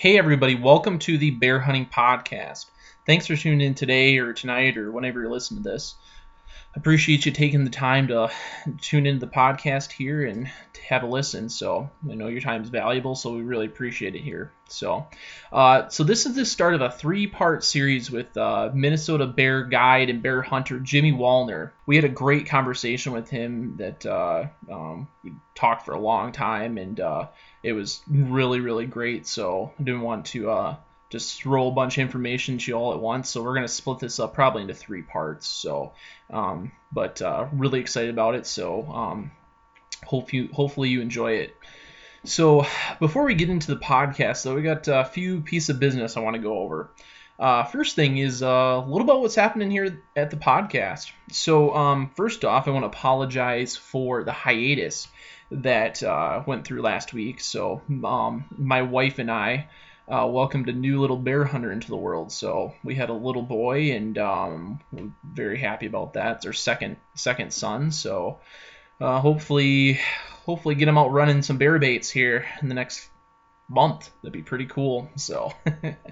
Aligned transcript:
Hey, 0.00 0.16
everybody, 0.16 0.54
welcome 0.54 1.00
to 1.00 1.18
the 1.18 1.32
Bear 1.32 1.58
Hunting 1.58 1.84
Podcast. 1.84 2.66
Thanks 3.04 3.26
for 3.26 3.34
tuning 3.34 3.60
in 3.60 3.74
today 3.74 4.18
or 4.18 4.32
tonight 4.32 4.76
or 4.78 4.92
whenever 4.92 5.20
you're 5.20 5.28
listening 5.28 5.64
to 5.64 5.70
this. 5.70 5.96
Appreciate 6.74 7.26
you 7.26 7.32
taking 7.32 7.64
the 7.64 7.70
time 7.70 8.08
to 8.08 8.30
tune 8.80 9.06
into 9.06 9.24
the 9.24 9.32
podcast 9.32 9.90
here 9.90 10.24
and 10.24 10.48
have 10.88 11.02
a 11.02 11.06
listen. 11.06 11.48
So 11.48 11.90
I 12.08 12.14
know 12.14 12.28
your 12.28 12.40
time 12.40 12.62
is 12.62 12.68
valuable, 12.68 13.14
so 13.14 13.34
we 13.34 13.42
really 13.42 13.66
appreciate 13.66 14.14
it 14.14 14.22
here. 14.22 14.52
So, 14.68 15.06
uh, 15.52 15.88
so 15.88 16.04
this 16.04 16.26
is 16.26 16.34
the 16.34 16.44
start 16.44 16.74
of 16.74 16.80
a 16.80 16.90
three-part 16.90 17.64
series 17.64 18.10
with 18.10 18.36
uh, 18.36 18.70
Minnesota 18.74 19.26
bear 19.26 19.64
guide 19.64 20.10
and 20.10 20.22
bear 20.22 20.42
hunter 20.42 20.78
Jimmy 20.78 21.12
Wallner. 21.12 21.70
We 21.86 21.96
had 21.96 22.04
a 22.04 22.10
great 22.10 22.46
conversation 22.46 23.12
with 23.12 23.30
him 23.30 23.76
that 23.78 24.04
uh, 24.04 24.46
um, 24.70 25.08
we 25.24 25.32
talked 25.54 25.84
for 25.84 25.92
a 25.92 26.00
long 26.00 26.32
time, 26.32 26.78
and 26.78 27.00
uh, 27.00 27.28
it 27.62 27.72
was 27.72 28.02
really, 28.08 28.60
really 28.60 28.86
great. 28.86 29.26
So 29.26 29.72
I 29.78 29.82
didn't 29.82 30.02
want 30.02 30.26
to 30.26 30.50
uh, 30.50 30.76
just 31.10 31.40
throw 31.40 31.68
a 31.68 31.72
bunch 31.72 31.96
of 31.96 32.02
information 32.02 32.58
to 32.58 32.70
you 32.70 32.76
all 32.76 32.92
at 32.92 33.00
once. 33.00 33.30
So 33.30 33.42
we're 33.42 33.54
gonna 33.54 33.68
split 33.68 33.98
this 33.98 34.20
up 34.20 34.34
probably 34.34 34.62
into 34.62 34.74
three 34.74 35.02
parts. 35.02 35.46
So, 35.46 35.92
um, 36.30 36.72
but 36.92 37.22
uh, 37.22 37.46
really 37.52 37.80
excited 37.80 38.10
about 38.10 38.34
it. 38.34 38.46
So 38.46 38.86
um, 38.86 39.30
hope 40.04 40.32
you, 40.32 40.48
hopefully 40.52 40.90
you 40.90 41.00
enjoy 41.00 41.32
it. 41.32 41.56
So 42.24 42.66
before 42.98 43.24
we 43.24 43.34
get 43.34 43.48
into 43.48 43.74
the 43.74 43.80
podcast, 43.80 44.42
though, 44.42 44.54
we 44.54 44.62
got 44.62 44.88
a 44.88 45.04
few 45.04 45.40
piece 45.40 45.68
of 45.68 45.80
business 45.80 46.16
I 46.16 46.20
want 46.20 46.36
to 46.36 46.42
go 46.42 46.58
over. 46.58 46.90
Uh, 47.38 47.62
first 47.62 47.94
thing 47.94 48.18
is 48.18 48.42
uh, 48.42 48.46
a 48.46 48.84
little 48.84 49.02
about 49.02 49.20
what's 49.20 49.36
happening 49.36 49.70
here 49.70 50.02
at 50.16 50.30
the 50.30 50.36
podcast. 50.36 51.12
So 51.30 51.72
um, 51.74 52.10
first 52.16 52.44
off, 52.44 52.66
I 52.66 52.72
want 52.72 52.82
to 52.82 52.88
apologize 52.88 53.76
for 53.76 54.24
the 54.24 54.32
hiatus 54.32 55.06
that 55.52 56.02
uh, 56.02 56.42
went 56.46 56.66
through 56.66 56.82
last 56.82 57.14
week. 57.14 57.40
So 57.40 57.80
um, 58.04 58.44
my 58.50 58.82
wife 58.82 59.20
and 59.20 59.30
I 59.30 59.68
uh, 60.08 60.26
welcomed 60.26 60.68
a 60.68 60.72
new 60.72 61.00
little 61.00 61.16
bear 61.16 61.44
hunter 61.44 61.70
into 61.70 61.88
the 61.88 61.96
world. 61.96 62.32
So 62.32 62.74
we 62.82 62.94
had 62.94 63.10
a 63.10 63.14
little 63.14 63.42
boy, 63.42 63.92
and 63.92 64.16
um, 64.18 64.80
we're 64.90 65.10
very 65.22 65.58
happy 65.58 65.86
about 65.86 66.14
that. 66.14 66.36
It's 66.36 66.46
our 66.46 66.52
second 66.52 66.96
second 67.14 67.52
son. 67.52 67.90
So 67.92 68.40
uh, 69.00 69.20
hopefully, 69.20 70.00
hopefully 70.46 70.74
get 70.74 70.88
him 70.88 70.98
out 70.98 71.12
running 71.12 71.42
some 71.42 71.58
bear 71.58 71.78
baits 71.78 72.10
here 72.10 72.46
in 72.62 72.68
the 72.68 72.74
next 72.74 73.08
month. 73.68 74.10
That'd 74.22 74.32
be 74.32 74.42
pretty 74.42 74.66
cool. 74.66 75.10
So, 75.16 75.52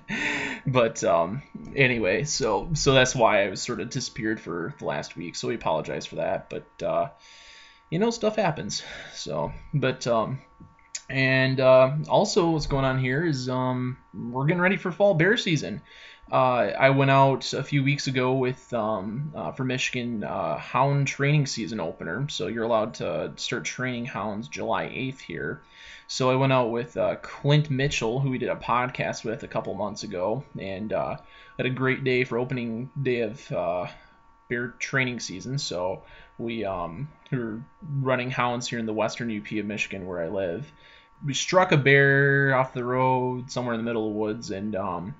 but 0.66 1.02
um, 1.02 1.42
anyway, 1.74 2.24
so 2.24 2.70
so 2.74 2.92
that's 2.92 3.14
why 3.14 3.44
I 3.44 3.48
was 3.48 3.62
sort 3.62 3.80
of 3.80 3.88
disappeared 3.88 4.40
for 4.40 4.74
the 4.78 4.84
last 4.84 5.16
week. 5.16 5.36
So 5.36 5.48
we 5.48 5.54
apologize 5.54 6.04
for 6.04 6.16
that. 6.16 6.50
But 6.50 6.86
uh, 6.86 7.08
you 7.90 7.98
know, 7.98 8.10
stuff 8.10 8.36
happens. 8.36 8.82
So, 9.14 9.52
but 9.72 10.06
um, 10.06 10.40
and 11.08 11.60
uh, 11.60 11.92
also 12.08 12.50
what's 12.50 12.66
going 12.66 12.84
on 12.84 12.98
here 12.98 13.24
is 13.24 13.48
um, 13.48 13.98
we're 14.12 14.46
getting 14.46 14.60
ready 14.60 14.76
for 14.76 14.90
fall 14.90 15.14
bear 15.14 15.36
season. 15.36 15.82
Uh, 16.30 16.72
I 16.76 16.90
went 16.90 17.12
out 17.12 17.52
a 17.52 17.62
few 17.62 17.84
weeks 17.84 18.08
ago 18.08 18.34
with 18.34 18.72
um, 18.74 19.32
uh, 19.34 19.52
for 19.52 19.64
Michigan 19.64 20.24
uh, 20.24 20.58
hound 20.58 21.06
training 21.06 21.46
season 21.46 21.78
opener. 21.78 22.28
So 22.28 22.48
you're 22.48 22.64
allowed 22.64 22.94
to 22.94 23.32
start 23.36 23.64
training 23.64 24.06
hounds 24.06 24.48
July 24.48 24.86
8th 24.86 25.20
here. 25.20 25.62
So 26.08 26.30
I 26.30 26.34
went 26.34 26.52
out 26.52 26.70
with 26.70 26.96
uh, 26.96 27.16
Clint 27.16 27.70
Mitchell, 27.70 28.18
who 28.18 28.30
we 28.30 28.38
did 28.38 28.48
a 28.48 28.56
podcast 28.56 29.24
with 29.24 29.44
a 29.44 29.48
couple 29.48 29.74
months 29.74 30.02
ago, 30.02 30.44
and 30.58 30.92
uh, 30.92 31.16
had 31.56 31.66
a 31.66 31.70
great 31.70 32.02
day 32.02 32.24
for 32.24 32.38
opening 32.38 32.90
day 33.00 33.20
of 33.20 33.48
bear 34.48 34.68
training 34.78 35.20
season. 35.20 35.58
So 35.58 36.02
we 36.38 36.64
um, 36.64 37.08
were 37.30 37.60
running 38.00 38.30
hounds 38.30 38.68
here 38.68 38.78
in 38.78 38.86
the 38.86 38.92
western 38.92 39.36
UP 39.36 39.50
of 39.52 39.66
Michigan, 39.66 40.06
where 40.06 40.22
I 40.22 40.28
live. 40.28 40.70
We 41.24 41.34
struck 41.34 41.72
a 41.72 41.76
bear 41.76 42.54
off 42.54 42.74
the 42.74 42.84
road 42.84 43.50
somewhere 43.50 43.74
in 43.74 43.80
the 43.80 43.84
middle 43.84 44.08
of 44.08 44.12
the 44.12 44.18
woods, 44.18 44.50
and 44.50 44.76
um, 44.76 45.14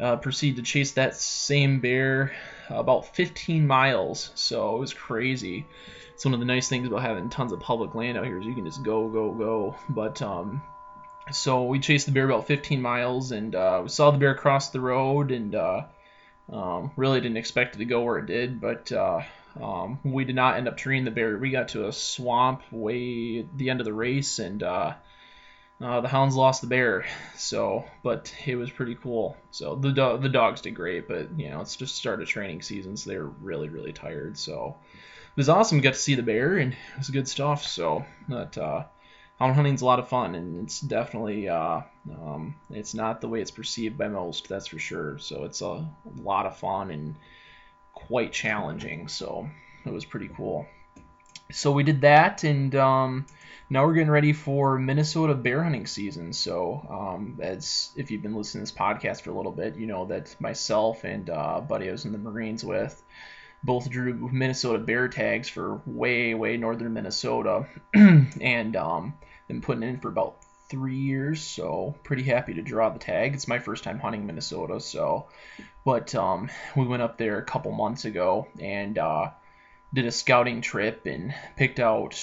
uh, 0.00 0.16
proceed 0.16 0.56
to 0.56 0.62
chase 0.62 0.92
that 0.92 1.16
same 1.16 1.80
bear 1.80 2.32
about 2.68 3.14
15 3.14 3.66
miles. 3.66 4.30
So 4.34 4.76
it 4.76 4.80
was 4.80 4.94
crazy. 4.94 5.66
It's 6.14 6.24
one 6.24 6.34
of 6.34 6.40
the 6.40 6.46
nice 6.46 6.68
things 6.68 6.86
about 6.86 7.02
having 7.02 7.30
tons 7.30 7.52
of 7.52 7.60
public 7.60 7.94
land 7.94 8.18
out 8.18 8.24
here 8.24 8.38
is 8.38 8.46
you 8.46 8.54
can 8.54 8.64
just 8.64 8.82
go, 8.82 9.08
go, 9.08 9.32
go. 9.32 9.76
But 9.88 10.20
um, 10.22 10.62
so 11.30 11.64
we 11.64 11.78
chased 11.78 12.06
the 12.06 12.12
bear 12.12 12.24
about 12.24 12.46
15 12.46 12.80
miles, 12.80 13.32
and 13.32 13.54
uh, 13.54 13.80
we 13.82 13.88
saw 13.88 14.10
the 14.10 14.18
bear 14.18 14.34
cross 14.34 14.70
the 14.70 14.80
road, 14.80 15.30
and 15.30 15.54
uh, 15.54 15.82
um, 16.52 16.90
really 16.96 17.20
didn't 17.20 17.36
expect 17.36 17.76
it 17.76 17.78
to 17.78 17.84
go 17.84 18.02
where 18.02 18.18
it 18.18 18.26
did, 18.26 18.60
but 18.60 18.90
uh, 18.92 19.22
um, 19.60 19.98
we 20.02 20.24
did 20.24 20.36
not 20.36 20.56
end 20.56 20.68
up 20.68 20.76
treeing 20.76 21.04
the 21.04 21.10
bear. 21.10 21.36
We 21.36 21.50
got 21.50 21.68
to 21.68 21.88
a 21.88 21.92
swamp 21.92 22.62
way 22.70 23.40
at 23.40 23.56
the 23.56 23.70
end 23.70 23.80
of 23.80 23.84
the 23.84 23.92
race, 23.92 24.38
and 24.38 24.62
uh, 24.62 24.94
uh, 25.80 26.00
the 26.00 26.08
hounds 26.08 26.34
lost 26.34 26.60
the 26.60 26.68
bear. 26.68 27.06
So, 27.36 27.84
but 28.02 28.34
it 28.46 28.56
was 28.56 28.70
pretty 28.70 28.94
cool. 28.94 29.36
So 29.50 29.74
the 29.74 29.92
do- 29.92 30.18
the 30.18 30.28
dogs 30.28 30.60
did 30.60 30.74
great, 30.74 31.08
but 31.08 31.38
you 31.38 31.50
know 31.50 31.60
it's 31.60 31.76
just 31.76 31.96
started 31.96 32.28
training 32.28 32.62
season, 32.62 32.96
so 32.96 33.10
they're 33.10 33.24
really 33.24 33.68
really 33.68 33.92
tired. 33.92 34.38
So 34.38 34.76
it 34.92 35.36
was 35.36 35.48
awesome. 35.48 35.80
get 35.80 35.94
to 35.94 36.00
see 36.00 36.14
the 36.14 36.22
bear, 36.22 36.56
and 36.56 36.72
it 36.72 36.98
was 36.98 37.10
good 37.10 37.28
stuff. 37.28 37.66
So 37.66 38.04
that 38.28 38.56
uh, 38.56 38.84
hound 39.38 39.54
hunting's 39.54 39.82
a 39.82 39.86
lot 39.86 39.98
of 39.98 40.08
fun, 40.08 40.34
and 40.34 40.62
it's 40.62 40.80
definitely 40.80 41.48
uh, 41.48 41.82
um, 42.10 42.54
it's 42.70 42.94
not 42.94 43.20
the 43.20 43.28
way 43.28 43.42
it's 43.42 43.50
perceived 43.50 43.98
by 43.98 44.08
most. 44.08 44.48
That's 44.48 44.68
for 44.68 44.78
sure. 44.78 45.18
So 45.18 45.44
it's 45.44 45.60
a 45.60 45.86
lot 46.16 46.46
of 46.46 46.56
fun 46.56 46.90
and 46.90 47.16
quite 48.06 48.32
challenging. 48.32 49.08
So 49.08 49.48
it 49.84 49.92
was 49.92 50.04
pretty 50.04 50.28
cool. 50.36 50.66
So 51.50 51.72
we 51.72 51.82
did 51.82 52.00
that, 52.02 52.44
and 52.44 52.74
um, 52.74 53.26
now 53.68 53.84
we're 53.84 53.94
getting 53.94 54.10
ready 54.10 54.32
for 54.32 54.78
Minnesota 54.78 55.34
bear 55.34 55.62
hunting 55.62 55.86
season. 55.86 56.32
So 56.32 56.86
um, 56.88 57.38
as 57.42 57.90
if 57.96 58.10
you've 58.10 58.22
been 58.22 58.34
listening 58.34 58.64
to 58.64 58.72
this 58.72 58.78
podcast 58.78 59.22
for 59.22 59.30
a 59.30 59.34
little 59.34 59.52
bit, 59.52 59.76
you 59.76 59.86
know 59.86 60.06
that 60.06 60.34
myself 60.40 61.04
and 61.04 61.28
uh, 61.28 61.60
buddy 61.60 61.88
I 61.88 61.92
was 61.92 62.04
in 62.04 62.12
the 62.12 62.18
Marines 62.18 62.64
with 62.64 63.02
both 63.64 63.88
drew 63.88 64.14
Minnesota 64.32 64.78
bear 64.78 65.08
tags 65.08 65.48
for 65.48 65.80
way 65.86 66.34
way 66.34 66.56
northern 66.56 66.92
Minnesota, 66.92 67.66
and 67.94 68.76
um, 68.76 69.14
been 69.48 69.60
putting 69.60 69.82
in 69.82 70.00
for 70.00 70.08
about 70.08 70.36
three 70.72 70.96
years, 70.96 71.42
so 71.42 71.94
pretty 72.02 72.22
happy 72.22 72.54
to 72.54 72.62
draw 72.62 72.88
the 72.88 72.98
tag. 72.98 73.34
It's 73.34 73.46
my 73.46 73.58
first 73.58 73.84
time 73.84 73.98
hunting 73.98 74.26
Minnesota, 74.26 74.80
so 74.80 75.26
but 75.84 76.14
um, 76.14 76.48
we 76.74 76.86
went 76.86 77.02
up 77.02 77.18
there 77.18 77.36
a 77.36 77.44
couple 77.44 77.72
months 77.72 78.06
ago 78.06 78.48
and 78.58 78.96
uh, 78.96 79.28
did 79.92 80.06
a 80.06 80.10
scouting 80.10 80.62
trip 80.62 81.04
and 81.04 81.34
picked 81.56 81.78
out 81.78 82.14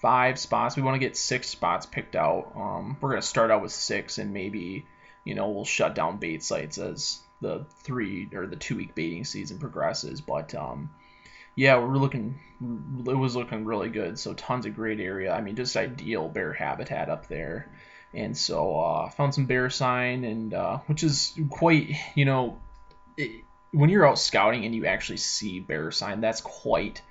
five 0.00 0.38
spots. 0.38 0.76
We 0.76 0.84
want 0.84 0.94
to 0.94 1.04
get 1.04 1.16
six 1.16 1.48
spots 1.48 1.86
picked 1.86 2.14
out. 2.14 2.52
Um, 2.54 2.96
we're 3.00 3.10
gonna 3.10 3.22
start 3.22 3.50
out 3.50 3.62
with 3.62 3.72
six 3.72 4.18
and 4.18 4.32
maybe 4.32 4.86
you 5.24 5.34
know 5.34 5.50
we'll 5.50 5.64
shut 5.64 5.96
down 5.96 6.18
bait 6.18 6.44
sites 6.44 6.78
as 6.78 7.18
the 7.40 7.66
three 7.82 8.28
or 8.32 8.46
the 8.46 8.54
two 8.54 8.76
week 8.76 8.94
baiting 8.94 9.24
season 9.24 9.58
progresses. 9.58 10.20
But 10.20 10.54
um, 10.54 10.90
yeah, 11.60 11.76
we're 11.76 11.98
looking. 11.98 12.40
It 13.06 13.18
was 13.18 13.36
looking 13.36 13.66
really 13.66 13.90
good. 13.90 14.18
So 14.18 14.32
tons 14.32 14.64
of 14.64 14.74
great 14.74 14.98
area. 14.98 15.30
I 15.30 15.42
mean, 15.42 15.56
just 15.56 15.76
ideal 15.76 16.26
bear 16.26 16.54
habitat 16.54 17.10
up 17.10 17.28
there. 17.28 17.70
And 18.14 18.34
so 18.34 18.80
uh, 18.80 19.10
found 19.10 19.34
some 19.34 19.44
bear 19.44 19.68
sign, 19.68 20.24
and 20.24 20.54
uh, 20.54 20.78
which 20.86 21.02
is 21.02 21.38
quite, 21.50 21.90
you 22.14 22.24
know, 22.24 22.58
it, 23.18 23.44
when 23.72 23.90
you're 23.90 24.08
out 24.08 24.18
scouting 24.18 24.64
and 24.64 24.74
you 24.74 24.86
actually 24.86 25.18
see 25.18 25.60
bear 25.60 25.90
sign, 25.90 26.22
that's 26.22 26.40
quite. 26.40 27.02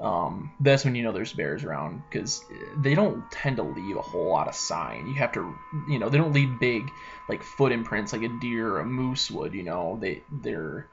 Um, 0.00 0.54
that's 0.60 0.82
when 0.82 0.94
you 0.94 1.02
know 1.02 1.12
there's 1.12 1.34
bears 1.34 1.62
around 1.62 2.02
because 2.08 2.42
they 2.78 2.94
don't 2.94 3.30
tend 3.30 3.58
to 3.58 3.64
leave 3.64 3.98
a 3.98 4.02
whole 4.02 4.30
lot 4.30 4.48
of 4.48 4.54
sign. 4.54 5.08
You 5.08 5.14
have 5.16 5.32
to, 5.32 5.54
you 5.90 5.98
know, 5.98 6.08
they 6.08 6.16
don't 6.16 6.32
leave 6.32 6.58
big 6.58 6.90
like 7.28 7.42
foot 7.42 7.70
imprints 7.70 8.14
like 8.14 8.22
a 8.22 8.30
deer 8.40 8.66
or 8.66 8.80
a 8.80 8.86
moose 8.86 9.30
would. 9.30 9.52
You 9.52 9.64
know, 9.64 9.98
they 10.00 10.22
they're 10.32 10.88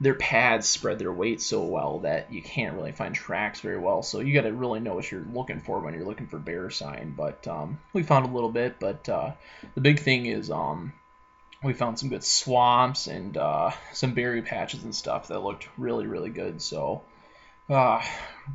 their 0.00 0.14
pads 0.14 0.68
spread 0.68 0.98
their 0.98 1.12
weight 1.12 1.40
so 1.40 1.62
well 1.62 2.00
that 2.00 2.32
you 2.32 2.42
can't 2.42 2.74
really 2.74 2.92
find 2.92 3.14
tracks 3.14 3.60
very 3.60 3.78
well. 3.78 4.02
So 4.02 4.20
you 4.20 4.34
got 4.34 4.42
to 4.42 4.52
really 4.52 4.80
know 4.80 4.94
what 4.94 5.10
you're 5.10 5.24
looking 5.32 5.60
for 5.60 5.80
when 5.80 5.94
you're 5.94 6.06
looking 6.06 6.26
for 6.26 6.38
bear 6.38 6.70
sign. 6.70 7.14
But 7.16 7.46
um, 7.46 7.78
we 7.92 8.02
found 8.02 8.26
a 8.26 8.32
little 8.32 8.50
bit. 8.50 8.80
But 8.80 9.08
uh, 9.08 9.32
the 9.74 9.80
big 9.80 10.00
thing 10.00 10.26
is 10.26 10.50
um, 10.50 10.92
we 11.62 11.72
found 11.72 11.98
some 11.98 12.08
good 12.08 12.24
swamps 12.24 13.06
and 13.06 13.36
uh, 13.36 13.70
some 13.92 14.14
berry 14.14 14.42
patches 14.42 14.82
and 14.82 14.94
stuff 14.94 15.28
that 15.28 15.42
looked 15.42 15.68
really 15.78 16.06
really 16.06 16.30
good. 16.30 16.60
So 16.60 17.02
uh, 17.70 18.02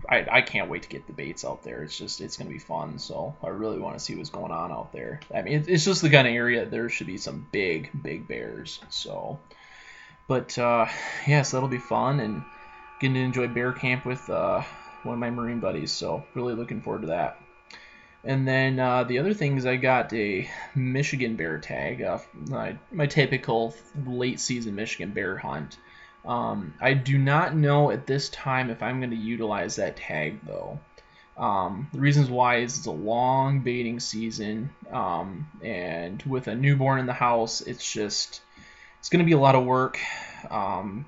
I, 0.07 0.27
I 0.29 0.41
can't 0.41 0.69
wait 0.69 0.83
to 0.83 0.89
get 0.89 1.07
the 1.07 1.13
baits 1.13 1.45
out 1.45 1.63
there. 1.63 1.83
It's 1.83 1.97
just 1.97 2.19
it's 2.19 2.35
gonna 2.35 2.49
be 2.49 2.59
fun. 2.59 2.99
So 2.99 3.35
I 3.41 3.47
really 3.47 3.79
want 3.79 3.97
to 3.97 4.03
see 4.03 4.15
what's 4.15 4.29
going 4.29 4.51
on 4.51 4.73
out 4.73 4.91
there. 4.91 5.21
I 5.33 5.41
mean 5.41 5.63
it's 5.67 5.85
just 5.85 6.01
the 6.01 6.09
kind 6.09 6.27
of 6.27 6.33
area 6.33 6.65
there 6.65 6.89
should 6.89 7.07
be 7.07 7.17
some 7.17 7.47
big 7.49 7.89
big 8.03 8.27
bears. 8.27 8.81
So. 8.89 9.39
But 10.29 10.57
uh, 10.57 10.85
yeah, 11.27 11.41
so 11.41 11.57
that'll 11.57 11.67
be 11.67 11.77
fun 11.77 12.21
and 12.21 12.43
getting 13.01 13.15
to 13.15 13.19
enjoy 13.19 13.47
bear 13.47 13.73
camp 13.73 14.05
with 14.05 14.29
uh, 14.29 14.61
one 15.03 15.13
of 15.13 15.19
my 15.19 15.29
Marine 15.29 15.59
buddies. 15.59 15.91
So 15.91 16.23
really 16.35 16.53
looking 16.53 16.81
forward 16.81 17.01
to 17.01 17.07
that. 17.09 17.41
And 18.23 18.47
then 18.47 18.79
uh, 18.79 19.05
the 19.05 19.19
other 19.19 19.33
things, 19.33 19.65
I 19.65 19.77
got 19.77 20.11
a 20.13 20.49
Michigan 20.75 21.35
bear 21.37 21.57
tag, 21.57 22.01
uh, 22.01 22.19
my, 22.33 22.77
my 22.91 23.05
typical 23.05 23.73
late 24.05 24.41
season 24.41 24.75
Michigan 24.75 25.11
bear 25.11 25.37
hunt. 25.37 25.77
Um, 26.25 26.73
I 26.81 26.93
do 26.95 27.17
not 27.17 27.55
know 27.55 27.91
at 27.91 28.05
this 28.05 28.29
time 28.29 28.69
if 28.69 28.83
I'm 28.83 28.99
going 28.99 29.11
to 29.11 29.15
utilize 29.15 29.77
that 29.77 29.95
tag 29.95 30.39
though. 30.45 30.79
Um, 31.37 31.87
the 31.93 32.01
reasons 32.01 32.29
why 32.29 32.57
is 32.57 32.77
it's 32.77 32.87
a 32.87 32.91
long 32.91 33.61
baiting 33.61 34.01
season, 34.01 34.71
um, 34.91 35.47
and 35.63 36.21
with 36.23 36.49
a 36.49 36.55
newborn 36.55 36.99
in 36.99 37.05
the 37.05 37.13
house, 37.13 37.61
it's 37.61 37.89
just 37.89 38.41
it's 38.99 39.09
going 39.09 39.19
to 39.19 39.25
be 39.25 39.33
a 39.33 39.39
lot 39.39 39.55
of 39.55 39.65
work, 39.65 39.99
um, 40.49 41.05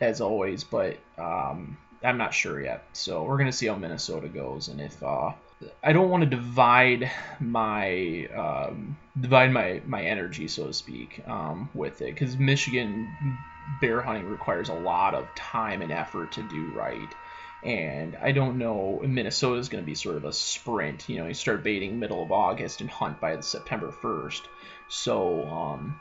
as 0.00 0.20
always. 0.20 0.64
But 0.64 0.98
um, 1.16 1.76
I'm 2.02 2.18
not 2.18 2.34
sure 2.34 2.60
yet, 2.60 2.84
so 2.92 3.22
we're 3.24 3.38
going 3.38 3.50
to 3.50 3.56
see 3.56 3.66
how 3.66 3.76
Minnesota 3.76 4.28
goes, 4.28 4.68
and 4.68 4.80
if 4.80 5.02
uh, 5.02 5.32
I 5.82 5.92
don't 5.92 6.10
want 6.10 6.22
to 6.22 6.30
divide 6.30 7.10
my 7.40 8.28
um, 8.34 8.96
divide 9.18 9.52
my 9.52 9.82
my 9.86 10.02
energy, 10.02 10.48
so 10.48 10.66
to 10.66 10.72
speak, 10.72 11.22
um, 11.26 11.68
with 11.74 12.02
it 12.02 12.14
because 12.14 12.36
Michigan 12.36 13.08
bear 13.80 14.00
hunting 14.00 14.26
requires 14.26 14.68
a 14.68 14.74
lot 14.74 15.14
of 15.14 15.26
time 15.34 15.82
and 15.82 15.92
effort 15.92 16.32
to 16.32 16.42
do 16.48 16.72
right. 16.74 17.14
And 17.64 18.16
I 18.22 18.30
don't 18.30 18.58
know, 18.58 19.02
Minnesota 19.04 19.58
is 19.58 19.68
going 19.68 19.82
to 19.82 19.86
be 19.86 19.96
sort 19.96 20.16
of 20.16 20.24
a 20.24 20.32
sprint. 20.32 21.08
You 21.08 21.18
know, 21.18 21.26
you 21.26 21.34
start 21.34 21.64
baiting 21.64 21.98
middle 21.98 22.22
of 22.22 22.30
August 22.30 22.80
and 22.80 22.88
hunt 22.88 23.20
by 23.20 23.40
September 23.40 23.90
1st. 23.90 24.42
So 24.88 25.44
um, 25.44 26.00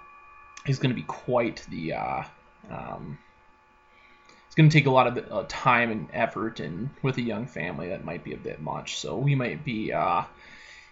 it's 0.70 0.80
going 0.80 0.94
to 0.94 0.96
be 0.96 1.08
quite 1.08 1.66
the 1.70 1.94
uh, 1.94 2.24
um, 2.70 3.18
going 4.58 4.70
to 4.70 4.74
take 4.74 4.88
a 4.88 4.92
lot 4.92 5.06
of 5.06 5.32
uh, 5.32 5.46
time 5.48 5.92
and 5.92 6.08
effort, 6.12 6.60
and 6.60 6.90
with 7.04 7.18
a 7.18 7.22
young 7.22 7.46
family, 7.46 7.90
that 7.90 8.04
might 8.04 8.24
be 8.24 8.34
a 8.34 8.38
bit 8.38 8.60
much. 8.60 8.98
So 8.98 9.16
we 9.16 9.36
might 9.36 9.64
be 9.64 9.94
uh, 9.94 10.24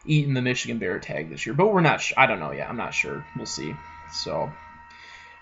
eating 0.06 0.36
the 0.36 0.42
Michigan 0.44 0.78
Bear 0.78 1.00
tag 1.00 1.32
this 1.32 1.46
year, 1.46 1.56
but 1.56 1.74
we're 1.74 1.82
not. 1.82 2.00
Sh- 2.00 2.14
I 2.16 2.28
don't 2.28 2.40
know 2.40 2.52
yet. 2.52 2.70
I'm 2.70 2.78
not 2.78 2.94
sure. 2.94 3.26
We'll 3.36 3.48
see. 3.48 3.76
So, 4.14 4.52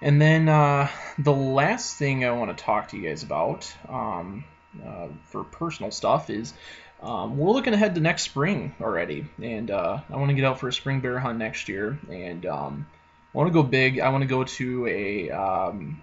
and 0.02 0.22
then 0.22 0.48
uh, 0.48 0.88
the 1.20 1.34
last 1.34 1.98
thing 1.98 2.24
I 2.24 2.32
want 2.32 2.58
to 2.58 2.64
talk 2.64 2.88
to 2.90 2.98
you 2.98 3.10
guys 3.10 3.24
about 3.24 3.72
um, 3.90 4.46
uh, 4.84 5.10
for 5.26 5.44
personal 5.44 5.92
stuff 5.92 6.30
is. 6.30 6.54
Um, 7.02 7.38
we're 7.38 7.52
looking 7.52 7.74
ahead 7.74 7.96
to 7.96 8.00
next 8.00 8.24
spring 8.24 8.74
already, 8.80 9.26
and 9.42 9.70
uh, 9.70 10.00
I 10.10 10.16
want 10.16 10.30
to 10.30 10.36
get 10.36 10.46
out 10.46 10.62
for 10.62 10.70
a 10.70 10.74
spring 10.74 11.02
bear 11.02 11.20
hunt 11.20 11.38
next 11.38 11.68
year, 11.68 12.00
and 12.10 12.46
um, 12.46 12.88
I 13.34 13.38
want 13.38 13.48
to 13.48 13.54
go 13.54 13.64
big. 13.64 14.00
I 14.00 14.10
want 14.10 14.22
to 14.22 14.28
go 14.28 14.44
to 14.44 14.88
a 14.88 15.32
um, 15.32 16.02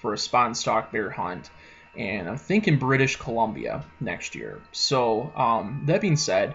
for 0.00 0.12
a 0.12 0.18
spot 0.18 0.46
and 0.46 0.56
stalk 0.56 0.90
bear 0.90 1.10
hunt, 1.10 1.50
and 1.96 2.28
I'm 2.28 2.38
thinking 2.38 2.78
British 2.78 3.16
Columbia 3.16 3.84
next 4.00 4.34
year. 4.34 4.60
So 4.72 5.32
um, 5.36 5.82
that 5.86 6.00
being 6.00 6.16
said, 6.16 6.54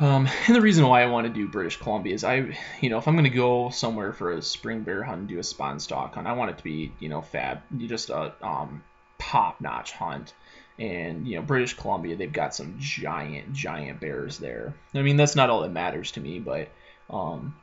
um, 0.00 0.28
and 0.46 0.54
the 0.54 0.60
reason 0.60 0.86
why 0.86 1.02
I 1.02 1.06
want 1.06 1.26
to 1.26 1.32
do 1.32 1.48
British 1.48 1.76
Columbia 1.78 2.14
is 2.14 2.24
I, 2.24 2.56
you 2.80 2.90
know, 2.90 2.98
if 2.98 3.08
I'm 3.08 3.14
going 3.14 3.24
to 3.24 3.30
go 3.30 3.70
somewhere 3.70 4.12
for 4.12 4.32
a 4.32 4.42
spring 4.42 4.82
bear 4.82 5.02
hunt 5.02 5.20
and 5.20 5.28
do 5.28 5.38
a 5.38 5.42
spot 5.42 5.72
and 5.72 5.82
stalk 5.82 6.14
hunt, 6.14 6.26
I 6.26 6.32
want 6.34 6.50
it 6.50 6.58
to 6.58 6.64
be, 6.64 6.92
you 7.00 7.08
know, 7.08 7.22
fab, 7.22 7.62
just 7.78 8.10
a 8.10 8.34
um, 8.42 8.82
top-notch 9.18 9.92
hunt. 9.92 10.34
And 10.78 11.26
you 11.26 11.36
know, 11.36 11.42
British 11.42 11.74
Columbia, 11.74 12.14
they've 12.14 12.32
got 12.32 12.54
some 12.54 12.76
giant, 12.78 13.52
giant 13.52 13.98
bears 13.98 14.38
there. 14.38 14.74
I 14.94 15.02
mean, 15.02 15.16
that's 15.16 15.34
not 15.34 15.50
all 15.50 15.62
that 15.62 15.72
matters 15.72 16.12
to 16.12 16.20
me, 16.20 16.38
but 16.38 16.68
um, 17.10 17.56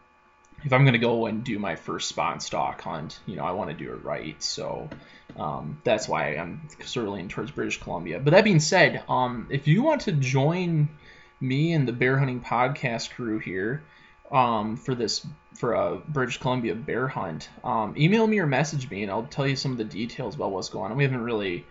if 0.64 0.74
I'm 0.74 0.86
gonna 0.86 0.98
go 0.98 1.26
and 1.26 1.44
do 1.44 1.60
my 1.60 1.76
first 1.76 2.10
spawn 2.10 2.40
stock 2.40 2.82
hunt, 2.82 3.20
you 3.26 3.36
know, 3.36 3.44
I 3.44 3.52
want 3.52 3.70
to 3.70 3.76
do 3.76 3.92
it 3.92 4.04
right. 4.04 4.42
So 4.42 4.90
um, 5.38 5.82
that's 5.84 6.08
why 6.08 6.36
I'm 6.36 6.62
sort 6.84 7.08
of 7.08 7.14
leaning 7.14 7.30
towards 7.30 7.52
British 7.52 7.82
Columbia. 7.82 8.20
But 8.20 8.32
that 8.32 8.44
being 8.44 8.60
said, 8.60 9.04
um, 9.10 9.48
if 9.50 9.68
you 9.68 9.84
want 9.84 10.02
to 10.02 10.12
join 10.12 10.90
me 11.42 11.74
and 11.74 11.88
the 11.88 11.94
bear 11.94 12.18
hunting 12.18 12.42
podcast 12.42 13.12
crew 13.12 13.40
here 13.40 13.84
um, 14.32 14.78
for 14.78 14.96
this 14.96 15.26
for 15.56 15.74
a 15.74 15.98
British 15.98 16.38
Columbia 16.40 16.76
bear 16.76 17.08
hunt, 17.08 17.50
um, 17.64 17.96
email 17.98 18.26
me 18.28 18.40
or 18.40 18.48
message 18.48 18.90
me, 18.90 19.04
and 19.04 19.12
I'll 19.12 19.24
tell 19.24 19.48
you 19.48 19.56
some 19.56 19.72
of 19.72 19.78
the 19.78 19.84
details 19.84 20.36
about 20.36 20.52
what's 20.52 20.70
going 20.70 20.92
on. 20.92 20.98
We 20.98 21.04
haven't 21.04 21.22
really 21.22 21.66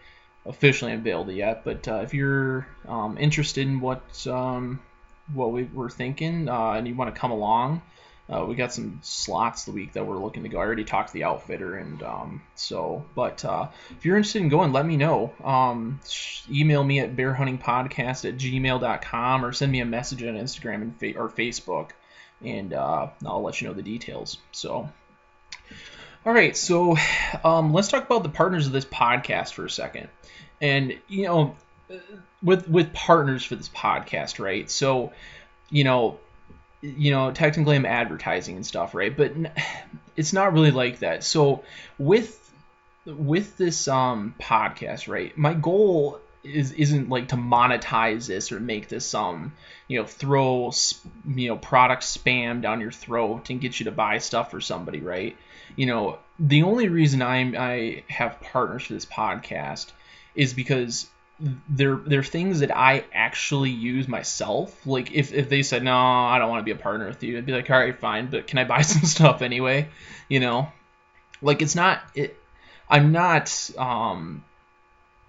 officially 0.46 0.92
unveiled 0.92 1.30
it 1.30 1.34
yet, 1.34 1.64
but 1.64 1.88
uh, 1.88 1.96
if 1.96 2.14
you're 2.14 2.66
um, 2.87 3.16
interested 3.19 3.66
in 3.66 3.80
what 3.80 4.26
um, 4.26 4.80
what 5.32 5.52
we 5.52 5.64
were 5.64 5.90
thinking 5.90 6.48
uh, 6.48 6.72
and 6.72 6.87
you 6.87 6.94
want 6.94 7.14
to 7.14 7.19
come 7.19 7.30
along 7.30 7.80
uh, 8.29 8.44
we 8.49 8.55
got 8.55 8.73
some 8.73 9.00
slots 9.03 9.65
the 9.65 9.73
week 9.73 9.93
that 9.93 10.06
we're 10.06 10.19
looking 10.19 10.44
to 10.44 10.49
go. 10.49 10.59
I 10.59 10.65
already 10.65 10.85
talked 10.85 11.09
to 11.09 11.15
the 11.15 11.25
outfitter, 11.25 11.76
and 11.76 12.03
um, 12.03 12.43
so, 12.55 13.05
but 13.15 13.44
uh, 13.44 13.69
if 13.91 14.06
you're 14.06 14.17
interested 14.17 14.41
in 14.41 14.49
going, 14.49 14.73
let 14.73 14.87
me 14.87 14.97
know. 14.97 15.32
Um, 15.44 16.00
email 16.50 16.82
me 16.82 17.00
at 17.00 17.17
bearhuntingpodcast 17.17 18.26
at 18.26 18.38
gmail.com 18.38 19.44
or 19.44 19.53
send 19.53 19.71
me 19.71 19.81
a 19.81 19.85
message 19.85 20.23
on 20.23 20.35
Instagram 20.35 20.82
and 20.82 20.99
fa- 20.99 21.19
or 21.19 21.29
Facebook, 21.29 21.91
and 22.43 22.73
uh, 22.73 23.09
I'll 23.26 23.43
let 23.43 23.61
you 23.61 23.69
know 23.69 23.75
the 23.75 23.82
details. 23.82 24.38
So, 24.53 24.88
all 26.25 26.32
right, 26.32 26.56
so 26.56 26.97
um, 27.44 27.75
let's 27.75 27.88
talk 27.88 28.06
about 28.06 28.23
the 28.23 28.31
partners 28.31 28.67
of 28.67 28.73
this 28.73 28.87
podcast 28.87 29.53
for 29.53 29.67
a 29.67 29.71
second. 29.71 30.09
And 30.62 30.99
you 31.09 31.25
know, 31.25 31.56
with 32.43 32.67
with 32.69 32.94
partners 32.94 33.44
for 33.44 33.56
this 33.56 33.69
podcast, 33.69 34.43
right? 34.43 34.71
So, 34.71 35.12
you 35.69 35.85
know, 35.85 36.21
you 36.84 37.10
know, 37.10 37.31
technically 37.32 37.76
I'm 37.76 37.86
advertising 37.86 38.56
and 38.56 38.66
stuff, 38.66 38.94
right? 38.94 39.16
But 39.16 39.32
it's 40.16 40.32
not 40.32 40.52
really 40.52 40.70
like 40.70 41.00
that. 41.00 41.25
So 41.25 41.64
with 41.98 42.40
with 43.06 43.56
this 43.56 43.88
um 43.88 44.34
podcast, 44.40 45.08
right? 45.08 45.36
My 45.36 45.54
goal 45.54 46.20
is 46.42 46.72
isn't 46.72 47.08
like 47.08 47.28
to 47.28 47.36
monetize 47.36 48.26
this 48.26 48.52
or 48.52 48.60
make 48.60 48.88
this 48.88 49.14
um 49.14 49.54
you 49.88 49.98
know 49.98 50.06
throw 50.06 50.70
you 51.34 51.48
know 51.48 51.56
product 51.56 52.02
spam 52.02 52.60
down 52.60 52.82
your 52.82 52.92
throat 52.92 53.48
and 53.48 53.62
get 53.62 53.80
you 53.80 53.84
to 53.84 53.92
buy 53.92 54.19
stuff 54.19 54.50
for 54.50 54.60
somebody, 54.60 55.00
right? 55.00 55.37
You 55.76 55.87
know, 55.87 56.19
the 56.38 56.64
only 56.64 56.88
reason 56.88 57.22
I'm 57.22 57.56
I 57.58 58.04
have 58.08 58.40
partners 58.40 58.84
for 58.84 58.92
this 58.92 59.06
podcast 59.06 59.90
is 60.34 60.52
because 60.52 61.08
they're 61.40 61.96
they're 61.96 62.22
things 62.22 62.60
that 62.60 62.75
I 62.75 63.04
actually 63.12 63.70
use 63.70 64.06
myself. 64.06 64.86
Like 64.86 65.12
if, 65.12 65.32
if 65.32 65.48
they 65.48 65.62
said 65.62 65.82
no, 65.82 65.96
I 65.96 66.38
don't 66.38 66.48
want 66.48 66.60
to 66.60 66.64
be 66.64 66.70
a 66.70 66.81
partner 66.81 67.06
with 67.06 67.22
you, 67.22 67.36
I'd 67.38 67.46
be 67.46 67.52
like, 67.52 67.69
all 67.70 67.78
right, 67.78 67.98
fine, 67.98 68.28
but 68.31 68.46
can 68.46 68.58
I 68.58 68.64
buy 68.64 68.81
some 68.82 69.02
stuff 69.02 69.42
anyway? 69.42 69.88
You 70.28 70.40
know, 70.40 70.69
like 71.42 71.62
it's 71.62 71.75
not 71.75 72.00
it. 72.14 72.36
I'm 72.88 73.12
not. 73.12 73.70
Um, 73.76 74.44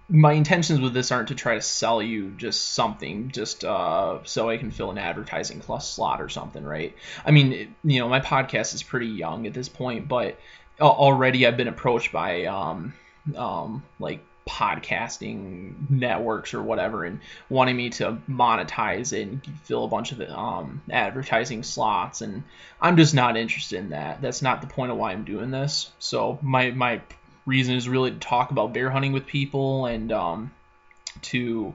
my 0.08 0.32
intentions 0.34 0.80
with 0.80 0.94
this 0.94 1.10
aren't 1.10 1.28
to 1.28 1.34
try 1.34 1.56
to 1.56 1.60
sell 1.60 2.00
you 2.00 2.30
just 2.30 2.74
something, 2.74 3.32
just 3.32 3.64
uh, 3.64 4.18
so 4.22 4.48
I 4.48 4.56
can 4.56 4.70
fill 4.70 4.92
an 4.92 4.98
advertising 4.98 5.58
plus 5.58 5.90
slot 5.90 6.20
or 6.20 6.28
something, 6.28 6.62
right? 6.62 6.94
I 7.24 7.32
mean, 7.32 7.52
it, 7.52 7.68
you 7.82 7.98
know, 7.98 8.08
my 8.08 8.20
podcast 8.20 8.74
is 8.74 8.84
pretty 8.84 9.08
young 9.08 9.48
at 9.48 9.54
this 9.54 9.68
point, 9.68 10.06
but 10.06 10.38
already 10.80 11.44
I've 11.44 11.56
been 11.56 11.66
approached 11.66 12.12
by 12.12 12.44
um, 12.44 12.94
um, 13.34 13.82
like 13.98 14.20
podcasting 14.48 15.90
networks 15.90 16.54
or 16.54 16.62
whatever 16.62 17.04
and 17.04 17.20
wanting 17.48 17.76
me 17.76 17.90
to 17.90 18.16
monetize 18.28 19.12
it 19.12 19.22
and 19.22 19.44
fill 19.64 19.84
a 19.84 19.88
bunch 19.88 20.12
of 20.12 20.20
um, 20.30 20.80
advertising 20.90 21.64
slots 21.64 22.20
and 22.20 22.44
i'm 22.80 22.96
just 22.96 23.14
not 23.14 23.36
interested 23.36 23.78
in 23.78 23.90
that. 23.90 24.22
That's 24.22 24.42
not 24.42 24.60
the 24.60 24.66
point 24.66 24.92
of 24.92 24.98
why 24.98 25.12
i'm 25.12 25.24
doing 25.24 25.50
this. 25.50 25.90
So 25.98 26.38
my 26.42 26.70
my 26.70 27.00
reason 27.44 27.74
is 27.74 27.88
really 27.88 28.10
to 28.10 28.18
talk 28.18 28.50
about 28.50 28.72
bear 28.72 28.90
hunting 28.90 29.12
with 29.12 29.26
people 29.26 29.86
and 29.86 30.12
um, 30.12 30.52
to 31.22 31.74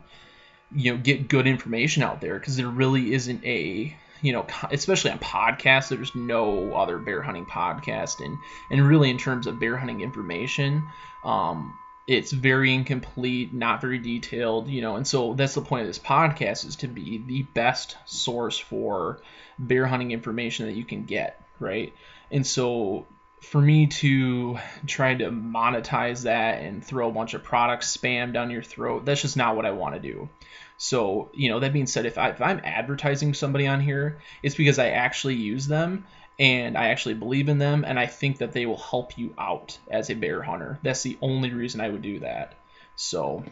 you 0.74 0.92
know 0.92 0.98
get 0.98 1.28
good 1.28 1.48
information 1.48 2.04
out 2.04 2.22
there 2.22 2.40
because 2.40 2.56
there 2.56 2.68
really 2.68 3.14
isn't 3.14 3.44
a 3.44 3.96
you 4.22 4.34
know 4.34 4.46
especially 4.72 5.12
on 5.12 5.20
podcasts 5.20 5.90
there's 5.90 6.16
no 6.16 6.74
other 6.74 6.98
bear 6.98 7.22
hunting 7.22 7.46
podcast 7.46 8.24
and 8.24 8.38
and 8.70 8.88
really 8.88 9.10
in 9.10 9.18
terms 9.18 9.48
of 9.48 9.60
bear 9.60 9.76
hunting 9.76 10.02
information 10.02 10.84
um, 11.24 11.78
it's 12.08 12.32
very 12.32 12.74
incomplete, 12.74 13.54
not 13.54 13.82
very 13.82 14.00
detailed, 14.00 14.68
you 14.68 14.82
know, 14.82 14.96
and 14.96 15.08
so 15.08 15.34
that's 15.34 15.54
the 15.54 15.62
point 15.62 15.82
of 15.82 15.88
this 15.88 16.00
podcast 16.00 16.66
is 16.66 16.78
to 16.78 16.88
be 16.88 17.24
the 17.26 17.44
best 17.44 17.96
source 18.06 18.58
for 18.58 19.20
bear 19.60 19.86
hunting 19.86 20.12
information 20.12 20.66
that 20.66 20.76
you 20.76 20.84
can 20.84 21.06
get, 21.06 21.42
right? 21.60 21.94
And 22.32 22.46
so 22.46 23.06
for 23.42 23.60
me 23.60 23.88
to 23.88 24.58
try 24.86 25.16
to 25.16 25.32
monetize 25.32 26.24
that 26.24 26.62
and 26.62 26.84
throw 26.84 27.10
a 27.10 27.12
bunch 27.12 27.34
of 27.34 27.44
products 27.44 27.96
spam 27.96 28.34
down 28.34 28.52
your 28.52 28.64
throat, 28.64 29.06
that's 29.06 29.22
just 29.22 29.38
not 29.38 29.56
what 29.56 29.66
I 29.66 29.72
want 29.72 29.96
to 29.96 30.02
do. 30.02 30.30
So, 30.78 31.30
you 31.34 31.50
know, 31.50 31.60
that 31.60 31.74
being 31.74 31.86
said, 31.86 32.06
if, 32.06 32.18
I, 32.18 32.30
if 32.30 32.42
I'm 32.42 32.62
advertising 32.64 33.36
somebody 33.36 33.68
on 33.68 33.80
here, 33.80 34.20
it's 34.42 34.56
because 34.56 34.80
I 34.80 34.90
actually 34.90 35.36
use 35.36 35.68
them 35.68 36.06
and 36.40 36.78
I 36.78 36.88
actually 36.88 37.16
believe 37.16 37.50
in 37.50 37.58
them, 37.58 37.84
and 37.86 38.00
I 38.00 38.08
think 38.08 38.40
that 38.40 38.52
they 38.52 38.66
will 38.66 38.78
help 38.78 39.18
you 39.18 39.34
out 39.38 39.78
as 39.90 40.10
a 40.10 40.16
bear 40.16 40.42
hunter. 40.42 40.80
That's 40.82 41.04
the 41.04 41.18
only 41.22 41.54
reason 41.54 41.82
I 41.82 41.90
would 41.90 42.02
do 42.02 42.20
that. 42.20 42.56
So, 42.96 43.44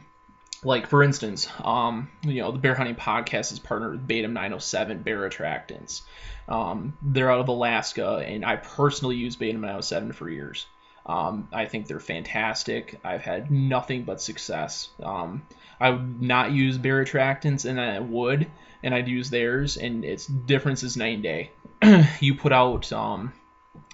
like 0.64 0.88
for 0.88 1.04
instance, 1.04 1.48
um, 1.64 2.10
you 2.24 2.42
know, 2.42 2.52
the 2.52 2.60
Bear 2.60 2.76
Hunting 2.76 2.96
Podcast 2.96 3.52
is 3.52 3.60
partnered 3.60 3.92
with 3.92 4.08
Beta 4.08 4.28
907 4.28 5.04
Bear 5.04 5.30
Attractants. 5.30 6.02
Um, 6.48 6.98
they're 7.02 7.32
out 7.32 7.40
of 7.40 7.48
Alaska, 7.48 8.18
and 8.18 8.44
I 8.44 8.56
personally 8.58 9.16
use 9.16 9.36
Beta 9.36 9.58
907 9.58 10.14
for 10.14 10.30
years. 10.30 10.66
Um, 11.06 11.48
I 11.52 11.66
think 11.66 11.88
they're 11.88 12.00
fantastic. 12.00 13.00
I've 13.04 13.22
had 13.22 13.50
nothing 13.50 14.04
but 14.04 14.22
success. 14.22 14.90
Um, 15.02 15.44
I 15.80 15.92
would 15.92 16.22
not 16.22 16.52
use 16.52 16.78
bear 16.78 17.04
attractants, 17.04 17.66
and 17.66 17.80
I 17.80 18.00
would, 18.00 18.50
and 18.84 18.94
I'd 18.94 19.08
use 19.08 19.30
theirs, 19.30 19.78
and 19.78 20.04
its 20.04 20.26
difference 20.28 20.84
is 20.84 20.98
night 20.98 21.16
and 21.16 21.24
day. 21.24 21.52
you 22.20 22.36
put 22.36 22.52
out, 22.52 22.92
um, 22.92 23.34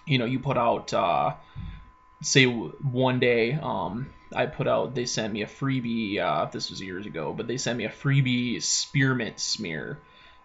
you 0.05 0.17
know, 0.17 0.25
you 0.25 0.39
put 0.39 0.57
out, 0.57 0.93
uh, 0.93 1.33
say 2.21 2.45
one 2.45 3.19
day, 3.19 3.53
um, 3.53 4.07
I 4.33 4.45
put 4.47 4.67
out. 4.67 4.95
They 4.95 5.05
sent 5.05 5.33
me 5.33 5.43
a 5.43 5.47
freebie. 5.47 6.19
Uh, 6.19 6.45
this 6.45 6.69
was 6.69 6.81
years 6.81 7.05
ago, 7.05 7.33
but 7.33 7.47
they 7.47 7.57
sent 7.57 7.77
me 7.77 7.85
a 7.85 7.89
freebie 7.89 8.61
spearmint 8.61 9.39
smear, 9.39 9.99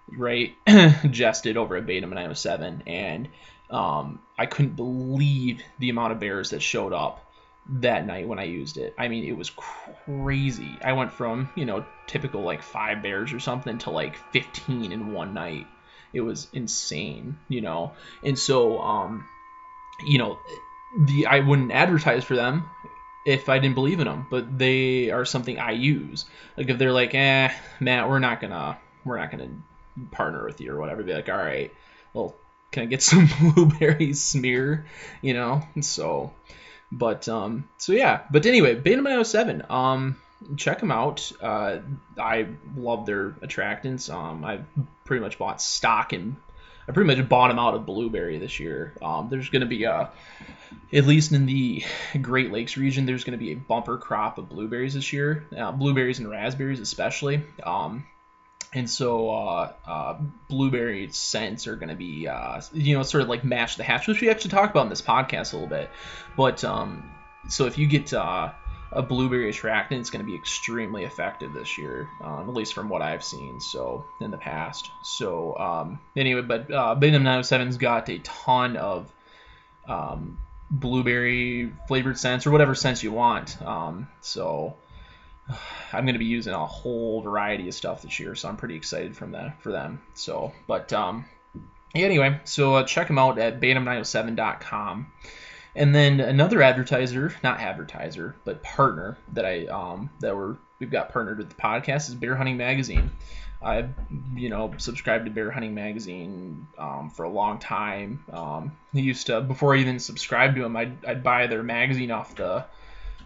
right? 0.09 0.55
Gested 0.67 1.57
over 1.57 1.77
at 1.77 1.87
Beta 1.87 2.07
907, 2.07 2.85
and 2.87 3.29
um, 3.71 4.21
I 4.39 4.47
couldn't 4.47 4.77
believe 4.77 5.63
the 5.79 5.91
amount 5.91 6.13
of 6.13 6.21
bears 6.21 6.51
that 6.51 6.63
showed 6.63 6.93
up 6.93 7.27
that 7.69 8.07
night 8.07 8.27
when 8.27 8.39
I 8.39 8.45
used 8.45 8.77
it. 8.79 8.95
I 8.99 9.09
mean, 9.09 9.25
it 9.25 9.37
was 9.37 9.51
crazy. 9.51 10.79
I 10.83 10.93
went 10.93 11.13
from, 11.13 11.51
you 11.55 11.67
know, 11.67 11.85
typical 12.07 12.43
like 12.43 12.63
five 12.63 13.03
bears 13.03 13.33
or 13.33 13.41
something 13.41 13.79
to 13.79 13.91
like 13.91 14.17
15 14.33 14.93
in 14.93 15.13
one 15.13 15.35
night. 15.35 15.67
It 16.13 16.21
was 16.21 16.49
insane, 16.53 17.39
you 17.49 17.61
know. 17.61 17.93
And 18.23 18.39
so, 18.39 18.81
um, 18.81 19.29
you 20.07 20.19
know, 20.19 20.39
the 20.99 21.27
I 21.27 21.41
wouldn't 21.41 21.73
advertise 21.73 22.25
for 22.25 22.37
them 22.37 22.69
if 23.27 23.49
I 23.49 23.59
didn't 23.59 23.75
believe 23.75 24.01
in 24.01 24.07
them, 24.07 24.27
but 24.31 24.59
they 24.59 25.11
are 25.11 25.25
something 25.25 25.59
I 25.59 25.73
use. 25.73 26.25
Like 26.57 26.69
if 26.69 26.79
they're 26.79 26.93
like, 26.93 27.15
eh, 27.15 27.53
Matt, 27.79 28.09
we're 28.09 28.19
not 28.19 28.41
gonna, 28.41 28.79
we're 29.05 29.19
not 29.19 29.31
gonna 29.31 29.51
partner 30.11 30.45
with 30.45 30.61
you 30.61 30.73
or 30.73 30.79
whatever. 30.79 31.03
Be 31.03 31.15
like, 31.15 31.29
all 31.29 31.37
right, 31.37 31.73
well, 32.13 32.35
can 32.73 32.85
I 32.85 32.87
get 32.87 33.03
some 33.03 33.29
blueberry 33.41 34.13
smear? 34.15 34.87
You 35.23 35.35
know, 35.35 35.63
and 35.75 35.85
so 35.85 36.33
but 36.93 37.29
um, 37.29 37.69
so 37.79 37.93
yeah. 37.93 38.23
But 38.31 38.47
anyway, 38.47 38.75
Beta 38.75 39.01
907. 39.01 39.63
Um, 39.71 40.17
check 40.57 40.81
them 40.81 40.91
out. 40.91 41.31
Uh, 41.41 41.79
I 42.19 42.49
love 42.77 43.07
their 43.07 43.31
attractants. 43.31 44.13
Um, 44.13 44.45
I've 44.45 44.65
pretty 45.05 45.23
much 45.23 45.39
bought 45.39 45.61
stock 45.61 46.13
and 46.13 46.37
I 46.89 46.93
pretty 46.93 47.15
much 47.15 47.29
bought 47.29 47.49
them 47.49 47.59
out 47.59 47.75
of 47.75 47.87
blueberry 47.87 48.39
this 48.39 48.59
year. 48.59 48.95
Um, 49.03 49.29
there's 49.31 49.49
going 49.51 49.61
to 49.61 49.67
be 49.67 49.85
a, 49.85 50.11
at 50.93 51.05
least 51.07 51.33
in 51.33 51.47
the 51.47 51.85
Great 52.21 52.51
Lakes 52.51 52.77
region, 52.77 53.07
there's 53.07 53.25
going 53.25 53.39
to 53.39 53.45
be 53.45 53.53
a 53.53 53.57
bumper 53.57 53.99
crop 53.99 54.39
of 54.39 54.49
blueberries 54.49 54.95
this 54.95 55.13
year. 55.13 55.45
Uh, 55.57 55.73
blueberries 55.73 56.19
and 56.19 56.31
raspberries 56.31 56.81
especially. 56.81 57.43
Um, 57.63 58.07
and 58.73 58.89
so 58.89 59.31
uh, 59.31 59.73
uh, 59.87 60.19
blueberry 60.49 61.09
scents 61.11 61.67
are 61.67 61.77
going 61.77 61.89
to 61.89 61.97
be 61.97 62.29
uh, 62.29 62.61
you 62.73 62.97
know 62.97 63.03
sort 63.03 63.23
of 63.23 63.29
like 63.29 63.45
match 63.45 63.77
the 63.77 63.83
hatch 63.83 64.07
which 64.07 64.21
we 64.21 64.31
actually 64.31 64.51
talked 64.51 64.71
about 64.71 64.85
in 64.85 64.91
this 64.91 65.03
podcast 65.03 65.53
a 65.53 65.57
little 65.57 65.69
bit 65.69 65.91
but 66.37 66.63
um, 66.63 67.11
so 67.49 67.67
if 67.67 67.79
you 67.79 67.89
get 67.89 68.13
uh, 68.15 68.53
a 68.93 69.03
blueberry 69.03 69.49
attractant 69.49 70.01
it's 70.01 70.11
going 70.11 70.25
to 70.25 70.31
be 70.31 70.37
extremely 70.37 71.05
effective 71.05 71.53
this 71.53 71.79
year 71.79 72.09
um, 72.23 72.49
at 72.49 72.55
least 72.55 72.75
from 72.75 72.89
what 72.89 73.03
i've 73.03 73.25
seen 73.25 73.61
so 73.61 74.05
in 74.21 74.31
the 74.31 74.39
past 74.39 74.91
so 75.03 75.57
um, 75.57 76.01
anyway 76.17 76.43
but 76.43 76.71
uh, 76.73 76.95
Benham 76.95 77.23
907's 77.23 77.77
got 77.77 78.09
a 78.09 78.19
ton 78.19 78.77
of 78.77 79.13
um, 79.89 80.39
blueberry 80.71 81.73
flavored 81.89 82.19
scents 82.19 82.47
or 82.47 82.51
whatever 82.51 82.75
scents 82.75 83.03
you 83.03 83.13
want 83.13 83.61
um, 83.63 84.09
so 84.21 84.77
I'm 85.93 86.05
going 86.05 86.15
to 86.15 86.19
be 86.19 86.27
using 86.27 86.53
a 86.53 86.67
whole 86.67 87.23
variety 87.23 87.69
of 87.69 87.75
stuff 87.75 88.03
this 88.03 88.19
year, 88.21 88.35
so 88.35 88.49
I'm 88.49 88.57
pretty 88.57 88.77
excited 88.77 89.17
from 89.17 89.33
that 89.33 89.61
for 89.63 89.73
them. 89.73 90.01
So, 90.15 90.53
but 90.67 90.93
um, 90.93 91.25
anyway, 91.95 92.41
so 92.45 92.75
uh, 92.77 92.85
check 92.85 93.09
them 93.09 93.19
out 93.19 93.39
at 93.39 93.61
bantam907.com. 93.61 95.13
And 95.75 95.95
then 95.95 96.21
another 96.21 96.63
advertiser, 96.63 97.35
not 97.43 97.61
advertiser, 97.61 98.35
but 98.45 98.63
partner 98.63 99.17
that 99.33 99.45
I 99.45 99.67
um 99.67 100.11
that 100.21 100.37
we're 100.37 100.57
we've 100.79 100.91
got 100.91 101.13
partnered 101.13 101.39
with 101.39 101.49
the 101.49 101.55
podcast 101.55 102.09
is 102.09 102.15
Bear 102.15 102.35
Hunting 102.35 102.57
Magazine. 102.57 103.11
I've 103.63 103.91
you 104.35 104.49
know 104.49 104.73
subscribed 104.79 105.27
to 105.27 105.31
Bear 105.31 105.51
Hunting 105.51 105.75
Magazine 105.75 106.67
um, 106.79 107.11
for 107.11 107.25
a 107.25 107.29
long 107.29 107.59
time. 107.59 108.25
Um, 108.33 108.77
I 108.95 108.99
used 108.99 109.27
to 109.27 109.41
before 109.43 109.75
I 109.75 109.79
even 109.79 109.99
subscribed 109.99 110.57
to 110.57 110.63
them, 110.63 110.77
I'd, 110.77 111.05
I'd 111.05 111.23
buy 111.23 111.47
their 111.47 111.63
magazine 111.63 112.11
off 112.11 112.35
the 112.35 112.65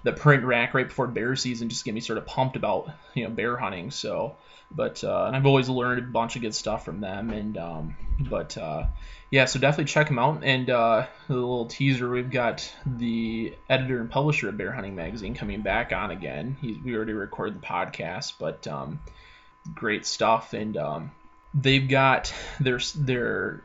the 0.02 0.12
print 0.12 0.44
rack 0.44 0.74
right 0.74 0.88
before 0.88 1.06
bear 1.06 1.34
season 1.34 1.70
just 1.70 1.84
get 1.84 1.94
me 1.94 2.00
sort 2.00 2.18
of 2.18 2.26
pumped 2.26 2.56
about 2.56 2.90
you 3.14 3.24
know 3.24 3.30
bear 3.30 3.56
hunting. 3.56 3.90
So, 3.90 4.36
but 4.70 5.02
uh, 5.04 5.24
and 5.26 5.36
I've 5.36 5.46
always 5.46 5.68
learned 5.68 5.98
a 6.00 6.10
bunch 6.10 6.36
of 6.36 6.42
good 6.42 6.54
stuff 6.54 6.84
from 6.84 7.00
them. 7.00 7.30
And 7.30 7.56
um, 7.56 7.96
but 8.18 8.56
uh, 8.56 8.86
yeah, 9.30 9.46
so 9.46 9.58
definitely 9.58 9.92
check 9.92 10.08
them 10.08 10.18
out. 10.18 10.42
And 10.44 10.70
uh, 10.70 11.06
a 11.28 11.32
little 11.32 11.66
teaser, 11.66 12.10
we've 12.10 12.30
got 12.30 12.72
the 12.86 13.54
editor 13.68 14.00
and 14.00 14.10
publisher 14.10 14.48
of 14.48 14.56
Bear 14.56 14.72
Hunting 14.72 14.94
Magazine 14.94 15.34
coming 15.34 15.62
back 15.62 15.92
on 15.92 16.10
again. 16.10 16.56
He, 16.60 16.80
we 16.84 16.94
already 16.94 17.12
recorded 17.12 17.60
the 17.60 17.66
podcast, 17.66 18.34
but 18.38 18.66
um, 18.66 19.00
great 19.74 20.06
stuff. 20.06 20.52
And 20.52 20.76
um, 20.76 21.10
they've 21.52 21.88
got 21.88 22.32
their 22.60 22.80
their 22.96 23.62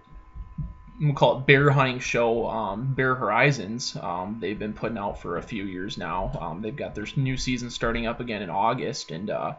we'll 1.00 1.14
call 1.14 1.38
it 1.38 1.46
bear 1.46 1.70
hunting 1.70 2.00
show, 2.00 2.48
um, 2.48 2.94
Bear 2.94 3.16
Horizons. 3.16 3.96
Um, 3.96 4.38
they've 4.40 4.60
been 4.60 4.74
putting 4.74 4.98
out 4.98 5.22
for 5.22 5.38
a 5.38 5.42
few 5.42 5.64
years 5.64 5.98
now. 5.98 6.32
Um, 6.40 6.62
they've 6.62 6.76
got 6.76 6.96
their 6.96 7.06
new 7.16 7.38
season 7.38 7.70
starting 7.70 8.06
up 8.06 8.20
again 8.20 8.42
in 8.42 8.50
August, 8.50 9.12
and 9.12 9.30
uh, 9.30 9.54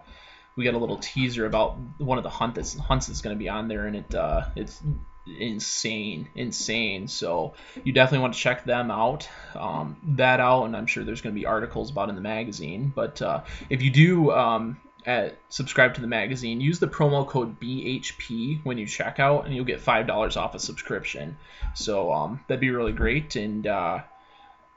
we 0.60 0.66
got 0.66 0.74
a 0.74 0.78
little 0.78 0.98
teaser 0.98 1.46
about 1.46 1.78
one 1.96 2.18
of 2.18 2.24
the 2.24 2.28
hunt 2.28 2.54
that's, 2.54 2.76
hunts 2.76 3.06
that's 3.06 3.22
going 3.22 3.34
to 3.34 3.38
be 3.38 3.48
on 3.48 3.66
there, 3.66 3.86
and 3.86 3.96
it 3.96 4.14
uh, 4.14 4.42
it's 4.54 4.82
insane, 5.26 6.28
insane. 6.34 7.08
So 7.08 7.54
you 7.82 7.94
definitely 7.94 8.18
want 8.18 8.34
to 8.34 8.40
check 8.40 8.66
them 8.66 8.90
out, 8.90 9.26
um, 9.54 9.96
that 10.16 10.38
out, 10.38 10.64
and 10.64 10.76
I'm 10.76 10.86
sure 10.86 11.02
there's 11.02 11.22
going 11.22 11.34
to 11.34 11.40
be 11.40 11.46
articles 11.46 11.90
about 11.90 12.10
in 12.10 12.14
the 12.14 12.20
magazine. 12.20 12.92
But 12.94 13.22
uh, 13.22 13.44
if 13.70 13.80
you 13.80 13.90
do 13.90 14.32
um, 14.32 14.78
at 15.06 15.38
subscribe 15.48 15.94
to 15.94 16.02
the 16.02 16.06
magazine, 16.06 16.60
use 16.60 16.78
the 16.78 16.88
promo 16.88 17.26
code 17.26 17.58
BHP 17.58 18.62
when 18.62 18.76
you 18.76 18.86
check 18.86 19.18
out, 19.18 19.46
and 19.46 19.54
you'll 19.54 19.64
get 19.64 19.80
five 19.80 20.06
dollars 20.06 20.36
off 20.36 20.54
a 20.54 20.58
subscription. 20.58 21.38
So 21.74 22.12
um, 22.12 22.44
that'd 22.48 22.60
be 22.60 22.68
really 22.68 22.92
great, 22.92 23.34
and 23.36 23.66
uh, 23.66 24.00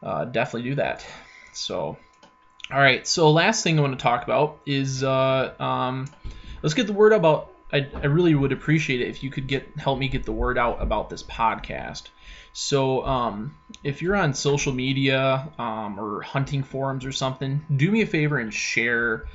uh, 0.01 0.23
definitely 0.23 0.69
do 0.69 0.75
that. 0.75 1.05
So, 1.53 1.97
all 2.72 2.79
right. 2.79 3.08
So 3.08 3.32
last 3.32 3.63
thing 3.63 3.77
I 3.77 3.82
want 3.82 3.98
to 3.98 4.03
talk 4.03 4.24
about 4.24 4.60
is 4.65 5.03
uh, 5.03 5.53
um, 5.60 6.08
let's 6.62 6.74
get 6.74 6.88
the 6.88 6.93
word 6.93 7.13
about. 7.13 7.50
I, 7.72 7.88
I 7.96 8.05
really 8.05 8.36
would 8.36 8.51
appreciate 8.51 9.01
it 9.01 9.08
if 9.08 9.24
you 9.24 9.32
could 9.32 9.48
get 9.48 9.67
help 9.77 9.98
me 9.98 10.08
get 10.08 10.24
the 10.25 10.32
word 10.32 10.58
out 10.58 10.82
about 10.82 11.10
this 11.10 11.24
podcast. 11.24 12.03
So 12.55 13.03
um, 13.03 13.58
if 13.84 14.03
you're 14.03 14.15
on 14.15 14.36
social 14.36 14.74
media 14.74 15.51
um, 15.58 16.00
or 16.00 16.22
hunting 16.22 16.62
forums 16.62 17.03
or 17.03 17.12
something, 17.12 17.65
do 17.75 17.89
me 17.89 18.03
a 18.03 18.05
favor 18.05 18.38
and 18.38 18.53
share, 18.53 19.25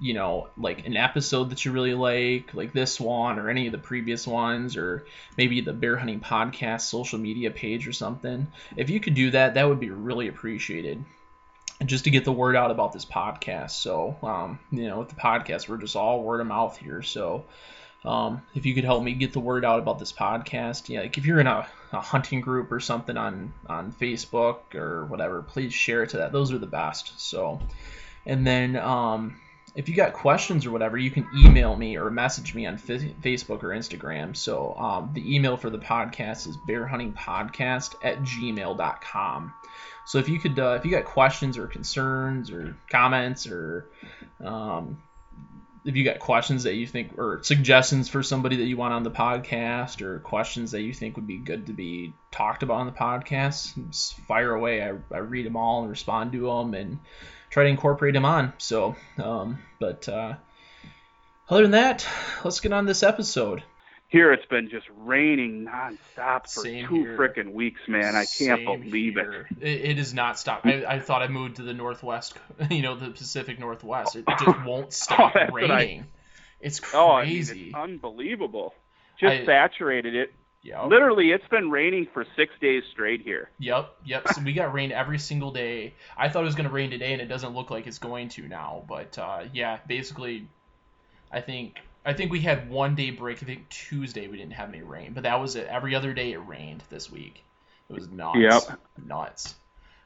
you 0.00 0.14
know, 0.14 0.48
like 0.58 0.84
an 0.84 0.96
episode 0.96 1.50
that 1.50 1.64
you 1.64 1.70
really 1.70 1.94
like, 1.94 2.54
like 2.54 2.72
this 2.72 2.98
one 2.98 3.38
or 3.38 3.48
any 3.48 3.66
of 3.66 3.72
the 3.72 3.78
previous 3.78 4.26
ones, 4.26 4.76
or 4.76 5.06
maybe 5.38 5.60
the 5.60 5.72
Bear 5.72 5.96
Hunting 5.96 6.18
Podcast 6.18 6.82
social 6.82 7.20
media 7.20 7.52
page 7.52 7.86
or 7.86 7.92
something. 7.92 8.48
If 8.76 8.90
you 8.90 8.98
could 8.98 9.14
do 9.14 9.30
that, 9.30 9.54
that 9.54 9.68
would 9.68 9.78
be 9.78 9.90
really 9.90 10.26
appreciated. 10.26 11.04
Just 11.86 12.04
to 12.04 12.10
get 12.10 12.24
the 12.24 12.32
word 12.32 12.56
out 12.56 12.70
about 12.70 12.92
this 12.92 13.04
podcast. 13.04 13.70
So, 13.70 14.16
um, 14.22 14.58
you 14.70 14.88
know, 14.88 14.98
with 14.98 15.08
the 15.08 15.14
podcast, 15.14 15.68
we're 15.68 15.78
just 15.78 15.96
all 15.96 16.22
word 16.22 16.40
of 16.40 16.46
mouth 16.46 16.76
here. 16.76 17.02
So, 17.02 17.44
um, 18.04 18.42
if 18.54 18.66
you 18.66 18.74
could 18.74 18.84
help 18.84 19.02
me 19.02 19.14
get 19.14 19.32
the 19.32 19.40
word 19.40 19.64
out 19.64 19.78
about 19.78 19.98
this 19.98 20.12
podcast, 20.12 20.88
yeah, 20.88 21.00
like 21.00 21.18
if 21.18 21.26
you're 21.26 21.40
in 21.40 21.46
a, 21.46 21.66
a, 21.92 22.00
hunting 22.00 22.40
group 22.40 22.70
or 22.70 22.78
something 22.78 23.16
on 23.16 23.52
on 23.66 23.92
Facebook 23.92 24.74
or 24.74 25.06
whatever, 25.06 25.42
please 25.42 25.72
share 25.74 26.04
it 26.04 26.10
to 26.10 26.18
that. 26.18 26.32
Those 26.32 26.52
are 26.52 26.58
the 26.58 26.66
best. 26.66 27.18
So, 27.20 27.60
and 28.24 28.46
then 28.46 28.76
um, 28.76 29.40
if 29.76 29.90
you 29.90 29.94
got 29.94 30.14
questions 30.14 30.64
or 30.64 30.70
whatever, 30.70 30.96
you 30.96 31.10
can 31.10 31.28
email 31.36 31.76
me 31.76 31.98
or 31.98 32.10
message 32.10 32.54
me 32.54 32.64
on 32.64 32.74
F- 32.74 32.86
Facebook 33.22 33.62
or 33.62 33.68
Instagram. 33.68 34.34
So 34.34 34.74
um, 34.74 35.10
the 35.12 35.36
email 35.36 35.58
for 35.58 35.68
the 35.68 35.78
podcast 35.78 36.48
is 36.48 36.56
bearhuntingpodcast 36.66 37.96
at 38.02 38.22
gmail.com. 38.22 39.54
So 40.06 40.18
if 40.18 40.30
you 40.30 40.40
could, 40.40 40.58
uh, 40.58 40.78
if 40.78 40.86
you 40.86 40.90
got 40.90 41.04
questions 41.04 41.58
or 41.58 41.66
concerns 41.66 42.50
or 42.50 42.74
comments 42.90 43.46
or 43.46 43.90
um, 44.42 45.02
if 45.84 45.94
you 45.94 46.04
got 46.04 46.20
questions 46.20 46.62
that 46.62 46.74
you 46.74 46.86
think 46.86 47.18
or 47.18 47.40
suggestions 47.42 48.08
for 48.08 48.22
somebody 48.22 48.56
that 48.56 48.64
you 48.64 48.78
want 48.78 48.94
on 48.94 49.02
the 49.02 49.10
podcast 49.10 50.00
or 50.00 50.20
questions 50.20 50.70
that 50.70 50.82
you 50.82 50.94
think 50.94 51.16
would 51.16 51.26
be 51.26 51.36
good 51.36 51.66
to 51.66 51.74
be 51.74 52.14
talked 52.30 52.62
about 52.62 52.78
on 52.78 52.86
the 52.86 52.92
podcast, 52.92 54.14
fire 54.26 54.54
away. 54.54 54.82
I, 54.82 54.94
I 55.14 55.18
read 55.18 55.44
them 55.44 55.56
all 55.56 55.82
and 55.82 55.90
respond 55.90 56.32
to 56.32 56.46
them 56.46 56.72
and 56.72 56.98
try 57.56 57.64
to 57.64 57.70
incorporate 57.70 58.14
him 58.14 58.26
on. 58.26 58.52
So, 58.58 58.96
um, 59.16 59.60
but 59.80 60.06
uh, 60.10 60.34
other 61.48 61.62
than 61.62 61.70
that, 61.70 62.06
let's 62.44 62.60
get 62.60 62.70
on 62.74 62.84
this 62.84 63.02
episode. 63.02 63.62
Here 64.08 64.30
it's 64.30 64.44
been 64.44 64.68
just 64.68 64.84
raining 64.94 65.64
nonstop 65.64 66.52
for 66.52 66.60
Same 66.60 66.86
two 66.86 67.16
freaking 67.18 67.54
weeks, 67.54 67.80
man. 67.88 68.14
I 68.14 68.26
can't 68.26 68.60
Same 68.60 68.82
believe 68.82 69.14
here. 69.14 69.48
it. 69.58 69.66
it. 69.66 69.90
It 69.92 69.96
has 69.96 70.12
not 70.12 70.38
stopped. 70.38 70.66
I, 70.66 70.84
I 70.86 71.00
thought 71.00 71.22
I 71.22 71.28
moved 71.28 71.56
to 71.56 71.62
the 71.62 71.72
northwest, 71.72 72.34
you 72.70 72.82
know, 72.82 72.94
the 72.94 73.08
Pacific 73.08 73.58
Northwest. 73.58 74.16
It 74.16 74.26
just 74.38 74.62
won't 74.66 74.92
stop 74.92 75.32
oh, 75.34 75.50
raining. 75.50 76.00
I, 76.00 76.04
it's 76.60 76.78
crazy. 76.78 76.98
Oh, 76.98 77.10
I 77.10 77.24
mean, 77.24 77.38
it's 77.40 77.74
unbelievable. 77.74 78.74
Just 79.18 79.46
saturated 79.46 80.14
it. 80.14 80.34
Yep. 80.66 80.86
Literally, 80.88 81.30
it's 81.30 81.46
been 81.46 81.70
raining 81.70 82.08
for 82.12 82.26
six 82.34 82.52
days 82.60 82.82
straight 82.90 83.20
here. 83.20 83.50
Yep, 83.60 83.88
yep. 84.04 84.28
So 84.34 84.42
we 84.42 84.52
got 84.52 84.74
rain 84.74 84.90
every 84.90 85.20
single 85.20 85.52
day. 85.52 85.94
I 86.18 86.28
thought 86.28 86.42
it 86.42 86.46
was 86.46 86.56
going 86.56 86.68
to 86.68 86.74
rain 86.74 86.90
today, 86.90 87.12
and 87.12 87.22
it 87.22 87.26
doesn't 87.26 87.54
look 87.54 87.70
like 87.70 87.86
it's 87.86 88.00
going 88.00 88.30
to 88.30 88.48
now. 88.48 88.82
But 88.88 89.16
uh, 89.16 89.44
yeah, 89.52 89.78
basically, 89.86 90.48
I 91.30 91.40
think 91.40 91.76
I 92.04 92.14
think 92.14 92.32
we 92.32 92.40
had 92.40 92.68
one 92.68 92.96
day 92.96 93.10
break. 93.10 93.44
I 93.44 93.46
think 93.46 93.68
Tuesday 93.68 94.26
we 94.26 94.38
didn't 94.38 94.54
have 94.54 94.68
any 94.70 94.82
rain, 94.82 95.12
but 95.12 95.22
that 95.22 95.40
was 95.40 95.54
it. 95.54 95.68
Every 95.68 95.94
other 95.94 96.12
day 96.12 96.32
it 96.32 96.38
rained 96.38 96.82
this 96.90 97.12
week. 97.12 97.44
It 97.88 97.92
was 97.92 98.08
nuts. 98.10 98.36
Yep. 98.36 98.80
Nuts. 99.06 99.54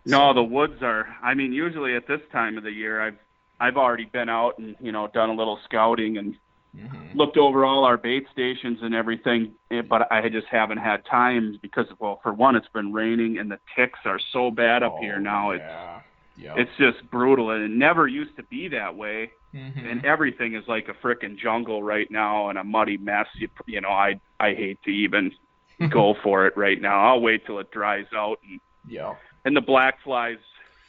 No, 0.05 0.35
the 0.35 0.43
woods 0.43 0.83
are. 0.83 1.07
I 1.23 1.33
mean, 1.33 1.55
usually 1.55 1.97
at 1.97 2.07
this 2.07 2.21
time 2.33 2.59
of 2.59 2.65
the 2.65 2.73
year, 2.73 3.01
I've 3.01 3.19
I've 3.59 3.79
already 3.79 4.05
been 4.05 4.29
out 4.29 4.59
and 4.59 4.77
you 4.79 4.93
know 4.93 5.07
done 5.07 5.31
a 5.31 5.35
little 5.35 5.59
scouting 5.65 6.19
and 6.19 6.37
mm-hmm. 6.77 7.19
looked 7.19 7.37
over 7.37 7.65
all 7.65 7.85
our 7.85 7.97
bait 7.97 8.27
stations 8.33 8.79
and 8.83 8.95
everything. 8.95 9.53
Eh, 9.71 9.83
but 9.83 10.11
I 10.11 10.29
just 10.29 10.47
haven't 10.49 10.79
had 10.79 11.05
time 11.05 11.59
because, 11.63 11.87
well, 11.99 12.21
for 12.23 12.33
one, 12.33 12.57
it's 12.57 12.69
been 12.69 12.93
raining 12.93 13.39
and 13.39 13.51
the 13.51 13.59
ticks 13.77 13.99
are 14.05 14.21
so 14.33 14.51
bad 14.51 14.83
up 14.83 14.95
oh, 14.97 15.01
here 15.01 15.19
now. 15.19 15.53
Yeah. 15.53 15.97
It's 16.37 16.45
yep. 16.45 16.57
it's 16.57 16.71
just 16.79 17.11
brutal, 17.11 17.51
and 17.51 17.63
it 17.63 17.71
never 17.71 18.07
used 18.07 18.37
to 18.37 18.43
be 18.45 18.69
that 18.69 18.97
way. 18.97 19.31
Mm-hmm. 19.55 19.87
And 19.87 20.05
everything 20.05 20.55
is 20.55 20.63
like 20.69 20.89
a 20.89 20.95
frickin' 21.07 21.37
jungle 21.37 21.83
right 21.83 22.09
now 22.11 22.51
and 22.51 22.59
a 22.59 22.65
muddy 22.65 22.97
mess. 22.97 23.27
You, 23.35 23.49
you 23.67 23.81
know, 23.81 23.91
I 23.91 24.21
I 24.39 24.55
hate 24.55 24.83
to 24.85 24.91
even 24.91 25.33
go 25.91 26.15
for 26.23 26.47
it 26.47 26.57
right 26.57 26.81
now. 26.81 27.09
I'll 27.09 27.21
wait 27.21 27.45
till 27.47 27.59
it 27.59 27.71
dries 27.71 28.07
out 28.15 28.39
and 28.49 28.61
yeah. 28.89 29.15
And 29.45 29.57
the 29.57 29.61
black 29.61 30.03
flies 30.05 30.39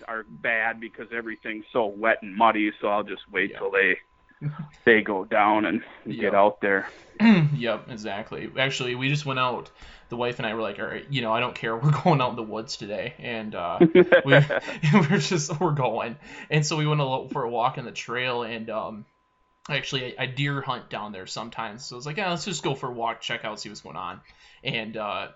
are 0.07 0.25
bad 0.27 0.79
because 0.79 1.07
everything's 1.13 1.65
so 1.71 1.85
wet 1.85 2.17
and 2.21 2.35
muddy. 2.35 2.71
So 2.81 2.87
I'll 2.87 3.03
just 3.03 3.23
wait 3.31 3.51
yeah. 3.51 3.59
till 3.59 3.71
they 3.71 3.97
they 4.85 5.01
go 5.01 5.25
down 5.25 5.65
and 5.65 5.83
yep. 6.05 6.19
get 6.19 6.35
out 6.35 6.61
there. 6.61 6.87
yep, 7.53 7.87
exactly. 7.89 8.49
Actually, 8.57 8.95
we 8.95 9.09
just 9.09 9.25
went 9.25 9.39
out. 9.39 9.69
The 10.09 10.17
wife 10.17 10.39
and 10.39 10.45
I 10.45 10.53
were 10.53 10.61
like, 10.61 10.77
all 10.77 10.85
right, 10.85 11.05
you 11.09 11.21
know, 11.21 11.31
I 11.31 11.39
don't 11.39 11.55
care. 11.55 11.75
We're 11.77 11.91
going 12.03 12.21
out 12.21 12.31
in 12.31 12.35
the 12.35 12.43
woods 12.43 12.77
today, 12.77 13.13
and 13.19 13.55
uh, 13.55 13.79
we, 13.93 14.03
we're 14.93 15.17
just 15.19 15.59
we're 15.59 15.71
going. 15.71 16.17
And 16.49 16.65
so 16.65 16.75
we 16.75 16.85
went 16.85 17.31
for 17.31 17.43
a 17.43 17.49
walk 17.49 17.77
in 17.77 17.85
the 17.85 17.91
trail, 17.91 18.43
and 18.43 18.69
um, 18.69 19.05
actually 19.69 20.17
I, 20.17 20.23
I, 20.23 20.25
deer 20.25 20.61
hunt 20.61 20.89
down 20.89 21.11
there 21.11 21.27
sometimes. 21.27 21.85
So 21.85 21.95
I 21.95 21.97
was 21.97 22.05
like, 22.05 22.17
yeah, 22.17 22.29
let's 22.29 22.45
just 22.45 22.63
go 22.63 22.75
for 22.75 22.89
a 22.89 22.93
walk, 22.93 23.21
check 23.21 23.45
out, 23.45 23.59
see 23.59 23.69
what's 23.69 23.81
going 23.81 23.95
on. 23.95 24.21
And 24.63 24.97
uh, 24.97 25.29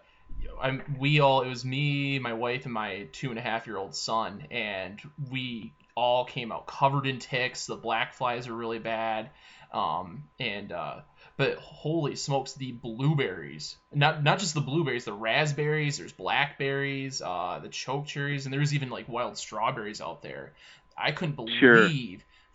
I'm 0.62 0.96
we 1.00 1.20
all 1.20 1.42
it 1.42 1.50
was 1.50 1.66
me, 1.66 2.20
my 2.20 2.34
wife, 2.34 2.66
and 2.66 2.74
my 2.74 3.08
two 3.12 3.30
and 3.30 3.40
a 3.40 3.42
half 3.42 3.68
year 3.68 3.78
old 3.78 3.96
son, 3.96 4.48
and 4.52 5.00
we 5.32 5.74
all 5.96 6.26
came 6.26 6.52
out 6.52 6.68
covered 6.68 7.08
in 7.08 7.20
ticks. 7.20 7.66
The 7.66 7.76
black 7.76 8.14
flies 8.14 8.48
are 8.48 8.54
really 8.54 8.80
bad, 8.80 9.30
um, 9.72 10.26
and 10.40 10.72
uh, 10.72 11.02
but 11.38 11.58
holy 11.58 12.16
smokes, 12.16 12.54
the 12.54 12.72
blueberries! 12.72 13.78
Not 13.94 14.24
not 14.24 14.40
just 14.40 14.54
the 14.54 14.62
blueberries, 14.62 15.06
the 15.06 15.14
raspberries. 15.14 15.98
There's 15.98 16.14
blackberries, 16.14 17.22
uh, 17.22 17.60
the 17.62 17.70
choke 17.70 18.08
cherries, 18.08 18.46
and 18.46 18.54
there's 18.54 18.74
even 18.74 18.90
like 18.90 19.10
wild 19.10 19.38
strawberries 19.38 20.02
out 20.02 20.22
there. 20.22 20.54
I 20.98 21.12
couldn't 21.12 21.36
believe. 21.36 21.60
Sure 21.60 21.90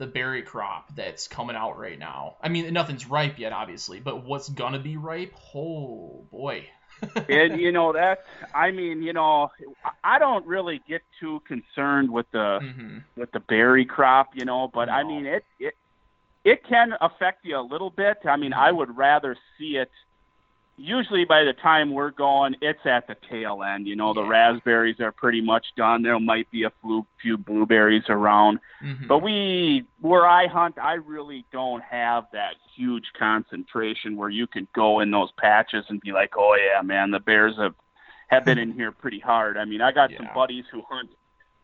the 0.00 0.06
berry 0.06 0.40
crop 0.42 0.96
that's 0.96 1.28
coming 1.28 1.54
out 1.54 1.78
right 1.78 1.98
now. 1.98 2.36
I 2.42 2.48
mean, 2.48 2.72
nothing's 2.72 3.06
ripe 3.06 3.38
yet, 3.38 3.52
obviously, 3.52 4.00
but 4.00 4.24
what's 4.24 4.48
gonna 4.48 4.78
be 4.78 4.96
ripe? 4.96 5.34
Oh 5.54 6.26
boy, 6.32 6.66
and 7.28 7.60
you 7.60 7.72
know 7.72 7.92
that's 7.92 8.26
I 8.54 8.70
mean, 8.70 9.02
you 9.02 9.12
know, 9.12 9.50
I 10.04 10.18
don't 10.18 10.46
really 10.46 10.80
get 10.88 11.02
too 11.18 11.42
concerned 11.46 12.10
with 12.10 12.30
the 12.32 12.60
mm-hmm. 12.62 12.98
with 13.16 13.32
the 13.32 13.40
berry 13.40 13.84
crop, 13.84 14.30
you 14.34 14.44
know, 14.44 14.70
but 14.72 14.86
no. 14.86 14.92
I 14.92 15.04
mean 15.04 15.26
it 15.26 15.44
it 15.58 15.74
it 16.44 16.64
can 16.64 16.94
affect 17.00 17.44
you 17.44 17.58
a 17.58 17.60
little 17.62 17.90
bit. 17.90 18.18
I 18.24 18.36
mean, 18.36 18.52
mm-hmm. 18.52 18.60
I 18.60 18.72
would 18.72 18.96
rather 18.96 19.36
see 19.58 19.76
it 19.76 19.90
usually 20.80 21.24
by 21.26 21.44
the 21.44 21.52
time 21.52 21.92
we're 21.92 22.10
going, 22.10 22.56
it's 22.62 22.80
at 22.86 23.06
the 23.06 23.16
tail 23.28 23.62
end. 23.62 23.86
You 23.86 23.96
know, 23.96 24.14
the 24.14 24.24
raspberries 24.24 24.98
are 25.00 25.12
pretty 25.12 25.42
much 25.42 25.66
done. 25.76 26.02
There 26.02 26.18
might 26.18 26.50
be 26.50 26.64
a 26.64 26.72
few, 26.80 27.06
few 27.20 27.36
blueberries 27.36 28.04
around, 28.08 28.60
mm-hmm. 28.82 29.06
but 29.06 29.18
we 29.18 29.84
where 30.00 30.26
I 30.26 30.46
hunt, 30.46 30.78
I 30.78 30.94
really 30.94 31.44
don't 31.52 31.82
have 31.82 32.24
that 32.32 32.54
huge 32.74 33.12
concentration 33.18 34.16
where 34.16 34.30
you 34.30 34.46
could 34.46 34.72
go 34.72 35.00
in 35.00 35.10
those 35.10 35.30
patches 35.36 35.84
and 35.88 36.00
be 36.00 36.12
like, 36.12 36.32
oh 36.36 36.56
yeah, 36.56 36.80
man, 36.82 37.10
the 37.10 37.20
bears 37.20 37.56
have 37.58 37.74
have 38.28 38.44
been 38.44 38.58
in 38.58 38.72
here 38.80 38.90
pretty 38.90 39.20
hard. 39.20 39.58
I 39.58 39.66
mean, 39.66 39.82
I 39.82 39.92
got 39.92 40.10
yeah. 40.10 40.18
some 40.18 40.28
buddies 40.34 40.64
who 40.72 40.82
hunt 40.88 41.10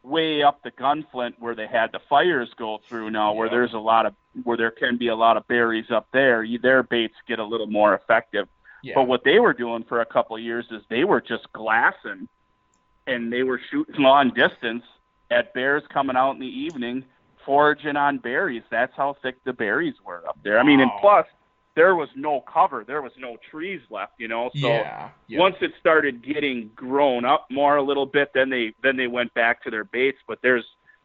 way 0.02 0.42
up 0.42 0.62
the 0.62 0.70
gunflint 0.70 1.34
where 1.40 1.54
they 1.54 1.66
had 1.66 1.90
the 1.90 1.98
fires 2.08 2.48
go 2.56 2.78
through 2.88 3.10
now 3.10 3.32
where 3.32 3.48
there's 3.48 3.72
a 3.72 3.78
lot 3.78 4.06
of 4.06 4.14
where 4.44 4.56
there 4.56 4.70
can 4.70 4.96
be 4.96 5.08
a 5.08 5.16
lot 5.16 5.36
of 5.36 5.44
berries 5.48 5.90
up 5.90 6.06
there 6.12 6.46
their 6.62 6.84
baits 6.84 7.16
get 7.26 7.40
a 7.40 7.44
little 7.44 7.66
more 7.66 7.92
effective 7.92 8.46
yeah. 8.86 8.94
But 8.94 9.08
what 9.08 9.24
they 9.24 9.40
were 9.40 9.52
doing 9.52 9.84
for 9.88 10.00
a 10.00 10.06
couple 10.06 10.36
of 10.36 10.42
years 10.42 10.66
is 10.70 10.82
they 10.88 11.04
were 11.04 11.20
just 11.20 11.52
glassing 11.52 12.28
and 13.06 13.32
they 13.32 13.42
were 13.42 13.60
shooting 13.70 13.96
long 13.98 14.30
distance 14.30 14.84
at 15.30 15.52
bears 15.54 15.82
coming 15.92 16.16
out 16.16 16.32
in 16.32 16.40
the 16.40 16.46
evening 16.46 17.04
foraging 17.44 17.96
on 17.96 18.18
berries. 18.18 18.62
That's 18.70 18.92
how 18.96 19.16
thick 19.22 19.36
the 19.44 19.52
berries 19.52 19.94
were 20.04 20.22
up 20.28 20.38
there. 20.42 20.58
I 20.58 20.62
mean, 20.64 20.80
and 20.80 20.90
plus 21.00 21.26
there 21.74 21.94
was 21.94 22.08
no 22.16 22.42
cover. 22.52 22.84
There 22.84 23.02
was 23.02 23.12
no 23.18 23.36
trees 23.50 23.80
left, 23.90 24.14
you 24.18 24.28
know. 24.28 24.50
So 24.56 24.68
yeah, 24.68 25.10
yeah. 25.28 25.38
once 25.38 25.56
it 25.60 25.72
started 25.80 26.24
getting 26.24 26.70
grown 26.74 27.24
up 27.24 27.46
more 27.50 27.76
a 27.76 27.82
little 27.82 28.06
bit, 28.06 28.30
then 28.34 28.50
they 28.50 28.74
then 28.82 28.96
they 28.96 29.06
went 29.06 29.32
back 29.34 29.62
to 29.64 29.70
their 29.70 29.84
baits. 29.84 30.18
But 30.26 30.40
there's 30.42 30.64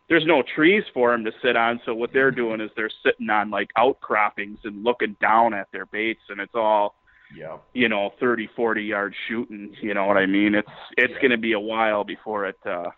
there's 0.10 0.26
no 0.26 0.44
trees 0.56 0.84
for 0.94 1.12
them 1.12 1.24
to 1.26 1.32
sit 1.41 1.56
on. 1.56 1.80
So 1.86 1.94
what 1.94 2.12
they're 2.13 2.32
doing 2.44 2.62
is 2.62 2.72
they're 2.76 2.91
sitting 3.04 3.30
on 3.30 3.50
like 3.50 3.70
outcroppings 3.76 4.60
and 4.63 4.84
looking 4.84 5.15
down 5.22 5.54
at 5.54 5.72
their 5.72 5.86
baits, 5.86 6.24
and 6.30 6.41
it's 6.41 6.56
all 6.56 6.96
yeah. 7.36 7.58
you 7.74 7.89
know, 7.89 8.12
30, 8.20 8.50
40 8.56 8.84
yard 8.84 9.15
shooting. 9.28 9.76
You 9.82 9.94
know 9.94 10.06
what 10.06 10.17
I 10.17 10.26
mean? 10.26 10.56
It's 10.56 10.70
it's 10.98 11.13
yeah. 11.13 11.22
going 11.22 11.32
to 11.32 11.38
be 11.38 11.54
a 11.54 11.60
while 11.60 12.04
before 12.04 12.46
it 12.46 12.60
uh, 12.65 12.91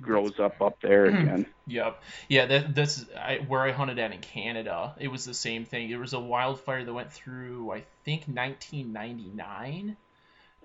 grows 0.00 0.38
up 0.38 0.60
up 0.60 0.80
there 0.80 1.06
again. 1.06 1.46
yep. 1.66 2.02
Yeah, 2.28 2.46
that, 2.46 2.74
that's 2.74 3.04
I, 3.16 3.44
where 3.46 3.60
I 3.60 3.72
hunted 3.72 3.98
at 3.98 4.12
in 4.12 4.20
Canada. 4.20 4.94
It 4.98 5.08
was 5.08 5.24
the 5.24 5.34
same 5.34 5.64
thing. 5.64 5.90
There 5.90 5.98
was 5.98 6.12
a 6.12 6.20
wildfire 6.20 6.84
that 6.84 6.92
went 6.92 7.12
through, 7.12 7.72
I 7.72 7.84
think, 8.04 8.24
1999 8.26 9.96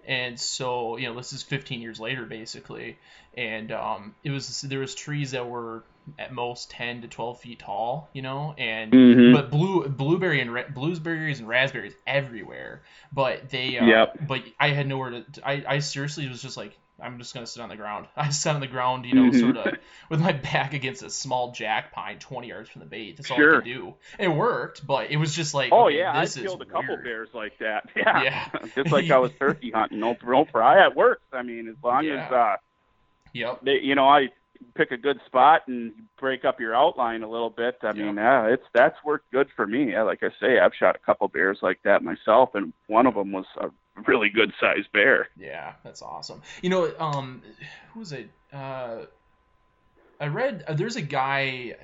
and 0.07 0.39
so 0.39 0.97
you 0.97 1.07
know 1.07 1.15
this 1.15 1.31
is 1.31 1.43
15 1.43 1.79
years 1.79 1.99
later 1.99 2.25
basically 2.25 2.97
and 3.35 3.71
um, 3.71 4.15
it 4.23 4.31
was 4.31 4.61
there 4.61 4.79
was 4.79 4.95
trees 4.95 5.31
that 5.31 5.47
were 5.47 5.83
at 6.19 6.33
most 6.33 6.69
10 6.71 7.01
to 7.01 7.07
12 7.07 7.39
feet 7.39 7.59
tall 7.59 8.09
you 8.13 8.21
know 8.21 8.53
and 8.57 8.91
mm-hmm. 8.91 9.33
but 9.33 9.49
blue 9.49 9.87
blueberry 9.87 10.41
and 10.41 10.53
ra- 10.53 10.69
blueberries 10.73 11.39
and 11.39 11.47
raspberries 11.47 11.93
everywhere 12.05 12.81
but 13.11 13.49
they 13.49 13.77
uh, 13.77 13.85
yep. 13.85 14.17
but 14.27 14.41
i 14.59 14.69
had 14.69 14.87
nowhere 14.87 15.11
to 15.11 15.25
I, 15.43 15.63
I 15.67 15.79
seriously 15.79 16.27
was 16.27 16.41
just 16.41 16.57
like 16.57 16.77
I'm 17.01 17.17
just 17.17 17.33
gonna 17.33 17.47
sit 17.47 17.61
on 17.61 17.69
the 17.69 17.75
ground. 17.75 18.07
I 18.15 18.29
sat 18.29 18.55
on 18.55 18.61
the 18.61 18.67
ground, 18.67 19.05
you 19.05 19.13
know, 19.13 19.29
mm-hmm. 19.31 19.39
sort 19.39 19.57
of 19.57 19.77
with 20.09 20.21
my 20.21 20.31
back 20.53 20.73
against 20.73 21.03
a 21.03 21.09
small 21.09 21.51
jack 21.51 21.91
pine 21.91 22.19
20 22.19 22.47
yards 22.47 22.69
from 22.69 22.81
the 22.81 22.85
bait. 22.85 23.17
That's 23.17 23.31
all 23.31 23.37
sure. 23.37 23.55
I 23.55 23.57
could 23.57 23.65
do. 23.65 23.95
It 24.19 24.27
worked, 24.27 24.85
but 24.85 25.11
it 25.11 25.17
was 25.17 25.35
just 25.35 25.53
like, 25.53 25.71
oh 25.71 25.87
okay, 25.87 25.99
yeah, 25.99 26.17
I 26.17 26.25
killed 26.27 26.61
a 26.61 26.65
couple 26.65 26.97
bears 26.97 27.29
like 27.33 27.57
that. 27.59 27.89
Yeah, 28.01 28.23
yeah. 28.23 28.49
just 28.75 28.91
like 28.91 29.11
I 29.11 29.17
was 29.19 29.31
turkey 29.37 29.71
hunting. 29.71 29.99
No, 29.99 30.17
no, 30.23 30.45
I 30.55 30.87
it 30.87 30.95
works. 30.95 31.21
I 31.31 31.43
mean, 31.43 31.67
as 31.67 31.75
long 31.83 32.03
yeah. 32.03 32.25
as 32.25 32.31
uh, 32.31 32.55
yep, 33.33 33.59
they, 33.61 33.79
you 33.81 33.95
know, 33.95 34.07
I 34.07 34.29
pick 34.75 34.91
a 34.91 34.97
good 34.97 35.19
spot 35.25 35.67
and 35.67 35.93
break 36.19 36.45
up 36.45 36.59
your 36.59 36.75
outline 36.75 37.23
a 37.23 37.29
little 37.29 37.49
bit. 37.49 37.77
I 37.81 37.93
mean, 37.93 38.15
yeah, 38.15 38.47
it's 38.47 38.65
that's 38.73 38.97
worked 39.03 39.31
good 39.31 39.47
for 39.55 39.65
me. 39.65 39.97
Like 39.99 40.23
I 40.23 40.29
say, 40.39 40.59
I've 40.59 40.73
shot 40.73 40.95
a 40.95 41.05
couple 41.05 41.27
bears 41.27 41.59
like 41.61 41.79
that 41.83 42.03
myself, 42.03 42.55
and 42.55 42.73
one 42.87 43.07
of 43.07 43.15
them 43.15 43.31
was 43.31 43.45
a 43.57 43.69
really 44.07 44.29
good 44.29 44.53
sized 44.59 44.91
bear. 44.91 45.27
Yeah, 45.37 45.73
that's 45.83 46.01
awesome. 46.01 46.41
You 46.61 46.69
know, 46.69 46.93
um, 46.99 47.41
who 47.93 47.99
was 47.99 48.11
it? 48.11 48.29
Uh, 48.53 49.05
I 50.19 50.27
read 50.27 50.63
uh, 50.67 50.73
there's 50.73 50.95
a 50.95 51.01
guy. 51.01 51.75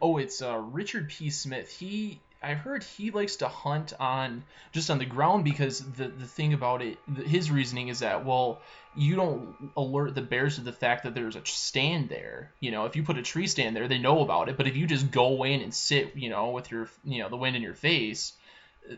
Oh, 0.00 0.18
it's 0.18 0.42
uh, 0.42 0.58
Richard 0.58 1.08
P. 1.08 1.30
Smith. 1.30 1.70
He 1.70 2.20
I 2.46 2.54
heard 2.54 2.84
he 2.84 3.10
likes 3.10 3.36
to 3.36 3.48
hunt 3.48 3.92
on 3.98 4.44
just 4.70 4.88
on 4.88 4.98
the 4.98 5.04
ground 5.04 5.42
because 5.42 5.80
the 5.80 6.06
the 6.06 6.26
thing 6.26 6.52
about 6.52 6.80
it, 6.80 6.96
his 7.26 7.50
reasoning 7.50 7.88
is 7.88 7.98
that 7.98 8.24
well, 8.24 8.60
you 8.94 9.16
don't 9.16 9.72
alert 9.76 10.14
the 10.14 10.22
bears 10.22 10.54
to 10.54 10.60
the 10.60 10.72
fact 10.72 11.02
that 11.02 11.14
there's 11.14 11.34
a 11.34 11.44
stand 11.44 12.08
there. 12.08 12.52
You 12.60 12.70
know, 12.70 12.84
if 12.84 12.94
you 12.94 13.02
put 13.02 13.18
a 13.18 13.22
tree 13.22 13.48
stand 13.48 13.74
there, 13.74 13.88
they 13.88 13.98
know 13.98 14.20
about 14.20 14.48
it. 14.48 14.56
But 14.56 14.68
if 14.68 14.76
you 14.76 14.86
just 14.86 15.10
go 15.10 15.42
in 15.42 15.60
and 15.60 15.74
sit, 15.74 16.16
you 16.16 16.30
know, 16.30 16.50
with 16.50 16.70
your 16.70 16.88
you 17.04 17.18
know 17.18 17.28
the 17.28 17.36
wind 17.36 17.56
in 17.56 17.62
your 17.62 17.74
face, 17.74 18.32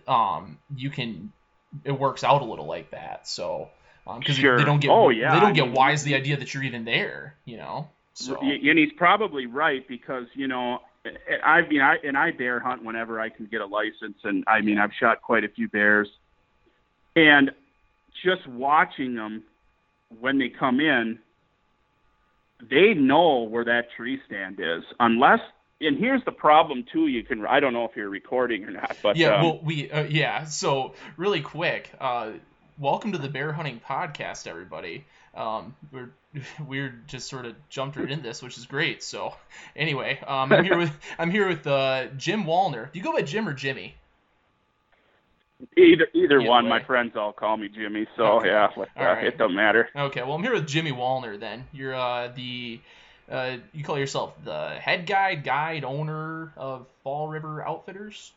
um, 0.07 0.59
you 0.77 0.91
can 0.91 1.33
it 1.85 1.93
works 1.93 2.25
out 2.25 2.43
a 2.43 2.45
little 2.45 2.67
like 2.67 2.91
that. 2.91 3.27
So 3.27 3.71
because 4.05 4.37
um, 4.37 4.43
sure. 4.43 4.59
they 4.59 4.65
don't 4.65 4.81
get 4.81 4.91
oh, 4.91 5.09
yeah. 5.09 5.35
they 5.35 5.41
don't 5.41 5.55
get 5.55 5.73
wise 5.73 6.05
the 6.05 6.17
idea 6.17 6.37
that 6.37 6.53
you're 6.53 6.65
even 6.65 6.85
there. 6.85 7.35
You 7.47 7.57
know. 7.57 7.89
So. 8.13 8.37
And 8.43 8.79
he's 8.79 8.93
probably 8.93 9.47
right 9.47 9.87
because 9.89 10.27
you 10.35 10.49
know 10.49 10.81
I 11.45 11.63
mean, 11.69 11.81
I 11.81 11.97
and 12.05 12.17
I 12.17 12.31
bear 12.33 12.61
hunt 12.61 12.85
whenever 12.85 13.21
I 13.21 13.29
can 13.29 13.47
get 13.47 13.61
a 13.61 13.67
license, 13.67 14.19
and 14.25 14.45
I 14.47 14.61
mean, 14.61 14.79
I've 14.79 14.93
shot 14.99 15.23
quite 15.23 15.45
a 15.45 15.49
few 15.49 15.69
bears, 15.69 16.09
and 17.17 17.51
just 18.25 18.47
watching 18.47 19.15
them 19.15 19.45
when 20.21 20.39
they 20.39 20.49
come 20.49 20.81
in, 20.81 21.19
they 22.69 22.95
know 22.95 23.43
where 23.43 23.65
that 23.65 23.91
tree 23.97 24.21
stand 24.27 24.61
is, 24.61 24.85
unless. 24.99 25.41
And 25.81 25.97
here's 25.97 26.25
the 26.25 26.33
problem 26.33 26.85
too. 26.93 27.07
You 27.07 27.23
can 27.23 27.47
I 27.47 27.61
don't 27.61 27.73
know 27.73 27.85
if 27.85 27.93
you're 27.95 28.09
recording 28.09 28.65
or 28.65 28.73
not, 28.73 28.97
but 29.01 29.17
yeah, 29.17 29.37
um, 29.37 29.43
well, 29.45 29.61
we 29.63 29.89
uh, 29.89 30.05
yeah. 30.05 30.45
So 30.45 30.95
really 31.17 31.41
quick, 31.41 31.93
uh, 32.01 32.33
welcome 32.79 33.13
to 33.13 33.19
the 33.19 33.29
bear 33.29 33.53
hunting 33.53 33.81
podcast, 33.89 34.49
everybody. 34.49 35.05
Um, 35.39 35.77
we're 35.93 36.11
we're 36.67 36.95
just 37.07 37.29
sort 37.29 37.47
of 37.47 37.55
jumped 37.69 37.97
right 37.97 38.11
in 38.11 38.23
this, 38.23 38.43
which 38.43 38.59
is 38.59 38.67
great. 38.67 39.03
So 39.03 39.35
anyway, 39.77 40.19
um, 40.27 40.53
I'm 40.53 40.65
here 40.65 40.77
with 40.77 40.93
I'm 41.19 41.31
here 41.31 41.49
with 41.49 41.67
uh, 41.67 42.07
Jim 42.17 42.45
Wallner. 42.45 42.93
Do 42.93 42.99
you 42.99 43.05
go 43.05 43.13
by 43.13 43.23
Jim 43.23 43.49
or 43.49 43.55
Jimmy? 43.55 43.95
Either 45.77 46.07
either, 46.13 46.41
one. 46.41 46.65
Way. 46.65 46.71
My 46.71 46.83
friends 46.83 47.17
all 47.17 47.33
call 47.33 47.57
me 47.57 47.69
Jimmy, 47.69 48.07
so 48.17 48.39
okay. 48.39 48.49
yeah, 48.49 48.69
uh, 48.77 48.85
right. 48.97 49.25
it 49.25 49.39
don't 49.39 49.55
matter. 49.55 49.89
Okay, 49.95 50.23
well 50.23 50.35
I'm 50.35 50.43
here 50.43 50.53
with 50.53 50.69
Jimmy 50.69 50.93
Wallner. 50.93 51.39
Then 51.39 51.65
you're 51.73 51.95
uh, 51.95 52.29
the 52.35 52.81
uh, 53.31 53.57
you 53.73 53.85
call 53.85 53.99
yourself 53.99 54.35
the 54.45 54.71
head 54.71 55.07
guide, 55.07 55.45
guide, 55.45 55.85
owner 55.85 56.53
of 56.57 56.87
Fall 57.03 57.29
River 57.29 57.67
Outfitters. 57.67 58.33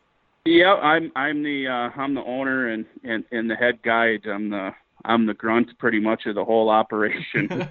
Yeah, 0.45 0.73
I'm 0.73 1.11
I'm 1.15 1.43
the 1.43 1.67
uh, 1.67 2.01
I'm 2.01 2.15
the 2.15 2.23
owner 2.23 2.69
and, 2.69 2.85
and 3.03 3.23
and 3.31 3.49
the 3.49 3.55
head 3.55 3.83
guide. 3.83 4.25
I'm 4.25 4.49
the 4.49 4.73
I'm 5.03 5.25
the 5.25 5.33
grunt 5.33 5.77
pretty 5.77 5.99
much 5.99 6.25
of 6.25 6.35
the 6.35 6.45
whole 6.45 6.69
operation. 6.69 7.67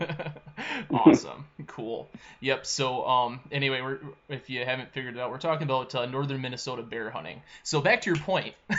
awesome, 0.90 1.46
cool. 1.66 2.08
Yep. 2.40 2.66
So 2.66 3.06
um, 3.06 3.40
anyway, 3.50 3.80
we're 3.80 3.98
if 4.28 4.50
you 4.50 4.64
haven't 4.64 4.92
figured 4.92 5.16
it 5.16 5.20
out, 5.20 5.30
we're 5.30 5.38
talking 5.38 5.64
about 5.64 5.94
uh, 5.94 6.06
northern 6.06 6.40
Minnesota 6.40 6.82
bear 6.82 7.10
hunting. 7.10 7.42
So 7.62 7.80
back 7.80 8.02
to 8.02 8.10
your 8.10 8.18
point. 8.18 8.54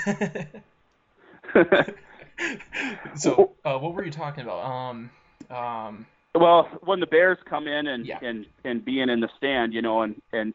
so 3.15 3.51
uh, 3.65 3.77
what 3.77 3.93
were 3.93 4.03
you 4.03 4.11
talking 4.11 4.43
about? 4.43 4.63
Um, 4.65 5.09
um, 5.49 6.05
well, 6.33 6.69
when 6.83 6.99
the 6.99 7.07
bears 7.07 7.37
come 7.45 7.67
in 7.67 7.87
and 7.87 8.05
yeah. 8.05 8.19
and 8.21 8.45
and 8.63 8.83
being 8.83 9.09
in 9.09 9.19
the 9.19 9.29
stand, 9.37 9.73
you 9.73 9.81
know, 9.81 10.01
and 10.01 10.21
and 10.31 10.53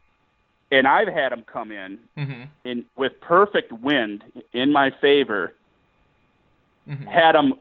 and 0.70 0.86
I've 0.86 1.08
had 1.08 1.32
them 1.32 1.44
come 1.46 1.70
in 1.70 1.98
mm-hmm. 2.16 2.42
in 2.64 2.84
with 2.96 3.20
perfect 3.20 3.72
wind 3.72 4.24
in 4.52 4.72
my 4.72 4.90
favor. 5.00 5.52
Mm-hmm. 6.88 7.04
Had 7.04 7.32
them 7.32 7.54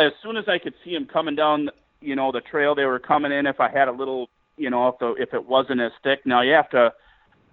as 0.00 0.12
soon 0.22 0.36
as 0.36 0.44
I 0.48 0.58
could 0.58 0.74
see 0.84 0.94
them 0.94 1.06
coming 1.06 1.34
down, 1.34 1.70
you 2.00 2.16
know, 2.16 2.32
the 2.32 2.40
trail 2.40 2.74
they 2.74 2.84
were 2.84 2.98
coming 2.98 3.32
in. 3.32 3.46
If 3.46 3.60
I 3.60 3.70
had 3.70 3.88
a 3.88 3.92
little, 3.92 4.28
you 4.56 4.70
know, 4.70 4.88
if 4.88 4.98
the, 4.98 5.14
if 5.14 5.34
it 5.34 5.46
wasn't 5.46 5.80
as 5.80 5.92
thick. 6.02 6.20
Now 6.24 6.42
you 6.42 6.52
have 6.52 6.70
to 6.70 6.92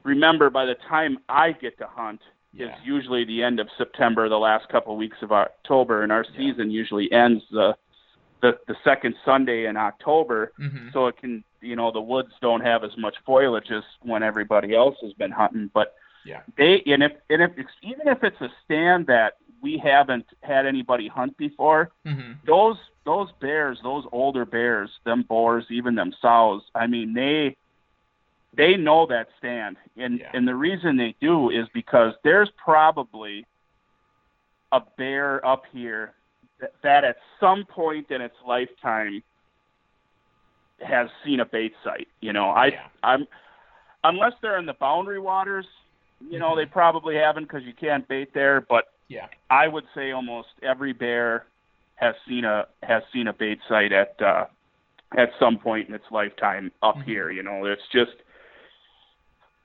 remember 0.04 0.50
by 0.50 0.66
the 0.66 0.76
time 0.88 1.20
I 1.28 1.52
get 1.52 1.78
to 1.80 1.88
hunt 1.88 2.22
yeah. 2.54 2.68
is 2.68 2.74
usually 2.84 3.26
the 3.26 3.44
end 3.44 3.60
of 3.60 3.68
September, 3.78 4.30
the 4.30 4.38
last 4.38 4.70
couple 4.70 4.94
of 4.94 5.00
weeks 5.00 5.18
of 5.22 5.32
October, 5.32 6.04
and 6.04 6.12
our 6.12 6.26
yeah. 6.32 6.38
season 6.38 6.72
usually 6.72 7.12
ends 7.12 7.44
the 7.52 7.76
the 8.42 8.58
the 8.68 8.76
second 8.84 9.16
Sunday 9.26 9.66
in 9.66 9.78
October. 9.78 10.54
Mm-hmm. 10.60 10.90
So 10.94 11.08
it 11.08 11.18
can, 11.18 11.44
you 11.62 11.76
know, 11.76 11.92
the 11.92 12.02
woods 12.02 12.32
don't 12.42 12.62
have 12.62 12.84
as 12.84 12.92
much 12.98 13.16
foliage 13.26 13.72
as 13.72 13.84
when 14.02 14.24
everybody 14.24 14.76
else 14.76 14.96
has 15.02 15.14
been 15.14 15.32
hunting, 15.32 15.70
but 15.74 15.96
yeah. 16.28 16.42
They 16.58 16.84
and 16.88 17.04
if 17.04 17.14
and 17.30 17.42
if 17.42 17.52
even 17.82 18.08
if 18.08 18.24
it's 18.24 18.40
a 18.42 18.50
stand 18.66 19.08
that 19.08 19.38
we 19.62 19.78
haven't 19.78 20.26
had 20.42 20.66
anybody 20.66 21.08
hunt 21.08 21.38
before. 21.38 21.92
Mm-hmm. 22.06 22.34
Those 22.46 22.78
those 23.06 23.30
bears, 23.40 23.80
those 23.84 24.04
older 24.12 24.46
bears, 24.46 24.90
them 25.06 25.24
boars, 25.28 25.66
even 25.70 25.96
them 25.96 26.14
sows. 26.22 26.62
I 26.76 26.88
mean, 26.88 27.14
they 27.14 27.56
they 28.56 28.76
know 28.76 29.06
that 29.08 29.28
stand, 29.38 29.78
and 29.96 30.20
yeah. 30.20 30.32
and 30.34 30.48
the 30.48 30.56
reason 30.56 30.98
they 30.98 31.16
do 31.22 31.50
is 31.50 31.68
because 31.74 32.14
there's 32.24 32.50
probably 32.64 33.46
a 34.72 34.82
bear 34.98 35.46
up 35.46 35.64
here 35.72 36.14
that, 36.60 36.74
that 36.84 37.04
at 37.04 37.18
some 37.40 37.66
point 37.66 38.12
in 38.12 38.22
its 38.22 38.36
lifetime 38.46 39.24
has 40.82 41.10
seen 41.24 41.40
a 41.40 41.46
bait 41.46 41.74
site. 41.84 42.08
You 42.20 42.34
know, 42.34 42.50
I 42.50 42.68
yeah. 42.68 42.88
I'm 43.04 43.28
unless 44.04 44.34
they're 44.42 44.60
in 44.60 44.66
the 44.66 44.74
boundary 44.74 45.20
waters, 45.20 45.66
you 46.20 46.40
know, 46.40 46.50
mm-hmm. 46.50 46.60
they 46.60 46.66
probably 46.66 47.16
haven't 47.16 47.44
because 47.44 47.64
you 47.64 47.74
can't 47.74 48.08
bait 48.08 48.34
there. 48.34 48.62
But 48.62 48.86
yeah. 49.10 49.28
I 49.50 49.68
would 49.68 49.86
say 49.96 50.12
almost 50.12 50.50
every 50.62 50.94
bear 50.94 51.46
has 51.96 52.16
seen 52.28 52.46
a 52.46 52.68
has 52.84 53.04
seen 53.12 53.28
a 53.28 53.34
bait 53.34 53.60
site 53.68 53.92
at 53.92 54.16
uh, 54.22 54.46
at 55.18 55.30
some 55.40 55.58
point 55.58 55.90
in 55.90 55.96
its 55.96 56.06
lifetime 56.12 56.72
up 56.82 56.96
mm-hmm. 56.96 57.10
here. 57.10 57.32
You 57.32 57.44
know, 57.44 57.66
it's 57.66 57.82
just 57.92 58.12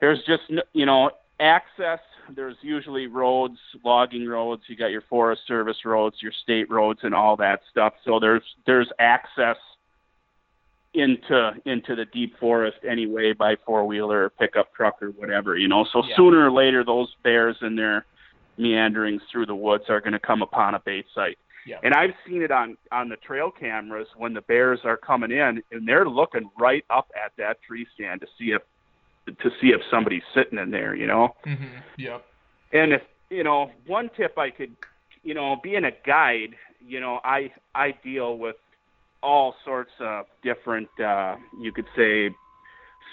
there's 0.00 0.20
just 0.26 0.42
you 0.72 0.86
know 0.86 1.10
access. 1.40 2.00
There's 2.34 2.56
usually 2.62 3.08
roads, 3.08 3.58
logging 3.84 4.26
roads. 4.26 4.62
You 4.68 4.76
got 4.76 4.86
your 4.92 5.02
Forest 5.02 5.42
Service 5.46 5.78
roads, 5.84 6.16
your 6.20 6.32
state 6.42 6.70
roads, 6.70 7.00
and 7.02 7.14
all 7.14 7.36
that 7.36 7.60
stuff. 7.70 7.94
So 8.04 8.20
there's 8.20 8.44
there's 8.66 8.88
access 8.98 9.56
into 10.94 11.52
into 11.64 11.96
the 11.96 12.04
deep 12.04 12.38
forest 12.38 12.76
anyway 12.88 13.32
by 13.32 13.56
four 13.66 13.86
wheeler 13.86 14.24
or 14.24 14.30
pickup 14.30 14.74
truck 14.74 15.02
or 15.02 15.08
whatever. 15.08 15.56
You 15.56 15.68
know, 15.68 15.86
so 15.92 16.02
yeah. 16.04 16.16
sooner 16.16 16.46
or 16.46 16.52
later 16.52 16.84
those 16.84 17.08
bears 17.22 17.56
in 17.62 17.76
their 17.76 18.04
meanderings 18.62 19.22
through 19.30 19.46
the 19.46 19.54
woods 19.54 19.84
are 19.88 20.00
going 20.00 20.12
to 20.12 20.20
come 20.20 20.42
upon 20.42 20.74
a 20.74 20.80
bait 20.80 21.06
site. 21.14 21.38
Yeah. 21.66 21.78
And 21.82 21.94
I've 21.94 22.14
seen 22.26 22.42
it 22.42 22.50
on 22.50 22.76
on 22.90 23.08
the 23.08 23.16
trail 23.16 23.50
cameras 23.50 24.08
when 24.16 24.34
the 24.34 24.40
bears 24.40 24.80
are 24.84 24.96
coming 24.96 25.30
in 25.30 25.62
and 25.70 25.86
they're 25.86 26.08
looking 26.08 26.50
right 26.58 26.84
up 26.90 27.10
at 27.14 27.32
that 27.38 27.62
tree 27.62 27.86
stand 27.94 28.20
to 28.22 28.26
see 28.38 28.52
if 28.52 28.62
to 29.26 29.50
see 29.60 29.68
if 29.68 29.80
somebody's 29.90 30.24
sitting 30.34 30.58
in 30.58 30.70
there, 30.70 30.94
you 30.94 31.06
know. 31.06 31.36
Mm-hmm. 31.46 31.78
Yep. 31.98 32.24
And 32.72 32.92
if 32.92 33.02
you 33.30 33.44
know, 33.44 33.70
one 33.86 34.10
tip 34.16 34.36
I 34.38 34.50
could, 34.50 34.74
you 35.22 35.34
know, 35.34 35.56
being 35.62 35.84
a 35.84 35.92
guide, 36.04 36.56
you 36.84 37.00
know, 37.00 37.20
I 37.24 37.52
I 37.74 37.94
deal 38.02 38.36
with 38.36 38.56
all 39.22 39.54
sorts 39.64 39.92
of 40.00 40.26
different, 40.42 40.88
uh, 40.98 41.36
you 41.60 41.70
could 41.70 41.86
say, 41.96 42.30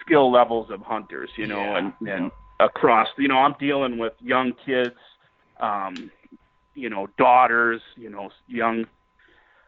skill 0.04 0.32
levels 0.32 0.72
of 0.72 0.82
hunters, 0.82 1.30
you 1.38 1.46
know, 1.46 1.62
yeah. 1.62 1.78
and 1.78 1.94
and 2.08 2.32
across, 2.60 3.08
you 3.18 3.28
know, 3.28 3.38
I'm 3.38 3.56
dealing 3.60 3.98
with 4.00 4.14
young 4.22 4.54
kids 4.66 4.96
um, 5.60 6.12
you 6.76 6.89
know, 6.89 7.08
daughters, 7.17 7.82
you 7.95 8.10
know, 8.10 8.30
young, 8.48 8.86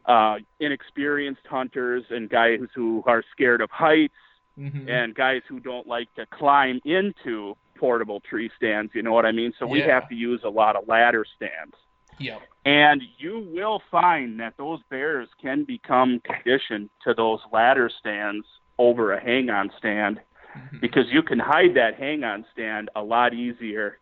uh, 0.05 0.37
inexperienced 0.59 1.45
hunters 1.49 2.03
and 2.09 2.29
guys 2.29 2.59
who 2.73 3.03
are 3.05 3.23
scared 3.31 3.61
of 3.61 3.69
heights 3.69 4.13
mm-hmm. 4.57 4.89
and 4.89 5.13
guys 5.13 5.41
who 5.47 5.59
don't 5.59 5.87
like 5.87 6.13
to 6.15 6.25
climb 6.27 6.79
into 6.85 7.55
portable 7.77 8.19
tree 8.21 8.49
stands. 8.55 8.91
You 8.95 9.03
know 9.03 9.13
what 9.13 9.25
I 9.25 9.31
mean? 9.31 9.53
So 9.59 9.67
we 9.67 9.79
yeah. 9.79 9.93
have 9.93 10.09
to 10.09 10.15
use 10.15 10.41
a 10.43 10.49
lot 10.49 10.75
of 10.75 10.87
ladder 10.87 11.25
stands. 11.35 11.75
Yeah. 12.19 12.37
And 12.65 13.01
you 13.17 13.47
will 13.51 13.81
find 13.89 14.39
that 14.39 14.53
those 14.57 14.79
bears 14.89 15.27
can 15.41 15.63
become 15.63 16.21
conditioned 16.23 16.89
to 17.03 17.13
those 17.15 17.39
ladder 17.51 17.89
stands 17.99 18.45
over 18.77 19.13
a 19.13 19.21
hang 19.21 19.49
on 19.49 19.71
stand 19.77 20.19
mm-hmm. 20.55 20.77
because 20.79 21.05
you 21.09 21.23
can 21.23 21.39
hide 21.39 21.75
that 21.75 21.95
hang 21.95 22.23
on 22.23 22.45
stand 22.53 22.89
a 22.95 23.01
lot 23.01 23.33
easier 23.33 23.97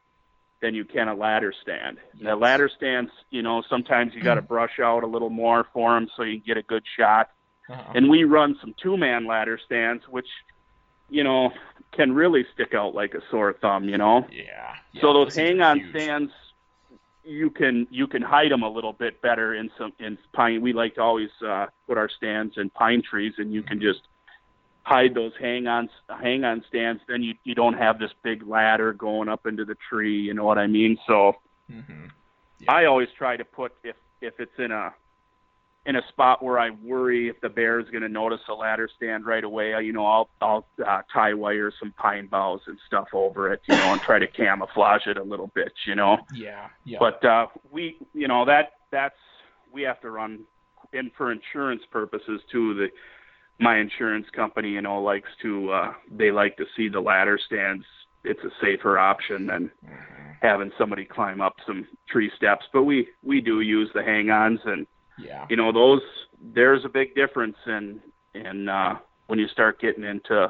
than 0.62 0.76
you 0.76 0.86
can 0.86 1.08
a 1.08 1.15
ladder 1.15 1.54
stand. 1.62 1.98
Yes. 2.15 2.26
The 2.26 2.36
ladder 2.36 2.69
stands, 2.76 3.12
you 3.30 3.41
know, 3.41 3.63
sometimes 3.69 4.13
you 4.13 4.22
got 4.22 4.36
to 4.36 4.41
brush 4.56 4.80
out 4.80 5.04
a 5.04 5.08
little 5.08 5.30
more 5.30 5.65
for 5.74 5.93
them 5.93 6.10
so 6.15 6.24
you 6.24 6.39
get 6.39 6.58
a 6.58 6.63
good 6.63 6.84
shot. 6.98 7.32
Uh-huh. 7.69 7.93
And 7.95 8.10
we 8.10 8.24
run 8.24 8.58
some 8.60 8.74
two-man 8.82 9.26
ladder 9.26 9.60
stands, 9.63 10.04
which, 10.10 10.28
you 11.10 11.24
know, 11.24 11.52
can 11.91 12.13
really 12.13 12.45
stick 12.54 12.74
out 12.74 12.93
like 12.93 13.13
a 13.13 13.22
sore 13.30 13.54
thumb. 13.54 13.88
You 13.88 13.98
know. 13.98 14.28
Yeah. 14.32 14.76
yeah 14.93 15.02
so 15.02 15.13
those 15.13 15.36
hang-on 15.36 15.88
stands, 15.91 16.32
you 17.24 17.50
can 17.50 17.88
you 17.91 18.08
can 18.08 18.22
hide 18.22 18.52
them 18.52 18.63
a 18.63 18.69
little 18.69 18.93
bit 18.93 19.22
better 19.22 19.54
in 19.54 19.69
some 19.78 19.93
in 20.00 20.17
pine. 20.34 20.62
We 20.62 20.74
like 20.74 20.95
to 20.95 21.02
always 21.02 21.30
uh, 21.45 21.67
put 21.88 21.98
our 21.98 22.10
stands 22.10 22.58
in 22.58 22.69
pine 22.72 23.04
trees, 23.08 23.34
and 23.38 23.54
you 23.54 23.62
can 23.62 23.80
just 23.80 24.02
hide 24.89 25.13
those 25.13 25.34
hang 25.39 25.67
on 25.67 25.89
hang 26.21 26.43
on 26.43 26.63
stands, 26.67 27.02
then 27.08 27.21
you 27.21 27.36
you 27.43 27.54
don't 27.54 27.75
have 27.75 27.99
this 27.99 28.12
big 28.23 28.45
ladder 28.45 28.91
going 28.91 29.30
up 29.30 29.45
into 29.45 29.63
the 29.63 29.75
tree. 29.89 30.19
You 30.19 30.34
know 30.34 30.45
what 30.45 30.58
I 30.58 30.67
mean? 30.67 30.97
So 31.06 31.34
mm-hmm. 31.71 32.06
yeah. 32.60 32.71
I 32.71 32.86
always 32.86 33.10
try 33.17 33.38
to 33.38 33.45
put 33.45 33.73
if 33.84 33.95
if 34.21 34.39
it's 34.39 34.58
in 34.58 34.71
a 34.71 34.93
in 35.86 35.95
a 35.95 36.02
spot 36.10 36.43
where 36.43 36.60
I 36.60 36.71
worry 36.71 37.30
if 37.30 37.39
the 37.41 37.49
bear 37.49 37.80
is 37.80 37.89
going 37.89 38.02
to 38.02 38.10
notice 38.10 38.41
a 38.49 38.54
ladder 38.54 38.89
stand 38.97 39.25
right 39.25 39.43
away, 39.43 39.73
you 39.84 39.93
know, 39.93 40.06
I'll 40.06 40.30
I'll 40.41 40.65
uh, 40.86 41.02
tie 41.13 41.34
wire 41.34 41.71
some 41.80 41.93
pine 41.97 42.28
boughs 42.28 42.62
and 42.67 42.78
stuff 42.88 43.08
over 43.13 43.54
it, 43.54 43.62
you 43.67 43.75
know, 43.75 43.93
and 43.93 44.02
try 44.02 44.19
to 44.19 44.28
camouflage 44.41 45.06
it 45.06 45.17
a 45.17 45.23
little 45.23 45.52
bit, 45.54 45.71
you 45.86 45.95
know. 45.95 46.17
Yeah, 46.34 46.67
yeah. 46.84 46.97
But 46.99 47.23
uh, 47.23 47.47
we, 47.71 47.97
you 48.13 48.28
know, 48.28 48.43
that 48.45 48.73
that's 48.91 49.15
we 49.71 49.84
have 49.84 50.02
to 50.02 50.10
run, 50.10 50.45
and 50.93 51.12
for 51.15 51.32
insurance 51.32 51.84
purposes 51.91 52.41
too. 52.52 52.73
The 52.73 52.89
my 53.60 53.78
insurance 53.78 54.28
company, 54.36 54.69
you 54.69 54.82
know, 54.82 55.02
likes 55.02 55.30
to 55.41 55.72
uh, 55.72 55.93
they 56.12 56.32
like 56.32 56.58
to 56.58 56.65
see 56.76 56.89
the 56.89 57.00
ladder 57.00 57.39
stands. 57.45 57.86
It's 58.24 58.39
a 58.43 58.52
safer 58.62 58.98
option 58.98 59.48
than 59.48 59.72
mm-hmm. 59.86 60.32
having 60.41 60.72
somebody 60.78 61.06
climb 61.06 61.41
up 61.41 61.56
some 61.65 61.88
tree 62.10 62.32
steps. 62.36 62.65
But 62.74 62.84
we 62.84 63.08
we 63.24 63.41
do 63.41 63.62
use 63.62 63.89
the 63.93 64.04
hang-ons, 64.04 64.60
and 64.65 64.88
yeah, 65.17 65.45
you 65.50 65.56
know 65.56 65.72
those. 65.72 66.02
There's 66.41 66.86
a 66.86 66.89
big 66.89 67.15
difference 67.15 67.58
in 67.65 68.02
in 68.34 68.69
uh, 68.69 68.98
when 69.28 69.39
you 69.39 69.48
start 69.48 69.80
getting 69.80 70.04
into 70.04 70.50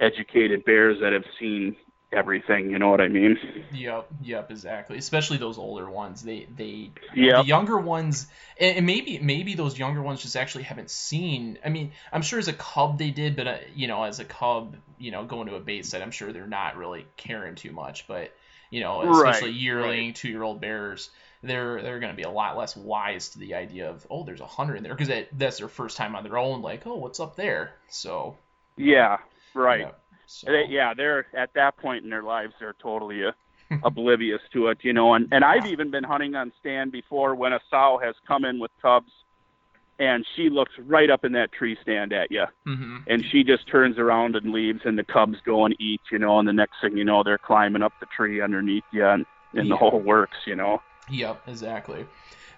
educated 0.00 0.64
bears 0.64 0.98
that 1.00 1.12
have 1.12 1.24
seen 1.38 1.76
everything. 2.14 2.70
You 2.70 2.78
know 2.78 2.88
what 2.88 3.00
I 3.00 3.08
mean? 3.08 3.38
Yep, 3.72 4.08
yep, 4.22 4.50
exactly. 4.50 4.98
Especially 4.98 5.36
those 5.36 5.58
older 5.58 5.88
ones. 5.88 6.22
They 6.22 6.46
they 6.56 6.90
yeah. 7.14 7.42
The 7.42 7.46
younger 7.46 7.78
ones, 7.78 8.26
and 8.58 8.86
maybe 8.86 9.18
maybe 9.18 9.54
those 9.54 9.78
younger 9.78 10.02
ones 10.02 10.22
just 10.22 10.36
actually 10.36 10.64
haven't 10.64 10.90
seen. 10.90 11.58
I 11.64 11.68
mean, 11.68 11.92
I'm 12.12 12.22
sure 12.22 12.38
as 12.38 12.48
a 12.48 12.52
cub 12.52 12.98
they 12.98 13.10
did, 13.10 13.36
but 13.36 13.46
uh, 13.46 13.56
you 13.74 13.88
know, 13.88 14.04
as 14.04 14.20
a 14.20 14.24
cub, 14.24 14.76
you 14.98 15.10
know, 15.10 15.24
going 15.24 15.48
to 15.48 15.56
a 15.56 15.60
bait 15.60 15.86
set, 15.86 16.02
I'm 16.02 16.10
sure 16.10 16.32
they're 16.32 16.46
not 16.46 16.76
really 16.76 17.06
caring 17.16 17.54
too 17.54 17.72
much. 17.72 18.06
But 18.06 18.32
you 18.70 18.80
know, 18.80 19.02
especially 19.12 19.50
right, 19.50 19.60
yearling, 19.60 20.06
right. 20.06 20.14
two 20.14 20.28
year 20.28 20.42
old 20.42 20.60
bears. 20.60 21.10
They're 21.42 21.82
they're 21.82 22.00
going 22.00 22.12
to 22.12 22.16
be 22.16 22.22
a 22.22 22.30
lot 22.30 22.56
less 22.56 22.74
wise 22.74 23.30
to 23.30 23.38
the 23.38 23.54
idea 23.54 23.90
of 23.90 24.06
oh 24.10 24.24
there's 24.24 24.40
a 24.40 24.46
hundred 24.46 24.76
in 24.76 24.82
there 24.82 24.94
because 24.94 25.08
that, 25.08 25.28
that's 25.32 25.58
their 25.58 25.68
first 25.68 25.98
time 25.98 26.16
on 26.16 26.24
their 26.24 26.38
own 26.38 26.62
like 26.62 26.86
oh 26.86 26.94
what's 26.94 27.20
up 27.20 27.36
there 27.36 27.74
so 27.90 28.38
yeah 28.78 29.18
right 29.52 29.92
so. 30.26 30.50
They, 30.50 30.64
yeah, 30.68 30.94
they're 30.94 31.26
at 31.36 31.54
that 31.54 31.76
point 31.76 32.04
in 32.04 32.10
their 32.10 32.22
lives, 32.22 32.54
they're 32.58 32.74
totally 32.80 33.22
a 33.24 33.34
oblivious 33.82 34.40
to 34.52 34.68
it, 34.68 34.78
you 34.82 34.92
know. 34.92 35.14
And 35.14 35.28
and 35.32 35.44
I've 35.44 35.66
even 35.66 35.90
been 35.90 36.04
hunting 36.04 36.34
on 36.34 36.52
stand 36.60 36.92
before 36.92 37.34
when 37.34 37.52
a 37.52 37.60
sow 37.70 38.00
has 38.02 38.14
come 38.26 38.44
in 38.44 38.58
with 38.58 38.70
cubs, 38.80 39.10
and 39.98 40.24
she 40.34 40.48
looks 40.50 40.72
right 40.78 41.10
up 41.10 41.24
in 41.24 41.32
that 41.32 41.52
tree 41.52 41.76
stand 41.82 42.12
at 42.12 42.30
you, 42.30 42.44
mm-hmm. 42.66 42.98
and 43.06 43.24
she 43.24 43.44
just 43.44 43.66
turns 43.68 43.98
around 43.98 44.36
and 44.36 44.52
leaves, 44.52 44.80
and 44.84 44.98
the 44.98 45.04
cubs 45.04 45.38
go 45.44 45.64
and 45.64 45.76
eat, 45.80 46.00
you 46.10 46.18
know. 46.18 46.38
And 46.38 46.48
the 46.48 46.52
next 46.52 46.76
thing 46.80 46.96
you 46.96 47.04
know, 47.04 47.22
they're 47.22 47.38
climbing 47.38 47.82
up 47.82 47.92
the 48.00 48.06
tree 48.06 48.40
underneath 48.40 48.84
you, 48.92 49.06
and, 49.06 49.26
and 49.52 49.66
yeah. 49.66 49.74
the 49.74 49.76
whole 49.76 50.00
works, 50.00 50.38
you 50.46 50.56
know. 50.56 50.82
Yep, 51.10 51.42
exactly. 51.48 52.06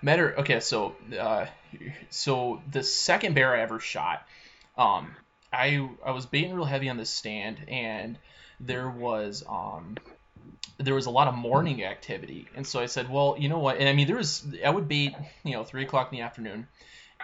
Matter. 0.02 0.38
Okay, 0.38 0.60
so 0.60 0.94
uh, 1.18 1.46
so 2.10 2.62
the 2.70 2.82
second 2.82 3.34
bear 3.34 3.54
I 3.54 3.60
ever 3.60 3.80
shot, 3.80 4.26
um, 4.76 5.14
I 5.52 5.88
I 6.04 6.10
was 6.12 6.26
baiting 6.26 6.54
real 6.54 6.64
heavy 6.64 6.88
on 6.88 6.96
the 6.96 7.06
stand, 7.06 7.58
and 7.68 8.18
there 8.60 8.88
was 8.88 9.44
um 9.48 9.96
there 10.78 10.94
was 10.94 11.06
a 11.06 11.10
lot 11.10 11.28
of 11.28 11.34
morning 11.34 11.84
activity, 11.84 12.46
and 12.54 12.66
so 12.66 12.80
I 12.80 12.86
said, 12.86 13.10
well, 13.10 13.36
you 13.38 13.48
know 13.48 13.58
what? 13.58 13.78
And 13.78 13.88
I 13.88 13.92
mean, 13.92 14.06
there 14.06 14.16
was 14.16 14.46
I 14.64 14.70
would 14.70 14.88
bait, 14.88 15.14
you 15.44 15.52
know, 15.52 15.64
three 15.64 15.84
o'clock 15.84 16.12
in 16.12 16.18
the 16.18 16.24
afternoon, 16.24 16.68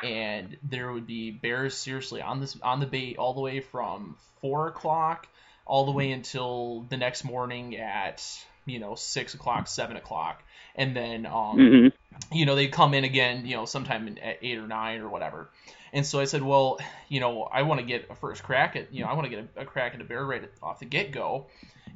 and 0.02 0.56
there 0.62 0.92
would 0.92 1.06
be 1.06 1.30
bears 1.30 1.76
seriously 1.76 2.22
on 2.22 2.40
this 2.40 2.56
on 2.62 2.80
the 2.80 2.86
bait 2.86 3.18
all 3.18 3.34
the 3.34 3.40
way 3.40 3.60
from 3.60 4.16
four 4.40 4.68
o'clock 4.68 5.28
all 5.66 5.84
the 5.84 5.92
way 5.92 6.10
until 6.10 6.84
the 6.88 6.96
next 6.96 7.24
morning 7.24 7.76
at 7.76 8.22
you 8.66 8.78
know 8.78 8.94
six 8.94 9.34
o'clock, 9.34 9.68
seven 9.68 9.96
o'clock, 9.96 10.42
and 10.74 10.96
then 10.96 11.26
um, 11.26 11.56
mm-hmm. 11.56 12.36
you 12.36 12.46
know 12.46 12.54
they 12.54 12.68
come 12.68 12.94
in 12.94 13.04
again, 13.04 13.46
you 13.46 13.56
know, 13.56 13.64
sometime 13.64 14.16
at 14.22 14.38
eight 14.42 14.58
or 14.58 14.66
nine 14.66 15.00
or 15.00 15.08
whatever. 15.08 15.48
And 15.92 16.06
so 16.06 16.20
I 16.20 16.24
said, 16.24 16.42
well, 16.42 16.78
you 17.08 17.20
know, 17.20 17.42
I 17.42 17.62
want 17.62 17.80
to 17.80 17.86
get 17.86 18.06
a 18.10 18.14
first 18.14 18.42
crack 18.42 18.76
at, 18.76 18.92
you 18.94 19.02
know, 19.02 19.10
I 19.10 19.14
want 19.14 19.24
to 19.24 19.28
get 19.30 19.48
a, 19.56 19.62
a 19.62 19.64
crack 19.64 19.94
at 19.94 20.00
a 20.00 20.04
bear 20.04 20.24
right 20.24 20.50
off 20.62 20.78
the 20.78 20.86
get 20.86 21.12
go. 21.12 21.48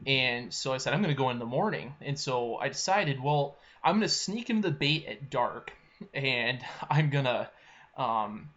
And 0.07 0.53
so 0.53 0.73
I 0.73 0.79
said, 0.79 0.93
I'm 0.93 1.03
going 1.03 1.15
to 1.15 1.19
go 1.19 1.31
in 1.31 1.39
the 1.39 1.47
morning. 1.47 1.95
And 2.01 2.19
so 2.19 2.57
I 2.57 2.69
decided, 2.69 3.23
well, 3.23 3.57
I'm 3.83 3.95
going 3.95 4.03
to 4.03 4.09
sneak 4.09 4.51
into 4.51 4.69
the 4.69 4.75
bait 4.75 5.07
at 5.07 5.31
dark, 5.31 5.73
and 6.13 6.59
I'm 6.91 7.11
gonna, 7.11 7.49
um, 7.97 8.51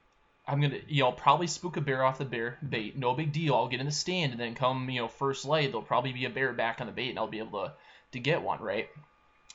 I'm 0.48 0.60
gonna, 0.60 0.80
you 0.88 1.04
know, 1.04 1.12
probably 1.12 1.48
spook 1.48 1.78
a 1.78 1.82
bear 1.82 2.04
off 2.04 2.18
the 2.18 2.26
bear 2.26 2.58
bait. 2.68 2.98
No 2.98 3.14
big 3.14 3.32
deal. 3.32 3.54
I'll 3.54 3.68
get 3.68 3.80
in 3.80 3.86
the 3.86 3.92
stand, 3.92 4.32
and 4.32 4.42
then 4.42 4.56
come, 4.56 4.90
you 4.90 5.02
know, 5.02 5.08
first 5.08 5.46
light, 5.46 5.68
there'll 5.68 5.84
probably 5.84 6.14
be 6.14 6.26
a 6.26 6.30
bear 6.30 6.52
back 6.54 6.82
on 6.82 6.88
the 6.88 6.94
bait, 6.94 7.12
and 7.12 7.20
I'll 7.20 7.28
be 7.28 7.40
able 7.40 7.64
to 7.64 7.74
to 8.14 8.20
get 8.20 8.42
one, 8.42 8.60
right? 8.60 8.90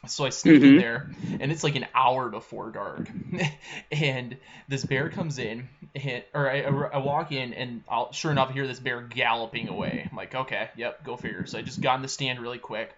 So 0.07 0.25
I 0.25 0.31
sneak 0.31 0.57
mm-hmm. 0.57 0.65
in 0.65 0.77
there, 0.77 1.11
and 1.41 1.53
it's 1.53 1.65
like 1.65 1.77
an 1.77 1.87
hour 1.95 2.29
before 2.29 2.71
dark, 2.71 3.09
and 3.93 4.37
this 4.69 4.85
bear 4.85 5.09
comes 5.09 5.39
in, 5.39 5.69
and, 5.95 6.25
or 6.33 6.51
I, 6.51 6.63
I 6.63 6.99
walk 6.99 7.33
in, 7.33 7.55
and 7.55 7.83
I'll 7.89 8.13
sure 8.13 8.31
enough 8.31 8.51
hear 8.53 8.67
this 8.67 8.81
bear 8.81 9.01
galloping 9.01 9.69
away. 9.69 10.09
I'm 10.11 10.17
like, 10.17 10.35
okay, 10.35 10.71
yep, 10.77 11.05
go 11.05 11.17
figure. 11.17 11.47
So 11.47 11.59
I 11.59 11.63
just 11.63 11.81
got 11.81 11.97
in 11.97 12.03
the 12.03 12.09
stand 12.09 12.41
really 12.41 12.59
quick, 12.59 12.95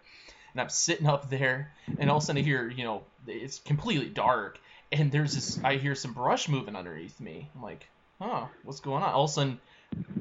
and 0.52 0.60
I'm 0.60 0.68
sitting 0.68 1.06
up 1.06 1.30
there, 1.30 1.72
and 1.98 2.10
all 2.10 2.18
of 2.18 2.22
a 2.22 2.26
sudden 2.26 2.42
I 2.42 2.44
hear, 2.44 2.68
you 2.68 2.84
know, 2.84 3.02
it's 3.26 3.58
completely 3.58 4.08
dark, 4.08 4.58
and 4.92 5.10
there's 5.12 5.34
this, 5.34 5.58
I 5.62 5.76
hear 5.76 5.94
some 5.94 6.12
brush 6.12 6.48
moving 6.48 6.76
underneath 6.76 7.20
me. 7.20 7.50
I'm 7.54 7.62
like, 7.62 7.86
huh, 8.20 8.46
what's 8.64 8.80
going 8.80 9.02
on? 9.02 9.12
All 9.12 9.24
of 9.24 9.30
a 9.30 9.32
sudden, 9.32 9.60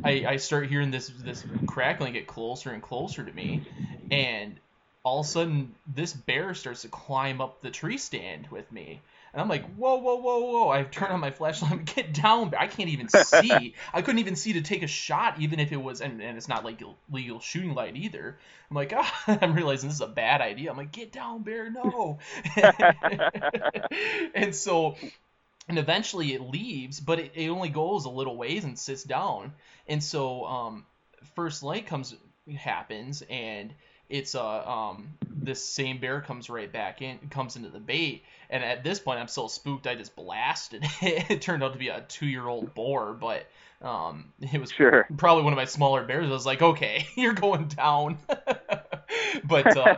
I, 0.04 0.26
I 0.28 0.38
start 0.38 0.68
hearing 0.68 0.92
this 0.92 1.08
this 1.08 1.44
crackling 1.66 2.14
get 2.14 2.28
closer 2.28 2.72
and 2.72 2.82
closer 2.82 3.24
to 3.24 3.32
me, 3.32 3.64
and 4.12 4.60
all 5.06 5.20
of 5.20 5.26
a 5.28 5.30
sudden 5.30 5.74
this 5.88 6.12
bear 6.12 6.56
starts 6.56 6.82
to 6.82 6.90
climb 6.90 7.40
up 7.40 7.62
the 7.62 7.70
tree 7.70 7.98
stand 7.98 8.48
with 8.48 8.70
me. 8.72 9.00
And 9.32 9.42
I'm 9.42 9.50
like, 9.50 9.66
whoa, 9.76 9.98
whoa, 9.98 10.16
whoa, 10.16 10.40
whoa. 10.40 10.70
I 10.70 10.84
turn 10.84 11.12
on 11.12 11.20
my 11.20 11.30
flashlight, 11.30 11.86
get 11.96 12.14
down. 12.14 12.54
I 12.58 12.68
can't 12.68 12.90
even 12.90 13.10
see. 13.10 13.76
I 13.94 14.02
couldn't 14.02 14.20
even 14.20 14.36
see 14.36 14.54
to 14.54 14.62
take 14.62 14.82
a 14.82 14.88
shot, 14.88 15.40
even 15.40 15.60
if 15.60 15.72
it 15.72 15.78
was, 15.78 16.02
and, 16.02 16.22
and 16.22 16.38
it's 16.38 16.48
not 16.48 16.66
like 16.66 16.82
legal 17.12 17.40
shooting 17.42 17.76
light 17.76 17.96
either. 17.98 18.38
I'm 18.72 18.76
like, 18.76 18.94
ah, 18.98 19.38
I'm 19.42 19.54
realizing 19.54 19.90
this 19.90 19.98
is 19.98 20.02
a 20.02 20.08
bad 20.08 20.42
idea. 20.42 20.72
I'm 20.72 20.78
like, 20.78 20.92
get 20.92 21.12
down, 21.12 21.44
bear, 21.44 21.70
no. 21.70 22.18
and 24.34 24.56
so, 24.56 24.96
and 25.68 25.78
eventually 25.78 26.34
it 26.34 26.42
leaves, 26.42 27.00
but 27.00 27.20
it, 27.20 27.34
it 27.36 27.50
only 27.50 27.70
goes 27.70 28.06
a 28.06 28.10
little 28.10 28.38
ways 28.38 28.64
and 28.64 28.80
sits 28.80 29.04
down. 29.04 29.54
And 29.88 30.02
so, 30.02 30.46
um, 30.46 30.86
first 31.36 31.62
light 31.62 31.86
comes, 31.88 32.16
happens, 32.58 33.22
and 33.30 33.74
it's 34.10 34.36
a 34.36 34.42
uh, 34.42 34.92
um 34.94 35.08
this 35.46 35.64
same 35.64 36.00
bear 36.00 36.22
comes 36.22 36.50
right 36.50 36.72
back 36.72 37.02
in 37.02 37.18
comes 37.30 37.56
into 37.56 37.70
the 37.70 37.80
bait 37.80 38.24
and 38.50 38.64
at 38.64 38.84
this 38.84 39.00
point 39.00 39.20
i'm 39.20 39.28
so 39.28 39.48
spooked 39.48 39.88
i 39.88 39.96
just 39.96 40.16
blasted 40.16 40.84
it, 41.02 41.30
it 41.30 41.42
turned 41.42 41.64
out 41.64 41.74
to 41.74 41.80
be 41.80 41.90
a 41.90 42.02
two 42.08 42.26
year 42.26 42.48
old 42.48 42.74
boar 42.74 43.14
but 43.14 43.48
um 43.82 44.32
it 44.42 44.60
was 44.60 44.72
sure. 44.72 45.08
probably 45.18 45.44
one 45.44 45.54
of 45.54 45.58
my 45.58 45.66
smaller 45.66 46.04
bears 46.04 46.28
i 46.28 46.32
was 46.32 46.46
like 46.46 46.62
okay 46.62 47.06
you're 47.16 47.34
going 47.34 47.68
down 47.68 48.18
but 49.44 49.78
uh, 49.78 49.98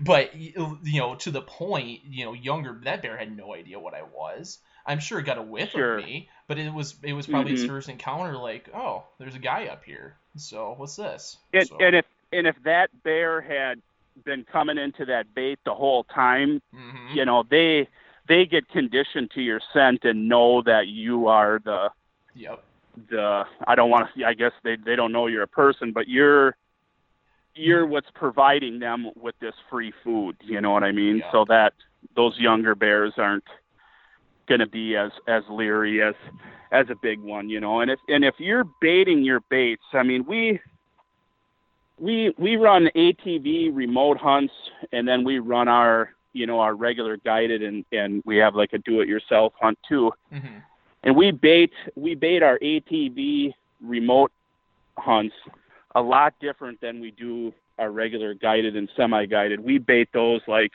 but 0.00 0.34
you 0.36 0.78
know 1.00 1.14
to 1.16 1.30
the 1.30 1.42
point 1.42 2.00
you 2.08 2.24
know 2.24 2.32
younger 2.32 2.78
that 2.84 3.02
bear 3.02 3.16
had 3.16 3.36
no 3.36 3.54
idea 3.54 3.78
what 3.78 3.94
i 3.94 4.02
was 4.02 4.58
i'm 4.86 5.00
sure 5.00 5.18
it 5.18 5.24
got 5.24 5.38
a 5.38 5.42
whiff 5.42 5.70
sure. 5.70 5.98
of 5.98 6.04
me 6.04 6.28
but 6.46 6.58
it 6.58 6.72
was 6.72 6.94
it 7.02 7.12
was 7.12 7.26
probably 7.26 7.52
mm-hmm. 7.52 7.62
his 7.62 7.70
first 7.70 7.88
encounter 7.88 8.36
like 8.36 8.68
oh 8.74 9.02
there's 9.18 9.34
a 9.34 9.40
guy 9.40 9.66
up 9.66 9.84
here 9.84 10.16
so 10.36 10.74
what's 10.76 10.96
this 10.96 11.36
it, 11.52 11.68
so. 11.68 11.76
and 11.78 11.96
if 11.96 12.04
and 12.32 12.46
if 12.46 12.56
that 12.64 12.90
bear 13.02 13.40
had 13.40 13.80
been 14.24 14.44
coming 14.44 14.78
into 14.78 15.04
that 15.06 15.34
bait 15.34 15.58
the 15.64 15.74
whole 15.74 16.04
time, 16.04 16.60
mm-hmm. 16.74 17.16
you 17.16 17.24
know, 17.24 17.44
they 17.48 17.88
they 18.28 18.46
get 18.46 18.68
conditioned 18.68 19.30
to 19.32 19.40
your 19.40 19.60
scent 19.72 20.04
and 20.04 20.28
know 20.28 20.62
that 20.62 20.86
you 20.86 21.26
are 21.26 21.60
the 21.64 21.90
yep. 22.34 22.62
the 23.10 23.44
I 23.66 23.74
don't 23.74 23.90
want 23.90 24.08
to 24.16 24.24
I 24.24 24.34
guess 24.34 24.52
they 24.62 24.76
they 24.76 24.96
don't 24.96 25.12
know 25.12 25.26
you're 25.26 25.42
a 25.42 25.48
person, 25.48 25.92
but 25.92 26.08
you're 26.08 26.56
you're 27.54 27.86
what's 27.86 28.10
providing 28.14 28.78
them 28.78 29.10
with 29.20 29.34
this 29.40 29.54
free 29.68 29.92
food, 30.04 30.36
you 30.42 30.60
know 30.60 30.70
what 30.70 30.84
I 30.84 30.92
mean? 30.92 31.22
So 31.32 31.44
that 31.48 31.74
those 32.14 32.38
younger 32.38 32.74
bears 32.74 33.14
aren't 33.16 33.44
going 34.48 34.60
to 34.60 34.66
be 34.66 34.96
as 34.96 35.10
as 35.26 35.42
leery 35.48 36.02
as 36.02 36.14
as 36.72 36.86
a 36.88 36.94
big 36.94 37.18
one, 37.20 37.48
you 37.48 37.60
know. 37.60 37.80
And 37.80 37.90
if 37.90 37.98
and 38.08 38.24
if 38.24 38.34
you're 38.38 38.64
baiting 38.80 39.24
your 39.24 39.40
baits, 39.40 39.82
I 39.92 40.02
mean, 40.02 40.24
we 40.26 40.60
we 42.00 42.34
we 42.38 42.56
run 42.56 42.88
ATV 42.96 43.70
remote 43.72 44.16
hunts, 44.16 44.54
and 44.92 45.06
then 45.06 45.22
we 45.22 45.38
run 45.38 45.68
our 45.68 46.10
you 46.32 46.46
know 46.46 46.60
our 46.60 46.74
regular 46.74 47.18
guided, 47.18 47.62
and 47.62 47.84
and 47.92 48.22
we 48.24 48.38
have 48.38 48.54
like 48.54 48.72
a 48.72 48.78
do-it-yourself 48.78 49.52
hunt 49.60 49.78
too. 49.86 50.10
Mm-hmm. 50.32 50.58
And 51.04 51.16
we 51.16 51.30
bait 51.30 51.72
we 51.94 52.14
bait 52.14 52.42
our 52.42 52.58
ATV 52.58 53.52
remote 53.82 54.32
hunts 54.98 55.34
a 55.94 56.00
lot 56.00 56.34
different 56.40 56.80
than 56.80 57.00
we 57.00 57.10
do 57.10 57.52
our 57.78 57.90
regular 57.90 58.34
guided 58.34 58.76
and 58.76 58.88
semi-guided. 58.96 59.60
We 59.60 59.78
bait 59.78 60.08
those 60.12 60.40
like 60.46 60.72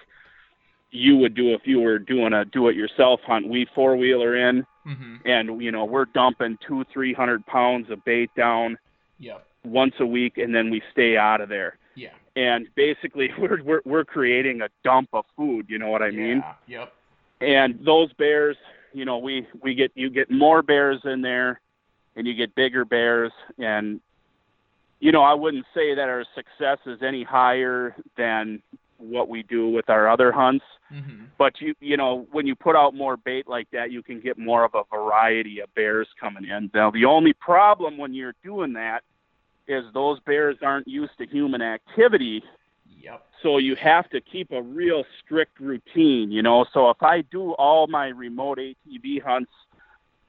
you 0.92 1.18
would 1.18 1.36
do 1.36 1.54
if 1.54 1.62
you 1.66 1.82
were 1.82 2.00
doing 2.00 2.34
a 2.34 2.46
do-it-yourself 2.46 3.20
hunt. 3.26 3.48
We 3.48 3.68
four-wheeler 3.76 4.50
in, 4.50 4.66
mm-hmm. 4.86 5.16
and 5.26 5.62
you 5.62 5.72
know 5.72 5.86
we're 5.86 6.06
dumping 6.06 6.60
two, 6.68 6.86
three 6.94 7.14
hundred 7.14 7.46
pounds 7.48 7.90
of 7.90 8.04
bait 8.06 8.30
down. 8.36 8.78
Yep 9.18 9.46
once 9.65 9.95
a 9.99 10.06
week, 10.06 10.38
and 10.38 10.54
then 10.54 10.69
we 10.69 10.82
stay 10.91 11.17
out 11.17 11.41
of 11.41 11.49
there. 11.49 11.78
Yeah. 11.95 12.10
And 12.36 12.67
basically, 12.75 13.30
we're 13.39 13.62
we're 13.63 13.82
we're 13.86 14.06
creating 14.06 14.62
a 14.62 14.69
dump 14.84 15.10
of 15.13 15.25
food. 15.36 15.65
You 15.69 15.80
know 15.80 15.89
what 15.89 16.01
I 16.01 16.12
mean? 16.12 16.43
Yeah. 16.67 16.80
Yep. 16.80 16.93
And 17.41 17.86
those 17.86 18.13
bears, 18.13 18.58
you 18.93 19.06
know, 19.06 19.17
we 19.17 19.47
we 19.62 19.75
get 19.75 19.91
you 19.95 20.10
get 20.10 20.32
more 20.32 20.62
bears 20.62 21.01
in 21.04 21.21
there, 21.21 21.60
and 22.15 22.25
you 22.25 22.34
get 22.34 22.56
bigger 22.56 22.86
bears, 22.86 23.32
and 23.58 23.99
you 24.99 25.12
know, 25.12 25.21
I 25.21 25.34
wouldn't 25.34 25.65
say 25.73 25.93
that 25.95 26.10
our 26.10 26.25
success 26.34 26.80
is 26.86 27.01
any 27.01 27.23
higher 27.23 27.95
than 28.17 28.62
what 28.97 29.28
we 29.28 29.43
do 29.43 29.69
with 29.69 29.89
our 29.89 30.10
other 30.10 30.32
hunts. 30.32 30.63
Mm-hmm. 30.93 31.25
But 31.38 31.60
you 31.60 31.73
you 31.80 31.97
know 31.97 32.28
when 32.32 32.47
you 32.47 32.56
put 32.56 32.75
out 32.75 32.93
more 32.93 33.17
bait 33.17 33.47
like 33.47 33.69
that, 33.71 33.91
you 33.91 34.01
can 34.01 34.19
get 34.19 34.38
more 34.38 34.63
of 34.63 34.75
a 34.75 34.84
variety 34.89 35.60
of 35.60 35.73
bears 35.75 36.08
coming 36.19 36.45
in. 36.45 36.69
Now 36.73 36.91
the 36.91 37.06
only 37.06 37.34
problem 37.34 37.97
when 37.97 38.13
you're 38.13 38.36
doing 38.43 38.73
that 38.73 39.04
is 39.67 39.86
those 39.93 40.19
bears 40.21 40.58
aren't 40.62 40.88
used 40.88 41.17
to 41.17 41.25
human 41.25 41.62
activity. 41.62 42.43
Yep. 43.01 43.25
So 43.43 43.58
you 43.58 43.75
have 43.75 44.10
to 44.10 44.21
keep 44.21 44.51
a 44.51 44.62
real 44.62 45.04
strict 45.23 45.60
routine, 45.60 46.32
you 46.32 46.41
know. 46.41 46.65
So 46.73 46.89
if 46.89 47.01
I 47.04 47.21
do 47.21 47.51
all 47.54 47.88
my 47.88 48.08
remote 48.08 48.58
ATV 48.58 49.21
hunts, 49.21 49.51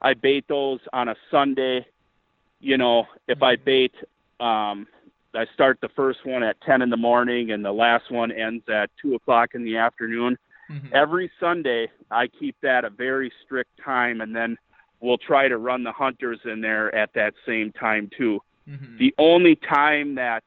I 0.01 0.13
bait 0.13 0.45
those 0.47 0.79
on 0.93 1.09
a 1.09 1.15
Sunday. 1.31 1.85
You 2.59 2.77
know, 2.77 3.05
if 3.27 3.41
I 3.41 3.55
bait, 3.55 3.93
um, 4.39 4.87
I 5.33 5.45
start 5.53 5.79
the 5.81 5.89
first 5.89 6.25
one 6.25 6.43
at 6.43 6.59
10 6.61 6.81
in 6.81 6.89
the 6.89 6.97
morning 6.97 7.51
and 7.51 7.63
the 7.63 7.71
last 7.71 8.11
one 8.11 8.31
ends 8.31 8.63
at 8.69 8.89
2 9.01 9.15
o'clock 9.15 9.55
in 9.55 9.63
the 9.63 9.77
afternoon. 9.77 10.37
Mm-hmm. 10.69 10.87
Every 10.93 11.31
Sunday, 11.39 11.89
I 12.11 12.27
keep 12.27 12.55
that 12.61 12.83
a 12.83 12.89
very 12.89 13.31
strict 13.45 13.69
time, 13.83 14.21
and 14.21 14.35
then 14.35 14.57
we'll 14.99 15.17
try 15.17 15.47
to 15.47 15.57
run 15.57 15.83
the 15.83 15.91
hunters 15.91 16.39
in 16.45 16.61
there 16.61 16.93
at 16.93 17.13
that 17.13 17.33
same 17.45 17.71
time 17.71 18.09
too. 18.17 18.41
Mm-hmm. 18.69 18.97
The 18.97 19.13
only 19.17 19.55
time 19.55 20.15
that 20.15 20.43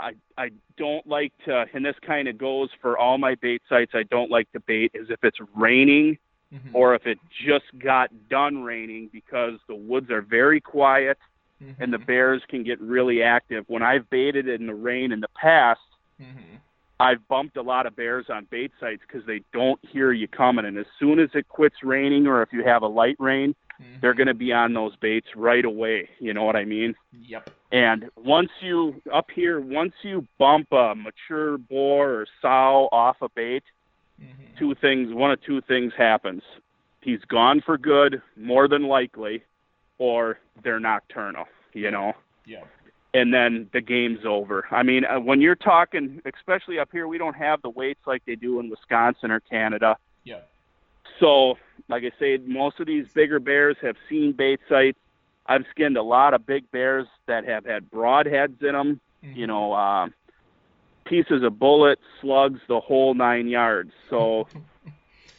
I 0.00 0.12
I 0.36 0.50
don't 0.76 1.06
like 1.06 1.32
to, 1.44 1.66
and 1.72 1.84
this 1.84 1.96
kind 2.04 2.28
of 2.28 2.38
goes 2.38 2.70
for 2.80 2.98
all 2.98 3.18
my 3.18 3.36
bait 3.36 3.62
sites. 3.68 3.92
I 3.94 4.02
don't 4.04 4.30
like 4.30 4.50
to 4.52 4.60
bait 4.60 4.90
is 4.94 5.10
if 5.10 5.22
it's 5.22 5.38
raining 5.54 6.18
mm-hmm. 6.52 6.74
or 6.74 6.94
if 6.94 7.06
it 7.06 7.18
just 7.46 7.66
got 7.78 8.10
done 8.28 8.62
raining 8.62 9.08
because 9.12 9.54
the 9.68 9.74
woods 9.74 10.10
are 10.10 10.22
very 10.22 10.60
quiet 10.60 11.18
mm-hmm. 11.62 11.82
and 11.82 11.92
the 11.92 11.98
bears 11.98 12.42
can 12.48 12.64
get 12.64 12.80
really 12.80 13.22
active. 13.22 13.64
When 13.68 13.82
I've 13.82 14.08
baited 14.10 14.48
in 14.48 14.66
the 14.66 14.74
rain 14.74 15.12
in 15.12 15.20
the 15.20 15.28
past, 15.34 15.80
mm-hmm. 16.20 16.56
I've 17.00 17.26
bumped 17.28 17.56
a 17.56 17.62
lot 17.62 17.86
of 17.86 17.96
bears 17.96 18.26
on 18.28 18.46
bait 18.50 18.72
sites 18.80 19.02
because 19.06 19.26
they 19.26 19.42
don't 19.52 19.80
hear 19.84 20.12
you 20.12 20.28
coming, 20.28 20.64
and 20.64 20.78
as 20.78 20.86
soon 20.98 21.18
as 21.18 21.28
it 21.34 21.48
quits 21.48 21.76
raining, 21.82 22.26
or 22.26 22.40
if 22.42 22.52
you 22.52 22.62
have 22.64 22.82
a 22.82 22.86
light 22.86 23.16
rain, 23.18 23.54
mm-hmm. 23.80 24.00
they're 24.00 24.14
going 24.14 24.28
to 24.28 24.34
be 24.34 24.52
on 24.52 24.74
those 24.74 24.94
baits 24.96 25.28
right 25.36 25.64
away. 25.64 26.08
You 26.18 26.34
know 26.34 26.44
what 26.44 26.56
I 26.56 26.64
mean? 26.64 26.94
Yep. 27.26 27.50
And 27.72 28.10
once 28.16 28.50
you 28.60 29.00
up 29.12 29.26
here, 29.34 29.60
once 29.60 29.92
you 30.02 30.26
bump 30.38 30.72
a 30.72 30.94
mature 30.94 31.58
boar 31.58 32.10
or 32.10 32.26
sow 32.40 32.88
off 32.92 33.16
a 33.20 33.28
bait, 33.28 33.64
mm-hmm. 34.20 34.58
two 34.58 34.74
things, 34.80 35.12
one 35.12 35.30
of 35.30 35.42
two 35.42 35.60
things 35.62 35.92
happens. 35.96 36.42
He's 37.00 37.20
gone 37.28 37.62
for 37.64 37.76
good, 37.76 38.22
more 38.36 38.66
than 38.66 38.84
likely, 38.88 39.44
or 39.98 40.38
they're 40.62 40.80
nocturnal. 40.80 41.44
You 41.72 41.90
know. 41.90 42.12
Yeah 42.46 42.64
and 43.14 43.32
then 43.32 43.70
the 43.72 43.80
game's 43.80 44.26
over. 44.26 44.66
I 44.72 44.82
mean, 44.82 45.04
uh, 45.04 45.20
when 45.20 45.40
you're 45.40 45.54
talking, 45.54 46.20
especially 46.26 46.80
up 46.80 46.88
here, 46.90 47.06
we 47.06 47.16
don't 47.16 47.36
have 47.36 47.62
the 47.62 47.70
weights 47.70 48.00
like 48.06 48.24
they 48.26 48.34
do 48.34 48.58
in 48.58 48.68
Wisconsin 48.68 49.30
or 49.30 49.38
Canada. 49.40 49.96
Yeah. 50.24 50.40
So, 51.20 51.58
like 51.88 52.04
I 52.04 52.12
said, 52.18 52.46
most 52.46 52.80
of 52.80 52.86
these 52.86 53.06
bigger 53.14 53.40
bears 53.40 53.76
have 53.82 53.96
seen 54.08 54.32
bait 54.32 54.60
sites. 54.68 54.98
I've 55.46 55.64
skinned 55.70 55.96
a 55.96 56.02
lot 56.02 56.34
of 56.34 56.46
big 56.46 56.70
bears 56.70 57.06
that 57.26 57.44
have 57.46 57.66
had 57.66 57.90
broadheads 57.90 58.62
in 58.62 58.72
them. 58.72 59.00
Mm-hmm. 59.22 59.38
You 59.38 59.46
know, 59.46 59.72
uh, 59.72 60.08
pieces 61.04 61.42
of 61.42 61.58
bullet, 61.58 61.98
slugs, 62.20 62.60
the 62.68 62.80
whole 62.80 63.14
nine 63.14 63.48
yards. 63.48 63.92
So. 64.10 64.48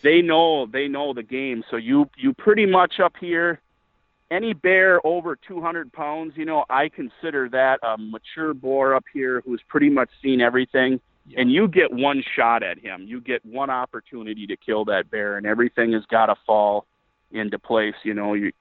they 0.04 0.22
know 0.22 0.68
they 0.68 0.88
know 0.88 1.14
the 1.14 1.24
game. 1.24 1.64
So 1.72 1.78
you 1.78 2.08
you 2.16 2.32
pretty 2.32 2.68
much 2.68 3.00
up 3.00 3.16
here 3.20 3.60
any 4.32 4.54
bear 4.54 5.06
over 5.06 5.36
200 5.36 5.92
pounds, 5.94 6.34
you 6.36 6.46
know, 6.46 6.66
I 6.70 6.90
consider 6.90 7.50
that 7.50 7.80
a 7.84 7.98
mature 7.98 8.54
boar 8.54 8.96
up 8.96 9.06
here 9.14 9.42
who's 9.46 9.62
pretty 9.68 9.90
much 9.90 10.10
seen 10.22 10.42
everything. 10.42 11.00
And 11.36 11.52
you 11.52 11.68
get 11.68 11.92
one 11.92 12.24
shot 12.36 12.62
at 12.62 12.78
him. 12.78 13.06
You 13.08 13.20
get 13.20 13.44
one 13.46 13.70
opportunity 13.70 14.46
to 14.48 14.56
kill 14.58 14.86
that 14.86 15.10
bear, 15.10 15.38
and 15.38 15.46
everything 15.46 15.94
has 15.94 16.04
got 16.06 16.28
to 16.28 16.36
fall 16.46 16.86
into 17.32 17.58
place. 17.58 17.96
You 18.04 18.14
know, 18.14 18.34
you 18.36 18.52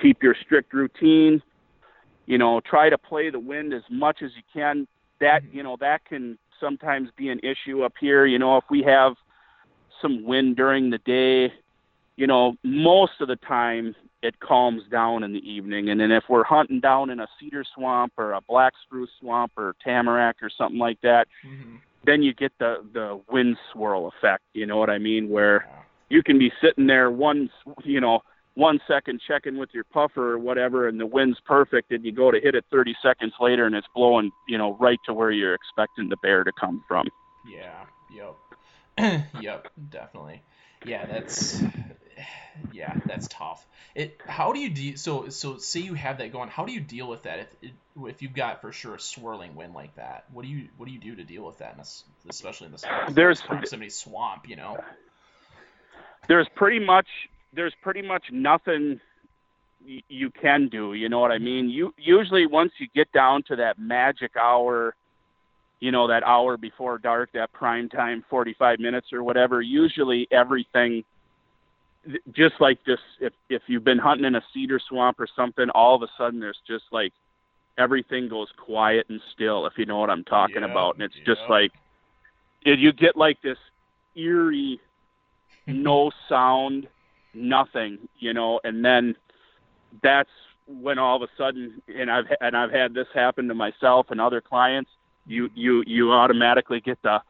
keep 0.00 0.22
your 0.22 0.34
strict 0.44 0.72
routine. 0.72 1.40
You 2.26 2.38
know, 2.38 2.60
try 2.60 2.88
to 2.90 2.98
play 2.98 3.30
the 3.30 3.38
wind 3.38 3.72
as 3.72 3.82
much 3.90 4.22
as 4.22 4.30
you 4.36 4.42
can. 4.52 4.88
That 5.20 5.42
mm-hmm. 5.42 5.56
you 5.56 5.62
know 5.62 5.76
that 5.80 6.04
can 6.04 6.36
sometimes 6.58 7.10
be 7.16 7.28
an 7.28 7.40
issue 7.40 7.82
up 7.84 7.92
here. 8.00 8.26
You 8.26 8.38
know, 8.38 8.56
if 8.56 8.64
we 8.70 8.82
have 8.82 9.14
some 10.02 10.24
wind 10.24 10.56
during 10.56 10.90
the 10.90 10.98
day, 10.98 11.52
you 12.16 12.26
know, 12.26 12.54
most 12.62 13.12
of 13.20 13.28
the 13.28 13.36
time 13.36 13.94
it 14.22 14.40
calms 14.40 14.82
down 14.90 15.22
in 15.22 15.32
the 15.32 15.50
evening. 15.50 15.90
And 15.90 16.00
then 16.00 16.10
if 16.10 16.24
we're 16.30 16.44
hunting 16.44 16.80
down 16.80 17.10
in 17.10 17.20
a 17.20 17.26
cedar 17.38 17.64
swamp 17.74 18.14
or 18.16 18.32
a 18.32 18.40
black 18.40 18.72
spruce 18.82 19.10
swamp 19.20 19.52
or 19.56 19.76
tamarack 19.84 20.36
or 20.40 20.50
something 20.56 20.78
like 20.78 21.00
that, 21.02 21.26
mm-hmm. 21.46 21.76
then 22.06 22.22
you 22.22 22.32
get 22.32 22.52
the 22.58 22.84
the 22.92 23.20
wind 23.30 23.56
swirl 23.72 24.08
effect. 24.08 24.42
You 24.54 24.66
know 24.66 24.78
what 24.78 24.88
I 24.88 24.98
mean? 24.98 25.28
Where 25.28 25.68
you 26.08 26.22
can 26.22 26.38
be 26.38 26.50
sitting 26.62 26.86
there 26.86 27.10
one, 27.10 27.50
you 27.84 28.00
know, 28.00 28.20
one 28.54 28.80
second 28.86 29.20
checking 29.26 29.58
with 29.58 29.70
your 29.72 29.84
puffer 29.84 30.32
or 30.32 30.38
whatever, 30.38 30.88
and 30.88 30.98
the 30.98 31.06
wind's 31.06 31.38
perfect, 31.44 31.90
and 31.90 32.04
you 32.04 32.12
go 32.12 32.30
to 32.30 32.40
hit 32.40 32.54
it 32.54 32.64
30 32.70 32.94
seconds 33.02 33.32
later, 33.40 33.66
and 33.66 33.74
it's 33.74 33.86
blowing, 33.94 34.30
you 34.48 34.56
know, 34.56 34.76
right 34.80 35.00
to 35.06 35.12
where 35.12 35.32
you're 35.32 35.54
expecting 35.54 36.08
the 36.08 36.16
bear 36.18 36.44
to 36.44 36.52
come 36.58 36.84
from. 36.86 37.08
Yeah. 37.46 37.84
Yep. 38.96 39.24
yep. 39.40 39.68
Definitely. 39.90 40.42
Yeah. 40.86 41.04
That's 41.06 41.62
yeah, 42.72 42.94
that's 43.06 43.28
tough. 43.28 43.66
It. 43.94 44.20
How 44.26 44.52
do 44.52 44.58
you 44.58 44.70
deal? 44.70 44.96
So 44.96 45.28
so 45.28 45.58
say 45.58 45.80
you 45.80 45.94
have 45.94 46.18
that 46.18 46.32
going. 46.32 46.48
How 46.48 46.64
do 46.64 46.72
you 46.72 46.80
deal 46.80 47.08
with 47.08 47.22
that 47.24 47.48
if 47.62 47.72
if 48.06 48.22
you've 48.22 48.34
got 48.34 48.60
for 48.60 48.72
sure 48.72 48.96
a 48.96 49.00
swirling 49.00 49.54
wind 49.54 49.74
like 49.74 49.94
that? 49.96 50.24
What 50.32 50.42
do 50.42 50.48
you 50.48 50.68
what 50.76 50.86
do 50.86 50.92
you 50.92 51.00
do 51.00 51.16
to 51.16 51.24
deal 51.24 51.44
with 51.44 51.58
that, 51.58 51.74
in 51.74 51.80
a, 51.80 51.84
especially 52.28 52.66
in 52.66 52.72
the 52.72 53.12
there's 53.12 53.40
proximity 53.40 53.90
swamp? 53.90 54.48
You 54.48 54.56
know. 54.56 54.78
There's 56.26 56.48
pretty 56.54 56.84
much 56.84 57.06
there's 57.52 57.74
pretty 57.82 58.02
much 58.02 58.24
nothing 58.32 59.00
you 60.08 60.30
can 60.30 60.68
do. 60.68 60.94
You 60.94 61.08
know 61.08 61.20
what 61.20 61.30
I 61.30 61.38
mean? 61.38 61.68
You 61.68 61.94
usually 61.98 62.46
once 62.46 62.72
you 62.78 62.88
get 62.94 63.12
down 63.12 63.42
to 63.44 63.56
that 63.56 63.78
magic 63.78 64.32
hour, 64.36 64.94
you 65.80 65.92
know 65.92 66.08
that 66.08 66.22
hour 66.22 66.56
before 66.56 66.98
dark, 66.98 67.30
that 67.34 67.52
prime 67.52 67.88
time, 67.88 68.24
45 68.28 68.80
minutes 68.80 69.12
or 69.12 69.22
whatever. 69.22 69.60
Usually 69.60 70.26
everything 70.30 71.04
just 72.32 72.54
like 72.60 72.78
this 72.84 73.00
if 73.20 73.32
if 73.48 73.62
you've 73.66 73.84
been 73.84 73.98
hunting 73.98 74.26
in 74.26 74.34
a 74.34 74.42
cedar 74.52 74.80
swamp 74.88 75.18
or 75.18 75.26
something 75.34 75.70
all 75.70 75.94
of 75.94 76.02
a 76.02 76.08
sudden 76.18 76.40
there's 76.40 76.60
just 76.66 76.84
like 76.92 77.12
everything 77.78 78.28
goes 78.28 78.48
quiet 78.56 79.06
and 79.08 79.20
still 79.32 79.66
if 79.66 79.74
you 79.76 79.86
know 79.86 79.98
what 79.98 80.10
i'm 80.10 80.24
talking 80.24 80.62
yeah, 80.62 80.70
about. 80.70 80.94
And 80.94 81.02
it's 81.02 81.16
yeah. 81.16 81.34
just 81.34 81.42
like 81.48 81.72
you 82.64 82.92
get 82.92 83.16
like 83.16 83.40
this 83.42 83.58
eerie 84.16 84.80
no 85.66 86.10
sound 86.28 86.88
nothing 87.32 87.98
you 88.18 88.32
know? 88.32 88.60
And 88.64 88.84
then 88.84 89.16
that's 90.02 90.30
when 90.66 90.98
all 90.98 91.16
of 91.16 91.22
a 91.22 91.28
sudden 91.36 91.82
and 91.94 92.10
i've 92.10 92.24
and 92.40 92.56
i've 92.56 92.70
had 92.70 92.94
this 92.94 93.06
happen 93.12 93.48
to 93.48 93.54
myself 93.54 94.06
and 94.10 94.20
other 94.20 94.40
clients 94.40 94.90
you 95.26 95.48
mm-hmm. 95.48 95.58
you 95.58 95.84
you 95.86 96.12
automatically 96.12 96.80
get 96.80 97.00
the 97.02 97.20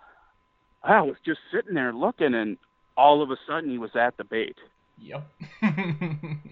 i 0.83 1.01
was 1.03 1.17
just 1.25 1.41
sitting 1.53 1.75
there 1.75 1.93
looking 1.93 2.35
and 2.35 2.57
all 2.97 3.23
of 3.23 3.31
a 3.31 3.37
sudden 3.47 3.71
he 3.71 3.79
was 3.79 3.95
at 3.97 4.17
the 4.17 4.25
bait. 4.25 4.57
Yep. 4.99 5.27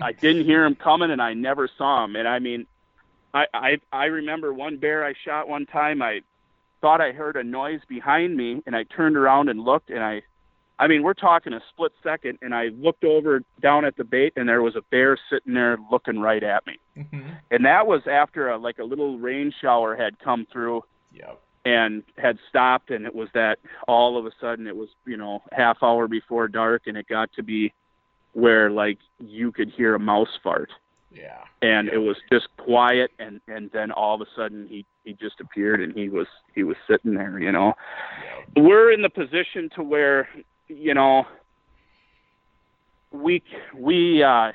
I 0.00 0.12
didn't 0.12 0.44
hear 0.44 0.64
him 0.64 0.74
coming, 0.74 1.10
and 1.10 1.22
I 1.22 1.34
never 1.34 1.68
saw 1.78 2.04
him. 2.04 2.16
And 2.16 2.26
I 2.26 2.38
mean, 2.38 2.66
I, 3.32 3.46
I 3.54 3.76
I 3.92 4.04
remember 4.06 4.52
one 4.52 4.78
bear 4.78 5.04
I 5.04 5.14
shot 5.24 5.48
one 5.48 5.66
time. 5.66 6.02
I 6.02 6.20
thought 6.80 7.00
I 7.00 7.12
heard 7.12 7.36
a 7.36 7.44
noise 7.44 7.80
behind 7.88 8.36
me, 8.36 8.62
and 8.66 8.74
I 8.74 8.84
turned 8.84 9.16
around 9.16 9.48
and 9.48 9.60
looked, 9.60 9.90
and 9.90 10.02
I, 10.02 10.22
I 10.78 10.88
mean, 10.88 11.04
we're 11.04 11.14
talking 11.14 11.52
a 11.52 11.60
split 11.70 11.92
second, 12.02 12.38
and 12.42 12.52
I 12.52 12.70
looked 12.76 13.04
over 13.04 13.42
down 13.60 13.84
at 13.84 13.96
the 13.96 14.02
bait, 14.02 14.32
and 14.34 14.48
there 14.48 14.62
was 14.62 14.74
a 14.74 14.82
bear 14.90 15.16
sitting 15.30 15.54
there 15.54 15.78
looking 15.92 16.18
right 16.18 16.42
at 16.42 16.66
me. 16.66 16.78
Mm-hmm. 16.98 17.30
And 17.52 17.64
that 17.64 17.86
was 17.86 18.02
after 18.10 18.50
a 18.50 18.58
like 18.58 18.78
a 18.78 18.84
little 18.84 19.18
rain 19.18 19.52
shower 19.60 19.94
had 19.94 20.18
come 20.18 20.46
through. 20.52 20.82
Yep 21.12 21.40
and 21.64 22.02
had 22.18 22.38
stopped 22.48 22.90
and 22.90 23.06
it 23.06 23.14
was 23.14 23.28
that 23.34 23.58
all 23.86 24.18
of 24.18 24.26
a 24.26 24.30
sudden 24.40 24.66
it 24.66 24.76
was 24.76 24.88
you 25.06 25.16
know 25.16 25.42
half 25.52 25.78
hour 25.82 26.08
before 26.08 26.48
dark 26.48 26.82
and 26.86 26.96
it 26.96 27.06
got 27.08 27.32
to 27.32 27.42
be 27.42 27.72
where 28.32 28.70
like 28.70 28.98
you 29.20 29.52
could 29.52 29.70
hear 29.70 29.94
a 29.94 29.98
mouse 29.98 30.38
fart 30.42 30.70
yeah 31.12 31.38
and 31.60 31.86
yeah. 31.86 31.94
it 31.94 31.98
was 31.98 32.16
just 32.32 32.48
quiet 32.56 33.10
and 33.18 33.40
and 33.46 33.70
then 33.72 33.92
all 33.92 34.14
of 34.14 34.20
a 34.20 34.30
sudden 34.34 34.66
he 34.68 34.84
he 35.04 35.12
just 35.12 35.40
appeared 35.40 35.80
and 35.80 35.94
he 35.94 36.08
was 36.08 36.26
he 36.54 36.64
was 36.64 36.76
sitting 36.88 37.14
there 37.14 37.38
you 37.38 37.52
know 37.52 37.74
yeah. 38.24 38.62
we're 38.62 38.90
in 38.92 39.02
the 39.02 39.10
position 39.10 39.70
to 39.74 39.82
where 39.82 40.28
you 40.68 40.94
know 40.94 41.24
we 43.12 43.42
we 43.78 44.22
uh 44.22 44.50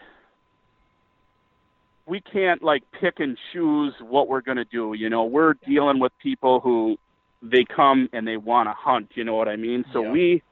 we 2.07 2.21
can't 2.21 2.63
like 2.63 2.83
pick 2.99 3.19
and 3.19 3.37
choose 3.51 3.93
what 3.99 4.29
we're 4.29 4.41
going 4.41 4.57
to 4.57 4.65
do. 4.65 4.93
You 4.93 5.09
know, 5.09 5.25
we're 5.25 5.55
dealing 5.67 5.99
with 5.99 6.13
people 6.23 6.61
who 6.61 6.97
they 7.41 7.65
come 7.65 8.09
and 8.13 8.25
they 8.25 8.37
want 8.37 8.69
to 8.69 8.73
hunt. 8.73 9.09
You 9.15 9.25
know 9.25 9.35
what 9.35 9.49
I 9.49 9.57
mean? 9.57 9.83
So 9.91 10.01
yeah. 10.03 10.11
we, 10.11 10.43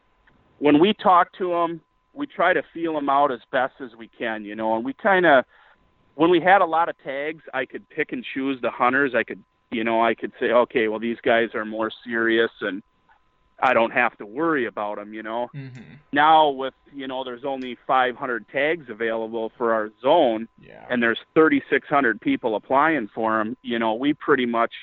when 0.59 0.79
we 0.79 0.93
talk 0.93 1.29
to 1.37 1.49
them, 1.49 1.81
we 2.13 2.27
try 2.27 2.53
to 2.53 2.61
feel 2.73 2.93
them 2.93 3.09
out 3.09 3.31
as 3.31 3.39
best 3.51 3.73
as 3.79 3.91
we 3.97 4.09
can. 4.09 4.43
You 4.43 4.55
know, 4.55 4.75
and 4.75 4.83
we 4.83 4.93
kind 4.93 5.25
of, 5.25 5.45
when 6.15 6.29
we 6.29 6.41
had 6.41 6.61
a 6.61 6.65
lot 6.65 6.89
of 6.89 6.95
tags, 7.03 7.43
I 7.53 7.65
could 7.65 7.89
pick 7.89 8.11
and 8.11 8.23
choose 8.33 8.59
the 8.61 8.69
hunters. 8.69 9.13
I 9.15 9.23
could, 9.23 9.41
you 9.71 9.83
know, 9.83 10.03
I 10.03 10.13
could 10.13 10.33
say, 10.39 10.47
okay, 10.47 10.89
well 10.89 10.99
these 10.99 11.17
guys 11.23 11.49
are 11.55 11.65
more 11.65 11.89
serious 12.05 12.51
and 12.61 12.83
I 13.59 13.73
don't 13.73 13.91
have 13.91 14.17
to 14.17 14.25
worry 14.25 14.65
about 14.65 14.97
them, 14.97 15.13
you 15.13 15.23
know. 15.23 15.49
Mm-hmm. 15.55 15.81
Now 16.11 16.49
with 16.49 16.73
you 16.93 17.07
know, 17.07 17.23
there's 17.23 17.45
only 17.45 17.77
500 17.87 18.47
tags 18.49 18.85
available 18.89 19.51
for 19.57 19.73
our 19.73 19.91
zone, 20.01 20.47
yeah. 20.59 20.85
and 20.89 21.01
there's 21.01 21.19
3,600 21.33 22.19
people 22.19 22.55
applying 22.55 23.09
for 23.13 23.37
them. 23.37 23.57
You 23.61 23.79
know, 23.79 23.93
we 23.93 24.13
pretty 24.13 24.45
much 24.45 24.73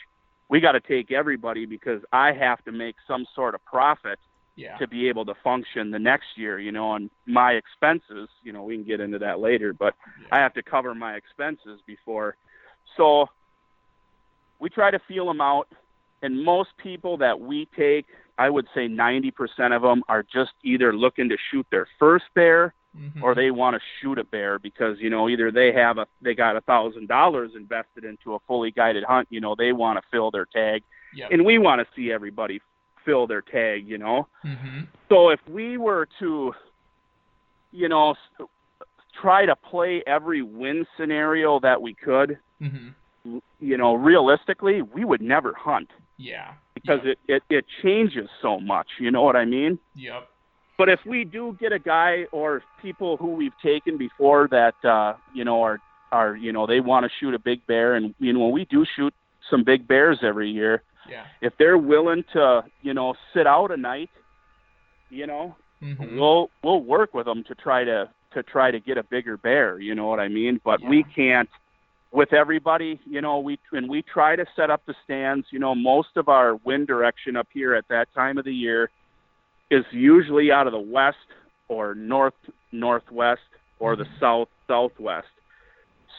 we 0.49 0.61
got 0.61 0.73
to 0.73 0.81
take 0.81 1.13
everybody 1.13 1.67
because 1.67 2.03
I 2.13 2.33
have 2.33 2.65
to 2.65 2.73
make 2.73 2.97
some 3.07 3.27
sort 3.35 3.55
of 3.55 3.65
profit 3.65 4.19
yeah. 4.57 4.77
to 4.79 4.87
be 4.87 5.09
able 5.09 5.25
to 5.27 5.35
function 5.43 5.91
the 5.91 5.99
next 5.99 6.37
year. 6.37 6.59
You 6.59 6.73
know, 6.73 6.95
and 6.95 7.11
my 7.27 7.53
expenses. 7.53 8.29
You 8.43 8.53
know, 8.53 8.63
we 8.65 8.77
can 8.77 8.85
get 8.85 9.01
into 9.01 9.19
that 9.19 9.41
later, 9.41 9.73
but 9.73 9.95
yeah. 10.21 10.29
I 10.33 10.39
have 10.39 10.55
to 10.55 10.63
cover 10.63 10.95
my 10.95 11.15
expenses 11.15 11.81
before. 11.87 12.37
So 12.97 13.29
we 14.63 14.71
try 14.71 14.93
to 14.93 15.01
feel 15.09 15.27
them 15.27 15.41
out, 15.41 15.69
and 16.23 16.45
most 16.45 16.71
people 16.79 17.17
that 17.19 17.41
we 17.41 17.69
take 17.77 18.07
I 18.39 18.49
would 18.49 18.67
say 18.75 18.89
90% 18.89 19.33
of 19.77 19.83
them 19.83 20.03
are 20.09 20.23
just 20.23 20.53
either 20.65 20.95
looking 20.95 21.29
to 21.29 21.37
shoot 21.51 21.67
their 21.71 21.87
first 21.99 22.25
bear 22.35 22.75
mm-hmm. 22.97 23.23
or 23.23 23.35
they 23.35 23.51
want 23.51 23.77
to 23.77 23.81
shoot 24.01 24.19
a 24.19 24.25
bear 24.25 24.59
because, 24.59 24.97
you 25.01 25.11
know, 25.11 25.29
either 25.29 25.51
they 25.51 25.73
have 25.73 25.99
a, 25.99 26.07
they 26.21 26.35
got 26.35 26.57
a 26.57 26.61
thousand 26.63 27.09
dollars 27.09 27.53
invested 27.55 28.05
into 28.05 28.35
a 28.35 28.39
fully 28.47 28.71
guided 28.71 29.05
hunt, 29.05 29.29
you 29.31 29.41
know, 29.41 29.55
they 29.57 29.73
want 29.73 29.99
to 29.99 30.03
fill 30.11 30.31
their 30.31 30.47
tag 30.47 30.83
yep. 31.15 31.31
and 31.31 31.45
we 31.45 31.59
want 31.59 31.81
to 31.81 31.87
see 31.95 32.11
everybody 32.11 32.61
fill 33.05 33.27
their 33.27 33.43
tag, 33.43 33.87
you 33.87 33.99
know? 33.99 34.27
Mm-hmm. 34.45 34.81
So 35.09 35.29
if 35.29 35.41
we 35.49 35.77
were 35.77 36.09
to, 36.21 36.55
you 37.71 37.89
know, 37.89 38.15
try 39.21 39.45
to 39.45 39.57
play 39.57 40.03
every 40.07 40.43
win 40.43 40.87
scenario 40.97 41.61
that 41.61 41.83
we 41.83 41.95
could, 41.95 42.39
mm-hmm. 42.61 43.39
you 43.61 43.77
know, 43.77 43.95
realistically, 43.95 44.81
we 44.83 45.05
would 45.05 45.21
never 45.21 45.53
hunt. 45.55 45.91
Yeah 46.17 46.53
because 46.83 47.01
it, 47.05 47.19
it 47.29 47.43
it 47.49 47.65
changes 47.83 48.29
so 48.41 48.61
much. 48.61 48.87
You 48.99 49.11
know 49.11 49.23
what 49.23 49.37
I 49.37 49.45
mean? 49.45 49.79
Yep. 49.95 50.29
But 50.79 50.89
if 50.89 51.01
we 51.07 51.25
do 51.25 51.57
get 51.61 51.73
a 51.73 51.79
guy 51.79 52.27
or 52.33 52.63
people 52.81 53.17
who 53.17 53.29
we've 53.29 53.57
taken 53.63 53.99
before 53.99 54.49
that 54.49 54.75
uh, 54.85 55.15
you 55.35 55.45
know 55.45 55.63
are 55.63 55.79
are 56.11 56.37
you 56.37 56.53
know 56.53 56.67
they 56.67 56.81
want 56.81 57.05
to 57.05 57.11
shoot 57.21 57.35
a 57.35 57.39
big 57.39 57.67
bear, 57.67 57.95
and 57.95 58.15
you 58.19 58.33
know 58.33 58.49
we 58.49 58.65
do 58.67 58.85
shoot 58.97 59.15
some 59.51 59.65
big 59.65 59.87
bears 59.87 60.19
every 60.23 60.51
year. 60.51 60.83
Yeah. 61.09 61.25
If 61.41 61.55
they're 61.59 61.79
willing 61.79 62.25
to 62.33 62.65
you 62.83 62.95
know 62.95 63.15
sit 63.35 63.47
out 63.47 63.71
a 63.71 63.77
night, 63.77 64.11
you 65.11 65.27
know, 65.27 65.57
mm-hmm. 65.83 66.19
we'll 66.19 66.51
we'll 66.63 66.83
work 66.83 67.15
with 67.15 67.27
them 67.27 67.45
to 67.45 67.55
try 67.55 67.85
to 67.85 68.09
to 68.35 68.43
try 68.43 68.71
to 68.71 68.81
get 68.81 68.99
a 68.99 69.03
bigger 69.03 69.37
bear. 69.37 69.79
You 69.79 69.95
know 69.95 70.07
what 70.07 70.21
I 70.21 70.29
mean? 70.29 70.61
But 70.65 70.81
yeah. 70.81 70.89
we 70.89 71.05
can't 71.15 71.51
with 72.13 72.33
everybody, 72.35 73.01
you 73.07 73.21
know, 73.23 73.39
we 73.39 73.59
when 73.71 73.89
we 73.89 74.03
try 74.03 74.37
to 74.37 74.45
set 74.55 74.71
up 74.71 74.83
the 74.87 74.95
stands, 75.05 75.47
you 75.51 75.59
know, 75.59 75.75
most 75.75 76.11
of 76.17 76.29
our 76.29 76.57
wind 76.57 76.87
direction 76.87 77.37
up 77.37 77.49
here 77.53 77.75
at 77.75 77.89
that 77.89 78.13
time 78.15 78.39
of 78.39 78.45
the 78.45 78.53
year 78.53 78.91
is 79.71 79.85
usually 79.91 80.53
out 80.53 80.67
of 80.67 80.73
the 80.73 80.79
west 80.79 81.17
or 81.69 81.95
north 81.95 82.35
northwest 82.71 83.41
or 83.79 83.97
the 83.97 84.05
mm-hmm. 84.05 84.21
south 84.21 84.49
southwest. 84.69 85.27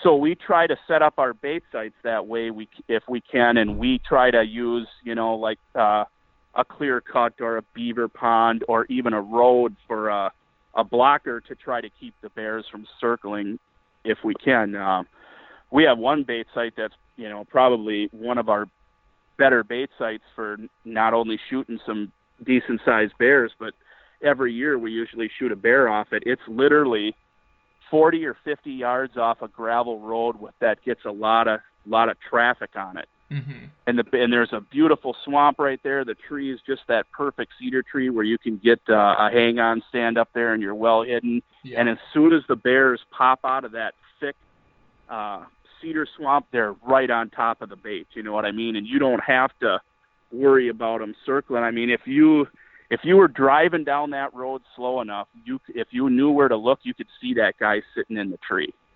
So 0.01 0.15
we 0.15 0.35
try 0.35 0.67
to 0.67 0.75
set 0.87 1.01
up 1.01 1.13
our 1.17 1.33
bait 1.33 1.63
sites 1.71 1.95
that 2.03 2.25
way 2.25 2.49
we 2.49 2.67
if 2.87 3.03
we 3.07 3.21
can 3.21 3.57
and 3.57 3.77
we 3.77 3.99
try 4.07 4.31
to 4.31 4.43
use, 4.43 4.87
you 5.03 5.13
know, 5.13 5.35
like 5.35 5.59
uh 5.75 6.05
a 6.55 6.65
clear 6.65 7.01
cut 7.01 7.33
or 7.39 7.57
a 7.57 7.63
beaver 7.73 8.07
pond 8.07 8.63
or 8.67 8.85
even 8.85 9.13
a 9.13 9.21
road 9.21 9.75
for 9.87 10.09
a 10.09 10.31
a 10.75 10.83
blocker 10.83 11.39
to 11.39 11.53
try 11.53 11.81
to 11.81 11.89
keep 11.99 12.15
the 12.23 12.29
bears 12.29 12.65
from 12.71 12.87
circling 12.99 13.59
if 14.03 14.17
we 14.23 14.33
can. 14.33 14.75
Um 14.75 15.07
we 15.73 15.83
have 15.83 15.97
one 15.97 16.23
bait 16.23 16.47
site 16.53 16.73
that's 16.77 16.93
you 17.17 17.27
know 17.27 17.43
probably 17.43 18.07
one 18.13 18.37
of 18.37 18.47
our 18.47 18.69
better 19.37 19.63
bait 19.63 19.89
sites 19.97 20.23
for 20.35 20.57
not 20.85 21.13
only 21.13 21.39
shooting 21.49 21.79
some 21.85 22.11
decent 22.45 22.79
sized 22.85 23.17
bears, 23.17 23.51
but 23.59 23.73
every 24.21 24.53
year 24.53 24.77
we 24.77 24.91
usually 24.91 25.29
shoot 25.37 25.51
a 25.51 25.55
bear 25.55 25.89
off 25.89 26.13
it. 26.13 26.23
It's 26.25 26.41
literally 26.47 27.15
40 27.89 28.25
or 28.25 28.37
50 28.45 28.71
yards 28.71 29.17
off 29.17 29.41
a 29.41 29.47
gravel 29.47 29.99
road 29.99 30.39
with 30.39 30.53
that 30.59 30.83
gets 30.85 31.01
a 31.05 31.11
lot 31.11 31.47
of 31.47 31.59
lot 31.85 32.07
of 32.07 32.17
traffic 32.29 32.69
on 32.75 32.97
it. 32.97 33.09
Mm-hmm. 33.31 33.65
And 33.87 33.97
the 33.97 34.05
and 34.13 34.31
there's 34.31 34.53
a 34.53 34.61
beautiful 34.61 35.15
swamp 35.25 35.57
right 35.57 35.79
there. 35.81 36.05
The 36.05 36.13
tree 36.13 36.53
is 36.53 36.59
just 36.67 36.81
that 36.87 37.09
perfect 37.11 37.53
cedar 37.59 37.81
tree 37.81 38.11
where 38.11 38.23
you 38.23 38.37
can 38.37 38.57
get 38.57 38.79
uh, 38.87 39.15
a 39.17 39.29
hang 39.31 39.57
on 39.57 39.81
stand 39.89 40.19
up 40.19 40.29
there 40.35 40.53
and 40.53 40.61
you're 40.61 40.75
well 40.75 41.01
hidden. 41.01 41.41
Yeah. 41.63 41.79
And 41.79 41.89
as 41.89 41.97
soon 42.13 42.31
as 42.31 42.43
the 42.47 42.55
bears 42.55 43.01
pop 43.09 43.39
out 43.43 43.65
of 43.65 43.71
that 43.71 43.95
thick 44.19 44.35
uh, 45.09 45.45
cedar 45.83 46.07
swamp, 46.17 46.47
they're 46.51 46.73
right 46.87 47.09
on 47.09 47.29
top 47.29 47.61
of 47.61 47.69
the 47.69 47.75
bait. 47.75 48.07
You 48.13 48.23
know 48.23 48.33
what 48.33 48.45
I 48.45 48.51
mean? 48.51 48.75
And 48.75 48.87
you 48.87 48.97
don't 48.97 49.21
have 49.23 49.51
to 49.59 49.79
worry 50.31 50.69
about 50.69 51.01
them 51.01 51.15
circling. 51.25 51.63
I 51.63 51.71
mean, 51.71 51.89
if 51.89 52.01
you 52.05 52.47
if 52.89 53.01
you 53.03 53.17
were 53.17 53.27
driving 53.27 53.83
down 53.83 54.11
that 54.11 54.33
road 54.33 54.61
slow 54.75 55.01
enough, 55.01 55.27
you 55.45 55.59
if 55.69 55.87
you 55.91 56.09
knew 56.09 56.31
where 56.31 56.47
to 56.47 56.55
look, 56.55 56.79
you 56.83 56.93
could 56.93 57.07
see 57.21 57.35
that 57.35 57.57
guy 57.59 57.81
sitting 57.95 58.17
in 58.17 58.31
the 58.31 58.37
tree. 58.37 58.73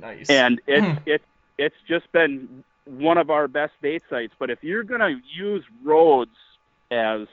nice. 0.00 0.28
And 0.28 0.60
it's 0.66 0.86
hmm. 0.86 1.08
it 1.08 1.22
it's 1.58 1.76
just 1.88 2.10
been 2.12 2.64
one 2.84 3.18
of 3.18 3.30
our 3.30 3.48
best 3.48 3.72
bait 3.80 4.02
sites. 4.10 4.34
But 4.38 4.50
if 4.50 4.62
you're 4.62 4.84
gonna 4.84 5.20
use 5.34 5.64
roads 5.82 6.36
as 6.90 7.26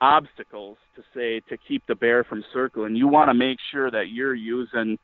obstacles 0.00 0.78
to 0.94 1.02
say 1.14 1.40
to 1.48 1.56
keep 1.56 1.86
the 1.86 1.94
bear 1.94 2.24
from 2.24 2.44
circling, 2.52 2.96
you 2.96 3.08
want 3.08 3.28
to 3.28 3.34
make 3.34 3.58
sure 3.70 3.90
that 3.90 4.10
you're 4.10 4.34
using 4.34 4.98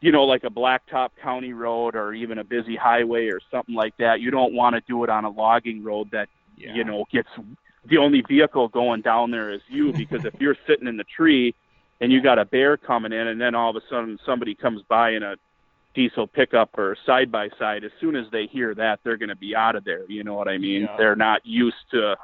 you 0.00 0.12
know, 0.12 0.24
like 0.24 0.44
a 0.44 0.50
blacktop 0.50 1.10
county 1.22 1.52
road 1.52 1.94
or 1.94 2.14
even 2.14 2.38
a 2.38 2.44
busy 2.44 2.76
highway 2.76 3.28
or 3.28 3.40
something 3.50 3.74
like 3.74 3.96
that. 3.98 4.20
You 4.20 4.30
don't 4.30 4.54
want 4.54 4.74
to 4.74 4.82
do 4.88 5.04
it 5.04 5.10
on 5.10 5.24
a 5.24 5.30
logging 5.30 5.82
road 5.82 6.10
that, 6.12 6.28
yeah. 6.56 6.74
you 6.74 6.84
know, 6.84 7.04
gets 7.12 7.28
the 7.86 7.98
only 7.98 8.22
vehicle 8.22 8.68
going 8.68 9.02
down 9.02 9.30
there 9.30 9.50
is 9.50 9.60
you 9.68 9.92
because 9.96 10.24
if 10.24 10.34
you're 10.40 10.56
sitting 10.66 10.88
in 10.88 10.96
the 10.96 11.04
tree 11.04 11.54
and 12.00 12.10
you 12.10 12.22
got 12.22 12.38
a 12.38 12.44
bear 12.44 12.76
coming 12.76 13.12
in 13.12 13.26
and 13.26 13.40
then 13.40 13.54
all 13.54 13.70
of 13.70 13.76
a 13.76 13.86
sudden 13.90 14.18
somebody 14.24 14.54
comes 14.54 14.82
by 14.88 15.10
in 15.10 15.22
a 15.22 15.36
diesel 15.94 16.26
pickup 16.26 16.78
or 16.78 16.96
side 17.04 17.30
by 17.30 17.48
side, 17.58 17.84
as 17.84 17.90
soon 18.00 18.16
as 18.16 18.26
they 18.32 18.46
hear 18.46 18.74
that, 18.74 19.00
they're 19.04 19.16
going 19.16 19.28
to 19.28 19.36
be 19.36 19.54
out 19.54 19.76
of 19.76 19.84
there. 19.84 20.04
You 20.08 20.24
know 20.24 20.34
what 20.34 20.48
I 20.48 20.56
mean? 20.56 20.82
Yeah. 20.82 20.96
They're 20.96 21.16
not 21.16 21.44
used 21.44 21.76
to 21.90 22.16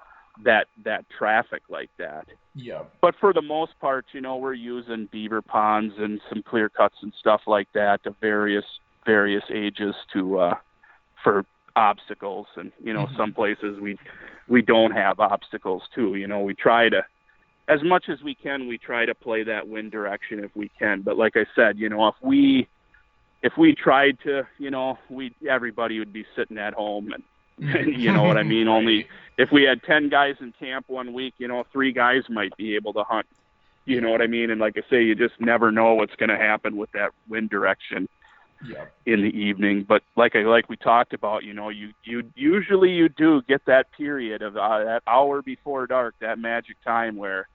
that 0.44 0.66
that 0.84 1.04
traffic 1.18 1.62
like 1.68 1.90
that. 1.98 2.26
Yeah. 2.54 2.82
But 3.00 3.14
for 3.20 3.32
the 3.32 3.42
most 3.42 3.72
part, 3.80 4.06
you 4.12 4.20
know, 4.20 4.36
we're 4.36 4.54
using 4.54 5.08
beaver 5.10 5.42
ponds 5.42 5.94
and 5.98 6.20
some 6.28 6.42
clear 6.42 6.68
cuts 6.68 6.96
and 7.02 7.12
stuff 7.18 7.42
like 7.46 7.68
that 7.74 8.06
of 8.06 8.16
various 8.20 8.64
various 9.04 9.44
ages 9.54 9.94
to 10.12 10.38
uh 10.38 10.54
for 11.22 11.44
obstacles 11.76 12.46
and 12.56 12.72
you 12.82 12.92
know 12.92 13.04
mm-hmm. 13.04 13.16
some 13.16 13.32
places 13.32 13.78
we 13.80 13.96
we 14.48 14.62
don't 14.62 14.92
have 14.92 15.20
obstacles 15.20 15.82
too 15.94 16.16
you 16.16 16.26
know 16.26 16.40
we 16.40 16.54
try 16.54 16.88
to 16.88 17.02
as 17.68 17.80
much 17.84 18.06
as 18.08 18.22
we 18.24 18.34
can 18.34 18.66
we 18.66 18.78
try 18.78 19.04
to 19.04 19.14
play 19.14 19.44
that 19.44 19.68
wind 19.68 19.92
direction 19.92 20.42
if 20.42 20.50
we 20.56 20.70
can 20.78 21.02
but 21.02 21.18
like 21.18 21.36
i 21.36 21.44
said 21.54 21.78
you 21.78 21.88
know 21.88 22.08
if 22.08 22.14
we 22.22 22.66
if 23.42 23.52
we 23.58 23.74
tried 23.74 24.18
to 24.24 24.42
you 24.58 24.70
know 24.70 24.98
we 25.10 25.34
everybody 25.48 25.98
would 25.98 26.12
be 26.12 26.24
sitting 26.34 26.56
at 26.56 26.72
home 26.72 27.12
and 27.12 27.22
you 27.58 28.12
know 28.12 28.22
what 28.22 28.36
I 28.36 28.42
mean? 28.42 28.68
Only 28.68 29.08
if 29.38 29.50
we 29.50 29.62
had 29.62 29.82
10 29.82 30.08
guys 30.08 30.36
in 30.40 30.52
camp 30.52 30.88
one 30.88 31.12
week, 31.12 31.34
you 31.38 31.48
know, 31.48 31.64
three 31.72 31.92
guys 31.92 32.24
might 32.28 32.56
be 32.56 32.74
able 32.74 32.92
to 32.94 33.04
hunt. 33.04 33.26
You 33.84 34.00
know 34.00 34.10
what 34.10 34.20
I 34.20 34.26
mean? 34.26 34.50
And 34.50 34.60
like 34.60 34.76
I 34.76 34.82
say, 34.90 35.04
you 35.04 35.14
just 35.14 35.40
never 35.40 35.70
know 35.70 35.94
what's 35.94 36.16
going 36.16 36.28
to 36.28 36.36
happen 36.36 36.76
with 36.76 36.90
that 36.92 37.12
wind 37.28 37.50
direction 37.50 38.08
yep. 38.66 38.92
in 39.06 39.22
the 39.22 39.28
evening. 39.28 39.84
But 39.84 40.02
like 40.16 40.34
I 40.34 40.40
like 40.40 40.68
we 40.68 40.76
talked 40.76 41.14
about, 41.14 41.44
you 41.44 41.54
know, 41.54 41.68
you 41.68 41.92
you 42.04 42.24
usually 42.34 42.90
you 42.90 43.08
do 43.08 43.42
get 43.42 43.64
that 43.66 43.92
period 43.92 44.42
of 44.42 44.56
uh, 44.56 44.84
that 44.84 45.02
hour 45.06 45.40
before 45.40 45.86
dark, 45.86 46.14
that 46.20 46.38
magic 46.38 46.76
time 46.84 47.16
where 47.16 47.48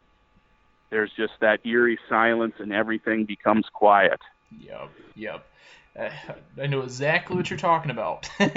there's 0.89 1.11
just 1.15 1.33
that 1.41 1.65
eerie 1.65 1.99
silence 2.09 2.55
and 2.59 2.71
everything 2.71 3.25
becomes 3.25 3.65
quiet. 3.73 4.19
Yep. 4.59 4.89
Yep. 5.15 5.45
I 6.61 6.67
know 6.67 6.81
exactly 6.81 7.35
what 7.35 7.49
you're 7.49 7.59
talking 7.59 7.91
about. 7.91 8.29
you 8.39 8.47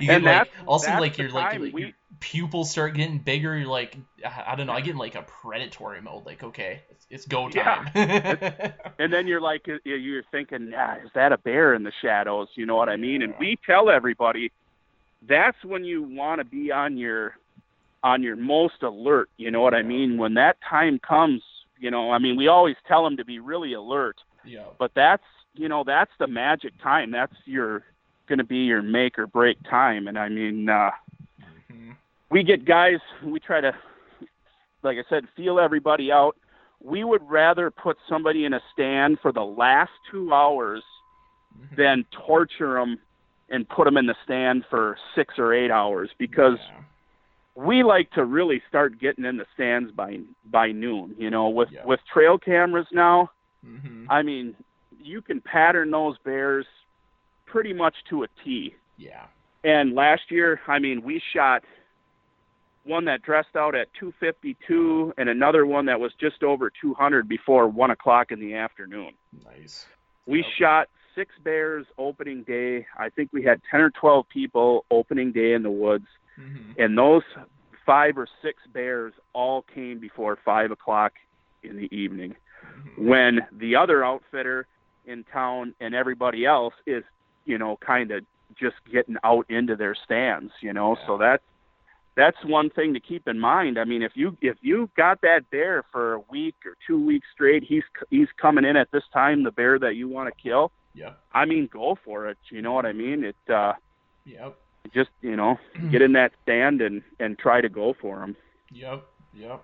get 0.00 0.16
and 0.16 0.24
like 0.24 0.50
also 0.66 0.90
like 0.92 1.18
your 1.18 1.30
like, 1.30 1.60
we... 1.60 1.72
your 1.80 1.90
pupils 2.20 2.70
start 2.70 2.94
getting 2.94 3.18
bigger. 3.18 3.56
You're 3.56 3.68
like 3.68 3.96
I 4.24 4.56
don't 4.56 4.66
know. 4.66 4.72
I 4.72 4.80
get 4.80 4.92
in 4.92 4.98
like 4.98 5.14
a 5.14 5.22
predatory 5.22 6.00
mode. 6.00 6.26
Like 6.26 6.42
okay, 6.42 6.82
it's, 6.90 7.06
it's 7.10 7.26
go 7.26 7.48
time. 7.48 7.90
Yeah. 7.94 8.72
and 8.98 9.12
then 9.12 9.26
you're 9.26 9.40
like 9.40 9.66
you're 9.84 10.24
thinking, 10.32 10.72
ah, 10.76 10.96
is 11.04 11.10
that 11.14 11.32
a 11.32 11.38
bear 11.38 11.74
in 11.74 11.84
the 11.84 11.92
shadows? 12.02 12.48
You 12.54 12.66
know 12.66 12.76
what 12.76 12.88
I 12.88 12.96
mean? 12.96 13.22
And 13.22 13.34
we 13.38 13.56
tell 13.64 13.90
everybody 13.90 14.50
that's 15.26 15.62
when 15.64 15.84
you 15.84 16.02
want 16.02 16.40
to 16.40 16.44
be 16.44 16.72
on 16.72 16.96
your 16.96 17.36
on 18.02 18.22
your 18.22 18.36
most 18.36 18.82
alert. 18.82 19.30
You 19.36 19.52
know 19.52 19.60
what 19.60 19.74
I 19.74 19.82
mean? 19.82 20.18
When 20.18 20.34
that 20.34 20.56
time 20.68 20.98
comes, 20.98 21.42
you 21.78 21.90
know, 21.90 22.10
I 22.10 22.18
mean, 22.18 22.36
we 22.36 22.48
always 22.48 22.76
tell 22.88 23.04
them 23.04 23.16
to 23.18 23.24
be 23.24 23.38
really 23.38 23.74
alert 23.74 24.16
yeah. 24.46 24.66
But 24.78 24.92
that's 24.94 25.22
you 25.54 25.68
know 25.68 25.84
that's 25.84 26.10
the 26.18 26.26
magic 26.26 26.72
time. 26.82 27.10
That's 27.10 27.34
your 27.44 27.84
going 28.28 28.38
to 28.38 28.44
be 28.44 28.58
your 28.58 28.82
make 28.82 29.18
or 29.18 29.26
break 29.26 29.58
time. 29.68 30.08
And 30.08 30.18
I 30.18 30.28
mean, 30.28 30.68
uh, 30.68 30.90
mm-hmm. 31.70 31.92
we 32.30 32.42
get 32.42 32.64
guys. 32.64 32.98
We 33.22 33.38
try 33.38 33.60
to, 33.60 33.72
like 34.82 34.96
I 34.98 35.04
said, 35.08 35.24
feel 35.36 35.58
everybody 35.58 36.10
out. 36.10 36.36
We 36.82 37.04
would 37.04 37.22
rather 37.28 37.70
put 37.70 37.96
somebody 38.08 38.44
in 38.44 38.52
a 38.52 38.60
stand 38.72 39.18
for 39.20 39.32
the 39.32 39.44
last 39.44 39.92
two 40.10 40.32
hours 40.32 40.82
mm-hmm. 41.58 41.74
than 41.76 42.04
torture 42.26 42.74
them 42.74 42.98
and 43.50 43.68
put 43.68 43.84
them 43.84 43.96
in 43.96 44.06
the 44.06 44.16
stand 44.24 44.64
for 44.70 44.96
six 45.14 45.34
or 45.38 45.52
eight 45.52 45.70
hours 45.70 46.10
because. 46.18 46.58
Yeah 46.60 46.80
we 47.56 47.84
like 47.84 48.10
to 48.10 48.24
really 48.24 48.60
start 48.68 48.98
getting 48.98 49.24
in 49.24 49.36
the 49.36 49.46
stands 49.54 49.92
by 49.92 50.18
by 50.50 50.72
noon. 50.72 51.14
You 51.16 51.30
know, 51.30 51.48
with 51.48 51.68
yeah. 51.70 51.84
with 51.84 52.00
trail 52.12 52.36
cameras 52.36 52.86
now, 52.92 53.30
Mm-hmm. 53.64 54.10
I 54.10 54.22
mean, 54.22 54.54
you 55.02 55.22
can 55.22 55.40
pattern 55.40 55.90
those 55.90 56.16
bears 56.24 56.66
pretty 57.46 57.72
much 57.72 57.94
to 58.10 58.24
a 58.24 58.26
T. 58.44 58.74
Yeah. 58.96 59.24
And 59.62 59.94
last 59.94 60.30
year, 60.30 60.60
I 60.66 60.78
mean, 60.78 61.02
we 61.02 61.22
shot 61.32 61.64
one 62.84 63.06
that 63.06 63.22
dressed 63.22 63.56
out 63.56 63.74
at 63.74 63.88
252 63.98 65.14
and 65.16 65.28
another 65.28 65.64
one 65.64 65.86
that 65.86 66.00
was 66.00 66.12
just 66.20 66.42
over 66.42 66.70
200 66.80 67.28
before 67.28 67.66
one 67.66 67.90
o'clock 67.90 68.30
in 68.30 68.40
the 68.40 68.54
afternoon. 68.54 69.12
Nice. 69.44 69.86
We 70.26 70.44
shot 70.58 70.88
six 71.14 71.32
bears 71.42 71.86
opening 71.96 72.42
day. 72.42 72.86
I 72.98 73.08
think 73.08 73.30
we 73.32 73.42
had 73.42 73.60
10 73.70 73.80
or 73.80 73.90
12 73.90 74.28
people 74.28 74.84
opening 74.90 75.32
day 75.32 75.54
in 75.54 75.62
the 75.62 75.70
woods, 75.70 76.06
mm-hmm. 76.38 76.72
and 76.78 76.96
those 76.98 77.22
five 77.86 78.18
or 78.18 78.26
six 78.42 78.62
bears 78.72 79.12
all 79.32 79.62
came 79.74 79.98
before 79.98 80.38
five 80.44 80.70
o'clock 80.70 81.12
in 81.62 81.76
the 81.76 81.94
evening 81.94 82.34
when 82.96 83.40
the 83.52 83.76
other 83.76 84.04
outfitter 84.04 84.66
in 85.06 85.24
town 85.24 85.74
and 85.80 85.94
everybody 85.94 86.46
else 86.46 86.74
is, 86.86 87.04
you 87.44 87.58
know, 87.58 87.76
kind 87.84 88.10
of 88.10 88.24
just 88.58 88.76
getting 88.90 89.16
out 89.24 89.46
into 89.48 89.76
their 89.76 89.94
stands, 89.94 90.52
you 90.60 90.72
know. 90.72 90.96
Yeah. 90.98 91.06
So 91.06 91.18
that's 91.18 91.42
that's 92.16 92.36
one 92.44 92.70
thing 92.70 92.94
to 92.94 93.00
keep 93.00 93.26
in 93.26 93.38
mind. 93.40 93.78
I 93.78 93.84
mean, 93.84 94.02
if 94.02 94.12
you 94.14 94.36
if 94.40 94.56
you 94.60 94.88
got 94.96 95.20
that 95.22 95.50
bear 95.50 95.82
for 95.92 96.14
a 96.14 96.20
week 96.30 96.54
or 96.64 96.76
two 96.86 97.04
weeks 97.04 97.26
straight, 97.34 97.64
he's 97.64 97.82
he's 98.10 98.28
coming 98.40 98.64
in 98.64 98.76
at 98.76 98.90
this 98.92 99.02
time, 99.12 99.42
the 99.42 99.50
bear 99.50 99.78
that 99.78 99.96
you 99.96 100.08
want 100.08 100.32
to 100.34 100.42
kill. 100.42 100.70
Yeah. 100.94 101.14
I 101.32 101.44
mean, 101.44 101.68
go 101.72 101.98
for 102.04 102.28
it. 102.28 102.38
You 102.50 102.62
know 102.62 102.72
what 102.72 102.86
I 102.86 102.92
mean? 102.92 103.24
It. 103.24 103.36
uh 103.52 103.74
Yep. 104.26 104.56
just 104.94 105.10
you 105.20 105.36
know 105.36 105.58
get 105.90 106.00
in 106.00 106.12
that 106.14 106.32
stand 106.42 106.80
and 106.80 107.02
and 107.20 107.38
try 107.38 107.60
to 107.60 107.68
go 107.68 107.94
for 108.00 108.22
him. 108.22 108.36
Yep, 108.70 109.04
yep. 109.34 109.62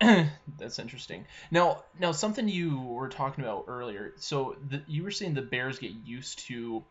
That's 0.58 0.78
interesting. 0.78 1.26
Now, 1.50 1.82
now 1.98 2.12
something 2.12 2.48
you 2.48 2.80
were 2.80 3.08
talking 3.08 3.44
about 3.44 3.66
earlier. 3.68 4.14
So 4.16 4.56
the, 4.68 4.82
you 4.86 5.02
were 5.04 5.10
saying 5.10 5.34
the 5.34 5.42
bears 5.42 5.78
get 5.78 5.92
used 6.04 6.46
to 6.48 6.84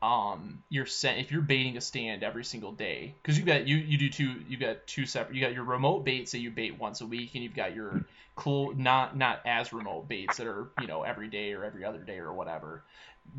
um 0.00 0.62
your 0.68 0.86
set 0.86 1.18
if 1.18 1.32
you're 1.32 1.42
baiting 1.42 1.76
a 1.76 1.80
stand 1.80 2.22
every 2.22 2.44
single 2.44 2.70
day 2.70 3.16
because 3.20 3.36
you 3.36 3.44
got 3.44 3.66
you 3.66 3.76
you 3.76 3.98
do 3.98 4.08
two 4.08 4.32
you 4.48 4.56
got 4.56 4.86
two 4.86 5.04
separate 5.04 5.34
you 5.34 5.40
got 5.40 5.52
your 5.52 5.64
remote 5.64 6.04
baits 6.04 6.30
that 6.30 6.38
you 6.38 6.52
bait 6.52 6.78
once 6.78 7.00
a 7.00 7.06
week 7.06 7.34
and 7.34 7.42
you've 7.42 7.56
got 7.56 7.74
your 7.74 8.04
cool 8.36 8.72
not 8.76 9.16
not 9.16 9.40
as 9.44 9.72
remote 9.72 10.08
baits 10.08 10.36
that 10.36 10.46
are 10.46 10.68
you 10.80 10.86
know 10.86 11.02
every 11.02 11.26
day 11.26 11.52
or 11.52 11.64
every 11.64 11.84
other 11.84 11.98
day 11.98 12.18
or 12.18 12.32
whatever 12.32 12.84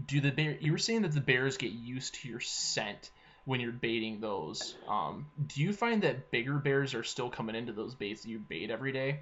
do 0.05 0.19
the 0.19 0.31
bear 0.31 0.57
you 0.59 0.73
were 0.73 0.77
saying 0.77 1.03
that 1.03 1.13
the 1.13 1.21
bears 1.21 1.55
get 1.55 1.71
used 1.71 2.15
to 2.15 2.27
your 2.27 2.41
scent 2.41 3.09
when 3.45 3.59
you're 3.59 3.71
baiting 3.71 4.19
those 4.19 4.75
um 4.87 5.25
do 5.47 5.61
you 5.61 5.73
find 5.73 6.03
that 6.03 6.31
bigger 6.31 6.55
bears 6.55 6.93
are 6.93 7.03
still 7.03 7.29
coming 7.29 7.55
into 7.55 7.73
those 7.73 7.95
baits 7.95 8.23
that 8.23 8.29
you 8.29 8.39
bait 8.39 8.69
every 8.69 8.91
day 8.91 9.19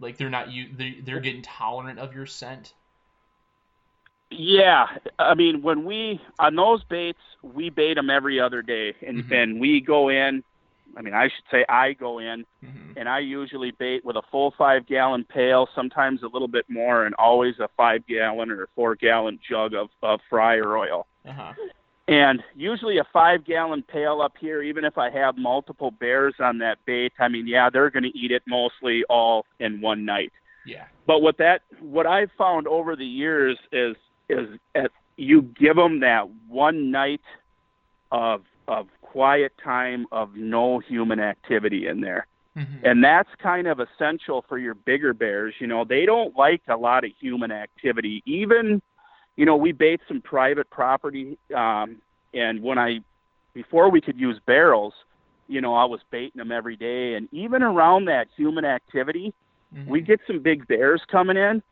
like 0.00 0.16
they're 0.16 0.30
not 0.30 0.50
you 0.50 0.68
they're, 0.76 0.94
they're 1.02 1.20
getting 1.20 1.42
tolerant 1.42 1.98
of 1.98 2.14
your 2.14 2.26
scent 2.26 2.72
yeah, 4.30 4.86
I 5.18 5.34
mean 5.34 5.62
when 5.62 5.84
we 5.84 6.20
on 6.38 6.56
those 6.56 6.82
baits, 6.84 7.18
we 7.42 7.70
bait 7.70 7.94
them 7.94 8.10
every 8.10 8.40
other 8.40 8.62
day, 8.62 8.94
and 9.06 9.24
mm-hmm. 9.24 9.32
and 9.32 9.60
we 9.60 9.80
go 9.80 10.08
in. 10.08 10.42
I 10.96 11.02
mean, 11.02 11.14
I 11.14 11.24
should 11.24 11.44
say 11.50 11.64
I 11.68 11.92
go 11.92 12.20
in, 12.20 12.44
mm-hmm. 12.64 12.92
and 12.96 13.08
I 13.08 13.18
usually 13.18 13.72
bait 13.72 14.04
with 14.04 14.16
a 14.16 14.22
full 14.30 14.54
five 14.56 14.86
gallon 14.86 15.24
pail, 15.24 15.68
sometimes 15.74 16.22
a 16.22 16.28
little 16.28 16.48
bit 16.48 16.66
more, 16.68 17.04
and 17.04 17.14
always 17.16 17.58
a 17.58 17.68
five 17.76 18.06
gallon 18.06 18.50
or 18.50 18.68
four 18.74 18.94
gallon 18.94 19.38
jug 19.48 19.74
of 19.74 19.90
of 20.02 20.20
fryer 20.28 20.76
oil. 20.76 21.06
Uh-huh. 21.26 21.52
And 22.06 22.42
usually 22.54 22.98
a 22.98 23.04
five 23.12 23.44
gallon 23.44 23.82
pail 23.82 24.20
up 24.20 24.34
here, 24.38 24.62
even 24.62 24.84
if 24.84 24.98
I 24.98 25.08
have 25.10 25.38
multiple 25.38 25.90
bears 25.90 26.34
on 26.38 26.58
that 26.58 26.78
bait, 26.84 27.12
I 27.18 27.28
mean, 27.28 27.46
yeah, 27.46 27.70
they're 27.70 27.90
going 27.90 28.02
to 28.02 28.18
eat 28.18 28.30
it 28.30 28.42
mostly 28.46 29.04
all 29.08 29.46
in 29.58 29.80
one 29.80 30.04
night. 30.04 30.32
Yeah. 30.66 30.84
But 31.06 31.20
what 31.20 31.38
that 31.38 31.62
what 31.80 32.06
I've 32.06 32.30
found 32.36 32.66
over 32.66 32.94
the 32.96 33.06
years 33.06 33.58
is 33.72 33.96
is 34.28 34.58
at, 34.74 34.90
you 35.16 35.42
give 35.42 35.76
them 35.76 36.00
that 36.00 36.28
one 36.48 36.90
night 36.90 37.22
of 38.10 38.42
of 38.68 38.88
quiet 39.00 39.52
time 39.62 40.06
of 40.12 40.34
no 40.34 40.78
human 40.80 41.20
activity 41.20 41.86
in 41.86 42.00
there. 42.00 42.26
Mm-hmm. 42.56 42.84
And 42.84 43.02
that's 43.02 43.28
kind 43.42 43.66
of 43.66 43.80
essential 43.80 44.44
for 44.48 44.58
your 44.58 44.74
bigger 44.74 45.12
bears. 45.12 45.54
You 45.58 45.66
know, 45.66 45.84
they 45.84 46.06
don't 46.06 46.36
like 46.36 46.62
a 46.68 46.76
lot 46.76 47.04
of 47.04 47.10
human 47.20 47.50
activity. 47.50 48.22
Even, 48.26 48.80
you 49.36 49.44
know, 49.44 49.56
we 49.56 49.72
bait 49.72 50.00
some 50.08 50.20
private 50.20 50.70
property. 50.70 51.38
Um, 51.54 51.96
and 52.32 52.62
when 52.62 52.78
I, 52.78 53.00
before 53.52 53.90
we 53.90 54.00
could 54.00 54.18
use 54.18 54.40
barrels, 54.46 54.94
you 55.48 55.60
know, 55.60 55.74
I 55.74 55.84
was 55.84 56.00
baiting 56.10 56.38
them 56.38 56.52
every 56.52 56.76
day. 56.76 57.14
And 57.14 57.28
even 57.32 57.62
around 57.62 58.06
that 58.06 58.28
human 58.36 58.64
activity, 58.64 59.34
mm-hmm. 59.74 59.90
we 59.90 60.00
get 60.00 60.20
some 60.26 60.40
big 60.40 60.66
bears 60.66 61.02
coming 61.10 61.36
in 61.36 61.62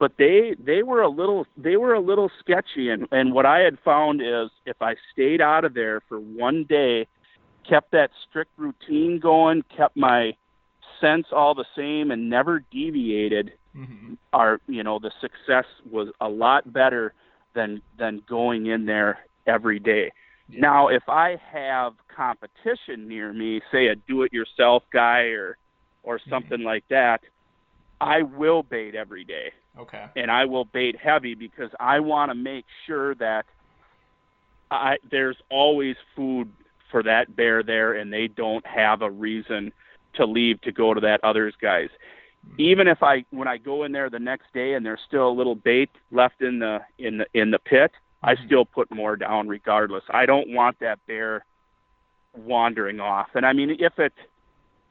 but 0.00 0.12
they 0.18 0.56
they 0.58 0.82
were 0.82 1.02
a 1.02 1.08
little 1.08 1.46
they 1.56 1.76
were 1.76 1.94
a 1.94 2.00
little 2.00 2.30
sketchy 2.40 2.88
and 2.88 3.06
and 3.12 3.32
what 3.32 3.46
I 3.46 3.60
had 3.60 3.78
found 3.84 4.20
is 4.20 4.50
if 4.66 4.82
I 4.82 4.96
stayed 5.12 5.40
out 5.40 5.64
of 5.64 5.74
there 5.74 6.00
for 6.08 6.18
one 6.18 6.64
day 6.64 7.06
kept 7.68 7.92
that 7.92 8.10
strict 8.28 8.50
routine 8.56 9.20
going 9.20 9.62
kept 9.76 9.96
my 9.96 10.32
sense 11.00 11.26
all 11.30 11.54
the 11.54 11.66
same 11.76 12.10
and 12.10 12.28
never 12.28 12.64
deviated 12.72 13.52
mm-hmm. 13.76 14.14
our 14.32 14.60
you 14.66 14.82
know 14.82 14.98
the 14.98 15.10
success 15.20 15.64
was 15.90 16.08
a 16.20 16.28
lot 16.28 16.72
better 16.72 17.12
than 17.54 17.80
than 17.98 18.22
going 18.28 18.66
in 18.66 18.86
there 18.86 19.18
every 19.46 19.78
day 19.78 20.10
yeah. 20.48 20.60
now 20.60 20.88
if 20.88 21.02
I 21.08 21.36
have 21.52 21.94
competition 22.14 23.08
near 23.08 23.32
me 23.32 23.60
say 23.72 23.88
a 23.88 23.96
do 23.96 24.22
it 24.22 24.32
yourself 24.32 24.82
guy 24.92 25.22
or 25.28 25.56
or 26.02 26.18
mm-hmm. 26.18 26.30
something 26.30 26.58
mm-hmm. 26.58 26.66
like 26.66 26.84
that 26.90 27.20
I 28.00 28.22
will 28.22 28.62
bait 28.62 28.94
every 28.94 29.24
day 29.24 29.52
Okay. 29.78 30.06
And 30.16 30.30
I 30.30 30.44
will 30.44 30.64
bait 30.64 30.96
heavy 31.00 31.34
because 31.34 31.70
I 31.78 32.00
want 32.00 32.30
to 32.30 32.34
make 32.34 32.64
sure 32.86 33.14
that 33.16 33.44
I 34.70 34.96
there's 35.10 35.36
always 35.50 35.96
food 36.16 36.50
for 36.90 37.02
that 37.04 37.34
bear 37.36 37.62
there 37.62 37.94
and 37.94 38.12
they 38.12 38.28
don't 38.28 38.66
have 38.66 39.02
a 39.02 39.10
reason 39.10 39.72
to 40.14 40.26
leave 40.26 40.60
to 40.62 40.72
go 40.72 40.92
to 40.92 41.00
that 41.00 41.20
other's 41.22 41.54
guys. 41.60 41.88
Even 42.58 42.88
if 42.88 43.02
I 43.02 43.24
when 43.30 43.48
I 43.48 43.58
go 43.58 43.84
in 43.84 43.92
there 43.92 44.10
the 44.10 44.18
next 44.18 44.52
day 44.52 44.74
and 44.74 44.84
there's 44.84 45.00
still 45.06 45.28
a 45.28 45.30
little 45.30 45.54
bait 45.54 45.90
left 46.10 46.42
in 46.42 46.58
the 46.58 46.80
in 46.98 47.18
the 47.18 47.26
in 47.34 47.50
the 47.50 47.58
pit, 47.58 47.92
I 48.22 48.34
mm-hmm. 48.34 48.46
still 48.46 48.64
put 48.64 48.90
more 48.90 49.16
down 49.16 49.48
regardless. 49.48 50.04
I 50.10 50.26
don't 50.26 50.48
want 50.48 50.78
that 50.80 50.98
bear 51.06 51.44
wandering 52.36 53.00
off. 53.00 53.28
And 53.34 53.44
I 53.46 53.52
mean 53.52 53.76
if 53.78 53.98
it 53.98 54.12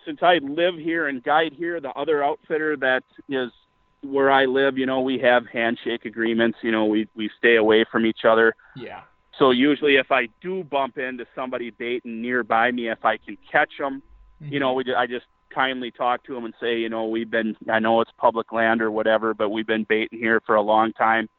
since 0.06 0.20
I 0.22 0.40
live 0.42 0.76
here 0.76 1.08
and 1.08 1.24
guide 1.24 1.54
here, 1.54 1.80
the 1.80 1.90
other 1.90 2.24
outfitter 2.24 2.78
that 2.78 3.04
is 3.28 3.52
where 4.02 4.32
I 4.32 4.46
live, 4.46 4.78
you 4.78 4.86
know, 4.86 5.02
we 5.02 5.20
have 5.20 5.46
handshake 5.52 6.06
agreements. 6.06 6.58
You 6.62 6.72
know, 6.72 6.86
we 6.86 7.08
we 7.16 7.30
stay 7.38 7.58
away 7.58 7.86
from 7.92 8.06
each 8.06 8.22
other. 8.28 8.56
Yeah. 8.76 9.02
So 9.38 9.52
usually, 9.52 9.96
if 9.96 10.12
I 10.12 10.28
do 10.42 10.64
bump 10.64 10.98
into 10.98 11.26
somebody 11.36 11.72
baiting 11.72 12.22
nearby 12.22 12.72
me, 12.72 12.90
if 12.90 13.06
I 13.06 13.18
can 13.18 13.38
catch 13.50 13.72
them, 13.78 14.02
mm-hmm. 14.42 14.54
you 14.54 14.60
know, 14.60 14.74
we 14.74 14.84
I 14.96 15.08
just 15.08 15.26
kindly 15.50 15.92
talk 15.92 16.24
to 16.26 16.34
them 16.34 16.46
and 16.46 16.54
say, 16.60 16.78
you 16.80 16.90
know, 16.90 17.06
we've 17.08 17.30
been, 17.30 17.56
I 17.70 17.80
know 17.80 18.02
it's 18.02 18.12
public 18.18 18.52
land 18.52 18.82
or 18.82 18.92
whatever, 18.92 19.34
but 19.34 19.50
we've 19.50 19.68
been 19.68 19.86
baiting 19.88 20.20
here 20.20 20.42
for 20.46 20.56
a 20.56 20.62
long 20.62 20.94
time. 20.94 21.30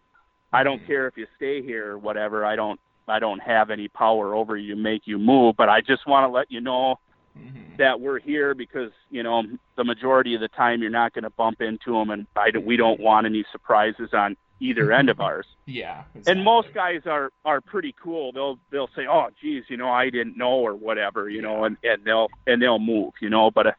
I 0.53 0.63
don't 0.63 0.79
mm-hmm. 0.79 0.87
care 0.87 1.07
if 1.07 1.17
you 1.17 1.27
stay 1.37 1.63
here 1.63 1.93
or 1.93 1.99
whatever. 1.99 2.45
I 2.45 2.57
don't, 2.57 2.81
I 3.09 3.19
don't 3.19 3.41
have 3.41 3.71
any 3.71 3.89
power 3.89 4.35
over 4.35 4.57
you, 4.57 4.77
make 4.77 5.03
you 5.05 5.19
move, 5.19 5.57
but 5.57 5.69
I 5.69 5.81
just 5.81 6.07
want 6.07 6.29
to 6.29 6.33
let 6.33 6.51
you 6.51 6.61
know 6.61 6.97
mm-hmm. 7.39 7.77
that 7.79 8.01
we're 8.01 8.21
here 8.21 8.55
because 8.55 8.91
you 9.11 9.23
know 9.23 9.43
the 9.77 9.85
majority 9.85 10.35
of 10.35 10.41
the 10.41 10.49
time 10.49 10.81
you're 10.81 10.91
not 10.91 11.13
going 11.13 11.25
to 11.25 11.31
bump 11.31 11.61
into 11.61 11.93
them, 11.93 12.11
and 12.11 12.27
I 12.37 12.51
we 12.59 12.77
don't 12.77 13.01
want 13.01 13.27
any 13.27 13.45
surprises 13.53 14.11
on 14.13 14.37
either 14.61 14.93
end 14.93 15.09
of 15.09 15.21
ours. 15.21 15.47
Yeah. 15.67 16.05
Exactly. 16.15 16.33
And 16.33 16.45
most 16.45 16.73
guys 16.75 17.03
are 17.07 17.31
are 17.45 17.61
pretty 17.61 17.95
cool. 18.01 18.33
They'll 18.33 18.59
they'll 18.71 18.91
say, 18.97 19.03
"Oh, 19.11 19.29
geez, 19.41 19.65
you 19.69 19.77
know, 19.77 19.91
I 19.91 20.11
didn't 20.11 20.37
know," 20.37 20.59
or 20.61 20.75
whatever, 20.75 21.29
you 21.29 21.43
yeah. 21.43 21.49
know, 21.49 21.65
and 21.65 21.77
and 21.83 22.05
they'll 22.05 22.29
and 22.47 22.63
they'll 22.63 22.79
move, 22.79 23.15
you 23.21 23.31
know. 23.31 23.51
But 23.51 23.67
uh, 23.69 23.73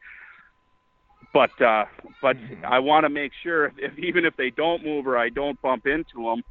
but 1.34 1.62
uh, 1.62 1.86
but 2.22 2.38
mm-hmm. 2.38 2.66
I 2.66 2.80
want 2.80 3.06
to 3.06 3.10
make 3.10 3.32
sure 3.42 3.66
if, 3.66 3.74
if 3.78 4.00
even 4.00 4.26
if 4.26 4.36
they 4.38 4.50
don't 4.50 4.86
move 4.86 5.08
or 5.08 5.18
I 5.18 5.30
don't 5.30 5.62
bump 5.62 5.88
into 5.88 6.24
them, 6.24 6.44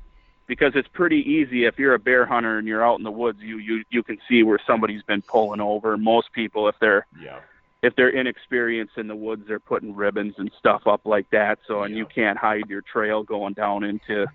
because 0.51 0.73
it's 0.75 0.89
pretty 0.89 1.19
easy 1.19 1.65
if 1.65 1.79
you're 1.79 1.95
a 1.95 1.99
bear 1.99 2.27
hunter 2.27 2.59
and 2.59 2.67
you're 2.67 2.85
out 2.85 2.99
in 2.99 3.05
the 3.05 3.11
woods 3.11 3.39
you 3.41 3.59
you 3.59 3.85
you 3.89 4.03
can 4.03 4.19
see 4.29 4.43
where 4.43 4.59
somebody's 4.67 5.03
been 5.05 5.23
pulling 5.23 5.61
over 5.61 5.97
most 5.97 6.33
people 6.33 6.69
if 6.69 6.75
they're 6.81 7.07
yeah 7.23 7.39
if 7.83 7.95
they're 7.95 8.09
inexperienced 8.09 8.99
in 8.99 9.07
the 9.07 9.15
woods 9.15 9.45
they're 9.47 9.61
putting 9.61 9.95
ribbons 9.95 10.35
and 10.39 10.51
stuff 10.59 10.89
up 10.89 11.03
like 11.05 11.31
that 11.31 11.61
so 11.69 11.85
and 11.85 11.95
yeah. 11.95 11.99
you 11.99 12.07
can't 12.07 12.37
hide 12.37 12.69
your 12.69 12.83
trail 12.83 13.23
going 13.23 13.55
down 13.55 13.85
into 13.85 14.27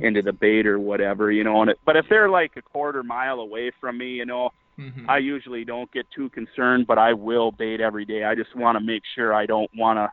into 0.00 0.22
the 0.22 0.32
bait 0.32 0.66
or 0.66 0.80
whatever 0.80 1.30
you 1.30 1.44
know 1.44 1.62
and 1.62 1.70
it, 1.70 1.78
but 1.84 1.96
if 1.96 2.04
they're 2.08 2.28
like 2.28 2.50
a 2.56 2.62
quarter 2.62 3.04
mile 3.04 3.38
away 3.38 3.70
from 3.80 3.96
me 3.96 4.08
you 4.08 4.26
know 4.26 4.50
mm-hmm. 4.80 5.10
I 5.10 5.18
usually 5.18 5.64
don't 5.64 5.90
get 5.92 6.06
too 6.10 6.30
concerned 6.30 6.86
but 6.86 6.98
I 6.98 7.12
will 7.12 7.52
bait 7.52 7.80
every 7.80 8.04
day 8.04 8.24
I 8.24 8.34
just 8.34 8.56
want 8.56 8.78
to 8.78 8.84
make 8.84 9.02
sure 9.14 9.34
I 9.34 9.46
don't 9.46 9.70
want 9.76 9.98
to 9.98 10.10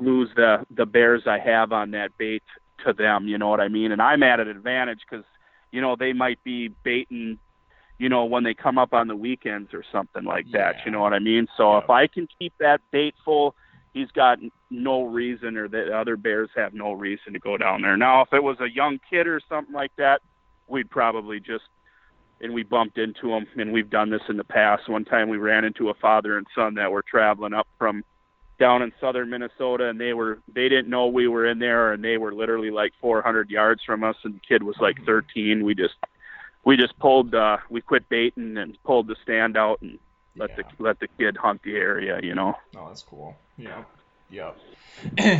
lose 0.00 0.30
the 0.36 0.64
the 0.70 0.86
bears 0.86 1.22
I 1.26 1.38
have 1.38 1.72
on 1.72 1.92
that 1.92 2.10
bait 2.18 2.42
to 2.84 2.92
them. 2.92 3.26
You 3.26 3.38
know 3.38 3.48
what 3.48 3.60
I 3.60 3.68
mean? 3.68 3.92
And 3.92 4.00
I'm 4.00 4.22
at 4.22 4.40
an 4.40 4.48
advantage 4.48 5.00
because 5.08 5.24
you 5.72 5.80
know 5.80 5.96
they 5.96 6.12
might 6.12 6.42
be 6.44 6.68
baiting, 6.82 7.38
you 7.98 8.08
know, 8.08 8.24
when 8.24 8.44
they 8.44 8.54
come 8.54 8.78
up 8.78 8.92
on 8.92 9.08
the 9.08 9.16
weekends 9.16 9.72
or 9.74 9.84
something 9.92 10.24
like 10.24 10.46
that. 10.52 10.76
You 10.84 10.92
know 10.92 11.00
what 11.00 11.12
I 11.12 11.18
mean? 11.18 11.46
So 11.56 11.72
yeah. 11.72 11.84
if 11.84 11.90
I 11.90 12.06
can 12.06 12.28
keep 12.38 12.52
that 12.60 12.80
bait 12.90 13.14
full, 13.24 13.54
he's 13.92 14.10
got 14.10 14.38
no 14.70 15.04
reason, 15.04 15.56
or 15.56 15.68
the 15.68 15.96
other 15.96 16.16
bears 16.16 16.50
have 16.56 16.74
no 16.74 16.92
reason 16.92 17.32
to 17.32 17.38
go 17.38 17.56
down 17.56 17.82
there. 17.82 17.96
Now, 17.96 18.22
if 18.22 18.32
it 18.32 18.42
was 18.42 18.58
a 18.60 18.70
young 18.70 18.98
kid 19.10 19.26
or 19.26 19.40
something 19.48 19.74
like 19.74 19.92
that, 19.96 20.20
we'd 20.66 20.90
probably 20.90 21.40
just 21.40 21.64
and 22.44 22.52
we 22.52 22.62
bumped 22.62 22.98
into 22.98 23.30
them 23.30 23.46
and 23.56 23.72
we've 23.72 23.88
done 23.88 24.10
this 24.10 24.20
in 24.28 24.36
the 24.36 24.44
past. 24.44 24.86
One 24.86 25.06
time 25.06 25.30
we 25.30 25.38
ran 25.38 25.64
into 25.64 25.88
a 25.88 25.94
father 25.94 26.36
and 26.36 26.46
son 26.54 26.74
that 26.74 26.92
were 26.92 27.02
traveling 27.02 27.54
up 27.54 27.66
from 27.78 28.04
down 28.58 28.82
in 28.82 28.92
southern 29.00 29.30
Minnesota 29.30 29.88
and 29.88 29.98
they 29.98 30.12
were 30.12 30.38
they 30.54 30.68
didn't 30.68 30.88
know 30.88 31.06
we 31.06 31.26
were 31.26 31.46
in 31.46 31.58
there 31.58 31.92
and 31.92 32.04
they 32.04 32.18
were 32.18 32.34
literally 32.34 32.70
like 32.70 32.92
400 33.00 33.50
yards 33.50 33.82
from 33.82 34.04
us 34.04 34.14
and 34.24 34.34
the 34.34 34.40
kid 34.46 34.62
was 34.62 34.76
like 34.78 34.96
13 35.04 35.64
we 35.64 35.74
just 35.74 35.94
we 36.64 36.76
just 36.76 36.96
pulled 36.98 37.34
uh 37.34 37.56
we 37.68 37.80
quit 37.80 38.08
baiting 38.08 38.56
and 38.58 38.80
pulled 38.84 39.08
the 39.08 39.16
stand 39.22 39.56
out 39.56 39.80
and 39.80 39.98
let 40.36 40.50
yeah. 40.50 40.56
the 40.56 40.82
let 40.84 41.00
the 41.00 41.08
kid 41.18 41.36
hunt 41.36 41.62
the 41.64 41.74
area 41.74 42.20
you 42.22 42.34
know? 42.34 42.54
Oh 42.76 42.88
that's 42.88 43.02
cool. 43.02 43.34
Yeah. 43.56 43.84
Yeah. 44.30 44.52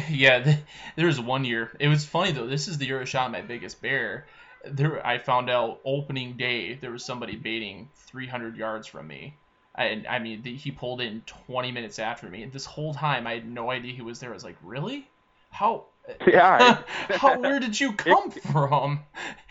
Yeah. 0.08 0.38
Th- 0.42 0.56
there 0.96 1.06
was 1.06 1.20
one 1.20 1.44
year 1.44 1.70
it 1.78 1.88
was 1.88 2.04
funny 2.04 2.32
though 2.32 2.46
this 2.46 2.66
is 2.66 2.78
the 2.78 2.86
year 2.86 3.00
I 3.00 3.04
shot 3.04 3.30
my 3.30 3.42
biggest 3.42 3.80
bear 3.82 4.26
there 4.70 5.04
I 5.06 5.18
found 5.18 5.50
out 5.50 5.80
opening 5.84 6.36
day 6.36 6.74
there 6.74 6.90
was 6.90 7.04
somebody 7.04 7.36
baiting 7.36 7.88
300 7.96 8.56
yards 8.56 8.86
from 8.86 9.06
me 9.06 9.36
and 9.76 10.06
I 10.06 10.18
mean, 10.18 10.42
the, 10.42 10.54
he 10.54 10.70
pulled 10.70 11.00
in 11.00 11.22
20 11.46 11.72
minutes 11.72 11.98
after 11.98 12.28
me. 12.30 12.42
And 12.42 12.52
this 12.52 12.64
whole 12.64 12.94
time, 12.94 13.26
I 13.26 13.34
had 13.34 13.48
no 13.48 13.70
idea 13.70 13.92
he 13.92 14.02
was 14.02 14.20
there. 14.20 14.30
I 14.30 14.34
was 14.34 14.44
like, 14.44 14.56
really? 14.62 15.08
How? 15.50 15.84
Yeah. 16.26 16.82
how? 17.12 17.40
Where 17.40 17.58
did 17.58 17.80
you 17.80 17.94
come 17.94 18.30
it, 18.36 18.42
from? 18.42 19.00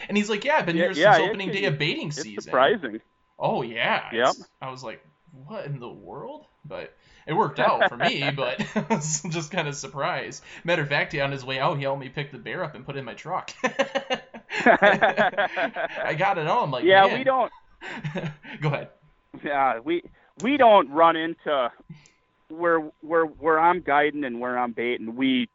And 0.07 0.16
he's 0.16 0.30
like, 0.30 0.45
yeah, 0.45 0.57
I've 0.57 0.68
been 0.68 0.76
yeah, 0.76 0.84
here 0.84 0.93
since 0.93 1.18
yeah, 1.18 1.18
opening 1.18 1.51
day 1.51 1.66
of 1.66 1.80
baiting 1.80 2.09
it's 2.09 2.22
season. 2.22 2.43
surprising. 2.43 3.01
Oh 3.39 3.64
yeah. 3.64 4.03
Yep. 4.14 4.36
I 4.61 4.70
was 4.70 4.84
like, 4.84 5.03
what 5.47 5.66
in 5.66 5.80
the 5.80 5.89
world? 5.89 6.45
But 6.64 6.95
it 7.28 7.34
worked 7.34 7.59
out 7.59 7.89
for 7.89 7.97
me, 7.97 8.30
but 8.36 8.65
I 8.76 8.86
was 8.89 9.21
just 9.30 9.51
kind 9.51 9.67
of 9.67 9.76
surprised. 9.76 10.43
Matter 10.63 10.82
of 10.82 10.89
fact, 10.89 11.13
he 11.13 11.21
on 11.21 11.32
his 11.32 11.45
way 11.45 11.59
out, 11.59 11.78
he 11.78 11.84
helped 11.84 12.01
me 12.01 12.09
pick 12.09 12.32
the 12.32 12.38
bear 12.38 12.63
up 12.63 12.76
and 12.76 12.86
put 12.86 12.95
it 12.95 12.99
in 12.99 13.05
my 13.05 13.13
truck. 13.13 13.51
I 14.65 16.15
got 16.17 16.38
it 16.38 16.47
all. 16.47 16.63
I'm 16.63 16.71
like, 16.71 16.84
yeah, 16.84 17.05
Man. 17.07 17.17
we 17.17 17.24
don't. 17.24 17.51
Go 18.61 18.69
ahead. 18.69 18.89
Yeah, 19.43 19.80
we 19.80 20.03
we 20.41 20.57
don't 20.57 20.89
run 20.89 21.15
into 21.15 21.71
where 22.49 22.80
where 23.01 23.26
where 23.26 23.59
I'm 23.59 23.82
guiding 23.82 24.24
and 24.24 24.39
where 24.39 24.57
I'm 24.57 24.71
baiting. 24.71 25.15
We 25.15 25.49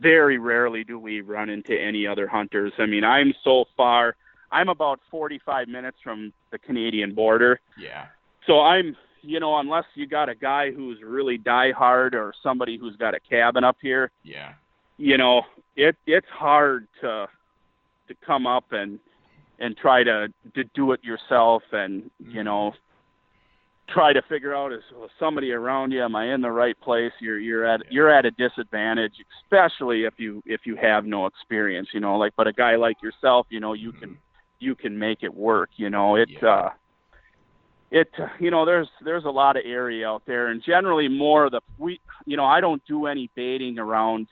very 0.00 0.38
rarely 0.38 0.84
do 0.84 0.98
we 0.98 1.20
run 1.20 1.50
into 1.50 1.78
any 1.78 2.06
other 2.06 2.26
hunters. 2.26 2.72
I 2.78 2.86
mean, 2.86 3.04
I'm 3.04 3.34
so 3.44 3.66
far. 3.76 4.16
I'm 4.50 4.68
about 4.68 5.00
45 5.10 5.68
minutes 5.68 5.98
from 6.02 6.32
the 6.50 6.58
Canadian 6.58 7.14
border. 7.14 7.60
Yeah. 7.78 8.06
So 8.46 8.60
I'm, 8.60 8.96
you 9.22 9.40
know, 9.40 9.58
unless 9.58 9.84
you 9.94 10.06
got 10.06 10.28
a 10.28 10.34
guy 10.34 10.70
who's 10.70 10.98
really 11.04 11.38
diehard 11.38 12.14
or 12.14 12.32
somebody 12.42 12.78
who's 12.78 12.96
got 12.96 13.14
a 13.14 13.20
cabin 13.20 13.64
up 13.64 13.76
here. 13.80 14.10
Yeah. 14.22 14.52
You 14.96 15.16
know, 15.16 15.42
it 15.76 15.96
it's 16.06 16.26
hard 16.28 16.86
to 17.00 17.26
to 18.08 18.14
come 18.26 18.46
up 18.46 18.64
and 18.72 18.98
and 19.58 19.76
try 19.76 20.02
to 20.02 20.28
to 20.54 20.64
do 20.74 20.92
it 20.92 21.02
yourself 21.04 21.62
and 21.72 22.10
you 22.18 22.42
know 22.42 22.72
try 23.88 24.12
to 24.12 24.22
figure 24.28 24.54
out 24.54 24.72
is 24.72 24.82
well, 24.96 25.08
somebody 25.18 25.50
around 25.52 25.90
you 25.90 26.02
am 26.02 26.14
i 26.14 26.32
in 26.32 26.40
the 26.40 26.50
right 26.50 26.80
place 26.80 27.12
you're 27.20 27.38
you're 27.38 27.64
at 27.64 27.80
you're 27.90 28.08
at 28.08 28.24
a 28.24 28.30
disadvantage 28.32 29.12
especially 29.44 30.04
if 30.04 30.14
you 30.16 30.42
if 30.46 30.60
you 30.64 30.76
have 30.76 31.04
no 31.04 31.26
experience 31.26 31.88
you 31.92 31.98
know 32.00 32.16
like 32.16 32.32
but 32.36 32.46
a 32.46 32.52
guy 32.52 32.76
like 32.76 32.96
yourself 33.02 33.46
you 33.50 33.58
know 33.58 33.72
you 33.72 33.90
can 33.92 34.16
you 34.60 34.74
can 34.74 34.96
make 34.98 35.22
it 35.22 35.34
work 35.34 35.70
you 35.76 35.90
know 35.90 36.16
it 36.16 36.28
Yeah. 36.30 36.48
uh 36.48 36.70
it 37.90 38.10
you 38.38 38.50
know 38.50 38.64
there's 38.64 38.88
there's 39.04 39.24
a 39.24 39.30
lot 39.30 39.56
of 39.56 39.62
area 39.66 40.08
out 40.08 40.22
there 40.26 40.48
and 40.48 40.62
generally 40.62 41.08
more 41.08 41.46
of 41.46 41.52
the 41.52 41.60
we 41.78 42.00
you 42.24 42.36
know 42.36 42.44
i 42.44 42.60
don't 42.60 42.84
do 42.86 43.06
any 43.06 43.28
baiting 43.34 43.78
around 43.78 44.28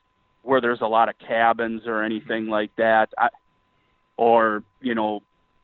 where 0.48 0.62
there's 0.62 0.80
a 0.80 0.86
lot 0.86 1.10
of 1.10 1.18
cabins 1.18 1.82
or 1.86 2.02
anything 2.02 2.46
like 2.46 2.74
that. 2.76 3.10
I, 3.18 3.28
or 4.16 4.64
you 4.80 4.94
know 4.94 5.20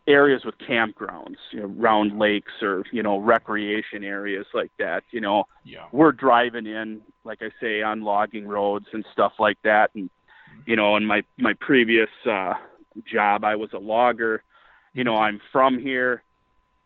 areas 0.07 0.45
with 0.45 0.57
campgrounds 0.59 1.36
you 1.51 1.61
know 1.61 1.74
around 1.80 2.18
lakes 2.18 2.53
or 2.61 2.84
you 2.92 3.03
know 3.03 3.16
recreation 3.16 4.05
areas 4.05 4.47
like 4.53 4.70
that 4.78 5.03
you 5.11 5.20
know. 5.20 5.45
Yeah. 5.64 5.86
we're 5.92 6.12
driving 6.12 6.66
in 6.66 7.01
like 7.24 7.38
i 7.40 7.49
say 7.61 7.80
on 7.80 8.03
logging 8.03 8.47
roads 8.47 8.86
and 8.92 9.05
stuff 9.12 9.32
like 9.38 9.57
that 9.64 9.90
and 9.95 10.11
you 10.66 10.76
know 10.76 10.97
in 10.97 11.07
my 11.07 11.22
my 11.38 11.55
previous 11.55 12.11
uh 12.30 12.53
job 13.11 13.45
i 13.45 13.57
was 13.57 13.72
a 13.72 13.78
logger. 13.78 14.42
You 14.92 15.05
know 15.05 15.16
i'm 15.16 15.40
from 15.51 15.78
here 15.78 16.22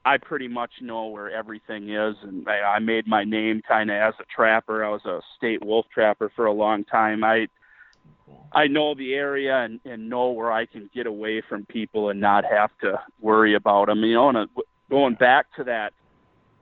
i 0.04 0.16
pretty 0.16 0.48
much 0.48 0.70
know 0.80 1.06
where 1.06 1.30
everything 1.30 1.90
is 1.90 2.16
and 2.22 2.46
i, 2.48 2.76
I 2.76 2.78
made 2.78 3.06
my 3.06 3.24
name 3.24 3.60
kind 3.66 3.90
of 3.90 3.96
as 3.96 4.14
a 4.20 4.24
trapper 4.34 4.84
i 4.84 4.88
was 4.88 5.04
a 5.04 5.20
state 5.36 5.64
wolf 5.64 5.86
trapper 5.92 6.30
for 6.34 6.46
a 6.46 6.52
long 6.52 6.84
time 6.84 7.24
i 7.24 7.46
I 8.52 8.66
know 8.66 8.94
the 8.94 9.14
area 9.14 9.58
and, 9.58 9.80
and 9.84 10.08
know 10.08 10.30
where 10.30 10.50
I 10.50 10.64
can 10.66 10.88
get 10.94 11.06
away 11.06 11.42
from 11.48 11.66
people 11.66 12.08
and 12.08 12.20
not 12.20 12.44
have 12.44 12.70
to 12.80 12.98
worry 13.20 13.54
about 13.54 13.88
them. 13.88 14.02
You 14.02 14.14
know, 14.14 14.28
and 14.30 14.38
uh, 14.38 14.46
going 14.90 15.14
back 15.14 15.46
to 15.56 15.64
that, 15.64 15.92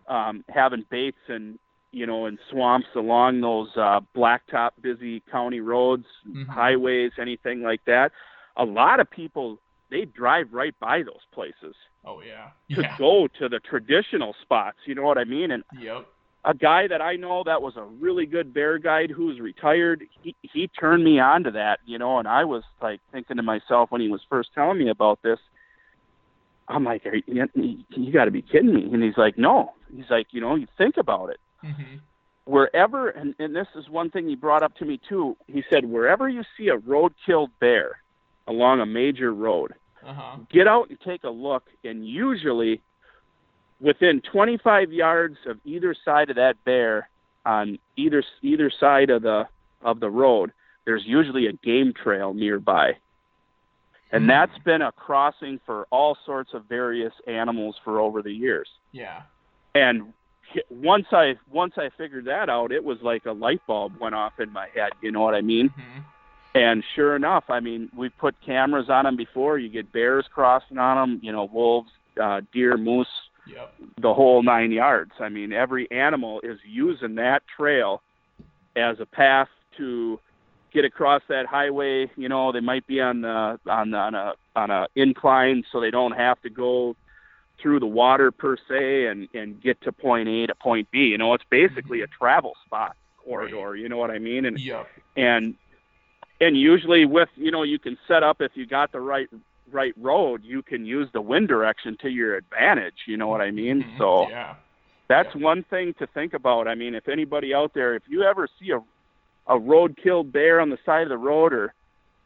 um, 0.09 0.45
having 0.49 0.85
baits 0.91 1.19
and 1.29 1.59
you 1.93 2.07
know 2.07 2.27
in 2.27 2.39
swamps 2.51 2.89
along 2.97 3.41
those 3.41 3.69
uh, 3.77 4.01
blacktop 4.17 4.71
busy 4.81 5.23
county 5.31 5.61
roads, 5.61 6.07
Mhm. 6.27 6.49
highways, 6.49 7.13
anything 7.19 7.63
like 7.63 7.85
that. 7.87 8.13
A 8.57 8.65
lot 8.65 9.01
of 9.01 9.09
people 9.11 9.59
they 9.91 10.05
drive 10.05 10.53
right 10.53 10.75
by 10.81 11.03
those 11.03 11.25
places 11.33 11.75
Oh 12.05 12.21
yeah. 12.23 12.51
to 12.75 12.83
Yeah. 12.83 12.97
go 12.99 13.29
to 13.39 13.49
the 13.49 13.61
traditional 13.61 14.35
spots. 14.43 14.79
You 14.87 14.95
know 14.95 15.03
what 15.03 15.19
I 15.19 15.25
mean? 15.25 15.51
And 15.53 15.63
Yep. 15.73 16.07
a 16.45 16.55
guy 16.55 16.87
that 16.89 17.01
I 17.03 17.17
know 17.17 17.43
that 17.45 17.61
was 17.63 17.77
a 17.77 17.83
really 17.85 18.27
good 18.27 18.53
bear 18.55 18.79
guide 18.79 19.11
who's 19.11 19.41
retired, 19.41 20.05
he 20.23 20.35
he 20.43 20.69
turned 20.69 21.05
me 21.05 21.19
on 21.19 21.45
to 21.45 21.51
that, 21.53 21.81
you 21.85 21.99
know, 21.99 22.19
and 22.19 22.29
I 22.29 22.45
was 22.45 22.63
like 22.81 23.01
thinking 23.13 23.37
to 23.37 23.43
myself 23.43 23.91
when 23.91 24.01
he 24.01 24.09
was 24.09 24.21
first 24.29 24.51
telling 24.55 24.79
me 24.79 24.91
about 24.91 25.21
this, 25.23 25.39
I'm 26.69 26.85
like, 26.85 27.05
Are 27.07 27.15
you, 27.15 27.47
you 27.91 28.13
got 28.13 28.27
to 28.27 28.31
be 28.31 28.43
kidding 28.43 28.75
me. 28.75 28.85
And 28.93 29.03
he's 29.03 29.17
like, 29.17 29.39
no. 29.39 29.73
He's 29.95 30.11
like, 30.11 30.29
you 30.33 30.41
know, 30.41 30.55
you 30.57 30.67
think 30.79 30.97
about 30.97 31.31
it. 31.31 31.39
hmm 31.63 31.97
Wherever, 32.45 33.09
and, 33.11 33.35
and 33.41 33.55
this 33.57 33.67
is 33.75 33.89
one 33.91 34.09
thing 34.11 34.29
he 34.29 34.37
brought 34.37 34.63
up 34.63 34.75
to 34.77 34.85
me 34.85 35.01
too. 35.09 35.37
He 35.49 35.65
said, 35.69 35.85
wherever 35.85 36.29
you 36.29 36.43
see 36.57 36.69
a 36.69 36.77
road 36.77 37.13
killed 37.25 37.51
bear 37.61 37.99
along 38.47 38.81
a 38.81 38.87
major 38.87 39.33
road, 39.35 39.75
Uh 40.07 40.13
huh. 40.15 40.37
get 40.51 40.67
out 40.69 40.89
and 40.91 41.01
take 41.01 41.25
a 41.25 41.31
look 41.31 41.65
and 41.85 42.07
usually 42.07 42.83
within 43.81 44.21
25 44.33 44.93
yards 44.93 45.37
of 45.47 45.59
either 45.65 45.95
side 46.05 46.31
of 46.31 46.37
that 46.37 46.57
bear 46.65 47.09
on 47.45 47.79
either 47.97 48.23
either 48.43 48.71
side 48.71 49.11
of 49.11 49.23
the 49.23 49.47
of 49.83 50.01
the 50.01 50.11
road 50.11 50.51
there's 50.87 51.05
usually 51.05 51.47
a 51.47 51.53
game 51.53 51.93
trail 51.93 52.33
nearby 52.33 52.93
and 54.13 54.23
Hmm. 54.23 54.29
that's 54.29 54.59
been 54.65 54.83
a 54.83 54.93
crossing 54.93 55.61
for 55.67 55.87
all 55.91 56.17
sorts 56.25 56.55
of 56.55 56.65
various 56.67 57.13
animals 57.27 57.77
for 57.85 58.01
over 58.01 58.23
the 58.23 58.33
years 58.33 58.69
Yeah. 58.93 59.23
and 59.75 60.13
once 60.71 61.07
i 61.13 61.37
once 61.51 61.75
i 61.77 61.91
figured 61.99 62.25
that 62.25 62.49
out 62.49 62.73
it 62.73 62.83
was 62.83 62.99
like 63.03 63.27
a 63.27 63.33
light 63.33 63.61
bulb 63.67 63.93
went 64.01 64.15
off 64.15 64.33
in 64.41 64.51
my 64.53 64.69
head 64.75 64.93
you 65.03 65.11
know 65.13 65.21
what 65.21 65.35
i 65.35 65.41
mean 65.43 65.69
hmm 65.69 66.01
and 66.57 66.83
sure 66.95 67.15
enough, 67.15 67.45
I 67.51 67.61
mean, 67.61 67.91
we've 67.95 68.17
put 68.19 68.35
cameras 68.41 68.89
on 68.89 69.05
them 69.05 69.17
before. 69.17 69.59
You 69.59 69.69
get 69.69 69.93
bears 69.93 70.25
crossing 70.33 70.79
on 70.79 70.97
them, 70.97 71.21
you 71.23 71.31
know, 71.31 71.45
wolves, 71.45 71.91
uh, 72.21 72.41
deer, 72.53 72.77
moose, 72.79 73.07
Yep. 73.47 73.75
the 74.01 74.15
whole 74.15 74.43
nine 74.43 74.73
yards. 74.73 75.13
I 75.21 75.29
mean, 75.29 75.53
every 75.53 75.89
animal 75.91 76.41
is 76.43 76.59
using 76.65 77.15
that 77.17 77.43
trail 77.57 78.03
as 78.75 78.99
a 79.01 79.07
path 79.07 79.49
to 79.77 80.19
get 80.73 80.85
across 80.85 81.23
that 81.29 81.45
highway. 81.47 82.11
You 82.17 82.29
know, 82.29 82.53
they 82.53 82.61
might 82.61 82.87
be 82.87 83.01
on 83.01 83.21
the 83.21 83.61
on 83.69 83.91
the, 83.91 83.99
on 83.99 84.15
a 84.15 84.33
on 84.57 84.71
a 84.71 84.87
incline, 84.97 85.63
so 85.71 85.81
they 85.81 85.91
don't 85.91 86.13
have 86.13 86.41
to 86.43 86.51
go 86.51 86.97
through 87.61 87.81
the 87.81 87.87
water 87.87 88.31
per 88.33 88.57
se 88.69 89.07
and 89.07 89.29
and 89.35 89.61
get 89.63 89.81
to 89.83 89.93
point 89.93 90.29
A 90.29 90.47
to 90.47 90.55
point 90.55 90.91
B. 90.91 90.99
You 91.01 91.19
know, 91.19 91.35
it's 91.35 91.45
basically 91.51 92.01
a 92.01 92.07
travel 92.07 92.55
spot 92.65 92.97
corridor. 93.23 93.77
You 93.77 93.89
know 93.89 93.99
what 93.99 94.11
I 94.11 94.19
mean? 94.19 94.47
And 94.47 94.59
Yep. 94.59 94.87
and 95.17 95.55
and 96.41 96.57
usually 96.57 97.05
with 97.05 97.29
you 97.37 97.51
know 97.51 97.63
you 97.63 97.79
can 97.79 97.97
set 98.07 98.23
up 98.23 98.41
if 98.41 98.53
you 98.55 98.67
got 98.67 98.93
the 98.93 99.01
right 99.01 99.29
right 99.71 99.95
road 100.01 100.43
you 100.45 100.63
can 100.63 100.85
use 100.85 101.09
the 101.13 101.21
wind 101.21 101.49
direction 101.49 101.97
to 102.01 102.09
your 102.09 102.37
advantage 102.37 102.95
you 103.07 103.17
know 103.17 103.27
what 103.27 103.41
i 103.41 103.51
mean 103.51 103.83
Mhm. 103.83 103.99
so 103.99 104.29
Yeah. 104.31 104.55
that's 105.09 105.35
Yeah. 105.35 105.43
one 105.43 105.63
thing 105.65 105.95
to 105.95 106.07
think 106.09 106.35
about 106.35 106.69
i 106.69 106.75
mean 106.75 106.95
if 106.95 107.09
anybody 107.09 107.53
out 107.55 107.73
there 107.75 107.95
if 107.95 108.03
you 108.09 108.23
ever 108.23 108.49
see 108.59 108.71
a 108.71 108.81
a 109.49 109.59
road 109.59 109.97
killed 109.97 110.33
bear 110.33 110.61
on 110.61 110.71
the 110.71 110.79
side 110.85 111.03
of 111.05 111.09
the 111.09 111.19
road 111.19 111.53
or 111.53 111.73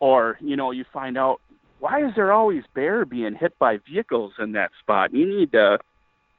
or 0.01 0.39
you 0.41 0.57
know 0.57 0.71
you 0.71 0.85
find 0.93 1.17
out 1.19 1.41
why 1.79 2.05
is 2.05 2.15
there 2.15 2.33
always 2.33 2.65
bear 2.75 3.05
being 3.05 3.35
hit 3.35 3.59
by 3.59 3.79
vehicles 3.91 4.33
in 4.39 4.53
that 4.53 4.71
spot 4.81 5.13
you 5.15 5.27
need 5.27 5.53
to 5.53 5.79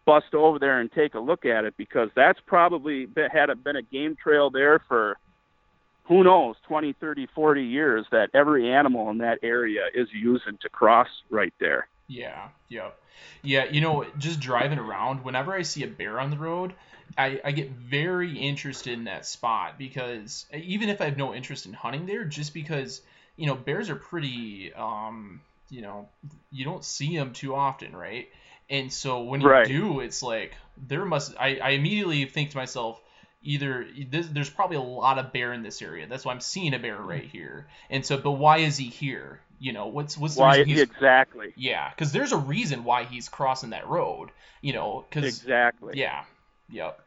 bust 0.06 0.34
over 0.34 0.58
there 0.60 0.80
and 0.80 0.92
take 0.92 1.14
a 1.14 1.20
look 1.20 1.46
at 1.46 1.64
it 1.64 1.76
because 1.78 2.10
that's 2.16 2.40
probably 2.48 3.06
been, 3.06 3.30
had 3.30 3.52
a, 3.52 3.56
been 3.56 3.76
a 3.76 3.82
game 3.84 4.16
trail 4.16 4.50
there 4.50 4.80
for 4.88 5.16
who 6.12 6.26
knows 6.26 6.58
20 6.68 6.92
30 6.94 7.26
40 7.34 7.64
years 7.64 8.06
that 8.12 8.30
every 8.34 8.70
animal 8.70 9.10
in 9.12 9.20
that 9.20 9.40
area 9.42 9.84
is 9.94 10.10
using 10.14 10.58
to 10.62 10.70
cross 10.70 11.08
right 11.30 11.54
there 11.62 11.88
Yeah, 12.08 12.50
yep. 12.68 13.00
Yeah, 13.42 13.66
you 13.66 13.82
know, 13.82 14.06
just 14.18 14.40
driving 14.40 14.80
around, 14.80 15.24
whenever 15.24 15.54
I 15.54 15.62
see 15.62 15.84
a 15.84 15.88
bear 15.88 16.20
on 16.20 16.30
the 16.30 16.38
road, 16.38 16.74
I, 17.18 17.40
I 17.44 17.52
get 17.52 17.72
very 17.72 18.38
interested 18.38 18.94
in 18.94 19.06
that 19.06 19.26
spot 19.26 19.78
because 19.78 20.46
even 20.54 20.90
if 20.90 21.00
I 21.02 21.06
have 21.06 21.18
no 21.18 21.34
interest 21.34 21.66
in 21.66 21.74
hunting 21.74 22.06
there, 22.06 22.26
just 22.26 22.54
because, 22.54 23.02
you 23.38 23.48
know, 23.48 23.56
bears 23.56 23.90
are 23.90 23.96
pretty, 23.96 24.74
um, 24.74 25.42
you 25.70 25.82
know, 25.82 26.10
you 26.52 26.66
don't 26.66 26.84
see 26.84 27.16
them 27.16 27.34
too 27.34 27.56
often, 27.56 27.96
right? 27.96 28.28
And 28.70 28.92
so 28.92 29.24
when 29.24 29.42
you 29.42 29.50
Right. 29.50 29.64
do, 29.64 30.00
it's 30.02 30.22
like, 30.22 30.56
there 30.78 31.06
must, 31.06 31.34
I, 31.40 31.58
I 31.58 31.70
immediately 31.72 32.26
think 32.26 32.52
to 32.52 32.58
myself, 32.58 33.02
either 33.44 33.88
this, 34.10 34.28
there's 34.28 34.50
probably 34.50 34.78
a 34.78 34.82
lot 34.82 35.18
of 35.20 35.34
bear 35.34 35.54
in 35.54 35.64
this 35.64 35.82
area. 35.82 36.08
That's 36.08 36.26
why 36.26 36.34
I'm 36.34 36.42
seeing 36.42 36.74
a 36.74 36.80
bear 36.80 36.98
right 37.02 37.26
here. 37.26 37.68
And 37.90 38.06
so, 38.06 38.18
but 38.18 38.32
why 38.34 38.58
is 38.60 38.78
he 38.78 38.86
here? 38.90 39.42
You 39.60 39.74
know, 39.74 39.88
what's 39.88 40.18
what's 40.18 40.38
the 40.38 40.44
why 40.44 40.46
reason 40.46 40.66
he's 40.66 40.86
exactly 40.86 41.56
yeah, 41.56 41.90
because 41.90 42.12
there's 42.12 42.32
a 42.32 42.38
reason 42.38 42.84
why 42.84 43.04
he's 43.06 43.30
crossing 43.30 43.72
that 43.72 43.88
road, 43.88 44.30
you 44.62 44.74
know. 44.74 45.06
Because 45.10 45.46
exactly 45.46 45.94
yeah, 45.94 46.24
yep. 46.70 47.02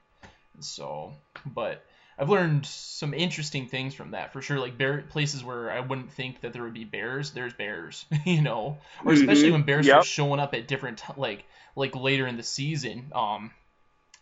So, 0.61 1.12
but 1.47 1.85
I've 2.18 2.30
learned 2.30 2.66
some 2.66 3.14
interesting 3.14 3.68
things 3.68 3.95
from 3.95 4.12
that 4.12 4.32
for 4.32 4.43
sure. 4.43 4.59
Like 4.61 4.78
bear 4.78 5.03
places 5.03 5.45
where 5.45 5.70
I 5.70 5.80
wouldn't 5.80 6.12
think 6.12 6.41
that 6.41 6.53
there 6.53 6.62
would 6.62 6.74
be 6.74 6.85
bears, 6.85 7.32
there's 7.32 7.55
bears, 7.55 8.05
you 8.24 8.43
know. 8.43 8.78
Or 9.05 9.12
especially 9.12 9.51
Mhm, 9.51 9.53
when 9.53 9.62
bears 9.62 9.87
yep. 9.87 9.89
start 9.89 10.05
showing 10.05 10.41
up 10.41 10.55
at 10.55 10.68
different 10.68 11.03
like 11.16 11.45
like 11.76 11.95
later 11.97 12.26
in 12.26 12.37
the 12.37 12.43
season. 12.43 13.12
Um, 13.14 13.53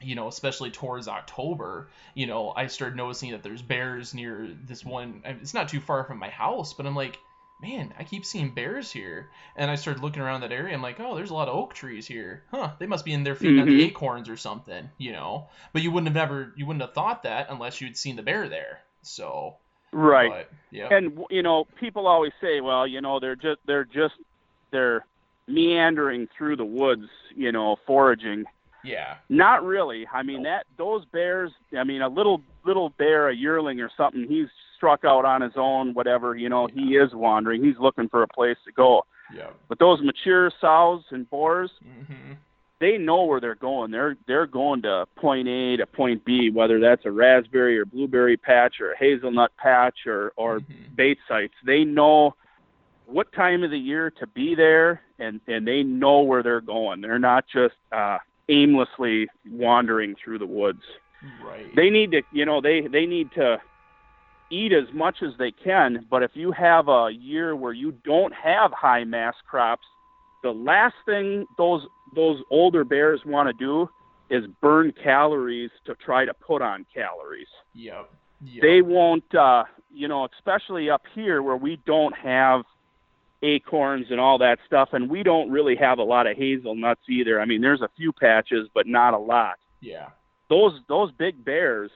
you 0.03 0.14
know, 0.14 0.28
especially 0.28 0.70
towards 0.70 1.09
October, 1.09 1.88
you 2.14 2.26
know, 2.26 2.53
I 2.55 2.66
started 2.66 2.96
noticing 2.96 3.32
that 3.32 3.42
there's 3.42 3.62
bears 3.62 4.14
near 4.14 4.48
this 4.64 4.84
one. 4.84 5.22
It's 5.24 5.55
not 5.55 5.68
too 5.68 5.80
far 5.80 6.05
from 6.05 6.18
my 6.18 6.28
house, 6.28 6.72
but 6.72 6.86
I'm 6.86 6.96
like, 6.96 7.18
man, 7.61 7.94
I 7.98 8.05
keep 8.05 8.24
seeing 8.24 8.55
bears 8.55 8.90
here. 8.90 9.30
And 9.57 9.70
I 9.70 9.76
started 9.76 10.03
looking 10.03 10.22
around 10.22 10.40
that 10.40 10.53
area. 10.53 10.74
I'm 10.74 10.82
like, 10.82 10.98
oh, 10.98 11.14
there's 11.14 11.30
a 11.30 11.34
lot 11.34 11.48
of 11.48 11.55
oak 11.55 11.74
trees 11.74 12.07
here. 12.07 12.42
Huh? 12.50 12.72
They 12.78 12.86
must 12.86 13.05
be 13.05 13.12
in 13.12 13.22
there 13.22 13.36
feeding 13.36 13.57
mm-hmm. 13.57 13.70
on 13.70 13.78
the 13.78 13.84
acorns 13.84 14.28
or 14.28 14.36
something, 14.36 14.90
you 14.98 15.12
know. 15.12 15.48
But 15.72 15.82
you 15.82 15.92
wouldn't 15.92 16.09
have 16.09 16.28
never, 16.28 16.53
you 16.57 16.66
wouldn't 16.66 16.82
have 16.82 16.94
thought 16.94 17.22
that 17.22 17.46
unless 17.50 17.80
you'd 17.80 17.96
seen 17.96 18.16
the 18.16 18.22
bear 18.22 18.48
there. 18.48 18.80
So. 19.03 19.57
Right. 19.92 20.30
But, 20.30 20.50
yeah. 20.70 20.88
And 20.90 21.24
you 21.30 21.42
know, 21.42 21.66
people 21.78 22.07
always 22.07 22.32
say, 22.40 22.61
well, 22.61 22.86
you 22.86 23.00
know, 23.00 23.20
they're 23.20 23.36
just 23.36 23.61
they're 23.66 23.84
just 23.84 24.14
they're 24.70 25.05
meandering 25.46 26.28
through 26.36 26.57
the 26.57 26.64
woods, 26.64 27.09
you 27.36 27.53
know, 27.53 27.76
foraging. 27.86 28.44
Yeah. 28.84 29.16
Not 29.28 29.64
really. 29.64 30.06
I 30.12 30.22
mean 30.22 30.42
that 30.44 30.66
those 30.76 31.04
bears. 31.06 31.50
I 31.78 31.84
mean 31.84 32.02
a 32.02 32.08
little 32.08 32.42
little 32.64 32.90
bear, 32.90 33.28
a 33.28 33.34
yearling 33.34 33.80
or 33.80 33.90
something. 33.96 34.26
He's 34.28 34.48
struck 34.76 35.04
out 35.04 35.24
on 35.24 35.40
his 35.40 35.52
own. 35.56 35.94
Whatever. 35.94 36.36
You 36.36 36.48
know, 36.48 36.68
yeah. 36.68 36.84
he 36.84 36.96
is 36.96 37.14
wandering. 37.14 37.62
He's 37.62 37.78
looking 37.78 38.08
for 38.08 38.22
a 38.22 38.28
place 38.28 38.56
to 38.66 38.72
go. 38.72 39.04
Yeah. 39.34 39.50
But 39.68 39.78
those 39.78 40.00
mature 40.02 40.50
sows 40.60 41.02
and 41.10 41.28
boars, 41.30 41.70
mm-hmm. 41.84 42.32
they 42.80 42.98
know 42.98 43.24
where 43.24 43.40
they're 43.40 43.54
going. 43.54 43.90
They're 43.90 44.16
they're 44.26 44.46
going 44.46 44.82
to 44.82 45.06
point 45.16 45.48
A 45.48 45.76
to 45.76 45.86
point 45.86 46.24
B, 46.24 46.50
whether 46.50 46.80
that's 46.80 47.04
a 47.04 47.10
raspberry 47.10 47.78
or 47.78 47.84
blueberry 47.84 48.36
patch 48.36 48.76
or 48.80 48.92
a 48.92 48.98
hazelnut 48.98 49.52
patch 49.56 50.06
or 50.06 50.32
or 50.36 50.60
mm-hmm. 50.60 50.94
bait 50.94 51.18
sites. 51.28 51.54
They 51.64 51.84
know 51.84 52.34
what 53.06 53.32
time 53.32 53.62
of 53.62 53.70
the 53.70 53.78
year 53.78 54.10
to 54.10 54.26
be 54.26 54.54
there, 54.54 55.02
and 55.18 55.40
and 55.46 55.66
they 55.66 55.82
know 55.82 56.20
where 56.20 56.42
they're 56.42 56.60
going. 56.60 57.00
They're 57.00 57.18
not 57.18 57.44
just 57.52 57.74
uh, 57.90 58.18
aimlessly 58.53 59.28
wandering 59.50 60.14
through 60.22 60.38
the 60.38 60.46
woods. 60.46 60.82
Right. 61.44 61.74
They 61.74 61.90
need 61.90 62.12
to, 62.12 62.22
you 62.32 62.44
know, 62.44 62.61
they 62.61 62.82
they 62.82 63.07
need 63.07 63.30
to 63.36 63.59
eat 64.50 64.72
as 64.72 64.92
much 64.92 65.16
as 65.22 65.30
they 65.38 65.50
can. 65.50 66.07
But 66.11 66.22
if 66.22 66.32
you 66.34 66.53
have 66.53 66.88
a 66.88 67.11
year 67.11 67.57
where 67.57 67.72
you 67.72 67.92
don't 68.05 68.34
have 68.34 68.70
high 68.72 69.05
mass 69.05 69.34
crops, 69.48 69.86
the 70.42 70.50
last 70.50 70.94
thing 71.07 71.46
those 71.57 71.82
those 72.14 72.40
older 72.50 72.84
bears 72.84 73.20
want 73.24 73.48
to 73.48 73.64
do 73.64 73.88
is 74.30 74.44
burn 74.61 74.92
calories 75.03 75.70
to 75.86 75.94
try 75.94 76.24
to 76.24 76.34
put 76.34 76.62
on 76.62 76.86
calories. 76.92 77.48
Yep. 77.74 78.11
yep. 78.44 78.62
They 78.62 78.80
won't, 78.80 79.34
uh, 79.34 79.64
you 79.92 80.09
know, 80.09 80.26
especially 80.36 80.88
up 80.88 81.03
here 81.14 81.42
where 81.42 81.57
we 81.57 81.78
don't 81.86 82.16
have 82.16 82.62
acorns 83.43 84.07
and 84.11 84.20
all 84.20 84.38
that 84.38 84.59
stuff. 84.66 84.90
And 84.93 85.11
we 85.11 85.22
don't 85.22 85.51
really 85.51 85.76
have 85.76 85.99
a 85.99 86.03
lot 86.05 86.26
of 86.26 86.36
hazelnuts 86.36 87.03
either. 87.09 87.40
I 87.40 87.45
mean, 87.45 87.61
there's 87.61 87.82
a 87.82 87.90
few 87.97 88.12
patches, 88.12 88.68
but 88.74 88.86
not 88.86 89.14
a 89.14 89.18
lot. 89.18 89.57
Yeah. 89.80 90.09
Those 90.49 90.72
those 90.88 91.11
big 91.12 91.45
bears, 91.45 91.90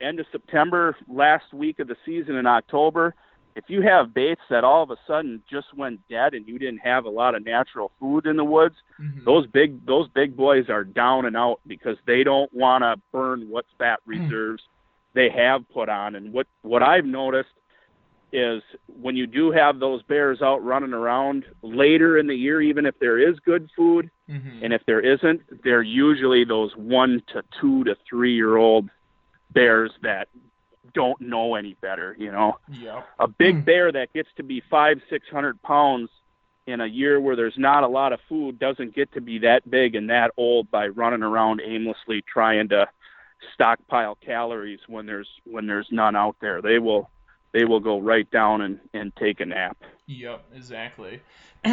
end 0.00 0.20
of 0.20 0.26
September, 0.32 0.96
last 1.08 1.52
week 1.52 1.78
of 1.78 1.88
the 1.88 1.96
season 2.04 2.36
in 2.36 2.46
October, 2.46 3.14
if 3.56 3.64
you 3.68 3.80
have 3.80 4.12
baits 4.12 4.42
that 4.50 4.64
all 4.64 4.82
of 4.82 4.90
a 4.90 4.96
sudden 5.06 5.42
just 5.50 5.74
went 5.74 6.06
dead 6.08 6.34
and 6.34 6.46
you 6.46 6.58
didn't 6.58 6.80
have 6.80 7.06
a 7.06 7.10
lot 7.10 7.34
of 7.34 7.44
natural 7.44 7.90
food 7.98 8.26
in 8.26 8.36
the 8.36 8.44
woods, 8.44 8.76
mm-hmm. 9.00 9.24
those 9.24 9.46
big 9.46 9.84
those 9.86 10.08
big 10.10 10.36
boys 10.36 10.68
are 10.68 10.84
down 10.84 11.24
and 11.24 11.36
out 11.36 11.60
because 11.66 11.96
they 12.06 12.22
don't 12.22 12.52
want 12.52 12.82
to 12.82 12.96
burn 13.12 13.48
what 13.48 13.64
fat 13.78 13.98
hmm. 14.04 14.10
reserves 14.10 14.62
mm. 14.62 15.14
they 15.14 15.30
have 15.30 15.68
put 15.70 15.88
on. 15.88 16.14
And 16.14 16.32
what 16.32 16.46
what 16.62 16.82
I've 16.82 17.06
noticed 17.06 17.48
is 18.32 18.62
when 19.00 19.16
you 19.16 19.26
do 19.26 19.50
have 19.50 19.78
those 19.78 20.02
bears 20.02 20.42
out 20.42 20.64
running 20.64 20.92
around 20.92 21.44
later 21.62 22.18
in 22.18 22.26
the 22.26 22.34
year, 22.34 22.60
even 22.60 22.86
if 22.86 22.98
there 22.98 23.18
is 23.18 23.38
good 23.40 23.70
food, 23.76 24.10
mm-hmm. 24.28 24.64
and 24.64 24.72
if 24.72 24.82
there 24.86 25.00
isn't, 25.00 25.42
they're 25.62 25.82
usually 25.82 26.44
those 26.44 26.74
one 26.76 27.22
to 27.32 27.42
two 27.60 27.84
to 27.84 27.96
three 28.08 28.34
year 28.34 28.56
old 28.56 28.90
bears 29.52 29.92
that 30.02 30.28
don't 30.92 31.20
know 31.20 31.54
any 31.54 31.74
better. 31.80 32.16
You 32.18 32.32
know, 32.32 32.58
yep. 32.68 33.06
a 33.18 33.28
big 33.28 33.56
hmm. 33.56 33.60
bear 33.62 33.92
that 33.92 34.12
gets 34.12 34.28
to 34.36 34.42
be 34.42 34.62
five, 34.70 35.00
six 35.08 35.26
hundred 35.30 35.60
pounds 35.62 36.10
in 36.66 36.80
a 36.80 36.86
year 36.86 37.20
where 37.20 37.36
there's 37.36 37.56
not 37.56 37.84
a 37.84 37.88
lot 37.88 38.12
of 38.12 38.18
food 38.28 38.58
doesn't 38.58 38.94
get 38.94 39.12
to 39.12 39.20
be 39.20 39.38
that 39.38 39.70
big 39.70 39.94
and 39.94 40.10
that 40.10 40.32
old 40.36 40.68
by 40.70 40.88
running 40.88 41.22
around 41.22 41.62
aimlessly 41.64 42.24
trying 42.26 42.68
to 42.68 42.88
stockpile 43.54 44.16
calories 44.16 44.80
when 44.88 45.06
there's 45.06 45.28
when 45.44 45.66
there's 45.66 45.86
none 45.90 46.16
out 46.16 46.36
there. 46.40 46.60
They 46.60 46.78
will 46.78 47.10
they 47.56 47.64
will 47.64 47.80
go 47.80 47.98
right 47.98 48.30
down 48.30 48.60
and, 48.60 48.78
and 48.92 49.16
take 49.16 49.40
a 49.40 49.46
nap. 49.46 49.78
Yep, 50.08 50.44
exactly. 50.54 51.22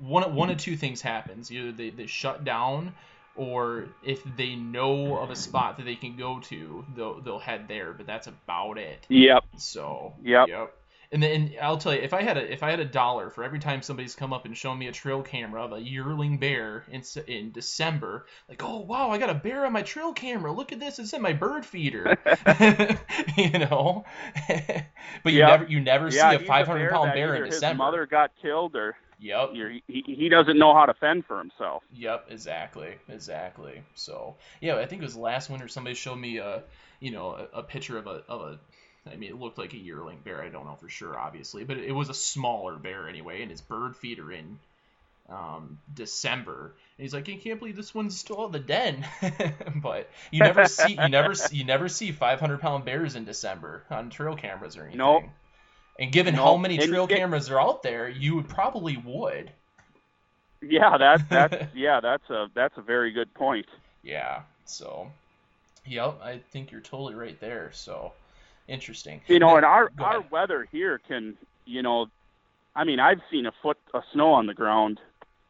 one 0.00 0.34
one 0.34 0.50
of 0.50 0.58
two 0.58 0.76
things 0.76 1.00
happens: 1.00 1.52
either 1.52 1.70
they, 1.70 1.90
they 1.90 2.06
shut 2.06 2.44
down, 2.44 2.92
or 3.36 3.86
if 4.02 4.20
they 4.36 4.56
know 4.56 5.16
of 5.16 5.30
a 5.30 5.36
spot 5.36 5.76
that 5.76 5.84
they 5.84 5.94
can 5.94 6.16
go 6.16 6.40
to, 6.40 6.84
they'll 6.96 7.20
they'll 7.20 7.38
head 7.38 7.66
there. 7.68 7.92
But 7.92 8.06
that's 8.06 8.26
about 8.26 8.78
it. 8.78 9.06
Yep. 9.08 9.44
So. 9.58 10.14
Yep. 10.24 10.48
Yep. 10.48 10.74
And 11.10 11.22
then 11.22 11.54
I'll 11.62 11.78
tell 11.78 11.94
you, 11.94 12.00
if 12.00 12.12
I 12.12 12.22
had 12.22 12.36
a 12.36 12.52
if 12.52 12.62
I 12.62 12.70
had 12.70 12.80
a 12.80 12.84
dollar 12.84 13.30
for 13.30 13.42
every 13.42 13.58
time 13.58 13.80
somebody's 13.80 14.14
come 14.14 14.32
up 14.32 14.44
and 14.44 14.56
shown 14.56 14.78
me 14.78 14.88
a 14.88 14.92
trail 14.92 15.22
camera 15.22 15.64
of 15.64 15.72
a 15.72 15.80
yearling 15.80 16.38
bear 16.38 16.84
in 16.90 17.02
in 17.26 17.50
December, 17.50 18.26
like, 18.48 18.62
oh 18.62 18.80
wow, 18.80 19.10
I 19.10 19.18
got 19.18 19.30
a 19.30 19.34
bear 19.34 19.64
on 19.64 19.72
my 19.72 19.82
trail 19.82 20.12
camera. 20.12 20.52
Look 20.52 20.72
at 20.72 20.80
this, 20.80 20.98
it's 20.98 21.14
in 21.14 21.22
my 21.22 21.32
bird 21.32 21.64
feeder. 21.64 22.18
you 23.36 23.50
know, 23.50 24.04
but 25.24 25.32
you 25.32 25.40
never 25.40 25.64
you 25.64 25.80
never 25.80 26.08
yeah, 26.10 26.36
see 26.36 26.44
a 26.44 26.46
500 26.46 26.90
pound 26.90 27.12
bear 27.14 27.34
in 27.36 27.44
December. 27.44 27.72
His 27.72 27.78
mother 27.78 28.06
got 28.06 28.30
killed, 28.42 28.76
or 28.76 28.94
Yep. 29.20 29.50
He, 29.86 30.04
he 30.06 30.28
doesn't 30.28 30.58
know 30.58 30.74
how 30.74 30.86
to 30.86 30.94
fend 30.94 31.24
for 31.26 31.38
himself. 31.38 31.82
Yep, 31.92 32.26
exactly, 32.30 32.94
exactly. 33.08 33.82
So 33.94 34.36
yeah, 34.60 34.76
I 34.76 34.86
think 34.86 35.02
it 35.02 35.04
was 35.04 35.16
last 35.16 35.50
winter 35.50 35.68
somebody 35.68 35.94
showed 35.94 36.16
me 36.16 36.38
a, 36.38 36.62
you 37.00 37.10
know, 37.10 37.30
a, 37.30 37.58
a 37.58 37.62
picture 37.62 37.98
of 37.98 38.06
a 38.06 38.22
of 38.28 38.40
a 38.42 38.58
I 39.12 39.16
mean, 39.16 39.30
it 39.30 39.38
looked 39.38 39.58
like 39.58 39.74
a 39.74 39.78
yearling 39.78 40.20
bear. 40.24 40.42
I 40.42 40.48
don't 40.48 40.66
know 40.66 40.76
for 40.76 40.88
sure, 40.88 41.18
obviously, 41.18 41.64
but 41.64 41.78
it 41.78 41.92
was 41.92 42.08
a 42.08 42.14
smaller 42.14 42.76
bear 42.76 43.08
anyway, 43.08 43.42
and 43.42 43.50
his 43.50 43.60
bird 43.60 43.96
feeder 43.96 44.32
in 44.32 44.58
um, 45.28 45.78
December. 45.94 46.72
And 46.96 47.04
he's 47.04 47.14
like, 47.14 47.28
I 47.28 47.36
can't 47.36 47.58
believe 47.58 47.76
this 47.76 47.94
one's 47.94 48.18
still 48.18 48.46
at 48.46 48.52
the 48.52 48.58
den. 48.58 49.06
but 49.76 50.10
you 50.30 50.40
never 50.40 50.64
see 50.66 50.92
you 50.92 51.08
never 51.08 51.34
you 51.50 51.64
never 51.64 51.88
see 51.88 52.12
500 52.12 52.60
pound 52.60 52.84
bears 52.84 53.14
in 53.14 53.24
December 53.24 53.84
on 53.90 54.10
trail 54.10 54.36
cameras 54.36 54.76
or 54.76 54.82
anything. 54.82 54.98
Nope. 54.98 55.24
And 55.98 56.12
given 56.12 56.36
nope. 56.36 56.44
how 56.44 56.56
many 56.56 56.78
trail 56.78 57.04
and, 57.04 57.10
cameras 57.10 57.50
are 57.50 57.60
out 57.60 57.82
there, 57.82 58.08
you 58.08 58.36
would 58.36 58.48
probably 58.48 58.96
would. 58.96 59.50
Yeah, 60.60 60.96
that 60.98 61.28
that's 61.28 61.74
yeah, 61.74 62.00
that's 62.00 62.28
a 62.30 62.48
that's 62.54 62.76
a 62.76 62.82
very 62.82 63.12
good 63.12 63.32
point. 63.34 63.66
Yeah. 64.02 64.42
So, 64.64 65.10
yep, 65.86 66.20
I 66.22 66.40
think 66.50 66.70
you're 66.70 66.80
totally 66.80 67.14
right 67.14 67.38
there. 67.40 67.70
So, 67.72 68.12
Interesting. 68.68 69.22
You 69.26 69.38
know, 69.38 69.56
and 69.56 69.64
our 69.64 69.90
our 69.98 70.20
weather 70.30 70.68
here 70.70 71.00
can, 71.08 71.36
you 71.64 71.82
know, 71.82 72.06
I 72.76 72.84
mean, 72.84 73.00
I've 73.00 73.20
seen 73.30 73.46
a 73.46 73.52
foot 73.62 73.78
of 73.94 74.02
snow 74.12 74.32
on 74.32 74.46
the 74.46 74.54
ground 74.54 75.00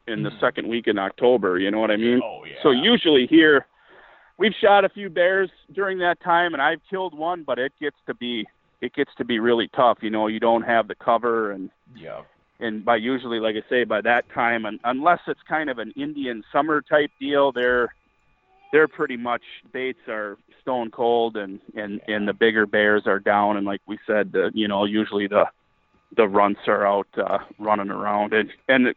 in 0.07 0.23
the 0.23 0.29
mm. 0.29 0.39
second 0.39 0.67
week 0.67 0.87
in 0.87 0.97
October. 0.97 1.59
You 1.59 1.69
know 1.69 1.79
what 1.79 1.91
I 1.91 1.97
mean? 1.97 2.21
Oh 2.23 2.43
yeah. 2.45 2.55
So 2.63 2.71
usually 2.71 3.27
here, 3.27 3.67
we've 4.37 4.53
shot 4.61 4.85
a 4.85 4.89
few 4.89 5.09
bears 5.09 5.49
during 5.73 5.99
that 5.99 6.21
time, 6.21 6.53
and 6.53 6.61
I've 6.61 6.81
killed 6.89 7.13
one, 7.13 7.43
but 7.43 7.59
it 7.59 7.73
gets 7.79 7.97
to 8.07 8.13
be 8.13 8.47
it 8.81 8.93
gets 8.93 9.11
to 9.17 9.25
be 9.25 9.39
really 9.39 9.69
tough. 9.75 9.99
You 10.01 10.09
know, 10.09 10.27
you 10.27 10.39
don't 10.39 10.63
have 10.63 10.87
the 10.87 10.95
cover, 10.95 11.51
and 11.51 11.69
yeah. 11.95 12.21
And 12.61 12.83
by 12.83 12.97
usually, 12.97 13.39
like 13.39 13.55
I 13.55 13.69
say, 13.69 13.83
by 13.85 14.01
that 14.01 14.29
time, 14.33 14.65
and 14.65 14.79
unless 14.83 15.19
it's 15.27 15.39
kind 15.47 15.69
of 15.69 15.77
an 15.77 15.93
Indian 15.95 16.43
summer 16.51 16.81
type 16.81 17.11
deal, 17.19 17.51
they're 17.51 17.93
they're 18.71 18.87
pretty 18.87 19.17
much 19.17 19.41
baits 19.71 19.99
are 20.07 20.37
stone 20.61 20.91
cold 20.91 21.35
and 21.35 21.59
and 21.75 22.01
and 22.07 22.27
the 22.27 22.33
bigger 22.33 22.65
bears 22.65 23.03
are 23.05 23.19
down. 23.19 23.57
And 23.57 23.65
like 23.65 23.81
we 23.87 23.97
said 24.05 24.31
the 24.31 24.51
you 24.53 24.67
know 24.67 24.85
usually 24.85 25.27
the 25.27 25.45
the 26.15 26.27
runts 26.27 26.61
are 26.67 26.85
out 26.85 27.07
uh, 27.17 27.39
running 27.57 27.89
around. 27.89 28.33
And 28.33 28.49
and 28.67 28.95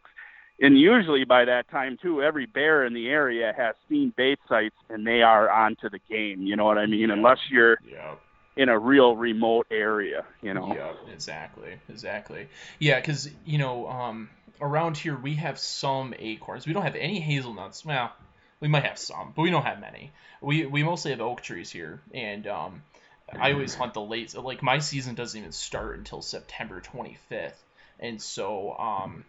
and 0.61 0.79
usually 0.79 1.23
by 1.23 1.45
that 1.45 1.69
time 1.69 1.97
too 2.01 2.21
every 2.21 2.45
bear 2.45 2.85
in 2.85 2.93
the 2.93 3.07
area 3.07 3.53
has 3.55 3.75
seen 3.89 4.13
bait 4.15 4.39
sites 4.47 4.75
and 4.89 5.05
they 5.05 5.21
are 5.21 5.49
onto 5.49 5.89
the 5.89 5.99
game. 6.09 6.43
You 6.43 6.55
know 6.55 6.65
what 6.65 6.77
i 6.77 6.85
mean? 6.85 7.09
Yeah. 7.09 7.13
unless 7.13 7.39
you're 7.49 7.77
yeah. 7.89 8.15
in 8.55 8.69
a 8.69 8.77
real 8.77 9.15
remote 9.15 9.67
area 9.71 10.25
you 10.41 10.53
know? 10.53 10.73
Yeah 10.75 10.93
exactly. 11.11 11.75
Exactly. 11.89 12.47
Yeah 12.79 12.99
because 12.99 13.29
you 13.45 13.57
know 13.57 13.87
um 13.87 14.29
around 14.61 14.97
here 14.97 15.17
we 15.17 15.33
have 15.35 15.57
some 15.57 16.13
acorns. 16.19 16.67
We 16.67 16.73
don't 16.73 16.83
have 16.83 16.95
any 16.95 17.19
hazelnuts. 17.19 17.83
Well 17.83 18.11
we 18.63 18.69
might 18.69 18.85
have 18.85 18.97
some, 18.97 19.33
but 19.35 19.41
we 19.41 19.49
don't 19.49 19.65
have 19.65 19.81
many. 19.81 20.13
We 20.39 20.65
we 20.65 20.83
mostly 20.83 21.11
have 21.11 21.19
oak 21.19 21.41
trees 21.41 21.69
here, 21.69 22.01
and 22.13 22.47
um, 22.47 22.81
I 23.29 23.51
always 23.51 23.75
hunt 23.75 23.93
the 23.93 24.01
late. 24.01 24.33
Like 24.35 24.63
my 24.63 24.79
season 24.79 25.15
doesn't 25.15 25.37
even 25.37 25.51
start 25.51 25.97
until 25.97 26.21
September 26.21 26.79
25th, 26.79 27.61
and 27.99 28.21
so 28.21 28.73
um, 28.77 29.25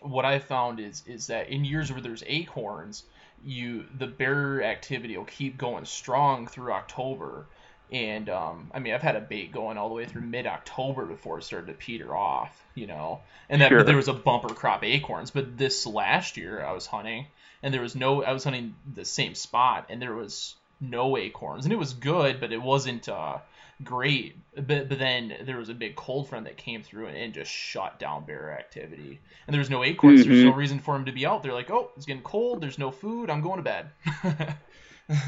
what 0.00 0.26
I 0.26 0.40
found 0.40 0.78
is 0.78 1.02
is 1.06 1.28
that 1.28 1.48
in 1.48 1.64
years 1.64 1.90
where 1.90 2.02
there's 2.02 2.22
acorns, 2.26 3.02
you 3.42 3.86
the 3.96 4.06
bear 4.06 4.62
activity 4.62 5.16
will 5.16 5.24
keep 5.24 5.56
going 5.56 5.86
strong 5.86 6.46
through 6.46 6.72
October. 6.72 7.46
And 7.90 8.28
um, 8.28 8.70
I 8.74 8.78
mean, 8.78 8.92
I've 8.92 9.02
had 9.02 9.16
a 9.16 9.20
bait 9.20 9.52
going 9.52 9.78
all 9.78 9.88
the 9.88 9.94
way 9.94 10.04
through 10.04 10.20
mid 10.20 10.46
October 10.46 11.06
before 11.06 11.38
it 11.38 11.44
started 11.44 11.68
to 11.68 11.72
peter 11.72 12.14
off, 12.14 12.62
you 12.74 12.86
know. 12.86 13.22
And 13.48 13.60
then 13.60 13.70
sure. 13.70 13.82
there 13.84 13.96
was 13.96 14.06
a 14.08 14.12
bumper 14.12 14.54
crop 14.54 14.84
acorns. 14.84 15.30
But 15.30 15.56
this 15.56 15.86
last 15.86 16.36
year 16.36 16.62
I 16.62 16.72
was 16.72 16.86
hunting, 16.86 17.26
and 17.62 17.72
there 17.72 17.82
was 17.82 17.94
no 17.94 18.22
I 18.22 18.32
was 18.32 18.44
hunting 18.44 18.74
the 18.94 19.04
same 19.04 19.34
spot 19.34 19.86
and 19.88 20.00
there 20.00 20.14
was 20.14 20.54
no 20.80 21.16
acorns 21.16 21.64
and 21.64 21.72
it 21.72 21.78
was 21.78 21.92
good 21.92 22.40
but 22.40 22.52
it 22.52 22.62
wasn't 22.62 23.08
uh 23.08 23.38
great. 23.84 24.36
But 24.54 24.88
but 24.88 24.98
then 24.98 25.34
there 25.42 25.56
was 25.56 25.68
a 25.68 25.74
big 25.74 25.96
cold 25.96 26.28
front 26.28 26.44
that 26.44 26.56
came 26.56 26.82
through 26.82 27.06
and, 27.06 27.16
and 27.16 27.32
just 27.32 27.50
shut 27.50 27.98
down 27.98 28.24
bear 28.24 28.52
activity. 28.52 29.20
And 29.46 29.54
there 29.54 29.60
was 29.60 29.70
no 29.70 29.84
acorns. 29.84 30.20
Mm-hmm. 30.20 30.30
There's 30.30 30.44
no 30.44 30.54
reason 30.54 30.78
for 30.78 30.94
them 30.94 31.06
to 31.06 31.12
be 31.12 31.26
out. 31.26 31.42
They're 31.42 31.52
like, 31.52 31.70
oh, 31.70 31.90
it's 31.96 32.06
getting 32.06 32.22
cold. 32.22 32.60
There's 32.60 32.78
no 32.78 32.90
food. 32.90 33.30
I'm 33.30 33.40
going 33.40 33.56
to 33.56 33.62
bed. 33.62 33.86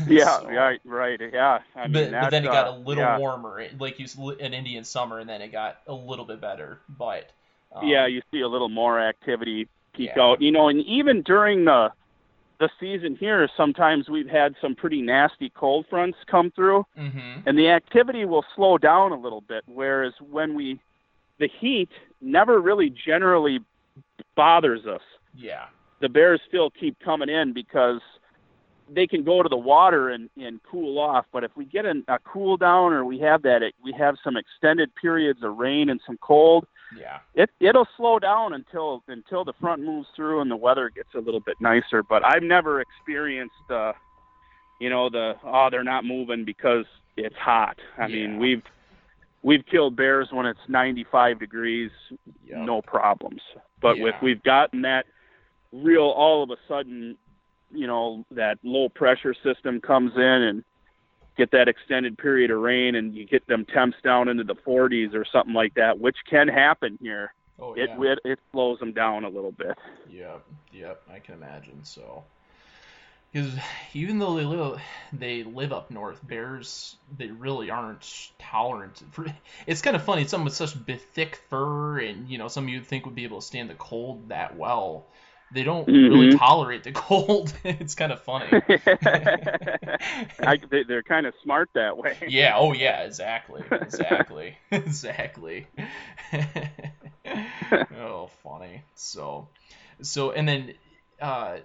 yeah, 0.07 0.39
so, 0.39 0.51
yeah, 0.51 0.77
right, 0.85 1.21
yeah. 1.33 1.61
I 1.75 1.89
mean, 1.89 1.93
but, 1.93 2.11
but, 2.13 2.31
then 2.31 2.45
it 2.45 2.49
got 2.49 2.69
uh, 2.69 2.73
a 2.73 2.77
little 2.79 3.03
yeah. 3.03 3.19
warmer, 3.19 3.67
like 3.79 3.99
you 3.99 4.31
an 4.41 4.55
Indian 4.55 4.85
summer, 4.85 5.19
and 5.19 5.29
then 5.29 5.43
it 5.43 5.51
got 5.51 5.81
a 5.87 5.95
little 5.95 6.25
bit 6.25 6.41
better. 6.41 6.81
But 6.89 7.31
um, 7.75 7.87
yeah, 7.87 8.07
you 8.07 8.23
see 8.31 8.41
a 8.41 8.49
little 8.49 8.69
more 8.69 9.01
activity 9.01 9.69
peak 9.93 10.11
yeah. 10.17 10.23
out. 10.23 10.43
You 10.43 10.53
know, 10.53 10.69
and 10.69 10.81
even 10.83 11.23
during 11.23 11.65
the 11.65 11.93
the 12.63 12.71
season 12.79 13.17
here, 13.17 13.49
sometimes 13.57 14.09
we've 14.09 14.29
had 14.29 14.55
some 14.61 14.77
pretty 14.77 15.03
nasty 15.03 15.51
cold 15.51 15.85
fronts 15.91 16.17
come 16.29 16.53
through, 16.53 16.87
mm-hmm. 16.97 17.41
and 17.45 17.59
the 17.59 17.69
activity 17.69 18.25
will 18.25 18.45
slow 18.55 18.79
down 18.79 19.11
a 19.11 19.19
little 19.19 19.41
bit. 19.41 19.65
Whereas 19.67 20.13
when 20.31 20.55
we, 20.55 20.79
the 21.41 21.49
heat 21.61 21.89
never 22.21 22.61
really 22.61 22.89
generally 22.89 23.59
bothers 24.37 24.87
us. 24.87 25.01
Yeah. 25.35 25.65
The 26.01 26.09
bears 26.09 26.41
still 26.47 26.71
keep 26.71 27.01
coming 27.01 27.29
in 27.29 27.53
because 27.53 28.01
they 28.95 29.07
can 29.07 29.25
go 29.25 29.43
to 29.43 29.49
the 29.49 29.57
water 29.57 30.11
and, 30.11 30.29
and 30.37 30.61
cool 30.71 30.99
off. 30.99 31.27
But 31.33 31.45
if 31.45 31.51
we 31.57 31.65
get 31.65 31.85
a, 31.85 32.03
a 32.09 32.19
cool 32.21 32.57
down 32.57 32.93
or 32.93 33.05
we 33.05 33.19
have 33.21 33.43
that, 33.43 33.73
we 33.83 33.93
have 33.99 34.17
some 34.23 34.37
extended 34.37 34.95
periods 34.95 35.41
of 35.43 35.57
rain 35.57 35.89
and 35.91 36.01
some 36.07 36.19
cold, 36.21 36.67
yeah. 36.99 37.19
It 37.35 37.51
it'll 37.61 37.89
slow 37.97 38.19
down 38.19 38.53
until 38.53 39.03
until 39.09 39.45
the 39.45 39.55
front 39.61 39.83
moves 39.83 40.09
through 40.15 40.41
and 40.41 40.51
the 40.51 40.57
weather 40.57 40.91
gets 40.91 41.09
a 41.15 41.21
little 41.21 41.41
bit 41.41 41.57
nicer. 41.61 42.03
But 42.03 42.25
I've 42.25 42.43
never 42.43 42.81
experienced 42.81 43.55
uh 43.71 43.93
you 44.81 44.91
know, 44.91 45.09
the 45.09 45.35
oh 45.45 45.69
they're 45.71 45.85
not 45.85 46.05
moving 46.05 46.45
because 46.45 46.85
it's 47.17 47.37
hot. 47.37 47.79
I 47.99 48.07
yeah. 48.07 48.27
mean 48.27 48.39
we've 48.39 48.63
we've 49.43 49.65
killed 49.71 49.97
bears 49.97 50.29
when 50.33 50.47
it's 50.47 50.61
ninety 50.69 51.07
five 51.11 51.39
degrees, 51.39 51.91
yep. 52.47 52.59
no 52.59 52.83
problems. 52.83 53.41
But 53.81 53.97
yeah. 53.99 54.09
if 54.09 54.15
we've 54.23 54.43
gotten 54.43 54.83
that 54.83 55.07
real 55.73 56.03
all 56.03 56.43
of 56.43 56.51
a 56.51 56.57
sudden, 56.69 57.17
you 57.73 57.87
know, 57.87 58.25
that 58.31 58.59
low 58.63 58.89
pressure 58.89 59.35
system 59.43 59.81
comes 59.81 60.13
in 60.17 60.23
and 60.23 60.65
get 61.37 61.51
that 61.53 61.69
extended 61.69 62.19
period 62.19 62.51
of 62.51 62.61
rain 62.61 62.95
and 62.95 63.15
you 63.15 63.25
get 63.25 63.47
them 63.47 63.65
temps 63.65 63.97
down 64.05 64.29
into 64.29 64.45
the 64.45 64.55
40s 64.55 65.15
or 65.15 65.25
something 65.25 65.55
like 65.55 65.75
that, 65.75 65.99
which 65.99 66.17
can 66.29 66.49
happen 66.49 66.99
here. 67.01 67.33
Oh, 67.59 67.77
yeah. 67.77 67.85
it, 67.85 68.01
it 68.01 68.19
it 68.25 68.39
slows 68.51 68.79
them 68.79 68.93
down 68.93 69.25
a 69.25 69.29
little 69.29 69.53
bit. 69.53 69.77
Yep, 70.11 70.43
yep, 70.73 71.03
I 71.13 71.21
can 71.21 71.35
imagine. 71.35 71.85
So, 71.85 72.25
because 73.33 73.53
even 73.95 74.19
though 74.19 74.37
they 74.37 74.45
live 74.45 74.81
they 75.13 75.45
live 75.45 75.73
up 75.73 75.91
north, 75.91 76.27
bears 76.27 76.97
they 77.17 77.29
really 77.29 77.71
aren't 77.71 78.31
tolerant. 78.39 79.03
For, 79.13 79.27
it's 79.67 79.81
kind 79.81 79.95
of 79.95 80.03
funny. 80.03 80.27
Some 80.27 80.45
with 80.45 80.55
such 80.55 80.73
thick 81.15 81.37
fur 81.49 82.01
and 82.01 82.29
you 82.29 82.39
know 82.39 82.49
some 82.49 82.69
you'd 82.69 82.87
think 82.87 83.07
would 83.07 83.15
be 83.15 83.25
able 83.25 83.41
to 83.41 83.47
stand 83.47 83.71
the 83.71 83.75
cold 83.75 84.31
that 84.31 84.57
well 84.57 85.07
they 85.53 85.63
don't 85.63 85.87
mm-hmm. 85.87 86.15
really 86.15 86.37
tolerate 86.37 86.85
the 86.85 86.93
cold. 86.93 87.53
it's 87.65 87.95
kind 87.95 88.13
of 88.13 88.23
funny. 88.23 88.47
I, 90.41 90.59
they, 90.71 90.95
are 90.95 91.03
kind 91.03 91.27
of 91.27 91.35
smart 91.43 91.71
that 91.75 91.97
way. 91.97 92.17
Yeah. 92.27 92.55
Oh, 92.57 92.73
yeah. 92.73 93.03
Exactly. 93.03 93.63
Exactly. 93.71 94.57
exactly. 94.71 95.67
oh, 97.99 98.31
funny. 98.43 98.83
So, 98.95 99.49
so, 100.01 100.33
and 100.33 100.49
then, 100.49 100.75
uh, 101.21 101.59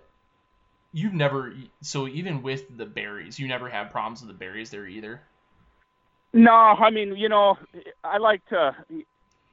you've 0.92 1.14
never. 1.14 1.54
So 1.82 2.08
even 2.08 2.42
with 2.42 2.76
the 2.76 2.86
berries, 2.86 3.40
you 3.40 3.48
never 3.48 3.70
have 3.70 3.92
problems 3.92 4.22
with 4.22 4.30
the 4.30 4.38
berries 4.38 4.70
there 4.70 4.88
either. 4.88 5.22
No, 6.34 6.52
I 6.52 6.90
mean, 6.90 7.16
you 7.16 7.30
know, 7.30 7.58
I 8.04 8.18
like 8.18 8.46
to 8.50 8.76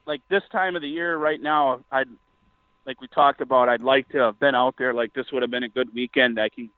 like 0.05 0.21
this 0.29 0.43
time 0.51 0.75
of 0.75 0.81
the 0.81 0.89
year 0.89 1.17
right 1.17 1.41
now. 1.41 1.79
I'd 1.91 2.09
like 2.85 3.01
we 3.01 3.07
talked 3.07 3.41
about, 3.41 3.69
I'd 3.69 3.81
like 3.81 4.09
to 4.09 4.19
have 4.19 4.39
been 4.39 4.55
out 4.55 4.75
there. 4.77 4.93
Like 4.93 5.13
this 5.13 5.25
would 5.31 5.41
have 5.41 5.51
been 5.51 5.63
a 5.63 5.69
good 5.69 5.93
weekend. 5.93 6.39
I 6.39 6.49
can 6.49 6.69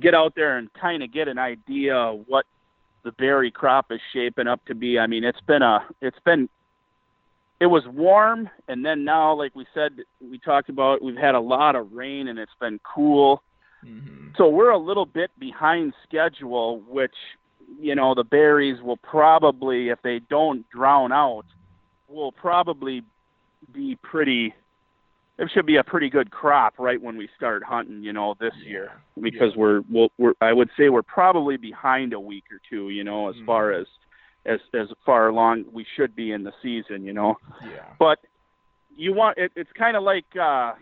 get 0.00 0.14
out 0.14 0.34
there 0.34 0.58
and 0.58 0.72
kind 0.74 1.02
of 1.02 1.12
get 1.12 1.28
an 1.28 1.38
idea 1.38 1.94
of 1.94 2.24
what 2.26 2.46
the 3.04 3.12
berry 3.12 3.50
crop 3.50 3.86
is 3.90 4.00
shaping 4.12 4.46
up 4.46 4.64
to 4.66 4.74
be. 4.74 4.98
I 4.98 5.06
mean, 5.06 5.24
it's 5.24 5.40
been 5.42 5.62
a, 5.62 5.86
it's 6.00 6.18
been, 6.24 6.48
it 7.60 7.66
was 7.66 7.86
warm, 7.86 8.50
and 8.66 8.84
then 8.84 9.04
now, 9.04 9.34
like 9.34 9.54
we 9.54 9.66
said, 9.72 9.92
we 10.20 10.38
talked 10.38 10.68
about, 10.68 11.02
we've 11.02 11.16
had 11.16 11.34
a 11.34 11.40
lot 11.40 11.76
of 11.76 11.92
rain, 11.92 12.28
and 12.28 12.38
it's 12.38 12.54
been 12.60 12.80
cool. 12.82 13.42
Mm-hmm. 13.84 14.30
So 14.36 14.48
we're 14.48 14.70
a 14.70 14.78
little 14.78 15.06
bit 15.06 15.30
behind 15.38 15.94
schedule, 16.06 16.80
which 16.80 17.14
you 17.80 17.94
know 17.94 18.14
the 18.14 18.24
berries 18.24 18.82
will 18.82 18.96
probably, 18.96 19.88
if 19.90 20.00
they 20.02 20.18
don't 20.18 20.68
drown 20.70 21.12
out, 21.12 21.46
will 22.08 22.32
probably 22.32 23.02
be 23.72 23.96
pretty 24.02 24.54
it 25.38 25.50
should 25.52 25.66
be 25.66 25.76
a 25.76 25.84
pretty 25.84 26.08
good 26.08 26.30
crop 26.30 26.74
right 26.78 27.00
when 27.00 27.16
we 27.16 27.28
start 27.36 27.64
hunting, 27.64 28.02
you 28.02 28.12
know, 28.12 28.34
this 28.38 28.52
yeah. 28.62 28.70
year 28.70 28.92
because 29.20 29.50
yeah. 29.54 29.60
we're, 29.60 29.80
we'll, 29.90 30.08
we're 30.18 30.34
I 30.40 30.52
would 30.52 30.70
say 30.76 30.88
we're 30.88 31.02
probably 31.02 31.56
behind 31.56 32.12
a 32.12 32.20
week 32.20 32.44
or 32.52 32.60
two, 32.70 32.90
you 32.90 33.04
know, 33.04 33.28
as 33.28 33.34
mm-hmm. 33.36 33.46
far 33.46 33.72
as 33.72 33.86
as 34.46 34.60
as 34.74 34.88
far 35.04 35.28
along 35.28 35.64
we 35.72 35.86
should 35.96 36.14
be 36.14 36.32
in 36.32 36.44
the 36.44 36.52
season, 36.62 37.04
you 37.04 37.12
know. 37.12 37.36
Yeah. 37.62 37.84
But 37.98 38.18
you 38.96 39.12
want 39.12 39.38
it, 39.38 39.50
it's 39.56 39.70
kind 39.76 39.96
of 39.96 40.04
like 40.04 40.26
uh 40.40 40.74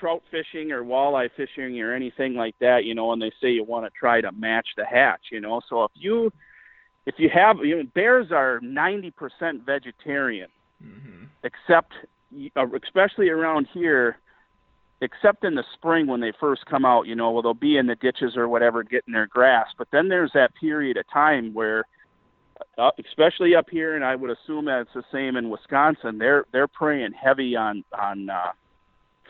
trout 0.00 0.22
fishing 0.30 0.72
or 0.72 0.82
walleye 0.82 1.28
fishing 1.36 1.80
or 1.80 1.94
anything 1.94 2.34
like 2.34 2.54
that, 2.60 2.84
you 2.84 2.94
know, 2.94 3.12
and 3.12 3.20
they 3.20 3.32
say 3.40 3.50
you 3.50 3.64
want 3.64 3.84
to 3.84 3.90
try 3.98 4.20
to 4.20 4.32
match 4.32 4.68
the 4.76 4.86
hatch, 4.86 5.20
you 5.30 5.40
know. 5.40 5.60
So 5.68 5.84
if 5.84 5.90
you 5.94 6.32
if 7.04 7.16
you 7.18 7.28
have 7.28 7.58
you 7.62 7.76
know 7.76 7.82
bears 7.94 8.28
are 8.32 8.58
90% 8.60 9.12
vegetarian. 9.66 10.48
Mm-hmm. 10.82 11.24
Except 11.44 11.92
especially 12.82 13.28
around 13.28 13.68
here, 13.72 14.18
except 15.00 15.44
in 15.44 15.54
the 15.54 15.64
spring 15.74 16.06
when 16.06 16.20
they 16.20 16.32
first 16.38 16.66
come 16.66 16.84
out, 16.84 17.06
you 17.06 17.14
know, 17.14 17.30
well 17.30 17.42
they'll 17.42 17.54
be 17.54 17.76
in 17.76 17.86
the 17.86 17.96
ditches 17.96 18.36
or 18.36 18.48
whatever 18.48 18.82
getting 18.82 19.12
their 19.12 19.26
grass. 19.26 19.68
But 19.76 19.88
then 19.92 20.08
there's 20.08 20.32
that 20.34 20.54
period 20.54 20.96
of 20.96 21.08
time 21.12 21.52
where, 21.54 21.84
uh, 22.78 22.90
especially 23.04 23.54
up 23.54 23.68
here, 23.70 23.94
and 23.94 24.04
I 24.04 24.16
would 24.16 24.30
assume 24.30 24.66
that 24.66 24.82
it's 24.82 24.94
the 24.94 25.04
same 25.12 25.36
in 25.36 25.50
Wisconsin. 25.50 26.18
They're 26.18 26.44
they're 26.52 26.68
preying 26.68 27.12
heavy 27.12 27.56
on 27.56 27.84
on 27.92 28.30
uh, 28.30 28.52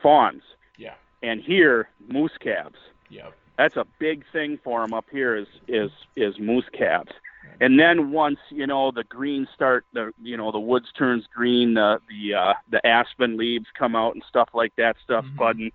fawns. 0.03 0.43
Yeah. 0.79 0.95
And 1.23 1.41
here, 1.41 1.89
moose 2.09 2.37
calves. 2.41 2.79
Yeah. 3.09 3.31
That's 3.57 3.77
a 3.77 3.87
big 3.99 4.25
thing 4.33 4.59
for 4.63 4.81
them 4.81 4.93
up 4.93 5.07
here 5.11 5.37
is 5.37 5.47
is 5.69 5.91
is 6.17 6.39
moose 6.39 6.69
calves 6.73 7.13
and 7.61 7.79
then 7.79 8.11
once 8.11 8.39
you 8.51 8.67
know 8.67 8.91
the 8.91 9.05
greens 9.05 9.49
start 9.55 9.85
the 9.93 10.13
you 10.23 10.37
know 10.37 10.51
the 10.51 10.59
woods 10.59 10.87
turns 10.97 11.25
green 11.35 11.75
the 11.75 11.99
the 12.09 12.35
uh 12.35 12.53
the 12.71 12.85
aspen 12.87 13.37
leaves 13.37 13.67
come 13.79 13.95
out 13.95 14.15
and 14.15 14.23
stuff 14.29 14.49
like 14.55 14.73
that 14.77 14.97
stuff 15.03 15.25
mm-hmm. 15.25 15.37
budding 15.37 15.73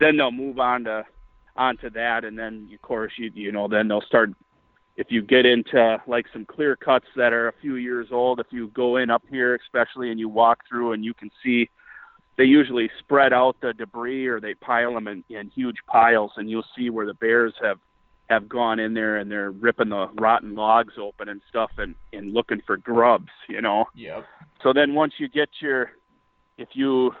then 0.00 0.16
they'll 0.16 0.30
move 0.30 0.58
on 0.58 0.84
to 0.84 1.04
onto 1.56 1.90
that 1.90 2.24
and 2.24 2.38
then 2.38 2.68
of 2.72 2.82
course 2.82 3.12
you 3.16 3.30
you 3.34 3.52
know 3.52 3.68
then 3.68 3.88
they'll 3.88 4.00
start 4.02 4.30
if 4.96 5.08
you 5.10 5.22
get 5.22 5.46
into 5.46 6.02
like 6.06 6.26
some 6.32 6.44
clear 6.44 6.76
cuts 6.76 7.06
that 7.16 7.32
are 7.32 7.48
a 7.48 7.52
few 7.60 7.76
years 7.76 8.08
old 8.10 8.40
if 8.40 8.46
you 8.50 8.68
go 8.68 8.96
in 8.96 9.10
up 9.10 9.22
here 9.28 9.54
especially 9.56 10.10
and 10.10 10.20
you 10.20 10.28
walk 10.28 10.60
through 10.68 10.92
and 10.92 11.04
you 11.04 11.14
can 11.14 11.30
see 11.42 11.68
they 12.36 12.44
usually 12.44 12.88
spread 13.00 13.32
out 13.32 13.56
the 13.60 13.72
debris 13.74 14.26
or 14.26 14.40
they 14.40 14.54
pile 14.54 14.94
them 14.94 15.08
in, 15.08 15.24
in 15.28 15.50
huge 15.50 15.78
piles 15.88 16.30
and 16.36 16.48
you'll 16.48 16.64
see 16.76 16.88
where 16.88 17.06
the 17.06 17.14
bears 17.14 17.52
have 17.60 17.78
have 18.28 18.48
gone 18.48 18.78
in 18.78 18.94
there 18.94 19.16
and 19.16 19.30
they're 19.30 19.50
ripping 19.50 19.88
the 19.88 20.06
rotten 20.20 20.54
logs 20.54 20.94
open 21.00 21.28
and 21.28 21.40
stuff 21.48 21.70
and 21.78 21.94
and 22.12 22.32
looking 22.32 22.60
for 22.66 22.76
grubs, 22.76 23.32
you 23.48 23.60
know. 23.60 23.86
Yep. 23.94 24.24
So 24.62 24.72
then 24.72 24.94
once 24.94 25.14
you 25.18 25.28
get 25.28 25.48
your 25.60 25.90
if 26.58 26.68
you 26.74 27.12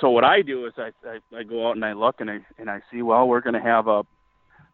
so 0.00 0.10
what 0.10 0.24
I 0.24 0.42
do 0.42 0.66
is 0.66 0.72
I 0.76 0.90
I, 1.08 1.38
I 1.38 1.42
go 1.42 1.68
out 1.68 1.76
and 1.76 1.84
I 1.84 1.94
look 1.94 2.20
and 2.20 2.30
I 2.30 2.38
and 2.58 2.70
I 2.70 2.80
see 2.92 3.02
well 3.02 3.26
we're 3.26 3.40
going 3.40 3.54
to 3.54 3.60
have 3.60 3.86
a 3.86 4.02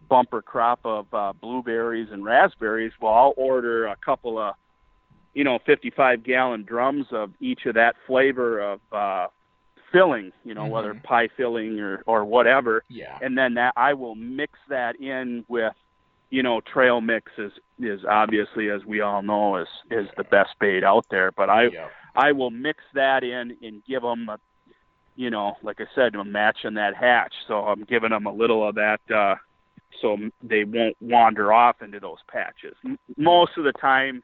bumper 0.09 0.43
crop 0.43 0.81
of 0.85 1.07
uh, 1.13 1.33
blueberries 1.33 2.09
and 2.13 2.25
raspberries. 2.25 2.93
Well, 3.01 3.13
I'll 3.13 3.35
order 3.37 3.87
a 3.87 3.97
couple 4.05 4.39
of 4.39 4.55
you 5.35 5.45
know 5.45 5.59
55 5.65 6.25
gallon 6.25 6.65
drums 6.65 7.07
of 7.13 7.31
each 7.41 7.67
of 7.67 7.75
that 7.75 7.95
flavor 8.07 8.61
of 8.61 8.81
uh 8.91 9.27
filling, 9.97 10.33
you 10.45 10.55
know, 10.55 10.63
mm-hmm. 10.63 10.73
whether 10.73 10.95
pie 10.95 11.29
filling 11.37 11.81
or 11.81 12.03
or 12.07 12.25
whatever. 12.25 12.85
Yeah. 12.89 13.19
And 13.23 13.37
then 13.37 13.55
that 13.55 13.73
I 13.77 13.95
will 13.95 14.15
mix 14.15 14.59
that 14.69 15.01
in 15.01 15.45
with, 15.49 15.73
you 16.31 16.43
know, 16.43 16.61
trail 16.61 17.01
mix 17.01 17.33
is 17.39 17.53
is 17.79 18.01
obviously 18.05 18.71
as 18.71 18.85
we 18.85 19.01
all 19.01 19.23
know 19.23 19.57
is 19.57 19.69
is 19.91 20.09
the 20.17 20.25
best 20.25 20.51
bait 20.61 20.85
out 20.85 21.07
there. 21.11 21.33
But 21.33 21.49
I 21.49 21.69
yeah. 21.69 21.89
I 22.15 22.33
will 22.33 22.51
mix 22.51 22.83
that 22.95 23.25
in 23.25 23.57
and 23.63 23.83
give 23.87 24.03
them, 24.03 24.29
a, 24.29 24.39
you 25.17 25.31
know, 25.31 25.57
like 25.63 25.81
I 25.81 25.87
said, 25.95 26.15
I'm 26.15 26.33
matching 26.33 26.75
that 26.75 26.95
hatch. 26.95 27.35
So 27.49 27.61
I'm 27.61 27.85
giving 27.85 28.11
them 28.11 28.27
a 28.27 28.33
little 28.33 28.69
of 28.69 28.75
that. 28.75 29.01
uh 29.11 29.37
so 30.03 30.19
they 30.43 30.65
won't 30.65 30.97
wander 31.01 31.55
off 31.55 31.81
into 31.81 31.99
those 32.01 32.19
patches. 32.29 32.77
Most 33.17 33.53
of 33.57 33.65
the 33.65 33.73
time, 33.73 34.23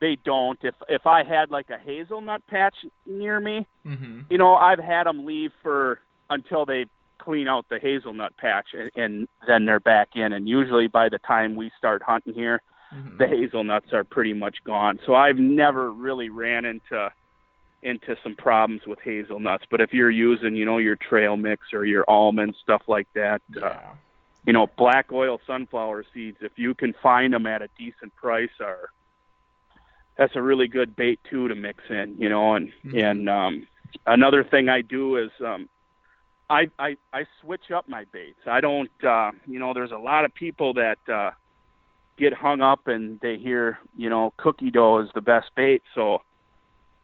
they 0.00 0.16
don't. 0.24 0.58
If 0.62 0.74
if 0.88 1.06
I 1.06 1.24
had 1.24 1.50
like 1.50 1.70
a 1.70 1.78
hazelnut 1.78 2.46
patch 2.46 2.76
near 3.06 3.40
me, 3.40 3.66
mm-hmm. 3.86 4.20
you 4.30 4.38
know, 4.38 4.54
I've 4.54 4.78
had 4.78 5.04
them 5.04 5.24
leave 5.24 5.52
for 5.62 6.00
until 6.30 6.64
they 6.64 6.86
clean 7.18 7.48
out 7.48 7.66
the 7.68 7.78
hazelnut 7.78 8.36
patch, 8.36 8.68
and, 8.72 8.90
and 8.94 9.28
then 9.46 9.64
they're 9.64 9.80
back 9.80 10.08
in. 10.14 10.32
And 10.32 10.48
usually 10.48 10.86
by 10.86 11.08
the 11.08 11.18
time 11.18 11.56
we 11.56 11.70
start 11.76 12.02
hunting 12.02 12.34
here, 12.34 12.62
mm-hmm. 12.94 13.18
the 13.18 13.26
hazelnuts 13.26 13.92
are 13.92 14.04
pretty 14.04 14.32
much 14.32 14.56
gone. 14.64 14.98
So 15.04 15.14
I've 15.14 15.38
never 15.38 15.90
really 15.92 16.30
ran 16.30 16.64
into 16.64 17.12
into 17.82 18.16
some 18.22 18.34
problems 18.34 18.82
with 18.86 18.98
hazelnuts. 19.00 19.64
But 19.70 19.80
if 19.80 19.92
you're 19.92 20.10
using, 20.10 20.56
you 20.56 20.64
know, 20.64 20.78
your 20.78 20.96
trail 20.96 21.36
mix 21.36 21.72
or 21.72 21.84
your 21.84 22.04
almond 22.08 22.56
stuff 22.60 22.82
like 22.88 23.06
that, 23.14 23.40
uh, 23.56 23.60
yeah. 23.60 23.66
uh, 23.66 23.94
you 24.46 24.52
know, 24.52 24.66
black 24.76 25.12
oil 25.12 25.40
sunflower 25.46 26.04
seeds, 26.12 26.38
if 26.40 26.52
you 26.56 26.74
can 26.74 26.94
find 27.02 27.32
them 27.34 27.46
at 27.46 27.62
a 27.62 27.68
decent 27.78 28.14
price, 28.16 28.50
are 28.60 28.90
that's 30.18 30.34
a 30.34 30.42
really 30.42 30.66
good 30.66 30.96
bait 30.96 31.20
too 31.30 31.48
to 31.48 31.54
mix 31.54 31.84
in, 31.88 32.16
you 32.18 32.28
know. 32.28 32.54
And 32.54 32.72
mm-hmm. 32.84 32.98
and 32.98 33.30
um, 33.30 33.66
another 34.06 34.44
thing 34.44 34.68
I 34.68 34.82
do 34.82 35.16
is 35.16 35.30
um, 35.44 35.68
I, 36.50 36.68
I 36.78 36.96
I 37.12 37.24
switch 37.40 37.70
up 37.74 37.88
my 37.88 38.04
baits. 38.12 38.40
I 38.46 38.60
don't, 38.60 38.90
uh, 39.04 39.30
you 39.46 39.58
know, 39.58 39.72
there's 39.72 39.92
a 39.92 39.98
lot 39.98 40.24
of 40.24 40.34
people 40.34 40.74
that 40.74 40.98
uh, 41.08 41.30
get 42.18 42.34
hung 42.34 42.60
up 42.60 42.88
and 42.88 43.20
they 43.20 43.38
hear, 43.38 43.78
you 43.96 44.10
know, 44.10 44.34
cookie 44.36 44.70
dough 44.70 44.98
is 44.98 45.08
the 45.14 45.20
best 45.20 45.50
bait. 45.54 45.82
So, 45.94 46.22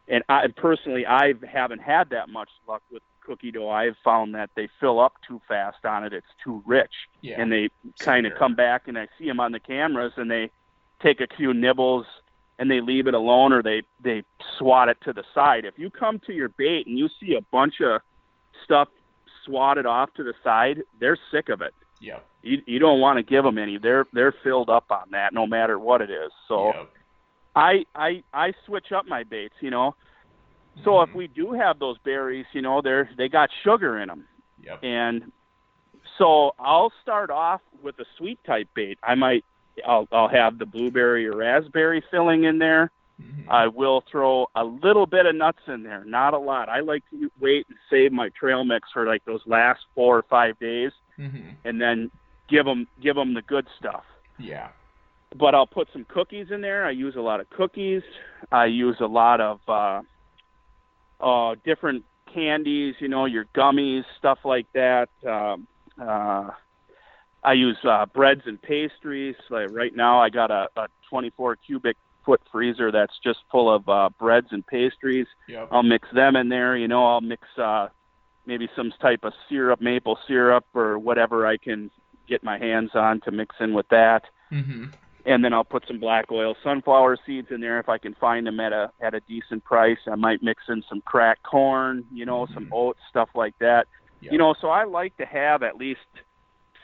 and 0.09 0.23
I 0.27 0.47
personally, 0.47 1.07
I 1.07 1.33
haven't 1.49 1.81
had 1.81 2.09
that 2.09 2.27
much 2.27 2.49
luck 2.67 2.83
with 2.91 3.01
cookie 3.21 3.51
dough. 3.51 3.69
I've 3.69 3.95
found 4.03 4.35
that 4.35 4.49
they 4.55 4.67
fill 4.79 4.99
up 4.99 5.13
too 5.25 5.41
fast 5.47 5.85
on 5.85 6.03
it. 6.03 6.11
It's 6.11 6.27
too 6.43 6.61
rich, 6.65 6.93
yeah. 7.21 7.39
and 7.39 7.49
they 7.49 7.69
kind 7.99 8.27
of 8.27 8.33
come 8.37 8.55
back 8.55 8.89
and 8.89 8.97
I 8.97 9.07
see 9.17 9.25
them 9.25 9.39
on 9.39 9.53
the 9.53 9.59
cameras 9.59 10.11
and 10.17 10.29
they 10.29 10.51
take 11.01 11.21
a 11.21 11.27
few 11.35 11.53
nibbles 11.53 12.05
and 12.59 12.69
they 12.69 12.81
leave 12.81 13.07
it 13.07 13.13
alone 13.13 13.53
or 13.53 13.61
they 13.61 13.83
they 14.03 14.23
swat 14.57 14.89
it 14.89 14.97
to 15.03 15.13
the 15.13 15.23
side. 15.33 15.65
If 15.65 15.77
you 15.77 15.89
come 15.89 16.19
to 16.27 16.33
your 16.33 16.49
bait 16.49 16.87
and 16.87 16.97
you 16.97 17.09
see 17.19 17.35
a 17.35 17.41
bunch 17.51 17.75
of 17.81 18.01
stuff 18.63 18.87
swatted 19.45 19.85
off 19.85 20.13
to 20.15 20.23
the 20.23 20.33
side, 20.43 20.83
they're 20.99 21.17
sick 21.31 21.49
of 21.49 21.61
it. 21.61 21.73
Yeah. 21.99 22.19
You 22.41 22.61
you 22.65 22.79
don't 22.79 22.99
want 22.99 23.17
to 23.17 23.23
give 23.23 23.43
them 23.43 23.57
any. 23.57 23.77
They're 23.77 24.05
they're 24.13 24.33
filled 24.43 24.69
up 24.69 24.85
on 24.89 25.11
that 25.11 25.33
no 25.33 25.47
matter 25.47 25.79
what 25.79 26.01
it 26.01 26.09
is. 26.09 26.31
So 26.47 26.67
yep. 26.67 26.89
I 27.55 27.85
I 27.95 28.23
I 28.33 28.53
switch 28.65 28.91
up 28.91 29.07
my 29.07 29.23
baits, 29.23 29.55
you 29.61 29.69
know. 29.69 29.95
So 30.83 30.91
mm-hmm. 30.91 31.09
if 31.09 31.15
we 31.15 31.27
do 31.27 31.53
have 31.53 31.79
those 31.79 31.97
berries, 32.03 32.45
you 32.53 32.61
know, 32.61 32.81
they're 32.81 33.09
they 33.17 33.29
got 33.29 33.49
sugar 33.63 33.99
in 33.99 34.07
them. 34.07 34.25
Yep. 34.63 34.83
And 34.83 35.31
so 36.17 36.51
I'll 36.59 36.91
start 37.01 37.29
off 37.29 37.61
with 37.83 37.97
a 37.99 38.05
sweet 38.17 38.39
type 38.45 38.67
bait. 38.75 38.97
I 39.03 39.15
might 39.15 39.43
I'll 39.85 40.07
I'll 40.11 40.29
have 40.29 40.57
the 40.57 40.65
blueberry 40.65 41.27
or 41.27 41.35
raspberry 41.37 42.03
filling 42.11 42.43
in 42.43 42.59
there. 42.59 42.91
Mm-hmm. 43.21 43.49
I 43.49 43.67
will 43.67 44.03
throw 44.11 44.47
a 44.55 44.63
little 44.63 45.05
bit 45.05 45.25
of 45.25 45.35
nuts 45.35 45.59
in 45.67 45.83
there, 45.83 46.03
not 46.03 46.33
a 46.33 46.37
lot. 46.37 46.67
I 46.67 46.81
like 46.81 47.03
to 47.11 47.31
wait 47.39 47.65
and 47.69 47.77
save 47.89 48.11
my 48.11 48.29
trail 48.29 48.65
mix 48.65 48.89
for 48.91 49.05
like 49.05 49.23
those 49.23 49.41
last 49.45 49.81
four 49.93 50.17
or 50.17 50.23
five 50.23 50.59
days, 50.59 50.91
mm-hmm. 51.17 51.49
and 51.63 51.79
then 51.79 52.11
give 52.49 52.65
them 52.65 52.87
give 53.01 53.15
them 53.15 53.33
the 53.33 53.41
good 53.41 53.67
stuff. 53.79 54.03
Yeah. 54.37 54.69
But 55.37 55.55
I'll 55.55 55.67
put 55.67 55.87
some 55.93 56.05
cookies 56.05 56.47
in 56.51 56.61
there. 56.61 56.85
I 56.85 56.91
use 56.91 57.15
a 57.15 57.21
lot 57.21 57.39
of 57.39 57.49
cookies. 57.49 58.03
I 58.51 58.65
use 58.65 58.97
a 58.99 59.07
lot 59.07 59.41
of 59.41 59.59
uh, 59.67 60.01
uh, 61.19 61.55
different 61.63 62.03
candies. 62.33 62.95
You 62.99 63.07
know, 63.07 63.25
your 63.25 63.45
gummies, 63.55 64.03
stuff 64.17 64.39
like 64.43 64.67
that. 64.73 65.09
Um, 65.25 65.67
uh, 66.01 66.49
I 67.45 67.53
use 67.53 67.77
uh, 67.83 68.07
breads 68.07 68.41
and 68.45 68.61
pastries. 68.61 69.35
Like 69.49 69.69
right 69.71 69.95
now, 69.95 70.19
I 70.19 70.29
got 70.29 70.51
a, 70.51 70.67
a 70.75 70.87
24 71.09 71.57
cubic 71.57 71.95
foot 72.25 72.41
freezer 72.51 72.91
that's 72.91 73.13
just 73.23 73.39
full 73.51 73.73
of 73.73 73.87
uh, 73.87 74.09
breads 74.19 74.47
and 74.51 74.65
pastries. 74.65 75.27
Yep. 75.47 75.67
I'll 75.71 75.83
mix 75.83 76.07
them 76.13 76.35
in 76.35 76.49
there. 76.49 76.75
You 76.75 76.87
know, 76.87 77.05
I'll 77.05 77.21
mix 77.21 77.47
uh, 77.57 77.89
maybe 78.47 78.67
some 78.75 78.91
type 78.99 79.23
of 79.23 79.33
syrup, 79.47 79.79
maple 79.79 80.17
syrup, 80.27 80.65
or 80.73 80.97
whatever 80.97 81.45
I 81.45 81.57
can 81.57 81.91
get 82.27 82.43
my 82.43 82.57
hands 82.57 82.91
on 82.95 83.21
to 83.21 83.31
mix 83.31 83.55
in 83.59 83.75
with 83.75 83.87
that. 83.89 84.23
Mm-hmm. 84.51 84.85
And 85.27 85.43
then 85.43 85.53
I'll 85.53 85.63
put 85.63 85.85
some 85.87 85.99
black 85.99 86.31
oil 86.31 86.55
sunflower 86.63 87.17
seeds 87.25 87.47
in 87.51 87.61
there 87.61 87.79
if 87.79 87.89
I 87.89 87.97
can 87.97 88.15
find 88.15 88.45
them 88.45 88.59
at 88.59 88.73
a 88.73 88.91
at 89.01 89.13
a 89.13 89.19
decent 89.21 89.63
price. 89.63 89.97
I 90.07 90.15
might 90.15 90.43
mix 90.43 90.63
in 90.67 90.83
some 90.89 91.01
cracked 91.01 91.43
corn, 91.43 92.05
you 92.11 92.25
know, 92.25 92.45
mm-hmm. 92.45 92.53
some 92.53 92.69
oats, 92.71 92.99
stuff 93.09 93.29
like 93.35 93.57
that. 93.59 93.87
Yep. 94.21 94.31
You 94.31 94.37
know, 94.37 94.55
so 94.59 94.69
I 94.69 94.85
like 94.85 95.15
to 95.17 95.25
have 95.25 95.61
at 95.61 95.77
least 95.77 95.99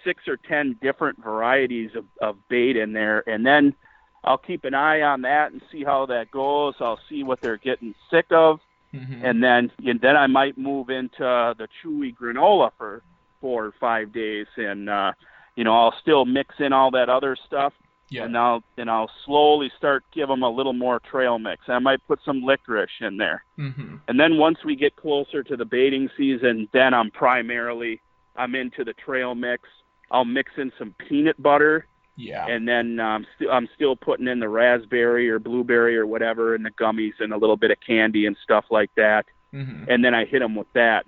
six 0.04 0.28
or 0.28 0.38
ten 0.38 0.78
different 0.82 1.24
varieties 1.24 1.92
of, 1.96 2.06
of 2.22 2.48
bait 2.50 2.78
in 2.78 2.94
there, 2.94 3.28
and 3.28 3.46
then 3.46 3.76
I'll 4.24 4.38
keep 4.38 4.66
an 4.66 4.74
eye 4.74 5.02
on 5.02 5.22
that 5.24 5.52
and 5.52 5.62
see 5.72 5.84
how 5.84 6.06
that 6.08 6.32
goes. 6.32 6.76
I'll 6.80 7.00
see 7.10 7.24
what 7.24 7.42
they're 7.42 7.58
getting 7.58 7.96
sick 8.10 8.28
of, 8.32 8.60
mm-hmm. 8.94 9.26
and 9.26 9.44
then 9.44 9.72
and 9.86 10.00
then 10.00 10.16
I 10.16 10.28
might 10.28 10.58
move 10.58 10.90
into 10.90 11.20
the 11.58 11.68
chewy 11.84 12.16
granola 12.16 12.72
for 12.78 13.02
four 13.40 13.66
or 13.66 13.74
five 13.80 14.14
days, 14.14 14.48
and 14.58 14.90
uh, 14.90 15.14
you 15.56 15.64
know 15.64 15.74
I'll 15.74 15.96
still 16.02 16.26
mix 16.26 16.56
in 16.60 16.72
all 16.72 16.92
that 16.92 17.10
other 17.10 17.36
stuff, 17.48 17.74
yeah. 18.10 18.26
and 18.26 18.38
I'll 18.38 18.64
and 18.78 18.92
I'll 18.92 19.10
slowly 19.26 19.72
start 19.78 20.04
give 20.14 20.28
them 20.28 20.44
a 20.44 20.50
little 20.50 20.74
more 20.74 21.00
trail 21.00 21.40
mix. 21.40 21.64
I 21.68 21.80
might 21.80 22.06
put 22.08 22.20
some 22.24 22.44
licorice 22.44 22.90
in 23.00 23.18
there, 23.18 23.44
mm-hmm. 23.58 23.98
and 24.08 24.20
then 24.20 24.38
once 24.38 24.60
we 24.64 24.76
get 24.76 24.96
closer 24.96 25.42
to 25.44 25.58
the 25.58 25.66
baiting 25.66 26.10
season, 26.16 26.70
then 26.74 26.94
I'm 26.94 27.10
primarily 27.10 28.02
I'm 28.36 28.54
into 28.54 28.84
the 28.84 28.94
trail 28.94 29.34
mix. 29.34 29.64
I'll 30.12 30.26
mix 30.26 30.52
in 30.58 30.72
some 30.78 30.94
peanut 31.08 31.42
butter 31.42 31.88
yeah. 32.22 32.46
And 32.48 32.68
then 32.68 33.00
um, 33.00 33.26
st- 33.36 33.50
I'm 33.50 33.68
still 33.76 33.96
putting 33.96 34.28
in 34.28 34.40
the 34.40 34.50
raspberry 34.50 35.30
or 35.30 35.40
blueberry 35.40 35.98
or 35.98 36.06
whatever 36.06 36.56
and 36.56 36.66
the 36.66 36.72
gummies 36.72 37.14
and 37.20 37.34
a 37.34 37.38
little 37.38 37.58
bit 37.58 37.72
of 37.72 37.78
candy 37.86 38.26
and 38.26 38.38
stuff 38.44 38.66
like 38.70 38.92
that. 38.96 39.26
Mm-hmm. 39.54 39.90
And 39.90 40.04
then 40.04 40.14
I 40.14 40.26
hit 40.26 40.40
them 40.40 40.56
with 40.56 40.72
that. 40.74 41.06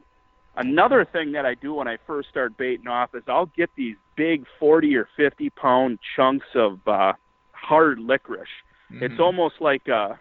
Another 0.56 1.06
thing 1.06 1.32
that 1.34 1.46
I 1.46 1.56
do 1.56 1.74
when 1.74 1.88
I 1.88 1.98
first 2.06 2.30
start 2.30 2.58
baiting 2.58 2.88
off 2.88 3.16
is 3.16 3.24
I'll 3.28 3.48
get 3.48 3.70
these 3.76 3.96
big 4.16 4.46
40 4.60 4.96
or 4.96 5.08
50 5.18 5.50
pound 5.52 6.00
chunks 6.16 6.46
of 6.56 6.80
uh, 6.88 7.14
hard 7.52 8.00
licorice. 8.00 8.48
Mm-hmm. 8.92 9.04
It's 9.04 9.20
almost 9.20 9.56
like 9.60 9.88
a, 9.88 10.20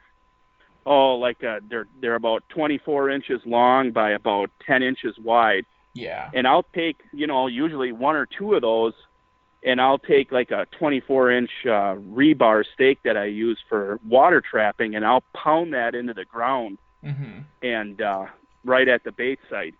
oh, 0.87 1.15
like 1.17 1.43
a, 1.43 1.61
they're 1.69 1.87
they're 2.01 2.15
about 2.15 2.45
24 2.49 3.11
inches 3.11 3.41
long 3.45 3.93
by 3.93 4.13
about 4.13 4.51
10 4.67 4.83
inches 4.83 5.17
wide. 5.23 5.67
Yeah. 5.95 6.31
And 6.33 6.47
I'll 6.47 6.67
take, 6.75 6.99
you 7.13 7.27
know, 7.27 7.47
usually 7.47 7.93
one 7.93 8.17
or 8.17 8.27
two 8.27 8.55
of 8.55 8.63
those 8.63 8.95
and 9.65 9.81
I'll 9.81 9.99
take 9.99 10.33
like 10.33 10.51
a 10.51 10.67
24 10.79 11.31
inch 11.31 11.51
uh, 11.65 11.95
rebar 11.97 12.65
stake 12.75 12.99
that 13.05 13.17
I 13.17 13.27
use 13.27 13.59
for 13.69 14.01
water 14.07 14.41
trapping, 14.41 14.95
and 14.95 15.05
I'll 15.05 15.25
pound 15.35 15.73
that 15.75 15.95
into 15.95 16.15
the 16.15 16.25
ground 16.25 16.79
mm-hmm. 17.05 17.41
and 17.63 18.01
uh, 18.01 18.27
right 18.65 18.89
at 18.89 19.05
the 19.05 19.13
bait 19.13 19.39
site. 19.49 19.75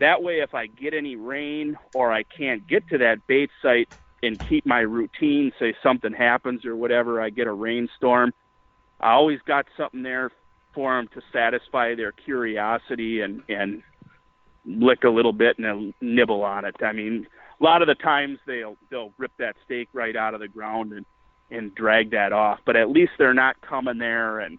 That 0.00 0.22
way, 0.22 0.40
if 0.40 0.54
I 0.54 0.66
get 0.66 0.94
any 0.94 1.16
rain 1.16 1.76
or 1.92 2.12
I 2.12 2.22
can't 2.22 2.66
get 2.66 2.88
to 2.90 2.98
that 2.98 3.26
bait 3.26 3.50
site 3.60 3.88
and 4.22 4.38
keep 4.48 4.64
my 4.64 4.80
routine, 4.80 5.52
say 5.58 5.74
something 5.82 6.12
happens 6.12 6.64
or 6.64 6.76
whatever, 6.76 7.20
I 7.20 7.30
get 7.30 7.48
a 7.48 7.52
rainstorm, 7.52 8.32
I 9.00 9.12
always 9.12 9.40
got 9.46 9.66
something 9.76 10.04
there 10.04 10.30
for 10.74 10.96
them 10.96 11.08
to 11.14 11.22
satisfy 11.32 11.96
their 11.96 12.12
curiosity 12.12 13.22
and 13.22 13.42
and 13.48 13.82
lick 14.68 15.04
a 15.04 15.08
little 15.08 15.32
bit 15.32 15.58
and 15.58 15.94
nibble 16.00 16.44
on 16.44 16.64
it. 16.64 16.76
I 16.82 16.92
mean, 16.92 17.26
a 17.60 17.64
lot 17.64 17.82
of 17.82 17.88
the 17.88 17.94
times 17.94 18.38
they'll 18.46 18.76
they'll 18.90 19.12
rip 19.18 19.32
that 19.38 19.56
stake 19.64 19.88
right 19.92 20.14
out 20.14 20.34
of 20.34 20.40
the 20.40 20.48
ground 20.48 20.92
and 20.92 21.06
and 21.50 21.74
drag 21.74 22.10
that 22.10 22.32
off. 22.32 22.60
But 22.64 22.76
at 22.76 22.90
least 22.90 23.12
they're 23.18 23.34
not 23.34 23.60
coming 23.60 23.98
there 23.98 24.40
and 24.40 24.58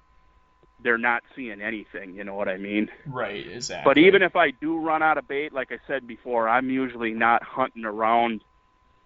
they're 0.82 0.98
not 0.98 1.24
seeing 1.36 1.62
anything. 1.62 2.16
You 2.16 2.24
know 2.24 2.36
what 2.36 2.50
I 2.50 2.58
mean? 2.58 2.90
Right. 3.06 3.46
Exactly. 3.48 3.90
But 3.90 3.98
even 4.00 4.22
if 4.22 4.36
I 4.36 4.52
do 4.52 4.80
run 4.80 5.04
out 5.04 5.18
of 5.18 5.28
bait, 5.28 5.54
like 5.54 5.72
I 5.72 5.78
said 5.88 6.08
before, 6.08 6.50
I'm 6.50 6.70
usually 6.70 7.12
not 7.12 7.44
hunting 7.44 7.86
around 7.86 8.44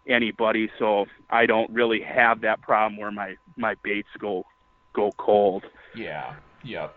anybody, 0.08 0.70
so 0.80 1.06
I 1.30 1.46
don't 1.46 1.72
really 1.72 2.02
have 2.02 2.42
that 2.42 2.62
problem 2.62 2.98
where 3.00 3.12
my 3.12 3.36
my 3.58 3.76
baits 3.84 4.10
go 4.18 4.46
go 4.94 5.12
cold. 5.18 5.64
Yeah. 5.96 6.36
Yep. 6.64 6.96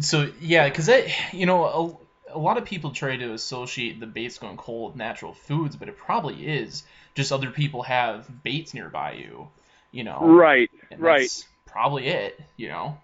So 0.00 0.32
yeah, 0.40 0.68
because 0.68 0.86
that 0.86 1.06
you 1.32 1.46
know 1.46 2.00
a 2.36 2.38
lot 2.38 2.58
of 2.58 2.66
people 2.66 2.90
try 2.90 3.16
to 3.16 3.32
associate 3.32 3.98
the 3.98 4.06
baits 4.06 4.38
going 4.38 4.58
cold 4.58 4.92
with 4.92 4.96
natural 4.96 5.32
foods, 5.32 5.74
but 5.74 5.88
it 5.88 5.96
probably 5.96 6.46
is 6.46 6.84
just 7.14 7.32
other 7.32 7.50
people 7.50 7.82
have 7.82 8.42
baits 8.42 8.74
nearby 8.74 9.12
you, 9.12 9.48
you 9.90 10.04
know. 10.04 10.18
Right, 10.20 10.70
right. 10.98 11.30
probably 11.64 12.06
it, 12.08 12.38
you 12.58 12.68
know. 12.68 12.98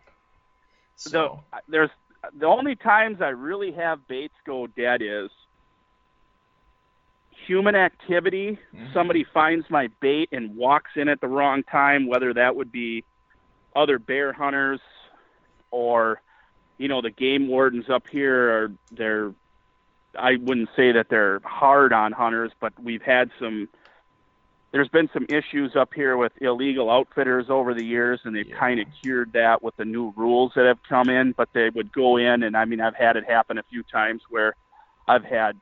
So 0.97 1.43
the, 1.51 1.59
there's 1.69 1.91
the 2.39 2.47
only 2.47 2.77
times 2.77 3.23
I 3.23 3.29
really 3.29 3.73
have 3.73 4.07
baits 4.07 4.35
go 4.45 4.67
dead 4.67 5.01
is 5.01 5.31
human 7.47 7.75
activity. 7.75 8.59
Mm-hmm. 8.75 8.93
Somebody 8.93 9.25
finds 9.33 9.69
my 9.71 9.89
bait 10.01 10.29
and 10.31 10.55
walks 10.55 10.91
in 10.95 11.09
at 11.09 11.23
the 11.23 11.27
wrong 11.27 11.63
time, 11.63 12.07
whether 12.07 12.35
that 12.35 12.55
would 12.55 12.71
be 12.71 13.03
other 13.75 13.99
bear 13.99 14.35
hunters 14.35 14.81
or 15.71 16.21
you 16.79 16.89
know 16.89 17.01
the 17.01 17.11
game 17.11 17.49
wardens 17.49 17.89
up 17.91 18.05
here 18.11 18.51
are 18.51 18.73
they're 18.91 19.33
I 20.19 20.37
wouldn't 20.37 20.69
say 20.77 20.93
that 20.93 21.09
they're 21.09 21.41
hard 21.43 21.93
on 21.93 22.13
hunters, 22.13 22.53
but 22.61 22.73
we've 22.83 23.03
had 23.03 23.31
some 23.39 23.69
there's 24.73 24.89
been 24.89 25.11
some 25.13 25.27
issues 25.29 25.77
up 25.77 25.93
here 25.95 26.17
with 26.17 26.33
illegal 26.41 26.91
outfitters 26.91 27.47
over 27.51 27.75
the 27.75 27.85
years 27.85 28.21
and 28.25 28.35
they've 28.35 28.49
yeah. 28.49 28.59
kind 28.59 28.81
of 28.81 28.87
cured 29.03 29.33
that 29.35 29.63
with 29.63 29.77
the 29.77 29.85
new 29.85 30.15
rules 30.17 30.53
that 30.57 30.65
have 30.65 30.79
come 30.89 31.11
in, 31.11 31.33
but 31.33 31.51
they 31.53 31.69
would 31.71 31.93
go 31.93 32.17
in 32.17 32.43
and 32.43 32.57
I 32.57 32.65
mean 32.65 32.81
I've 32.81 32.97
had 32.97 33.17
it 33.17 33.25
happen 33.29 33.59
a 33.59 33.63
few 33.65 33.83
times 33.83 34.23
where 34.29 34.55
I've 35.07 35.25
had 35.25 35.61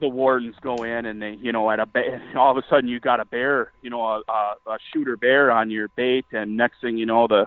the 0.00 0.08
wardens 0.08 0.54
go 0.60 0.76
in 0.76 1.06
and 1.06 1.22
they, 1.22 1.32
you 1.40 1.52
know, 1.52 1.70
at 1.70 1.80
a 1.80 1.86
all 2.36 2.50
of 2.50 2.56
a 2.56 2.66
sudden 2.68 2.88
you 2.88 3.00
got 3.00 3.20
a 3.20 3.24
bear, 3.24 3.72
you 3.82 3.90
know, 3.90 4.04
a, 4.04 4.22
a, 4.28 4.56
a 4.66 4.78
shooter 4.92 5.16
bear 5.16 5.50
on 5.50 5.70
your 5.70 5.88
bait, 5.88 6.26
and 6.32 6.56
next 6.56 6.80
thing 6.80 6.96
you 6.98 7.06
know, 7.06 7.26
the 7.26 7.46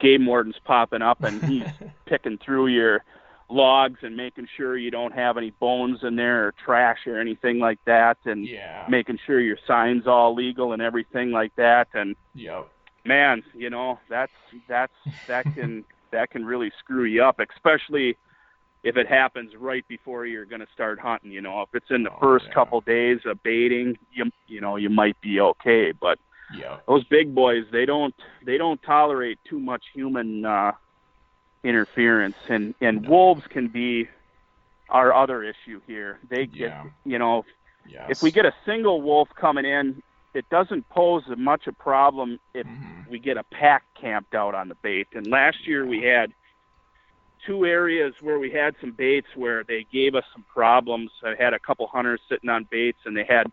game 0.00 0.26
warden's 0.26 0.56
popping 0.64 1.02
up 1.02 1.22
and 1.22 1.42
he's 1.44 1.68
picking 2.06 2.38
through 2.38 2.68
your 2.68 3.04
logs 3.48 4.00
and 4.02 4.16
making 4.16 4.48
sure 4.56 4.76
you 4.76 4.90
don't 4.90 5.12
have 5.12 5.36
any 5.36 5.50
bones 5.50 6.00
in 6.02 6.16
there 6.16 6.48
or 6.48 6.54
trash 6.64 7.06
or 7.06 7.20
anything 7.20 7.58
like 7.58 7.78
that, 7.86 8.18
and 8.24 8.46
yeah. 8.46 8.86
making 8.88 9.18
sure 9.26 9.40
your 9.40 9.58
sign's 9.66 10.06
all 10.06 10.34
legal 10.34 10.72
and 10.72 10.82
everything 10.82 11.30
like 11.30 11.54
that. 11.56 11.88
And 11.94 12.16
yep. 12.34 12.68
man, 13.04 13.42
you 13.54 13.70
know, 13.70 13.98
that's 14.08 14.32
that's 14.68 14.92
that 15.28 15.44
can 15.54 15.84
that 16.10 16.30
can 16.30 16.44
really 16.44 16.72
screw 16.78 17.04
you 17.04 17.22
up, 17.22 17.40
especially 17.40 18.16
if 18.82 18.96
it 18.96 19.06
happens 19.08 19.52
right 19.58 19.86
before 19.88 20.26
you're 20.26 20.44
going 20.44 20.60
to 20.60 20.68
start 20.74 20.98
hunting. 20.98 21.30
You 21.30 21.40
know, 21.40 21.62
if 21.62 21.68
it's 21.74 21.90
in 21.90 22.02
the 22.02 22.12
oh, 22.12 22.18
first 22.20 22.46
yeah. 22.48 22.54
couple 22.54 22.80
days 22.80 23.20
of 23.26 23.42
baiting, 23.42 23.98
you 24.12 24.30
you 24.46 24.60
know 24.60 24.76
you 24.76 24.90
might 24.90 25.20
be 25.20 25.40
okay, 25.40 25.92
but 25.92 26.18
yeah. 26.52 26.78
those 26.88 27.04
big 27.04 27.34
boys 27.34 27.64
they 27.72 27.86
don't 27.86 28.14
they 28.44 28.58
don't 28.58 28.82
tolerate 28.82 29.38
too 29.48 29.58
much 29.60 29.84
human 29.94 30.44
uh, 30.44 30.72
interference, 31.62 32.36
and 32.48 32.74
and 32.80 33.02
No. 33.02 33.10
wolves 33.10 33.46
can 33.48 33.68
be 33.68 34.08
our 34.90 35.12
other 35.14 35.42
issue 35.42 35.80
here. 35.86 36.18
They 36.28 36.46
get 36.46 36.70
Yeah. 36.70 36.84
you 37.04 37.18
know 37.18 37.44
Yes. 37.86 38.06
if 38.10 38.22
we 38.22 38.30
get 38.30 38.44
a 38.46 38.54
single 38.64 39.02
wolf 39.02 39.28
coming 39.34 39.64
in, 39.64 40.02
it 40.34 40.48
doesn't 40.50 40.88
pose 40.88 41.22
as 41.30 41.38
much 41.38 41.66
a 41.66 41.72
problem 41.72 42.38
if 42.54 42.66
Mhm. 42.66 43.08
we 43.08 43.18
get 43.18 43.36
a 43.36 43.44
pack 43.44 43.84
camped 43.94 44.34
out 44.34 44.54
on 44.54 44.68
the 44.68 44.74
bait. 44.76 45.08
And 45.14 45.26
last 45.26 45.66
year 45.66 45.86
we 45.86 46.02
had 46.02 46.32
two 47.46 47.66
areas 47.66 48.14
where 48.22 48.38
we 48.38 48.50
had 48.50 48.74
some 48.80 48.90
baits 48.92 49.28
where 49.36 49.64
they 49.64 49.84
gave 49.84 50.14
us 50.14 50.24
some 50.32 50.44
problems. 50.44 51.10
I 51.22 51.34
had 51.34 51.52
a 51.52 51.58
couple 51.58 51.86
hunters 51.86 52.20
sitting 52.28 52.48
on 52.48 52.64
baits, 52.64 52.98
and 53.04 53.14
they 53.16 53.24
had 53.24 53.52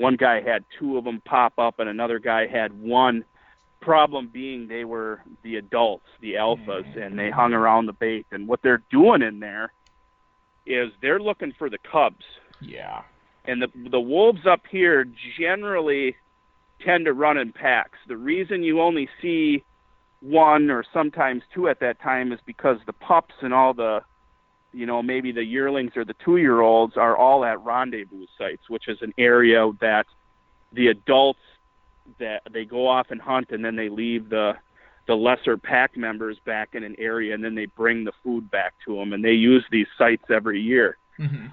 one 0.00 0.16
guy 0.16 0.40
had 0.40 0.64
two 0.78 0.96
of 0.96 1.04
them 1.04 1.20
pop 1.26 1.52
up, 1.58 1.78
and 1.78 1.88
another 1.88 2.18
guy 2.18 2.46
had 2.46 2.72
one. 2.80 3.22
Problem 3.80 4.28
being 4.32 4.66
they 4.66 4.84
were 4.84 5.22
the 5.42 5.56
adults, 5.56 6.06
the 6.20 6.34
alphas, 6.34 6.86
mm-hmm. 6.86 7.02
and 7.02 7.18
they 7.18 7.30
hung 7.30 7.52
around 7.52 7.84
the 7.86 7.92
bait. 7.92 8.26
And 8.30 8.48
what 8.48 8.60
they're 8.62 8.82
doing 8.90 9.20
in 9.22 9.40
there 9.40 9.72
is 10.64 10.90
they're 11.02 11.20
looking 11.20 11.52
for 11.58 11.68
the 11.70 11.78
cubs 11.78 12.24
Yeah. 12.60 13.02
and 13.46 13.60
the 13.62 13.68
the 13.90 14.00
wolves 14.00 14.46
up 14.46 14.62
here 14.70 15.06
generally 15.38 16.16
tend 16.84 17.04
to 17.06 17.12
run 17.12 17.36
in 17.38 17.52
packs. 17.52 17.98
The 18.06 18.16
reason 18.16 18.62
you 18.62 18.80
only 18.80 19.08
see 19.20 19.64
one 20.20 20.70
or 20.70 20.82
sometimes 20.92 21.42
two 21.54 21.68
at 21.68 21.80
that 21.80 22.00
time 22.00 22.32
is 22.32 22.40
because 22.44 22.78
the 22.86 22.92
pups 22.92 23.34
and 23.40 23.52
all 23.54 23.74
the 23.74 24.02
you 24.72 24.86
know 24.86 25.02
maybe 25.02 25.32
the 25.32 25.44
yearlings 25.44 25.92
or 25.96 26.04
the 26.04 26.14
two 26.24 26.36
year 26.36 26.60
olds 26.60 26.96
are 26.96 27.16
all 27.16 27.44
at 27.44 27.60
rendezvous 27.60 28.26
sites, 28.38 28.68
which 28.68 28.88
is 28.88 28.98
an 29.02 29.12
area 29.18 29.70
that 29.80 30.06
the 30.72 30.88
adults 30.88 31.40
that 32.18 32.42
they 32.52 32.64
go 32.64 32.88
off 32.88 33.08
and 33.10 33.20
hunt 33.20 33.50
and 33.50 33.64
then 33.64 33.76
they 33.76 33.88
leave 33.88 34.28
the 34.28 34.54
the 35.06 35.14
lesser 35.14 35.56
pack 35.56 35.96
members 35.96 36.38
back 36.44 36.70
in 36.74 36.84
an 36.84 36.94
area 36.98 37.34
and 37.34 37.42
then 37.42 37.54
they 37.54 37.66
bring 37.66 38.04
the 38.04 38.12
food 38.22 38.50
back 38.50 38.74
to 38.84 38.94
them 38.94 39.12
and 39.12 39.24
they 39.24 39.32
use 39.32 39.64
these 39.70 39.86
sites 39.98 40.24
every 40.30 40.60
year. 40.60 40.96
hmm 41.16 41.46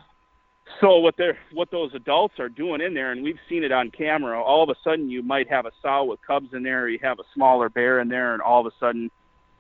So 0.80 0.97
what 0.97 1.15
they're 1.18 1.38
what 1.53 1.72
those 1.72 1.93
adults 1.95 2.39
are 2.39 2.49
doing 2.49 2.82
in 2.82 2.93
there, 2.93 3.11
and 3.11 3.24
we've 3.24 3.39
seen 3.49 3.63
it 3.63 3.72
on 3.72 3.89
camera. 3.89 4.41
All 4.41 4.61
of 4.63 4.70
a 4.70 4.76
sudden, 4.84 5.09
you 5.09 5.24
might 5.24 5.49
have 5.49 5.65
a 5.65 5.72
sow 5.82 6.03
with 6.03 6.22
cubs 6.22 6.53
in 6.53 6.61
there, 6.63 6.84
or 6.84 6.89
you 6.89 6.99
have 7.01 7.20
a 7.20 7.24
smaller 7.34 7.70
bear 7.70 7.99
in 7.99 8.09
there, 8.09 8.34
and 8.34 8.41
all 8.41 8.59
of 8.59 8.72
a 8.72 8.76
sudden, 8.80 9.09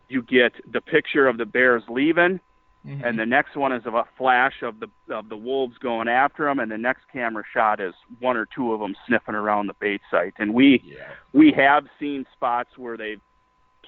you 0.09 0.21
get 0.21 0.53
the 0.71 0.81
picture 0.81 1.27
of 1.27 1.37
the 1.37 1.45
bears 1.45 1.83
leaving, 1.89 2.39
hmm 2.83 3.03
and 3.03 3.19
the 3.19 3.25
next 3.25 3.55
one 3.55 3.71
is 3.73 3.85
of 3.85 3.93
a 3.95 4.05
flash 4.17 4.61
of 4.61 4.79
the 4.79 4.89
of 5.13 5.29
the 5.29 5.37
wolves 5.37 5.77
going 5.77 6.07
after 6.07 6.45
them, 6.45 6.59
and 6.59 6.71
the 6.71 6.77
next 6.77 7.03
camera 7.11 7.43
shot 7.53 7.79
is 7.79 7.93
one 8.19 8.37
or 8.37 8.45
two 8.45 8.73
of 8.73 8.79
them 8.79 8.95
sniffing 9.05 9.35
around 9.35 9.67
the 9.67 9.73
bait 9.79 10.01
site. 10.09 10.33
And 10.37 10.53
we 10.53 10.81
yeah. 10.85 11.11
we 11.33 11.51
have 11.51 11.85
seen 11.99 12.25
spots 12.33 12.77
where 12.77 12.95
they've 12.97 13.21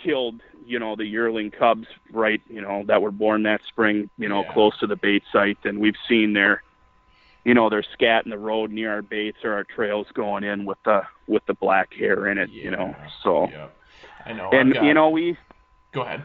killed, 0.02 0.42
you 0.66 0.80
know, 0.80 0.96
the 0.96 1.06
yearling 1.06 1.52
cubs 1.52 1.88
right, 2.12 2.42
you 2.50 2.62
know, 2.62 2.84
that 2.88 3.02
were 3.02 3.12
born 3.12 3.44
that 3.44 3.62
spring, 3.68 4.10
you 4.18 4.30
know, 4.30 4.44
Yeah. 4.44 4.54
close 4.54 4.78
to 4.80 4.88
the 4.88 4.96
bait 4.96 5.24
site, 5.32 5.58
and 5.66 5.80
we've 5.80 5.98
seen 6.08 6.32
their, 6.34 6.64
you 7.44 7.54
know, 7.54 7.70
they're 7.70 7.84
scatting 8.00 8.30
the 8.30 8.38
road 8.38 8.72
near 8.72 8.92
our 8.94 9.02
baits 9.02 9.40
or 9.44 9.54
our 9.54 9.66
trails 9.66 10.08
going 10.14 10.44
in 10.44 10.66
with 10.66 10.78
the 10.84 11.02
with 11.28 11.46
the 11.48 11.54
black 11.54 11.94
hair 11.94 12.28
in 12.28 12.38
it, 12.38 12.50
you 12.50 12.72
know. 12.72 12.96
So 13.24 13.50
Yep. 13.50 13.76
I 14.26 14.34
know. 14.34 14.50
and 14.52 14.74
got- 14.74 14.84
you 14.84 14.94
know 14.94 15.10
we 15.10 15.38
Go 15.92 16.02
ahead. 16.02 16.24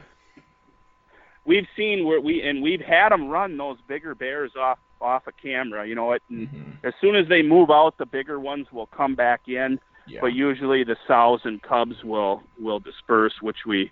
We've 1.45 1.67
seen 1.77 2.07
where 2.07 2.21
we 2.21 2.43
and 2.43 2.63
we've 2.63 2.81
had 2.81 3.11
them 3.11 3.29
run 3.29 3.57
those 3.57 3.79
bigger 3.89 4.15
bears 4.15 4.53
off 4.59 4.79
off 5.01 5.23
a 5.27 5.33
camera, 5.33 5.87
you 5.87 5.95
know. 5.95 6.13
It 6.13 6.23
and 6.31 6.49
hmm 6.49 6.71
as 6.85 6.93
soon 7.01 7.17
as 7.17 7.27
they 7.29 7.41
move 7.41 7.71
out, 7.71 7.97
the 7.99 8.05
bigger 8.05 8.39
ones 8.39 8.67
will 8.71 8.87
come 8.89 9.15
back 9.15 9.43
in. 9.47 9.79
Yeah. 10.07 10.21
but 10.21 10.35
usually 10.35 10.85
the 10.85 10.97
sows 11.09 11.41
and 11.45 11.63
cubs 11.63 12.05
will 12.05 12.43
will 12.61 12.79
disperse, 12.79 13.33
which 13.41 13.59
we 13.67 13.91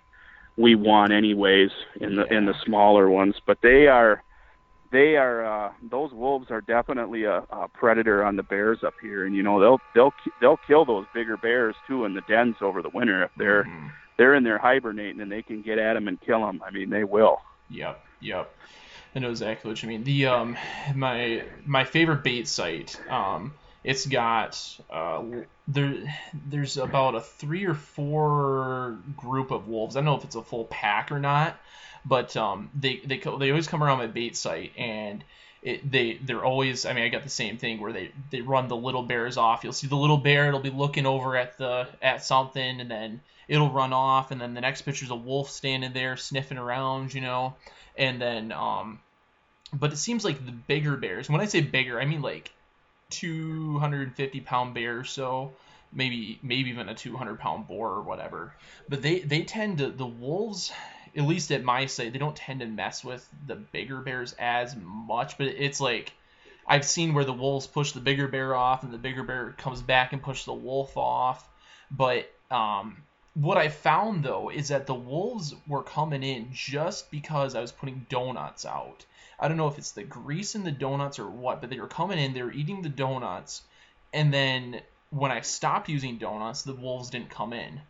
we 0.57 0.75
want 0.75 1.11
anyways 1.11 1.71
in 1.99 2.15
the 2.15 2.25
in 2.31 2.45
the 2.45 2.53
smaller 2.65 3.09
ones. 3.09 3.35
But 3.47 3.57
they 3.63 3.87
are 3.87 4.23
they 4.91 5.15
are 5.17 5.43
uh, 5.43 5.71
those 5.89 6.11
wolves 6.13 6.51
are 6.51 6.61
definitely 6.61 7.23
a, 7.23 7.37
a 7.49 7.67
predator 7.73 8.23
on 8.23 8.35
the 8.35 8.43
bears 8.43 8.83
up 8.85 8.93
here, 9.01 9.25
and 9.25 9.35
you 9.35 9.41
know 9.41 9.59
they'll 9.59 9.79
they'll 9.95 10.13
they'll 10.39 10.59
kill 10.67 10.85
those 10.85 11.07
bigger 11.15 11.35
bears 11.35 11.75
too 11.87 12.05
in 12.05 12.13
the 12.13 12.21
dens 12.29 12.57
over 12.61 12.83
the 12.83 12.91
winter 12.93 13.23
if 13.23 13.31
they're 13.35 13.63
Mhm. 13.63 13.89
They're 14.17 14.35
in 14.35 14.43
there 14.43 14.57
hibernating 14.57 15.21
and 15.21 15.31
they 15.31 15.41
can 15.41 15.61
get 15.61 15.79
at 15.79 15.93
them 15.93 16.07
and 16.07 16.19
kill 16.19 16.45
them. 16.45 16.61
I 16.65 16.71
mean 16.71 16.89
they 16.89 17.03
will. 17.03 17.41
Yep, 17.69 18.03
yep. 18.21 18.53
I 19.15 19.19
know 19.19 19.29
exactly 19.29 19.69
what 19.69 19.81
you 19.81 19.89
mean. 19.89 20.03
The 20.03 20.27
um, 20.27 20.57
my 20.95 21.43
my 21.65 21.83
favorite 21.83 22.23
bait 22.23 22.47
site. 22.47 22.99
Um, 23.09 23.53
it's 23.83 24.05
got 24.05 24.79
uh, 24.89 25.21
there. 25.67 25.95
There's 26.33 26.77
about 26.77 27.15
a 27.15 27.21
three 27.21 27.65
or 27.65 27.75
four 27.75 28.97
group 29.15 29.51
of 29.51 29.67
wolves. 29.67 29.95
I 29.95 29.99
don't 29.99 30.05
know 30.05 30.17
if 30.17 30.23
it's 30.23 30.35
a 30.35 30.41
full 30.41 30.65
pack 30.65 31.11
or 31.11 31.19
not, 31.19 31.57
but 32.05 32.35
um, 32.37 32.69
they 32.73 33.01
they 33.05 33.17
they 33.17 33.49
always 33.49 33.67
come 33.67 33.83
around 33.83 33.99
my 33.99 34.07
bait 34.07 34.35
site 34.35 34.71
and. 34.77 35.23
It, 35.63 35.89
they 35.89 36.19
they're 36.21 36.43
always 36.43 36.85
I 36.85 36.93
mean 36.93 37.05
I 37.05 37.09
got 37.09 37.23
the 37.23 37.29
same 37.29 37.57
thing 37.57 37.79
where 37.79 37.93
they 37.93 38.11
they 38.31 38.41
run 38.41 38.67
the 38.67 38.75
little 38.75 39.03
bears 39.03 39.37
off. 39.37 39.63
You'll 39.63 39.73
see 39.73 39.87
the 39.87 39.95
little 39.95 40.17
bear. 40.17 40.47
It'll 40.47 40.59
be 40.59 40.69
looking 40.69 41.05
over 41.05 41.37
at 41.37 41.57
the 41.57 41.87
at 42.01 42.23
something 42.23 42.81
and 42.81 42.91
then 42.91 43.21
it'll 43.47 43.71
run 43.71 43.93
off 43.93 44.31
and 44.31 44.41
then 44.41 44.53
the 44.53 44.61
next 44.61 44.81
picture's 44.81 45.09
a 45.09 45.15
wolf 45.15 45.49
standing 45.49 45.93
there 45.93 46.17
sniffing 46.17 46.57
around, 46.57 47.13
you 47.13 47.21
know 47.21 47.55
and 47.97 48.21
then 48.21 48.51
um 48.51 48.99
but 49.73 49.91
it 49.91 49.97
seems 49.97 50.23
like 50.23 50.45
the 50.45 50.51
bigger 50.51 50.95
bears 50.95 51.29
when 51.29 51.41
i 51.41 51.45
say 51.45 51.61
bigger 51.61 51.99
i 51.99 52.05
mean 52.05 52.21
like 52.21 52.51
250 53.09 54.39
pound 54.41 54.73
bear 54.73 54.99
or 54.99 55.03
so 55.03 55.51
maybe 55.91 56.39
maybe 56.41 56.69
even 56.69 56.89
a 56.89 56.95
200 56.95 57.39
pound 57.39 57.67
boar 57.67 57.89
or 57.89 58.01
whatever 58.01 58.53
but 58.89 59.01
they 59.01 59.19
they 59.19 59.43
tend 59.43 59.77
to 59.77 59.89
the 59.89 60.05
wolves 60.05 60.71
at 61.15 61.23
least 61.23 61.51
at 61.51 61.63
my 61.63 61.85
site 61.85 62.13
they 62.13 62.19
don't 62.19 62.35
tend 62.35 62.59
to 62.59 62.65
mess 62.65 63.03
with 63.03 63.27
the 63.47 63.55
bigger 63.55 63.99
bears 63.99 64.35
as 64.39 64.75
much 64.75 65.37
but 65.37 65.47
it's 65.47 65.79
like 65.79 66.13
i've 66.67 66.85
seen 66.85 67.13
where 67.13 67.25
the 67.25 67.33
wolves 67.33 67.67
push 67.67 67.91
the 67.91 67.99
bigger 67.99 68.27
bear 68.27 68.55
off 68.55 68.83
and 68.83 68.93
the 68.93 68.97
bigger 68.97 69.23
bear 69.23 69.53
comes 69.57 69.81
back 69.81 70.13
and 70.13 70.21
push 70.21 70.45
the 70.45 70.53
wolf 70.53 70.95
off 70.97 71.47
but 71.91 72.31
um 72.51 72.97
what 73.35 73.57
I 73.57 73.69
found 73.69 74.23
though 74.23 74.49
is 74.49 74.67
that 74.67 74.85
the 74.85 74.93
wolves 74.93 75.55
were 75.67 75.83
coming 75.83 76.23
in 76.23 76.49
just 76.51 77.09
because 77.09 77.55
I 77.55 77.61
was 77.61 77.71
putting 77.71 78.05
donuts 78.09 78.65
out. 78.65 79.05
I 79.39 79.47
don't 79.47 79.57
know 79.57 79.67
if 79.67 79.77
it's 79.77 79.91
the 79.91 80.03
grease 80.03 80.55
in 80.55 80.63
the 80.63 80.71
donuts 80.71 81.19
or 81.19 81.27
what, 81.27 81.59
but 81.59 81.69
they 81.69 81.79
were 81.79 81.87
coming 81.87 82.19
in, 82.19 82.33
they 82.33 82.43
were 82.43 82.51
eating 82.51 82.81
the 82.81 82.89
donuts, 82.89 83.63
and 84.13 84.33
then 84.33 84.81
when 85.09 85.31
I 85.31 85.41
stopped 85.41 85.89
using 85.89 86.17
donuts, 86.17 86.61
the 86.61 86.75
wolves 86.75 87.09
didn't 87.09 87.29
come 87.29 87.53
in. 87.53 87.81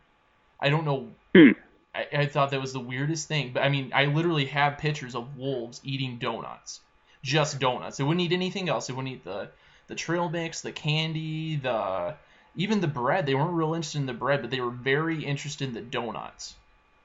I 0.60 0.70
don't 0.70 0.84
know. 0.84 1.10
Hmm. 1.34 1.52
I, 1.94 2.06
I 2.12 2.26
thought 2.26 2.50
that 2.50 2.60
was 2.60 2.72
the 2.72 2.80
weirdest 2.80 3.28
thing, 3.28 3.52
but 3.52 3.62
I 3.62 3.68
mean, 3.68 3.92
I 3.94 4.06
literally 4.06 4.46
have 4.46 4.78
pictures 4.78 5.14
of 5.14 5.36
wolves 5.36 5.80
eating 5.84 6.18
donuts, 6.18 6.80
just 7.22 7.58
donuts. 7.60 7.96
They 7.96 8.04
wouldn't 8.04 8.22
eat 8.24 8.32
anything 8.32 8.68
else. 8.68 8.86
They 8.86 8.94
wouldn't 8.94 9.14
eat 9.14 9.24
the 9.24 9.52
the 9.86 9.94
trail 9.94 10.28
mix, 10.28 10.62
the 10.62 10.72
candy, 10.72 11.56
the 11.56 12.16
even 12.54 12.80
the 12.80 12.88
bread. 12.88 13.26
They 13.26 13.34
weren't 13.34 13.52
real 13.54 13.74
interested 13.74 13.98
in 13.98 14.06
the 14.06 14.14
bread, 14.14 14.40
but 14.42 14.50
they 14.50 14.60
were 14.60 14.70
very 14.70 15.24
interested 15.24 15.68
in 15.68 15.74
the 15.74 15.82
donuts. 15.82 16.56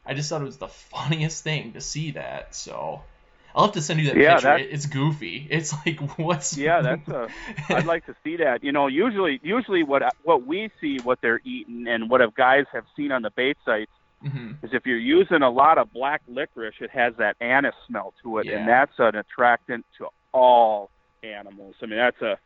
I 0.06 0.14
just 0.14 0.30
thought 0.30 0.41
it 0.41 0.45
was 0.45 0.57
the 0.57 0.68
funniest 0.94 1.44
thing 1.44 1.74
to 1.74 1.82
see 1.82 2.11
that. 2.11 2.56
So 2.56 3.10
I'll 3.56 3.66
have 3.66 3.74
to 3.74 3.82
send 3.82 3.99
you 3.99 4.07
that 4.07 4.24
Yeah, 4.24 4.40
picture. 4.40 4.56
It's 4.56 4.86
goofy. 4.86 5.48
It's 5.49 5.74
like 5.86 5.99
what's 6.18 6.57
Yeah, 6.57 6.82
that's 6.82 7.07
a. 7.10 7.30
I'd 7.72 7.86
like 7.86 8.06
to 8.07 8.16
see 8.24 8.38
that. 8.38 8.64
You 8.64 8.72
know, 8.72 8.88
usually 8.88 9.40
usually 9.44 9.84
what 9.84 10.02
what 10.24 10.45
we 10.45 10.70
see 10.82 10.99
what 10.99 11.20
they're 11.22 11.40
eating 11.45 11.86
and 11.88 12.10
what 12.10 12.22
guys 12.34 12.66
have 12.74 12.86
seen 12.95 13.11
on 13.11 13.22
the 13.22 13.30
bait 13.36 13.57
sites 13.66 13.91
hmm 14.22 14.52
is 14.62 14.72
if 14.74 14.86
you're 14.86 14.98
using 14.98 15.41
a 15.41 15.50
lot 15.50 15.78
of 15.78 15.91
black 15.94 16.22
licorice, 16.28 16.76
it 16.82 16.90
has 16.91 17.14
that 17.18 17.36
anise 17.40 17.74
smell 17.88 18.14
to 18.24 18.40
it, 18.40 18.48
Yeah. 18.48 18.58
and 18.58 18.68
that's 18.68 18.91
an 19.00 19.16
attractant 19.16 19.86
to 19.98 20.08
all 20.34 20.91
animals. 21.24 21.76
I 21.82 21.86
mean, 21.86 21.98
that's 21.98 22.22
a 22.22 22.38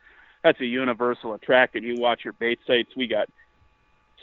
that's 0.42 0.60
a 0.60 0.66
universal 0.66 1.34
attractant. 1.34 1.84
You 1.84 1.98
watch 1.98 2.20
your 2.24 2.34
bait 2.34 2.58
sites, 2.66 2.90
we 2.96 3.06
got 3.06 3.28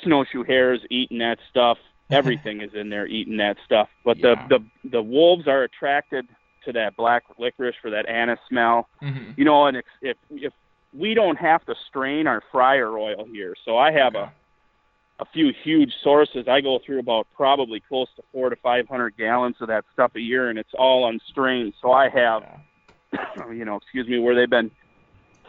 snowshoe 0.03 0.43
hares 0.43 0.81
eating 0.89 1.17
that 1.19 1.39
stuff. 1.49 1.77
Everything 2.11 2.61
is 2.61 2.71
in 2.73 2.89
there 2.89 3.07
eating 3.07 3.37
that 3.37 3.57
stuff. 3.65 3.89
But 4.03 4.17
Yeah. 4.17 4.35
the, 4.49 4.59
the 4.83 4.89
the 4.89 5.01
wolves 5.01 5.47
are 5.47 5.63
attracted 5.63 6.27
to 6.65 6.71
that 6.73 6.95
black 6.95 7.23
licorice 7.39 7.75
for 7.81 7.89
that 7.89 8.07
anise 8.07 8.39
smell. 8.49 8.87
hmm 9.01 9.31
You 9.35 9.45
know, 9.45 9.65
and 9.67 9.77
if 9.77 9.85
if, 10.01 10.17
if 10.31 10.53
we 10.93 11.13
don't 11.13 11.37
have 11.37 11.63
to 11.65 11.75
strain 11.87 12.27
our 12.27 12.41
fryer 12.51 12.97
oil 12.97 13.25
here. 13.31 13.55
So 13.65 13.77
I 13.77 13.91
have 13.91 14.15
a 14.15 14.31
a 15.19 15.25
few 15.25 15.53
huge 15.63 15.93
sources. 16.03 16.47
I 16.47 16.61
go 16.61 16.79
through 16.83 16.99
about 16.99 17.27
probably 17.35 17.79
close 17.79 18.07
to 18.15 18.23
four 18.31 18.49
to 18.49 18.55
five 18.55 18.87
hundred 18.87 19.17
gallons 19.17 19.55
of 19.61 19.67
that 19.67 19.85
stuff 19.93 20.11
a 20.15 20.19
year, 20.19 20.49
and 20.49 20.57
it's 20.57 20.73
all 20.77 21.07
unstrained. 21.07 21.73
So 21.81 21.91
I 21.91 22.09
have, 22.09 22.43
you 23.51 23.65
know, 23.65 23.75
excuse 23.75 24.07
me, 24.07 24.19
where 24.19 24.35
they've 24.35 24.49
been 24.49 24.71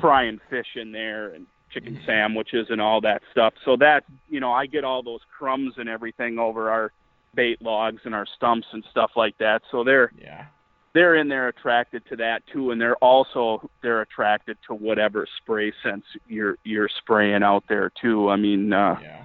frying 0.00 0.40
fish 0.50 0.76
in 0.76 0.92
there 0.92 1.28
and 1.28 1.46
chicken 1.70 1.94
mm-hmm. 1.94 2.06
sandwiches 2.06 2.66
and 2.70 2.80
all 2.80 3.00
that 3.00 3.22
stuff. 3.30 3.54
So 3.64 3.76
that, 3.76 4.04
you 4.28 4.40
know, 4.40 4.52
I 4.52 4.66
get 4.66 4.84
all 4.84 5.02
those 5.02 5.20
crumbs 5.36 5.74
and 5.78 5.88
everything 5.88 6.38
over 6.38 6.70
our 6.70 6.92
bait 7.34 7.62
logs 7.62 8.02
and 8.04 8.14
our 8.14 8.26
stumps 8.26 8.66
and 8.72 8.84
stuff 8.90 9.12
like 9.16 9.38
that. 9.38 9.62
So 9.70 9.84
they're 9.84 10.12
yeah 10.20 10.46
they're 10.94 11.16
in 11.16 11.28
there 11.28 11.48
attracted 11.48 12.04
to 12.08 12.16
that 12.16 12.42
too, 12.52 12.70
and 12.70 12.80
they're 12.80 12.96
also 12.96 13.68
they're 13.82 14.02
attracted 14.02 14.58
to 14.66 14.74
whatever 14.74 15.26
spray 15.38 15.72
scents 15.82 16.06
you're 16.28 16.58
you're 16.64 16.88
spraying 16.88 17.42
out 17.42 17.64
there 17.68 17.90
too. 18.00 18.28
I 18.28 18.36
mean, 18.36 18.72
uh, 18.72 18.98
yeah. 19.00 19.24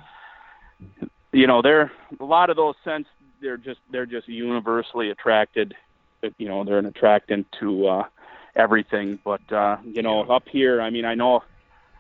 You 1.32 1.48
know, 1.48 1.62
they're 1.62 1.92
a 2.20 2.26
lot 2.26 2.50
of 2.50 2.56
those 2.56 2.76
scents. 2.84 3.10
They're 3.42 3.58
just 3.58 3.80
they're 3.92 4.06
just 4.06 4.28
universally 4.28 5.12
attracted. 5.12 5.76
You 6.38 6.48
know, 6.48 6.64
they're 6.64 6.80
an 6.80 6.86
attractant 6.86 7.48
to 7.60 7.88
uh, 7.88 8.04
everything. 8.56 9.20
But 9.24 9.52
uh, 9.52 9.78
you 9.84 10.02
know, 10.02 10.26
yeah. 10.26 10.34
up 10.34 10.48
here, 10.48 10.82
I 10.82 10.90
mean, 10.90 11.06
I 11.06 11.16
know 11.16 11.44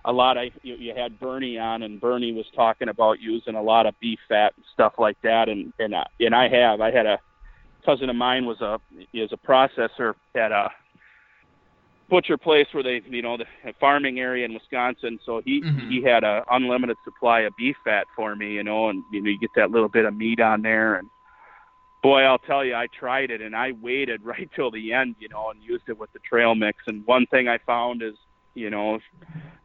a 0.05 0.11
lot. 0.11 0.37
I 0.37 0.51
you, 0.63 0.75
you 0.75 0.93
had 0.95 1.19
Bernie 1.19 1.57
on, 1.57 1.83
and 1.83 2.01
Bernie 2.01 2.31
was 2.31 2.45
talking 2.55 2.89
about 2.89 3.19
using 3.19 3.55
a 3.55 3.61
lot 3.61 3.85
of 3.85 3.99
beef 3.99 4.19
fat 4.27 4.53
and 4.55 4.65
stuff 4.73 4.93
like 4.97 5.21
that, 5.21 5.49
and 5.49 5.73
and 5.79 5.93
uh, 5.93 6.05
and 6.19 6.33
I 6.33 6.49
have. 6.49 6.81
I 6.81 6.91
had 6.91 7.05
a 7.05 7.19
cousin 7.85 8.09
of 8.09 8.15
mine 8.15 8.45
was 8.45 8.59
a 8.61 8.79
is 9.13 9.31
a 9.31 9.37
processor 9.37 10.15
at 10.35 10.51
a 10.51 10.69
butcher 12.09 12.37
place 12.37 12.67
where 12.71 12.83
they 12.83 13.01
you 13.09 13.21
know 13.21 13.37
the 13.37 13.45
farming 13.79 14.19
area 14.19 14.45
in 14.45 14.53
Wisconsin 14.53 15.19
so 15.25 15.41
he 15.43 15.61
mm-hmm. 15.61 15.89
he 15.89 16.01
had 16.01 16.23
a 16.23 16.43
unlimited 16.51 16.97
supply 17.03 17.41
of 17.41 17.53
beef 17.57 17.75
fat 17.83 18.07
for 18.15 18.35
me 18.35 18.53
you 18.53 18.63
know 18.63 18.89
and 18.89 19.03
you 19.11 19.21
know 19.21 19.29
you 19.29 19.39
get 19.39 19.49
that 19.55 19.71
little 19.71 19.89
bit 19.89 20.05
of 20.05 20.15
meat 20.15 20.39
on 20.39 20.61
there 20.61 20.95
and 20.95 21.09
boy 22.01 22.21
I'll 22.21 22.37
tell 22.37 22.63
you 22.63 22.75
I 22.75 22.87
tried 22.87 23.29
it 23.29 23.41
and 23.41 23.55
I 23.55 23.73
waited 23.73 24.21
right 24.25 24.49
till 24.55 24.71
the 24.71 24.93
end 24.93 25.15
you 25.19 25.29
know 25.29 25.49
and 25.49 25.61
used 25.61 25.89
it 25.89 25.97
with 25.97 26.11
the 26.13 26.19
trail 26.19 26.55
mix 26.55 26.79
and 26.87 27.05
one 27.05 27.25
thing 27.27 27.47
I 27.47 27.57
found 27.59 28.01
is 28.01 28.15
you 28.53 28.69
know 28.69 28.99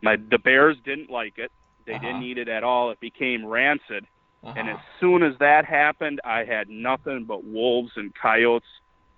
my 0.02 0.16
the 0.16 0.39
bears 0.39 0.77
didn't 0.85 1.10
like 1.10 1.39
it 1.39 1.52
they 1.86 1.94
uh-huh. 1.94 2.05
didn't 2.05 2.23
eat 2.24 2.39
it 2.39 2.48
at 2.48 2.64
all 2.64 2.90
it 2.90 3.01
became 3.01 3.47
rancid 3.47 4.06
uh-huh. 4.44 4.55
And 4.56 4.69
as 4.70 4.78
soon 4.98 5.23
as 5.23 5.35
that 5.39 5.64
happened, 5.64 6.20
I 6.24 6.44
had 6.44 6.69
nothing 6.69 7.24
but 7.24 7.44
wolves 7.44 7.93
and 7.97 8.12
coyotes. 8.14 8.66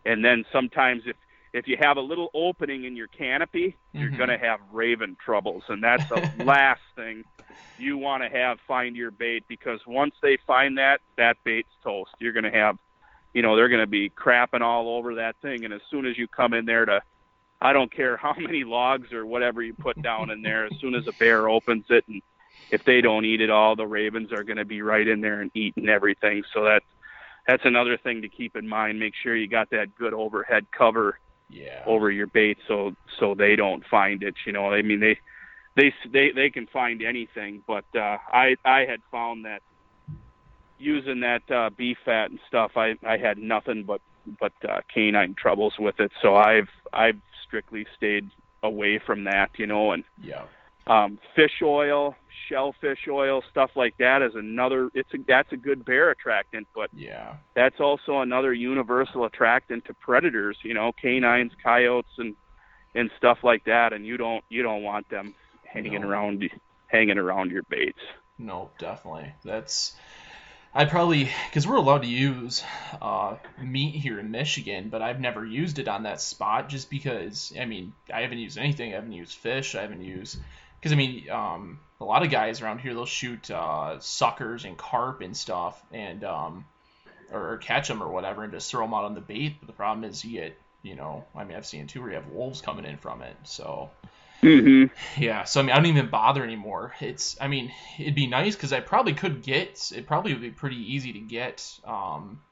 And 0.05 0.25
then 0.25 0.45
sometimes 0.53 1.03
if 1.07 1.17
if 1.55 1.68
you 1.68 1.76
have 1.81 1.97
a 1.97 2.01
little 2.01 2.31
opening 2.35 2.82
in 2.82 2.97
your 2.97 3.06
canopy, 3.06 3.76
you're 3.93 4.09
mm-hmm. 4.09 4.16
going 4.16 4.28
to 4.28 4.39
have 4.39 4.59
raven 4.72 5.16
troubles, 5.24 5.62
and 5.68 5.82
that's 5.82 6.06
the 6.09 6.31
last 6.44 6.81
thing 6.97 7.24
you 7.78 7.97
want 7.97 8.24
to 8.24 8.28
have 8.28 8.59
find 8.66 8.97
your 8.97 9.12
bait 9.12 9.44
because 9.47 9.78
once 9.86 10.16
they 10.20 10.36
find 10.48 10.78
that, 10.78 11.01
that 11.16 11.36
bait's 11.44 11.68
toast. 11.85 12.10
You're 12.18 12.32
going 12.32 12.44
to 12.44 12.51
have, 12.51 12.76
you 13.32 13.43
know, 13.43 13.55
they're 13.55 13.68
going 13.68 13.81
to 13.81 13.86
be 13.86 14.10
crapping 14.10 14.62
all 14.62 14.97
over 14.97 15.14
that 15.14 15.36
thing, 15.43 15.64
and 15.64 15.72
as 15.72 15.81
soon 15.90 16.06
as 16.06 16.18
you 16.18 16.26
come 16.26 16.55
in 16.55 16.66
there 16.66 16.85
to, 16.86 17.01
I 17.62 17.72
don't 17.72 17.90
care 17.90 18.16
how 18.16 18.35
many 18.39 18.64
logs 18.64 19.12
or 19.12 19.24
whatever 19.24 19.62
you 19.62 19.74
put 19.74 20.02
down 20.02 20.31
in 20.31 20.43
there, 20.43 20.66
as 20.66 20.72
soon 20.81 20.97
as 20.97 21.06
a 21.06 21.12
bear 21.12 21.48
opens 21.48 21.86
it 21.89 22.05
and 22.09 22.20
if 22.70 22.85
they 22.85 23.01
don't 23.01 23.24
eat 23.24 23.40
it 23.40 23.51
all, 23.51 23.76
the 23.76 23.86
ravens 23.86 24.32
are 24.32 24.43
going 24.43 24.56
to 24.56 24.64
be 24.64 24.81
right 24.82 25.06
in 25.06 25.20
there 25.20 25.40
and 25.40 25.51
eating 25.55 25.89
everything. 25.89 26.43
So 26.52 26.64
that 26.64 26.82
that's 27.47 27.64
another 27.64 27.97
thing 27.98 28.22
to 28.22 28.28
keep 28.28 28.56
in 28.56 28.66
mind. 28.66 28.98
Make 28.98 29.14
sure 29.22 29.36
you 29.36 29.47
got 29.47 29.70
that 29.70 29.94
good 29.94 30.14
overhead 30.14 30.66
cover 30.72 31.18
yeah. 31.55 31.82
over 31.86 32.10
your 32.10 32.26
bait, 32.26 32.59
so 32.66 32.94
so 33.18 33.35
they 33.35 33.56
don't 33.56 33.85
find 33.86 34.22
it. 34.22 34.35
You 34.47 34.52
know, 34.52 34.72
I 34.72 34.82
mean 34.82 35.01
they 35.01 35.18
they 35.76 35.94
they 36.12 36.31
they 36.32 36.51
can 36.51 36.66
find 36.66 37.02
anything, 37.02 37.62
but 37.66 37.85
uh, 37.94 38.18
I 38.32 38.56
I 38.64 38.81
had 38.81 39.01
found 39.10 39.44
that 39.44 39.62
using 40.78 41.20
that 41.20 41.48
uh, 41.51 41.70
beef 41.70 41.98
fat 42.05 42.31
and 42.31 42.40
stuff, 42.48 42.72
I 42.76 42.94
I 43.06 43.16
had 43.16 43.39
nothing 43.39 43.85
but 43.85 44.01
but 44.40 44.52
uh, 44.68 44.81
canine 44.93 45.35
troubles 45.35 45.74
with 45.78 46.01
it. 46.01 46.10
So 46.20 46.36
I've 46.36 46.68
I've 46.93 47.20
strictly 47.47 47.86
stayed 47.97 48.28
away 48.62 48.98
from 48.98 49.24
that. 49.24 49.51
You 49.56 49.66
know, 49.66 49.93
and 49.93 50.05
yeah 50.20 50.44
um, 50.86 51.19
fish 51.35 51.62
oil, 51.62 52.15
shellfish 52.48 53.09
oil, 53.09 53.43
stuff 53.51 53.70
like 53.74 53.97
that 53.98 54.23
is 54.23 54.35
another. 54.35 54.90
It's 54.94 55.12
a, 55.15 55.19
that's 55.27 55.52
a 55.52 55.56
good 55.56 55.85
bear 55.85 56.11
attractant, 56.11 56.66
but 56.74 56.90
yeah, 56.93 57.36
that's 57.55 57.81
also 57.81 58.20
another 58.20 58.52
universal 58.52 59.24
attractant 59.24 59.86
to 59.86 59.94
predators. 59.94 60.59
You 60.62 60.74
know, 60.74 60.93
canines, 60.93 61.52
coyotes, 61.62 62.12
and 62.19 62.36
and 62.94 63.11
stuff 63.16 63.39
like 63.43 63.65
that. 63.65 63.93
And 63.93 64.06
you 64.06 64.16
don't 64.16 64.44
you 64.48 64.62
don't 64.62 64.82
want 64.82 65.09
them 65.09 65.35
hanging 65.65 66.02
no. 66.02 66.09
around 66.09 66.48
hanging 66.86 67.19
around 67.19 67.51
your 67.51 67.62
baits. 67.62 68.01
No, 68.39 68.70
definitely. 68.78 69.32
That's 69.44 69.94
I 70.74 70.86
probably 70.86 71.31
because 71.48 71.66
we're 71.66 71.77
allowed 71.77 72.02
to 72.02 72.09
use 72.09 72.62
uh, 73.01 73.36
meat 73.62 73.94
here 73.94 74.19
in 74.19 74.32
Michigan, 74.32 74.89
but 74.89 75.02
I've 75.02 75.20
never 75.20 75.47
used 75.47 75.78
it 75.78 75.86
on 75.86 76.02
that 76.02 76.20
spot 76.20 76.69
just 76.69 76.90
because 76.90 77.52
I 77.59 77.65
mean 77.65 77.93
I 78.12 78.23
haven't 78.23 78.39
used 78.39 78.59
anything. 78.59 78.93
I 78.93 78.97
haven't 78.97 79.12
used 79.12 79.36
fish. 79.36 79.74
I 79.74 79.82
haven't 79.82 80.02
used 80.02 80.39
because 80.85 80.93
I 80.93 80.97
mean, 80.97 81.31
um, 81.31 81.81
a 81.98 82.05
lot 82.05 82.23
of 82.23 82.31
guys 82.31 82.61
around 82.61 82.81
here 82.81 82.93
they'll 82.93 83.06
shoot 83.06 83.51
uh, 83.51 83.98
suckers 84.01 84.66
and 84.66 84.77
carp 84.77 85.23
and 85.23 85.35
stuff, 85.35 85.82
and 85.90 86.23
um, 86.24 86.66
or, 87.32 87.52
or, 87.52 87.56
catch 87.56 87.89
them 87.89 88.02
or 88.02 88.09
whatever, 88.09 88.44
and 88.44 88.52
just 88.52 88.70
throw 88.70 88.85
them 88.85 88.93
out 88.93 89.05
on 89.05 89.15
the 89.15 89.23
bait. 89.23 89.56
But 89.59 89.66
the 89.66 89.73
problem 89.73 90.05
is 90.05 90.23
you 90.23 90.40
get, 90.40 90.59
you 90.82 90.94
know, 90.94 91.24
I 91.35 91.44
mean, 91.44 91.56
I've 91.56 91.65
seen 91.65 91.86
too 91.86 92.02
where 92.02 92.11
you 92.11 92.16
have 92.16 92.28
wolves 92.28 92.61
coming 92.61 92.85
in 92.85 92.98
from 92.98 93.23
it. 93.23 93.35
So 93.44 93.89
mm-hmm. 94.43 95.23
yeah, 95.23 95.44
so 95.44 95.61
I 95.61 95.62
mean, 95.62 95.73
I 95.73 95.77
don't 95.77 95.86
even 95.86 96.11
bother 96.11 96.44
anymore. 96.44 96.93
It's, 97.01 97.35
I 97.40 97.48
mean, 97.48 97.73
it'd 97.98 98.15
be 98.15 98.27
nice 98.27 98.55
because 98.55 98.74
I 98.74 98.81
probably 98.81 99.15
could 99.15 99.43
get. 99.43 99.90
It 99.97 100.06
probably 100.06 100.35
would 100.35 100.43
be 100.43 100.51
pretty 100.51 100.93
easy 100.94 101.15
to 101.15 101.20
get. 101.20 101.66
Um, 101.86 102.43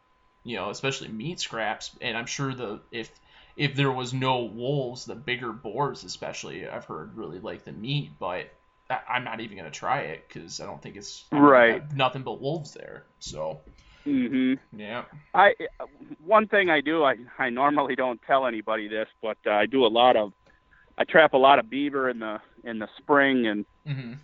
you 0.42 0.56
know, 0.56 0.70
especially 0.70 1.08
meat 1.08 1.38
scraps, 1.38 1.94
and 2.00 2.16
I'm 2.16 2.26
sure 2.26 2.54
the 2.54 2.80
if 2.90 3.10
if 3.56 3.74
there 3.74 3.92
was 3.92 4.12
no 4.12 4.44
wolves, 4.44 5.04
the 5.04 5.14
bigger 5.14 5.52
boars, 5.52 6.04
especially, 6.04 6.68
I've 6.68 6.84
heard 6.84 7.16
really 7.16 7.38
like 7.38 7.64
the 7.64 7.72
meat, 7.72 8.10
but 8.18 8.46
I, 8.90 9.16
am 9.16 9.24
not 9.24 9.40
even 9.40 9.56
gonna 9.56 9.70
try 9.70 10.00
it 10.00 10.24
because 10.28 10.60
I 10.60 10.66
don't 10.66 10.80
think 10.80 10.96
it's 10.96 11.24
right. 11.32 11.82
Nothing 11.94 12.22
but 12.22 12.40
wolves 12.40 12.72
there. 12.72 13.04
So. 13.18 13.60
Mhm. 14.06 14.58
Yeah. 14.76 15.04
I 15.32 15.54
one 16.24 16.48
thing 16.48 16.70
I 16.70 16.80
do 16.80 17.04
I 17.04 17.16
I 17.38 17.50
normally 17.50 17.94
don't 17.94 18.20
tell 18.26 18.46
anybody 18.46 18.88
this, 18.88 19.08
but 19.22 19.38
uh, 19.46 19.52
I 19.52 19.66
do 19.66 19.86
a 19.86 19.88
lot 19.88 20.16
of 20.16 20.32
I 20.98 21.04
trap 21.04 21.34
a 21.34 21.38
lot 21.38 21.58
of 21.58 21.70
beaver 21.70 22.10
in 22.10 22.18
the 22.18 22.40
in 22.64 22.80
the 22.80 22.88
spring 22.98 23.46
and 23.46 23.64
mm-hmm. 23.86 24.14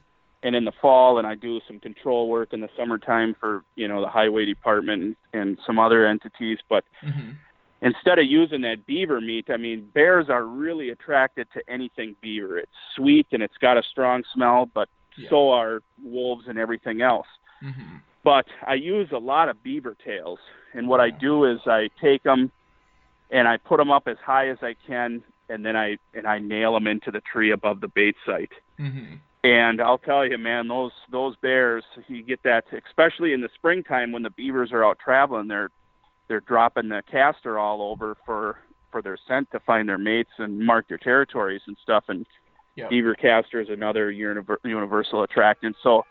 and 0.42 0.56
in 0.56 0.64
the 0.64 0.72
fall, 0.82 1.18
and 1.18 1.28
I 1.28 1.36
do 1.36 1.60
some 1.68 1.78
control 1.78 2.28
work 2.28 2.52
in 2.52 2.60
the 2.60 2.68
summertime 2.76 3.36
for 3.38 3.62
you 3.76 3.86
know 3.86 4.00
the 4.00 4.08
highway 4.08 4.46
department 4.46 5.02
and, 5.02 5.16
and 5.32 5.58
some 5.64 5.78
other 5.78 6.06
entities. 6.06 6.58
But 6.68 6.84
mm-hmm 7.02 7.30
instead 7.82 8.18
of 8.18 8.26
using 8.26 8.62
that 8.62 8.86
beaver 8.86 9.20
meat, 9.20 9.46
I 9.50 9.56
mean, 9.56 9.88
bears 9.94 10.26
are 10.28 10.44
really 10.44 10.90
attracted 10.90 11.48
to 11.54 11.60
anything 11.68 12.16
beaver. 12.20 12.58
It's 12.58 12.72
sweet 12.96 13.26
and 13.32 13.42
it's 13.42 13.56
got 13.58 13.76
a 13.76 13.82
strong 13.90 14.22
smell, 14.34 14.68
but 14.72 14.88
yeah. 15.16 15.28
so 15.30 15.50
are 15.50 15.80
wolves 16.02 16.44
and 16.48 16.58
everything 16.58 17.02
else. 17.02 17.26
Mm-hmm. 17.62 17.96
But 18.24 18.46
I 18.66 18.74
use 18.74 19.08
a 19.12 19.18
lot 19.18 19.48
of 19.48 19.62
beaver 19.62 19.96
tails, 20.04 20.38
and 20.74 20.88
what 20.88 21.00
I 21.00 21.10
do 21.10 21.44
is 21.44 21.60
I 21.66 21.88
take 22.00 22.24
them 22.24 22.50
and 23.30 23.46
I 23.46 23.56
put 23.58 23.78
them 23.78 23.90
up 23.90 24.04
as 24.06 24.16
high 24.24 24.48
as 24.48 24.58
I 24.62 24.74
can, 24.86 25.22
and 25.48 25.64
then 25.64 25.76
I 25.76 25.96
and 26.14 26.26
I 26.26 26.38
nail 26.38 26.74
them 26.74 26.86
into 26.86 27.10
the 27.10 27.20
tree 27.20 27.52
above 27.52 27.80
the 27.80 27.88
bait 27.88 28.16
site. 28.26 28.52
Mm-hmm. 28.78 29.14
And 29.44 29.80
I'll 29.80 29.98
tell 29.98 30.26
you, 30.26 30.36
man, 30.36 30.68
those 30.68 30.92
those 31.10 31.36
bears, 31.36 31.84
you 32.08 32.22
get 32.22 32.42
that, 32.42 32.64
especially 32.86 33.32
in 33.32 33.40
the 33.40 33.48
springtime 33.54 34.12
when 34.12 34.22
the 34.22 34.30
beavers 34.30 34.72
are 34.72 34.84
out 34.84 34.98
traveling. 34.98 35.48
They're 35.48 35.70
they're 36.28 36.40
dropping 36.40 36.88
the 36.88 37.02
castor 37.10 37.58
all 37.58 37.82
over 37.82 38.16
for 38.24 38.58
for 38.90 39.02
their 39.02 39.18
scent 39.26 39.50
to 39.52 39.60
find 39.60 39.88
their 39.88 39.98
mates 39.98 40.30
and 40.38 40.58
mark 40.58 40.88
their 40.88 40.98
territories 40.98 41.60
and 41.66 41.76
stuff. 41.82 42.04
And 42.08 42.24
yep. 42.74 42.90
beaver 42.90 43.14
castor 43.14 43.60
is 43.60 43.68
another 43.68 44.10
univer- 44.10 44.56
universal 44.64 45.22
attractant. 45.22 45.76
So 45.82 46.04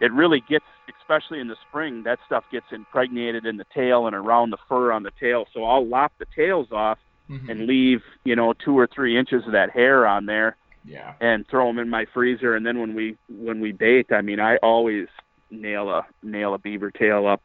it 0.00 0.12
really 0.12 0.42
gets, 0.48 0.64
especially 1.00 1.40
in 1.40 1.48
the 1.48 1.56
spring, 1.68 2.02
that 2.04 2.18
stuff 2.24 2.44
gets 2.50 2.66
impregnated 2.72 3.44
in 3.44 3.58
the 3.58 3.66
tail 3.74 4.06
and 4.06 4.16
around 4.16 4.50
the 4.50 4.56
fur 4.68 4.92
on 4.92 5.02
the 5.02 5.10
tail. 5.20 5.44
So 5.52 5.64
I'll 5.64 5.86
lop 5.86 6.12
the 6.18 6.26
tails 6.34 6.68
off 6.72 6.98
mm-hmm. 7.28 7.50
and 7.50 7.66
leave, 7.66 8.00
you 8.24 8.34
know, 8.34 8.54
two 8.64 8.78
or 8.78 8.86
three 8.86 9.18
inches 9.18 9.42
of 9.46 9.52
that 9.52 9.70
hair 9.70 10.06
on 10.06 10.26
there. 10.26 10.56
Yeah. 10.84 11.14
And 11.20 11.46
throw 11.48 11.68
them 11.68 11.78
in 11.78 11.88
my 11.88 12.06
freezer. 12.12 12.56
And 12.56 12.66
then 12.66 12.80
when 12.80 12.94
we 12.94 13.16
when 13.28 13.60
we 13.60 13.70
bait, 13.70 14.10
I 14.10 14.20
mean, 14.20 14.40
I 14.40 14.56
always 14.56 15.06
nail 15.48 15.90
a 15.90 16.04
nail 16.24 16.54
a 16.54 16.58
beaver 16.58 16.90
tail 16.90 17.28
up. 17.28 17.42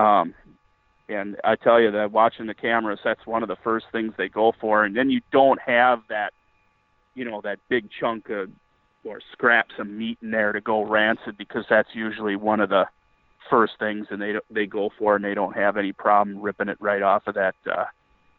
Um, 0.00 0.32
and 1.08 1.36
I 1.42 1.56
tell 1.56 1.80
you 1.80 1.90
that 1.92 2.12
watching 2.12 2.46
the 2.46 2.54
cameras, 2.54 3.00
that's 3.02 3.26
one 3.26 3.42
of 3.42 3.48
the 3.48 3.56
first 3.64 3.86
things 3.92 4.12
they 4.16 4.28
go 4.28 4.52
for. 4.60 4.84
And 4.84 4.96
then 4.96 5.10
you 5.10 5.20
don't 5.32 5.60
have 5.60 6.00
that, 6.08 6.32
you 7.14 7.24
know, 7.24 7.40
that 7.42 7.58
big 7.68 7.88
chunk 7.98 8.28
of 8.28 8.50
or 9.04 9.20
scraps 9.32 9.74
of 9.78 9.86
meat 9.86 10.18
in 10.20 10.30
there 10.30 10.52
to 10.52 10.60
go 10.60 10.82
rancid 10.82 11.38
because 11.38 11.64
that's 11.70 11.88
usually 11.94 12.36
one 12.36 12.60
of 12.60 12.68
the 12.68 12.84
first 13.48 13.74
things, 13.78 14.06
and 14.10 14.20
they 14.20 14.34
they 14.50 14.66
go 14.66 14.90
for, 14.98 15.16
and 15.16 15.24
they 15.24 15.34
don't 15.34 15.56
have 15.56 15.76
any 15.76 15.92
problem 15.92 16.40
ripping 16.40 16.68
it 16.68 16.76
right 16.80 17.02
off 17.02 17.26
of 17.26 17.34
that. 17.34 17.54
Uh, 17.66 17.84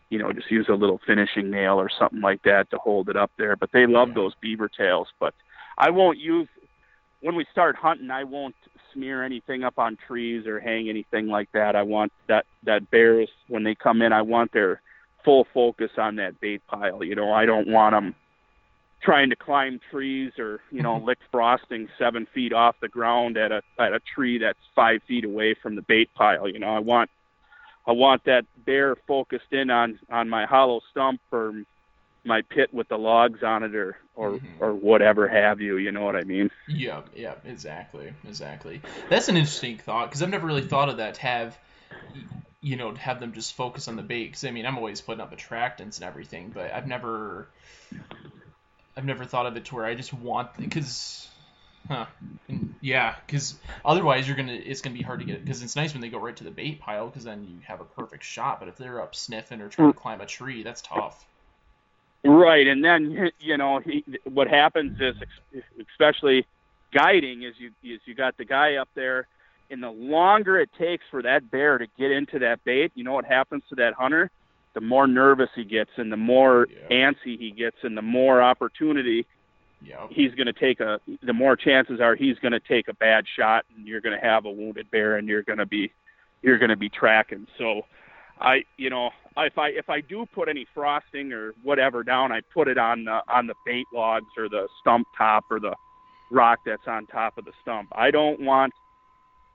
you 0.09 0.19
know, 0.19 0.31
just 0.31 0.51
use 0.51 0.67
a 0.69 0.73
little 0.73 0.99
finishing 1.05 1.49
nail 1.49 1.79
or 1.79 1.89
something 1.97 2.21
like 2.21 2.41
that 2.43 2.69
to 2.71 2.77
hold 2.77 3.09
it 3.09 3.15
up 3.15 3.31
there. 3.37 3.55
But 3.55 3.71
they 3.71 3.85
love 3.87 4.13
those 4.13 4.33
beaver 4.41 4.69
tails. 4.69 5.07
But 5.19 5.33
I 5.77 5.89
won't 5.89 6.17
use 6.17 6.47
when 7.21 7.35
we 7.35 7.45
start 7.51 7.75
hunting. 7.75 8.11
I 8.11 8.23
won't 8.23 8.55
smear 8.93 9.23
anything 9.23 9.63
up 9.63 9.77
on 9.77 9.97
trees 10.07 10.45
or 10.47 10.59
hang 10.59 10.89
anything 10.89 11.27
like 11.27 11.51
that. 11.53 11.75
I 11.75 11.83
want 11.83 12.11
that 12.27 12.45
that 12.63 12.89
bears 12.91 13.29
when 13.47 13.63
they 13.63 13.75
come 13.75 14.01
in. 14.01 14.13
I 14.13 14.21
want 14.21 14.51
their 14.51 14.81
full 15.23 15.47
focus 15.53 15.91
on 15.97 16.15
that 16.17 16.39
bait 16.39 16.61
pile. 16.67 17.03
You 17.03 17.15
know, 17.15 17.31
I 17.31 17.45
don't 17.45 17.67
want 17.67 17.93
them 17.93 18.15
trying 19.01 19.29
to 19.29 19.35
climb 19.35 19.79
trees 19.91 20.31
or 20.37 20.59
you 20.71 20.81
know 20.81 20.97
lick 21.05 21.19
frosting 21.31 21.87
seven 21.97 22.27
feet 22.33 22.53
off 22.53 22.75
the 22.81 22.87
ground 22.87 23.37
at 23.37 23.51
a 23.51 23.61
at 23.79 23.93
a 23.93 23.99
tree 24.15 24.37
that's 24.37 24.59
five 24.75 25.01
feet 25.07 25.25
away 25.25 25.55
from 25.61 25.75
the 25.75 25.81
bait 25.83 26.09
pile. 26.15 26.47
You 26.47 26.59
know, 26.59 26.73
I 26.73 26.79
want 26.79 27.09
I 27.87 27.91
want 27.91 28.23
that 28.25 28.45
bear 28.65 28.95
focused 29.07 29.51
in 29.51 29.69
on 29.69 29.99
on 30.11 30.29
my 30.29 30.45
hollow 30.45 30.81
stump 30.91 31.21
or 31.31 31.63
my 32.29 32.43
pit 32.43 32.73
with 32.73 32.87
the 32.87 32.97
logs 32.97 33.43
on 33.43 33.63
it 33.63 33.75
or 33.75 33.97
or 34.15 34.33
mm-hmm. 34.33 34.63
or 34.63 34.73
whatever 34.73 35.27
have 35.27 35.59
you. 35.59 35.75
You 35.75 35.91
know 35.91 36.03
what 36.03 36.15
I 36.15 36.23
mean? 36.23 36.49
Yeah, 36.69 37.01
yeah, 37.13 37.33
exactly, 37.43 38.13
exactly. 38.25 38.81
That's 39.09 39.27
an 39.27 39.35
interesting 39.35 39.77
thought 39.77 40.09
because 40.09 40.23
I've 40.23 40.29
never 40.29 40.47
really 40.47 40.65
thought 40.65 40.87
of 40.87 40.97
that. 40.97 41.15
To 41.15 41.21
have 41.21 41.57
you 42.61 42.77
know 42.77 42.93
have 42.95 43.19
them 43.19 43.33
just 43.33 43.55
focus 43.55 43.89
on 43.89 43.97
the 43.97 44.03
bait 44.03 44.27
because 44.27 44.45
I 44.45 44.51
mean 44.51 44.65
I'm 44.65 44.77
always 44.77 45.01
putting 45.01 45.19
up 45.19 45.35
attractants 45.35 45.97
and 45.97 46.03
everything, 46.03 46.51
but 46.53 46.71
I've 46.73 46.87
never 46.87 47.49
I've 48.95 49.05
never 49.05 49.25
thought 49.25 49.47
of 49.47 49.57
it 49.57 49.65
to 49.65 49.75
where 49.75 49.85
I 49.85 49.95
just 49.95 50.13
want 50.13 50.55
because. 50.55 51.25
Huh. 51.87 52.05
And 52.49 52.75
yeah, 52.81 53.15
because 53.25 53.55
otherwise 53.83 54.27
you're 54.27 54.37
gonna 54.37 54.53
it's 54.53 54.81
gonna 54.81 54.95
be 54.95 55.01
hard 55.01 55.21
to 55.21 55.25
get 55.25 55.43
because 55.43 55.63
it's 55.63 55.75
nice 55.75 55.93
when 55.93 56.01
they 56.01 56.09
go 56.09 56.19
right 56.19 56.35
to 56.35 56.43
the 56.43 56.51
bait 56.51 56.79
pile 56.81 57.07
because 57.07 57.23
then 57.23 57.45
you 57.45 57.57
have 57.63 57.81
a 57.81 57.85
perfect 57.85 58.23
shot. 58.23 58.59
But 58.59 58.67
if 58.67 58.77
they're 58.77 59.01
up 59.01 59.15
sniffing 59.15 59.61
or 59.61 59.69
trying 59.69 59.93
to 59.93 59.97
climb 59.97 60.21
a 60.21 60.27
tree, 60.27 60.61
that's 60.61 60.81
tough. 60.81 61.25
Right, 62.23 62.67
and 62.67 62.83
then 62.83 63.31
you 63.39 63.57
know 63.57 63.79
he, 63.79 64.03
what 64.25 64.47
happens 64.47 64.99
is, 64.99 65.15
especially 65.89 66.45
guiding, 66.93 67.43
is 67.43 67.53
you 67.57 67.71
is 67.83 68.01
you 68.05 68.13
got 68.13 68.37
the 68.37 68.45
guy 68.45 68.75
up 68.75 68.89
there, 68.93 69.27
and 69.71 69.81
the 69.81 69.89
longer 69.89 70.59
it 70.59 70.69
takes 70.77 71.03
for 71.09 71.21
that 71.21 71.49
bear 71.49 71.77
to 71.77 71.87
get 71.97 72.11
into 72.11 72.39
that 72.39 72.63
bait, 72.65 72.91
you 72.95 73.05
know 73.05 73.13
what 73.13 73.25
happens 73.25 73.63
to 73.69 73.75
that 73.75 73.93
hunter? 73.93 74.29
The 74.73 74.81
more 74.81 75.07
nervous 75.07 75.49
he 75.55 75.63
gets, 75.63 75.91
and 75.95 76.11
the 76.11 76.17
more 76.17 76.67
yeah. 76.89 77.11
antsy 77.11 77.39
he 77.39 77.51
gets, 77.51 77.77
and 77.83 77.95
the 77.95 78.01
more 78.01 78.41
opportunity 78.41 79.25
yep. 79.81 80.09
he's 80.11 80.33
going 80.35 80.47
to 80.47 80.53
take 80.53 80.81
a. 80.81 80.99
The 81.23 81.33
more 81.33 81.55
chances 81.55 82.01
are 82.01 82.15
he's 82.15 82.37
going 82.39 82.51
to 82.51 82.59
take 82.59 82.89
a 82.89 82.93
bad 82.93 83.25
shot, 83.37 83.63
and 83.75 83.87
you're 83.87 84.01
going 84.01 84.19
to 84.19 84.25
have 84.25 84.43
a 84.45 84.51
wounded 84.51 84.91
bear, 84.91 85.15
and 85.15 85.27
you're 85.27 85.43
going 85.43 85.59
to 85.59 85.65
be 85.65 85.91
you're 86.41 86.57
going 86.57 86.69
to 86.69 86.77
be 86.77 86.89
tracking. 86.89 87.47
So 87.57 87.83
I, 88.39 88.63
you 88.77 88.89
know, 88.89 89.09
if 89.37 89.57
I 89.57 89.69
if 89.69 89.89
I 89.89 90.01
do 90.01 90.25
put 90.33 90.49
any 90.49 90.65
frosting 90.73 91.33
or 91.33 91.53
whatever 91.63 92.03
down, 92.03 92.31
I 92.31 92.41
put 92.53 92.67
it 92.67 92.77
on 92.77 93.05
the 93.05 93.21
on 93.31 93.47
the 93.47 93.55
bait 93.65 93.85
logs 93.93 94.29
or 94.37 94.49
the 94.49 94.67
stump 94.79 95.07
top 95.17 95.45
or 95.49 95.59
the 95.59 95.75
rock 96.31 96.59
that's 96.65 96.87
on 96.87 97.05
top 97.07 97.37
of 97.37 97.45
the 97.45 97.51
stump. 97.61 97.89
I 97.91 98.11
don't 98.11 98.39
want 98.41 98.73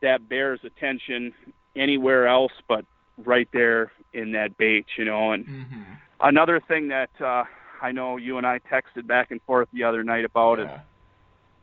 that 0.02 0.28
bear's 0.28 0.60
attention 0.64 1.32
anywhere 1.76 2.26
else 2.26 2.52
but 2.68 2.84
right 3.18 3.48
there 3.52 3.92
in 4.12 4.32
that 4.32 4.56
bait, 4.58 4.86
you 4.98 5.04
know. 5.04 5.32
And 5.32 5.46
mm-hmm. 5.46 5.82
another 6.20 6.60
thing 6.66 6.88
that 6.88 7.10
uh, 7.20 7.44
I 7.80 7.92
know 7.92 8.16
you 8.16 8.38
and 8.38 8.46
I 8.46 8.60
texted 8.70 9.06
back 9.06 9.30
and 9.30 9.40
forth 9.42 9.68
the 9.72 9.84
other 9.84 10.04
night 10.04 10.24
about 10.24 10.58
yeah. 10.58 10.74
is 10.74 10.80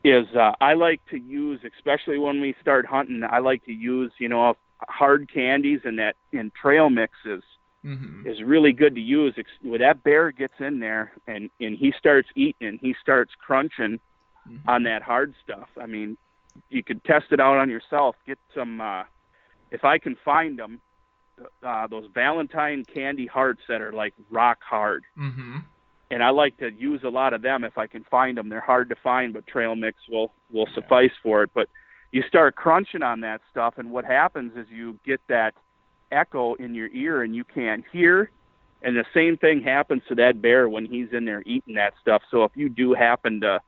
is 0.04 0.26
uh, 0.34 0.52
I 0.60 0.74
like 0.74 1.00
to 1.10 1.16
use, 1.16 1.60
especially 1.76 2.18
when 2.18 2.40
we 2.40 2.56
start 2.60 2.86
hunting, 2.86 3.22
I 3.28 3.38
like 3.38 3.64
to 3.66 3.72
use, 3.72 4.12
you 4.18 4.28
know, 4.28 4.54
hard 4.88 5.30
candies 5.32 5.80
and 5.84 5.98
that 5.98 6.16
and 6.32 6.52
trail 6.54 6.90
mixes 6.90 7.42
mm-hmm. 7.84 8.26
is 8.26 8.42
really 8.42 8.72
good 8.72 8.94
to 8.94 9.00
use. 9.00 9.34
When 9.62 9.80
that 9.80 10.02
bear 10.02 10.32
gets 10.32 10.54
in 10.58 10.80
there 10.80 11.12
and 11.26 11.50
and 11.60 11.76
he 11.76 11.92
starts 11.98 12.28
eating 12.34 12.68
and 12.68 12.78
he 12.80 12.94
starts 13.00 13.32
crunching 13.38 14.00
mm-hmm. 14.48 14.68
on 14.68 14.84
that 14.84 15.02
hard 15.02 15.34
stuff. 15.42 15.68
I 15.80 15.86
mean, 15.86 16.16
you 16.70 16.82
could 16.82 17.02
test 17.04 17.26
it 17.30 17.40
out 17.40 17.56
on 17.56 17.70
yourself. 17.70 18.16
Get 18.26 18.38
some. 18.54 18.80
uh 18.80 19.04
If 19.70 19.84
I 19.84 19.98
can 19.98 20.16
find 20.24 20.58
them, 20.58 20.80
uh, 21.62 21.86
those 21.86 22.06
Valentine 22.12 22.84
candy 22.84 23.26
hearts 23.26 23.62
that 23.68 23.80
are 23.80 23.92
like 23.92 24.14
rock 24.30 24.58
hard. 24.62 25.04
Mm-hmm. 25.18 25.58
And 26.10 26.22
I 26.22 26.28
like 26.28 26.58
to 26.58 26.70
use 26.70 27.00
a 27.04 27.08
lot 27.08 27.32
of 27.32 27.40
them 27.40 27.64
if 27.64 27.78
I 27.78 27.86
can 27.86 28.04
find 28.04 28.36
them. 28.36 28.50
They're 28.50 28.60
hard 28.60 28.90
to 28.90 28.96
find, 29.02 29.32
but 29.32 29.46
trail 29.46 29.74
mix 29.74 29.96
will 30.10 30.32
will 30.50 30.66
yeah. 30.68 30.74
suffice 30.74 31.16
for 31.22 31.42
it. 31.42 31.50
But 31.54 31.68
you 32.12 32.22
start 32.28 32.54
crunching 32.54 33.02
on 33.02 33.20
that 33.22 33.40
stuff, 33.50 33.74
and 33.78 33.90
what 33.90 34.04
happens 34.04 34.52
is 34.56 34.66
you 34.70 34.98
get 35.04 35.20
that 35.28 35.54
echo 36.12 36.54
in 36.54 36.74
your 36.74 36.88
ear 36.88 37.22
and 37.22 37.34
you 37.34 37.42
can't 37.42 37.84
hear. 37.90 38.30
And 38.82 38.96
the 38.96 39.04
same 39.14 39.38
thing 39.38 39.62
happens 39.62 40.02
to 40.08 40.14
that 40.16 40.42
bear 40.42 40.68
when 40.68 40.84
he's 40.84 41.08
in 41.12 41.24
there 41.24 41.42
eating 41.46 41.74
that 41.76 41.94
stuff. 42.00 42.22
So 42.30 42.44
if 42.44 42.52
you 42.54 42.68
do 42.68 42.92
happen 42.92 43.40
to 43.40 43.60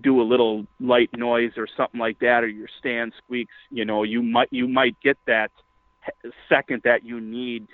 do 0.00 0.20
a 0.20 0.24
little 0.24 0.66
light 0.80 1.10
noise 1.14 1.52
or 1.56 1.66
something 1.76 2.00
like 2.00 2.18
that, 2.20 2.42
or 2.42 2.48
your 2.48 2.68
stand 2.78 3.12
squeaks, 3.22 3.54
you 3.70 3.84
know, 3.84 4.04
you 4.04 4.22
might 4.22 4.48
you 4.50 4.66
might 4.66 4.96
get 5.02 5.18
that 5.26 5.50
second 6.48 6.82
that 6.84 7.04
you 7.04 7.20
need, 7.20 7.66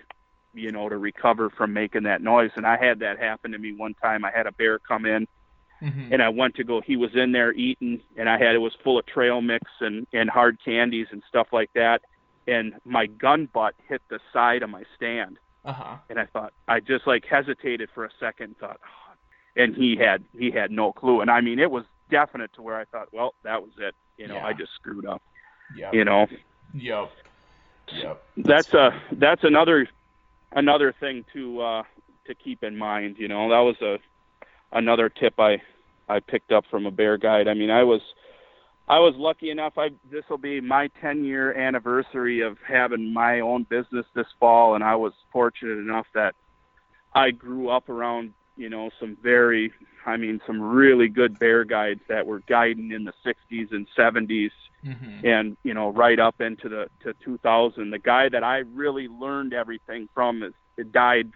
you 0.52 0.72
know, 0.72 0.88
to 0.88 0.96
recover 0.96 1.50
from 1.50 1.72
making 1.72 2.04
that 2.04 2.22
noise. 2.22 2.50
And 2.56 2.66
I 2.66 2.76
had 2.76 2.98
that 3.00 3.18
happen 3.18 3.52
to 3.52 3.58
me 3.58 3.72
one 3.72 3.94
time. 3.94 4.24
I 4.24 4.32
had 4.34 4.46
a 4.46 4.52
bear 4.52 4.78
come 4.78 5.06
in 5.06 5.28
Mm-hmm. 5.82 6.12
And 6.12 6.22
I 6.22 6.28
went 6.28 6.54
to 6.56 6.64
go. 6.64 6.80
He 6.80 6.96
was 6.96 7.10
in 7.14 7.32
there 7.32 7.52
eating, 7.52 8.00
and 8.16 8.28
I 8.28 8.38
had 8.38 8.54
it 8.54 8.58
was 8.58 8.72
full 8.84 8.98
of 8.98 9.06
trail 9.06 9.40
mix 9.40 9.64
and 9.80 10.06
and 10.12 10.30
hard 10.30 10.58
candies 10.64 11.08
and 11.10 11.22
stuff 11.28 11.48
like 11.52 11.70
that. 11.74 12.02
And 12.46 12.74
my 12.84 13.06
gun 13.06 13.48
butt 13.52 13.74
hit 13.88 14.00
the 14.08 14.20
side 14.32 14.62
of 14.62 14.70
my 14.70 14.84
stand. 14.96 15.38
Uh-huh. 15.64 15.96
And 16.08 16.18
I 16.18 16.26
thought 16.26 16.52
I 16.68 16.80
just 16.80 17.06
like 17.06 17.24
hesitated 17.24 17.88
for 17.94 18.04
a 18.04 18.10
second. 18.20 18.56
Thought, 18.58 18.80
oh. 18.84 19.60
and 19.60 19.74
he 19.74 19.96
had 19.96 20.24
he 20.38 20.50
had 20.50 20.70
no 20.70 20.92
clue. 20.92 21.20
And 21.20 21.30
I 21.30 21.40
mean, 21.40 21.58
it 21.58 21.70
was 21.70 21.84
definite 22.10 22.52
to 22.54 22.62
where 22.62 22.78
I 22.78 22.84
thought, 22.84 23.08
well, 23.12 23.34
that 23.42 23.62
was 23.62 23.72
it. 23.78 23.94
You 24.18 24.28
know, 24.28 24.34
yeah. 24.34 24.46
I 24.46 24.52
just 24.52 24.72
screwed 24.74 25.06
up. 25.06 25.22
Yeah. 25.76 25.90
You 25.92 26.04
know. 26.04 26.26
Yep. 26.74 27.10
Yep. 27.92 28.22
That's, 28.36 28.70
that's 28.70 28.74
a 28.74 29.02
that's 29.12 29.44
another 29.44 29.88
another 30.52 30.92
thing 30.92 31.24
to 31.32 31.60
uh 31.60 31.82
to 32.26 32.34
keep 32.34 32.62
in 32.62 32.76
mind. 32.76 33.16
You 33.18 33.28
know, 33.28 33.48
that 33.50 33.60
was 33.60 33.80
a 33.82 33.98
another 34.72 35.08
tip 35.08 35.34
I 35.38 35.62
I 36.08 36.20
picked 36.20 36.52
up 36.52 36.64
from 36.70 36.86
a 36.86 36.90
bear 36.90 37.16
guide. 37.16 37.48
I 37.48 37.54
mean, 37.54 37.70
I 37.70 37.84
was 37.84 38.00
I 38.88 38.98
was 38.98 39.14
lucky 39.16 39.50
enough. 39.50 39.78
I 39.78 39.90
this 40.10 40.24
will 40.28 40.38
be 40.38 40.60
my 40.60 40.88
10 41.00 41.24
year 41.24 41.52
anniversary 41.52 42.40
of 42.40 42.58
having 42.66 43.12
my 43.12 43.40
own 43.40 43.64
business 43.64 44.06
this 44.14 44.26
fall, 44.40 44.74
and 44.74 44.84
I 44.84 44.96
was 44.96 45.12
fortunate 45.32 45.78
enough 45.78 46.06
that 46.14 46.34
I 47.14 47.30
grew 47.30 47.68
up 47.68 47.88
around 47.88 48.34
you 48.56 48.68
know 48.68 48.90
some 49.00 49.16
very 49.22 49.72
I 50.04 50.16
mean 50.16 50.40
some 50.46 50.60
really 50.60 51.08
good 51.08 51.38
bear 51.38 51.64
guides 51.64 52.00
that 52.08 52.26
were 52.26 52.40
guiding 52.40 52.92
in 52.92 53.04
the 53.04 53.14
60s 53.24 53.72
and 53.72 53.86
70s 53.96 54.50
mm-hmm. 54.84 55.26
and 55.26 55.56
you 55.62 55.74
know 55.74 55.90
right 55.90 56.18
up 56.18 56.40
into 56.40 56.68
the 56.68 56.88
to 57.02 57.14
2000 57.24 57.90
the 57.90 57.98
guy 57.98 58.28
that 58.28 58.44
I 58.44 58.58
really 58.58 59.08
learned 59.08 59.54
everything 59.54 60.08
from 60.12 60.42
is 60.42 60.52
died 60.90 61.32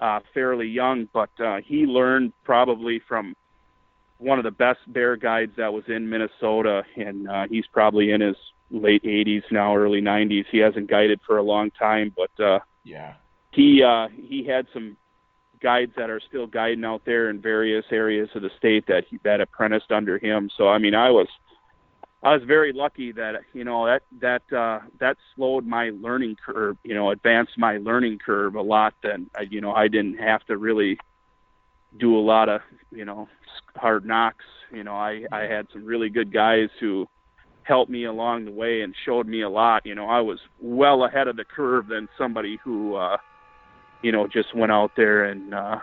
uh 0.00 0.20
fairly 0.34 0.66
young 0.66 1.08
but 1.12 1.30
uh 1.40 1.56
he 1.64 1.86
learned 1.86 2.32
probably 2.44 3.00
from 3.08 3.34
one 4.18 4.38
of 4.38 4.44
the 4.44 4.50
best 4.50 4.80
bear 4.86 5.16
guides 5.16 5.52
that 5.56 5.72
was 5.72 5.84
in 5.88 6.08
Minnesota, 6.08 6.84
and 6.96 7.28
uh, 7.28 7.46
he's 7.50 7.66
probably 7.72 8.10
in 8.10 8.20
his 8.20 8.36
late 8.70 9.02
80s 9.02 9.42
now, 9.50 9.76
early 9.76 10.00
90s. 10.00 10.44
He 10.50 10.58
hasn't 10.58 10.88
guided 10.88 11.20
for 11.26 11.38
a 11.38 11.42
long 11.42 11.70
time, 11.70 12.14
but 12.16 12.42
uh, 12.42 12.60
yeah, 12.84 13.14
he 13.52 13.82
uh, 13.82 14.08
he 14.08 14.44
had 14.44 14.66
some 14.72 14.96
guides 15.62 15.92
that 15.96 16.10
are 16.10 16.20
still 16.20 16.46
guiding 16.46 16.84
out 16.84 17.02
there 17.04 17.30
in 17.30 17.40
various 17.40 17.84
areas 17.90 18.28
of 18.34 18.42
the 18.42 18.50
state 18.58 18.86
that 18.86 19.04
he, 19.08 19.18
that 19.24 19.40
apprenticed 19.40 19.90
under 19.90 20.18
him. 20.18 20.50
So 20.56 20.68
I 20.68 20.78
mean, 20.78 20.94
I 20.94 21.10
was 21.10 21.28
I 22.26 22.32
was 22.32 22.42
very 22.42 22.72
lucky 22.72 23.12
that 23.12 23.36
you 23.52 23.62
know 23.62 23.86
that 23.86 24.02
that 24.20 24.42
uh, 24.52 24.80
that 24.98 25.16
slowed 25.36 25.64
my 25.64 25.90
learning 25.90 26.36
curve, 26.44 26.76
you 26.82 26.92
know, 26.92 27.10
advanced 27.12 27.52
my 27.56 27.78
learning 27.78 28.18
curve 28.18 28.56
a 28.56 28.62
lot. 28.62 28.94
Then 29.00 29.30
you 29.48 29.60
know 29.60 29.72
I 29.72 29.86
didn't 29.86 30.18
have 30.18 30.44
to 30.46 30.56
really 30.56 30.98
do 31.96 32.18
a 32.18 32.18
lot 32.18 32.48
of 32.48 32.62
you 32.90 33.04
know 33.04 33.28
hard 33.76 34.04
knocks. 34.04 34.44
You 34.72 34.82
know, 34.82 34.94
I 34.94 35.24
I 35.30 35.42
had 35.42 35.68
some 35.72 35.84
really 35.84 36.08
good 36.08 36.32
guys 36.32 36.68
who 36.80 37.06
helped 37.62 37.92
me 37.92 38.06
along 38.06 38.46
the 38.46 38.50
way 38.50 38.80
and 38.80 38.92
showed 39.04 39.28
me 39.28 39.42
a 39.42 39.48
lot. 39.48 39.86
You 39.86 39.94
know, 39.94 40.08
I 40.08 40.20
was 40.20 40.40
well 40.60 41.04
ahead 41.04 41.28
of 41.28 41.36
the 41.36 41.44
curve 41.44 41.86
than 41.86 42.08
somebody 42.18 42.58
who 42.64 42.96
uh 42.96 43.18
you 44.02 44.10
know 44.10 44.26
just 44.26 44.52
went 44.52 44.72
out 44.72 44.90
there 44.96 45.26
and 45.26 45.54
uh 45.54 45.76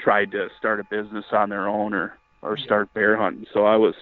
tried 0.00 0.32
to 0.32 0.48
start 0.58 0.80
a 0.80 0.84
business 0.90 1.26
on 1.30 1.50
their 1.50 1.68
own 1.68 1.94
or 1.94 2.18
or 2.42 2.56
start 2.56 2.92
bear 2.94 3.16
hunting. 3.16 3.46
So 3.54 3.64
I 3.64 3.76
was 3.76 3.94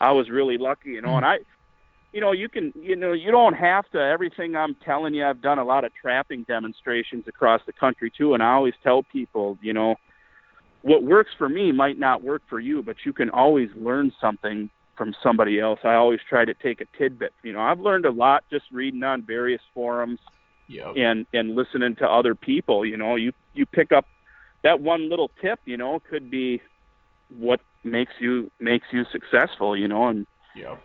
I 0.00 0.12
was 0.12 0.30
really 0.30 0.58
lucky, 0.58 0.90
you 0.90 1.02
know, 1.02 1.16
and 1.16 1.24
hmm. 1.24 1.30
I 1.30 1.38
you 2.12 2.20
know, 2.20 2.32
you 2.32 2.48
can, 2.48 2.72
you 2.74 2.96
know, 2.96 3.12
you 3.12 3.30
don't 3.30 3.54
have 3.54 3.88
to. 3.90 3.98
Everything 4.00 4.56
I'm 4.56 4.74
telling 4.84 5.14
you, 5.14 5.24
I've 5.24 5.40
done 5.40 5.58
a 5.58 5.64
lot 5.64 5.84
of 5.84 5.92
trapping 5.94 6.42
demonstrations 6.44 7.24
across 7.28 7.60
the 7.66 7.72
country 7.72 8.10
too, 8.10 8.34
and 8.34 8.42
I 8.42 8.52
always 8.52 8.74
tell 8.82 9.02
people, 9.04 9.58
you 9.62 9.72
know, 9.72 9.94
what 10.82 11.04
works 11.04 11.30
for 11.36 11.48
me 11.48 11.72
might 11.72 11.98
not 11.98 12.24
work 12.24 12.42
for 12.48 12.58
you, 12.58 12.82
but 12.82 12.96
you 13.04 13.12
can 13.12 13.30
always 13.30 13.68
learn 13.76 14.12
something 14.20 14.70
from 14.96 15.14
somebody 15.22 15.60
else. 15.60 15.78
I 15.84 15.94
always 15.94 16.20
try 16.28 16.44
to 16.44 16.54
take 16.54 16.80
a 16.80 16.86
tidbit. 16.98 17.32
You 17.42 17.52
know, 17.52 17.60
I've 17.60 17.80
learned 17.80 18.06
a 18.06 18.10
lot 18.10 18.44
just 18.50 18.64
reading 18.72 19.02
on 19.02 19.22
various 19.22 19.62
forums 19.72 20.18
yep. 20.68 20.94
and 20.96 21.26
and 21.32 21.54
listening 21.54 21.96
to 21.96 22.08
other 22.08 22.34
people. 22.34 22.84
You 22.84 22.96
know, 22.96 23.16
you 23.16 23.32
you 23.54 23.66
pick 23.66 23.92
up 23.92 24.06
that 24.64 24.80
one 24.80 25.08
little 25.08 25.30
tip. 25.40 25.60
You 25.64 25.76
know, 25.76 26.00
could 26.10 26.30
be 26.30 26.60
what 27.38 27.60
makes 27.84 28.12
you 28.20 28.50
makes 28.60 28.86
you 28.92 29.04
successful, 29.10 29.76
you 29.76 29.88
know. 29.88 30.08
And 30.08 30.26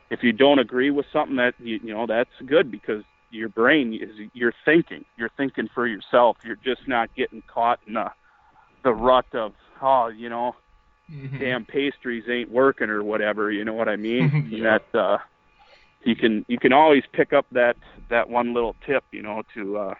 if 0.09 0.23
you 0.23 0.31
don't 0.31 0.59
agree 0.59 0.91
with 0.91 1.05
something, 1.11 1.37
that 1.37 1.53
you, 1.59 1.79
you 1.83 1.93
know 1.93 2.05
that's 2.07 2.29
good 2.45 2.71
because 2.71 3.03
your 3.31 3.49
brain 3.49 3.93
is 3.93 4.29
you're 4.33 4.53
thinking, 4.63 5.05
you're 5.17 5.31
thinking 5.37 5.69
for 5.73 5.87
yourself. 5.87 6.37
You're 6.43 6.57
just 6.57 6.87
not 6.87 7.13
getting 7.15 7.43
caught 7.47 7.79
in 7.87 7.93
the 7.93 8.11
the 8.83 8.93
rut 8.93 9.25
of 9.33 9.53
oh, 9.81 10.07
you 10.07 10.29
know, 10.29 10.55
mm-hmm. 11.11 11.37
damn 11.37 11.65
pastries 11.65 12.23
ain't 12.29 12.51
working 12.51 12.89
or 12.89 13.03
whatever. 13.03 13.51
You 13.51 13.65
know 13.65 13.73
what 13.73 13.89
I 13.89 13.95
mean? 13.95 14.49
yeah. 14.51 14.79
That 14.93 14.97
uh, 14.99 15.17
you 16.03 16.15
can 16.15 16.45
you 16.47 16.57
can 16.57 16.73
always 16.73 17.03
pick 17.13 17.33
up 17.33 17.45
that 17.51 17.75
that 18.09 18.29
one 18.29 18.53
little 18.53 18.75
tip, 18.85 19.03
you 19.11 19.21
know, 19.21 19.43
to 19.53 19.77
uh, 19.77 19.93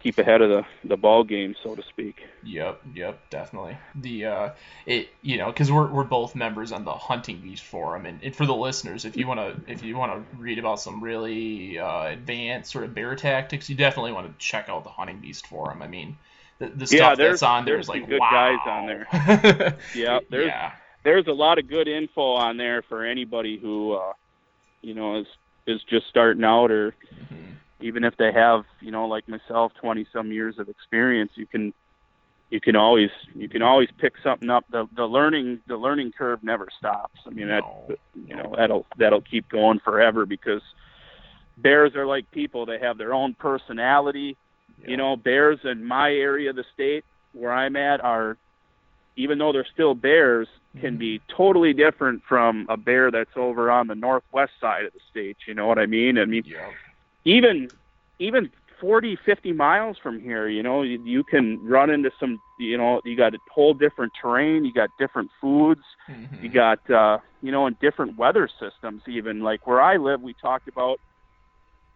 keep 0.00 0.18
ahead 0.18 0.40
of 0.40 0.48
the 0.48 0.64
the 0.84 0.96
ball 0.96 1.24
game, 1.24 1.54
so 1.62 1.74
to 1.74 1.82
speak. 1.82 2.22
Yep, 2.44 2.82
yep, 2.94 3.30
definitely. 3.30 3.78
The 3.94 4.24
uh, 4.26 4.50
it 4.86 5.08
you 5.22 5.38
know 5.38 5.46
because 5.46 5.70
we're 5.70 5.88
we're 5.88 6.04
both 6.04 6.34
members 6.34 6.72
on 6.72 6.84
the 6.84 6.92
Hunting 6.92 7.38
Beast 7.38 7.64
forum, 7.64 8.06
and, 8.06 8.22
and 8.22 8.34
for 8.34 8.46
the 8.46 8.54
listeners, 8.54 9.04
if 9.04 9.16
you 9.16 9.26
want 9.26 9.40
to 9.40 9.72
if 9.72 9.82
you 9.82 9.96
want 9.96 10.12
to 10.12 10.36
read 10.36 10.58
about 10.58 10.80
some 10.80 11.02
really 11.02 11.78
uh, 11.78 12.06
advanced 12.06 12.70
sort 12.70 12.84
of 12.84 12.94
bear 12.94 13.14
tactics, 13.16 13.68
you 13.68 13.76
definitely 13.76 14.12
want 14.12 14.26
to 14.26 14.44
check 14.44 14.68
out 14.68 14.84
the 14.84 14.90
Hunting 14.90 15.18
Beast 15.18 15.46
forum. 15.46 15.82
I 15.82 15.88
mean, 15.88 16.16
the, 16.58 16.68
the 16.68 16.86
stuff 16.86 17.18
yeah, 17.18 17.26
that's 17.26 17.42
on 17.42 17.64
there 17.64 17.78
is 17.78 17.88
like 17.88 18.08
good 18.08 18.20
wow. 18.20 18.30
guys 18.30 18.58
on 18.66 18.86
there. 18.86 19.76
yeah, 19.94 20.20
there's 20.30 20.46
yeah. 20.46 20.72
there's 21.02 21.26
a 21.26 21.32
lot 21.32 21.58
of 21.58 21.68
good 21.68 21.88
info 21.88 22.34
on 22.34 22.56
there 22.56 22.82
for 22.82 23.04
anybody 23.04 23.58
who 23.58 23.94
uh, 23.94 24.12
you 24.80 24.94
know 24.94 25.20
is 25.20 25.26
is 25.66 25.82
just 25.84 26.06
starting 26.08 26.44
out 26.44 26.70
or. 26.70 26.94
Mm-hmm 27.12 27.44
even 27.80 28.04
if 28.04 28.16
they 28.16 28.32
have, 28.32 28.64
you 28.80 28.90
know, 28.90 29.06
like 29.06 29.28
myself, 29.28 29.72
20 29.80 30.06
some 30.12 30.32
years 30.32 30.58
of 30.58 30.68
experience, 30.68 31.32
you 31.34 31.46
can 31.46 31.72
you 32.50 32.60
can 32.60 32.76
always 32.76 33.10
you 33.34 33.48
can 33.48 33.62
always 33.62 33.88
pick 33.98 34.14
something 34.22 34.50
up. 34.50 34.64
The 34.70 34.88
the 34.96 35.04
learning 35.04 35.60
the 35.66 35.76
learning 35.76 36.12
curve 36.16 36.42
never 36.42 36.66
stops. 36.78 37.20
I 37.26 37.30
mean 37.30 37.48
no. 37.48 37.84
that 37.88 37.98
you 38.26 38.34
know 38.34 38.54
that'll 38.56 38.86
that'll 38.98 39.20
keep 39.20 39.48
going 39.48 39.80
forever 39.80 40.24
because 40.26 40.62
bears 41.58 41.94
are 41.94 42.06
like 42.06 42.30
people. 42.30 42.66
They 42.66 42.78
have 42.78 42.98
their 42.98 43.12
own 43.12 43.34
personality. 43.34 44.36
Yeah. 44.80 44.90
You 44.90 44.96
know, 44.96 45.16
bears 45.16 45.58
in 45.64 45.84
my 45.84 46.10
area 46.10 46.50
of 46.50 46.56
the 46.56 46.64
state 46.72 47.04
where 47.32 47.52
I'm 47.52 47.76
at 47.76 48.02
are 48.02 48.36
even 49.16 49.38
though 49.38 49.52
they're 49.52 49.66
still 49.74 49.94
bears, 49.94 50.46
can 50.80 50.90
mm-hmm. 50.90 50.98
be 50.98 51.20
totally 51.36 51.72
different 51.72 52.22
from 52.28 52.66
a 52.68 52.76
bear 52.76 53.10
that's 53.10 53.36
over 53.36 53.68
on 53.68 53.88
the 53.88 53.94
northwest 53.96 54.52
side 54.60 54.84
of 54.84 54.92
the 54.92 55.00
state. 55.10 55.36
You 55.46 55.54
know 55.54 55.66
what 55.66 55.76
I 55.76 55.86
mean? 55.86 56.18
I 56.18 56.24
mean, 56.24 56.44
yeah 56.46 56.70
even 57.28 57.68
even 58.18 58.50
40 58.80 59.18
50 59.24 59.52
miles 59.52 59.96
from 60.02 60.20
here 60.20 60.48
you 60.48 60.62
know 60.62 60.82
you, 60.82 61.02
you 61.04 61.22
can 61.24 61.62
run 61.64 61.90
into 61.90 62.10
some 62.18 62.40
you 62.58 62.78
know 62.78 63.00
you 63.04 63.16
got 63.16 63.34
a 63.34 63.38
whole 63.50 63.74
different 63.74 64.12
terrain 64.20 64.64
you 64.64 64.72
got 64.72 64.90
different 64.98 65.30
foods 65.40 65.82
mm-hmm. 66.08 66.42
you 66.42 66.48
got 66.48 66.78
uh 66.90 67.18
you 67.42 67.52
know 67.52 67.66
and 67.66 67.78
different 67.80 68.16
weather 68.16 68.48
systems 68.60 69.02
even 69.06 69.40
like 69.40 69.66
where 69.66 69.80
i 69.80 69.96
live 69.96 70.20
we 70.20 70.34
talked 70.34 70.68
about 70.68 71.00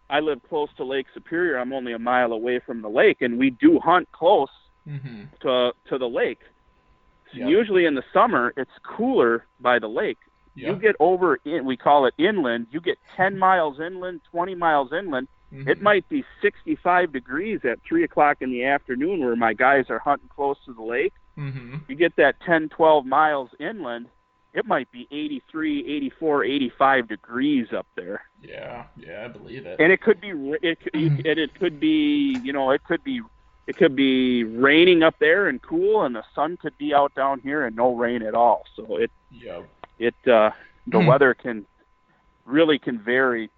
i 0.09 0.19
live 0.19 0.39
close 0.49 0.69
to 0.77 0.83
lake 0.83 1.07
superior 1.13 1.57
i'm 1.57 1.73
only 1.73 1.93
a 1.93 1.99
mile 1.99 2.31
away 2.31 2.59
from 2.59 2.81
the 2.81 2.89
lake 2.89 3.21
and 3.21 3.37
we 3.37 3.49
do 3.49 3.79
hunt 3.79 4.11
close 4.11 4.49
mm-hmm. 4.87 5.23
to 5.41 5.71
to 5.87 5.97
the 5.97 6.09
lake 6.09 6.39
so 7.31 7.39
yep. 7.39 7.49
usually 7.49 7.85
in 7.85 7.95
the 7.95 8.03
summer 8.13 8.53
it's 8.57 8.71
cooler 8.83 9.45
by 9.61 9.79
the 9.79 9.87
lake 9.87 10.17
yeah. 10.55 10.69
You 10.69 10.75
get 10.75 10.95
over 10.99 11.39
in 11.45 11.65
we 11.65 11.77
call 11.77 12.05
it 12.05 12.13
inland. 12.17 12.67
You 12.71 12.81
get 12.81 12.97
10 13.17 13.37
miles 13.37 13.79
inland, 13.79 14.21
20 14.31 14.55
miles 14.55 14.91
inland. 14.93 15.27
Mm-hmm. 15.53 15.69
It 15.69 15.81
might 15.81 16.07
be 16.09 16.23
65 16.41 17.11
degrees 17.11 17.61
at 17.63 17.79
three 17.87 18.03
o'clock 18.03 18.37
in 18.41 18.51
the 18.51 18.65
afternoon 18.65 19.19
where 19.19 19.35
my 19.35 19.53
guys 19.53 19.85
are 19.89 19.99
hunting 19.99 20.29
close 20.29 20.57
to 20.65 20.73
the 20.73 20.81
lake. 20.81 21.13
Mm-hmm. 21.37 21.77
You 21.87 21.95
get 21.95 22.15
that 22.17 22.35
10, 22.45 22.69
12 22.69 23.05
miles 23.05 23.49
inland. 23.59 24.07
It 24.53 24.67
might 24.67 24.91
be 24.91 25.07
83, 25.11 25.95
84, 25.97 26.43
85 26.43 27.07
degrees 27.07 27.67
up 27.75 27.87
there. 27.95 28.21
Yeah, 28.41 28.85
yeah, 28.95 29.25
I 29.25 29.27
believe 29.27 29.65
it. 29.65 29.79
And 29.79 29.91
it 29.91 30.01
could 30.01 30.21
be 30.21 30.29
it 30.29 30.79
could, 30.79 30.93
mm-hmm. 30.93 31.25
it, 31.25 31.39
it 31.39 31.55
could 31.55 31.79
be 31.79 32.37
you 32.43 32.53
know 32.53 32.69
it 32.69 32.83
could 32.83 33.03
be 33.03 33.21
it 33.65 33.77
could 33.77 33.95
be 33.95 34.43
raining 34.43 35.01
up 35.01 35.15
there 35.19 35.47
and 35.47 35.59
cool, 35.59 36.03
and 36.03 36.15
the 36.15 36.23
sun 36.35 36.57
could 36.57 36.77
be 36.77 36.93
out 36.93 37.15
down 37.15 37.39
here 37.39 37.65
and 37.65 37.75
no 37.75 37.95
rain 37.95 38.21
at 38.21 38.35
all. 38.35 38.65
So 38.75 38.97
it 38.97 39.09
yep 39.31 39.67
it 39.99 40.15
uh, 40.27 40.51
the 40.87 40.99
hmm. 40.99 41.07
weather 41.07 41.33
can 41.33 41.65
really 42.45 42.79
can 42.79 42.99
vary 42.99 43.49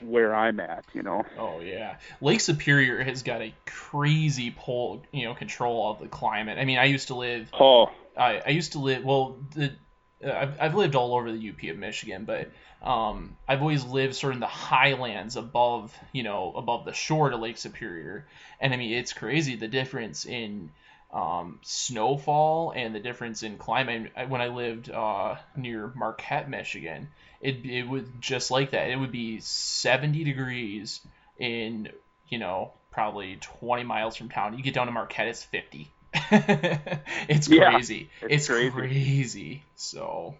where 0.00 0.34
I'm 0.34 0.60
at, 0.60 0.84
you 0.94 1.02
know. 1.02 1.24
Oh 1.38 1.60
yeah, 1.60 1.96
Lake 2.20 2.40
Superior 2.40 3.02
has 3.02 3.22
got 3.22 3.42
a 3.42 3.54
crazy 3.66 4.54
pull, 4.56 5.02
you 5.12 5.24
know, 5.24 5.34
control 5.34 5.90
of 5.90 6.00
the 6.00 6.08
climate. 6.08 6.58
I 6.58 6.64
mean, 6.64 6.78
I 6.78 6.84
used 6.84 7.08
to 7.08 7.14
live. 7.14 7.50
Oh. 7.58 7.90
I, 8.16 8.42
I 8.46 8.50
used 8.50 8.72
to 8.72 8.78
live. 8.78 9.04
Well, 9.04 9.38
the 9.54 9.72
uh, 10.24 10.30
I've, 10.32 10.60
I've 10.60 10.74
lived 10.74 10.94
all 10.94 11.14
over 11.14 11.32
the 11.32 11.50
UP 11.50 11.62
of 11.70 11.78
Michigan, 11.78 12.24
but 12.24 12.50
um, 12.82 13.36
I've 13.48 13.60
always 13.60 13.84
lived 13.84 14.14
sort 14.14 14.32
of 14.32 14.36
in 14.36 14.40
the 14.40 14.46
highlands 14.46 15.36
above, 15.36 15.96
you 16.12 16.22
know, 16.22 16.52
above 16.56 16.84
the 16.84 16.92
shore 16.92 17.30
to 17.30 17.36
Lake 17.36 17.58
Superior. 17.58 18.26
And 18.60 18.72
I 18.72 18.76
mean, 18.76 18.92
it's 18.92 19.12
crazy 19.12 19.56
the 19.56 19.68
difference 19.68 20.26
in 20.26 20.70
um, 21.12 21.58
snowfall 21.62 22.72
and 22.74 22.94
the 22.94 23.00
difference 23.00 23.42
in 23.42 23.58
climate. 23.58 24.12
When 24.28 24.40
I 24.40 24.48
lived 24.48 24.90
uh, 24.90 25.36
near 25.56 25.92
Marquette, 25.94 26.48
Michigan, 26.48 27.08
it 27.40 27.64
it 27.64 27.88
was 27.88 28.04
just 28.20 28.50
like 28.50 28.72
that. 28.72 28.90
It 28.90 28.96
would 28.96 29.12
be 29.12 29.40
70 29.40 30.24
degrees 30.24 31.00
in 31.38 31.88
you 32.28 32.38
know 32.38 32.72
probably 32.90 33.38
20 33.40 33.84
miles 33.84 34.16
from 34.16 34.28
town. 34.28 34.56
You 34.56 34.62
get 34.62 34.74
down 34.74 34.86
to 34.86 34.92
Marquette, 34.92 35.28
it's 35.28 35.44
50. 35.44 35.90
it's 36.32 37.48
crazy. 37.48 37.56
Yeah, 37.56 37.78
it's, 37.78 37.90
it's 38.22 38.46
crazy. 38.48 38.70
crazy. 38.70 39.62
So, 39.76 40.34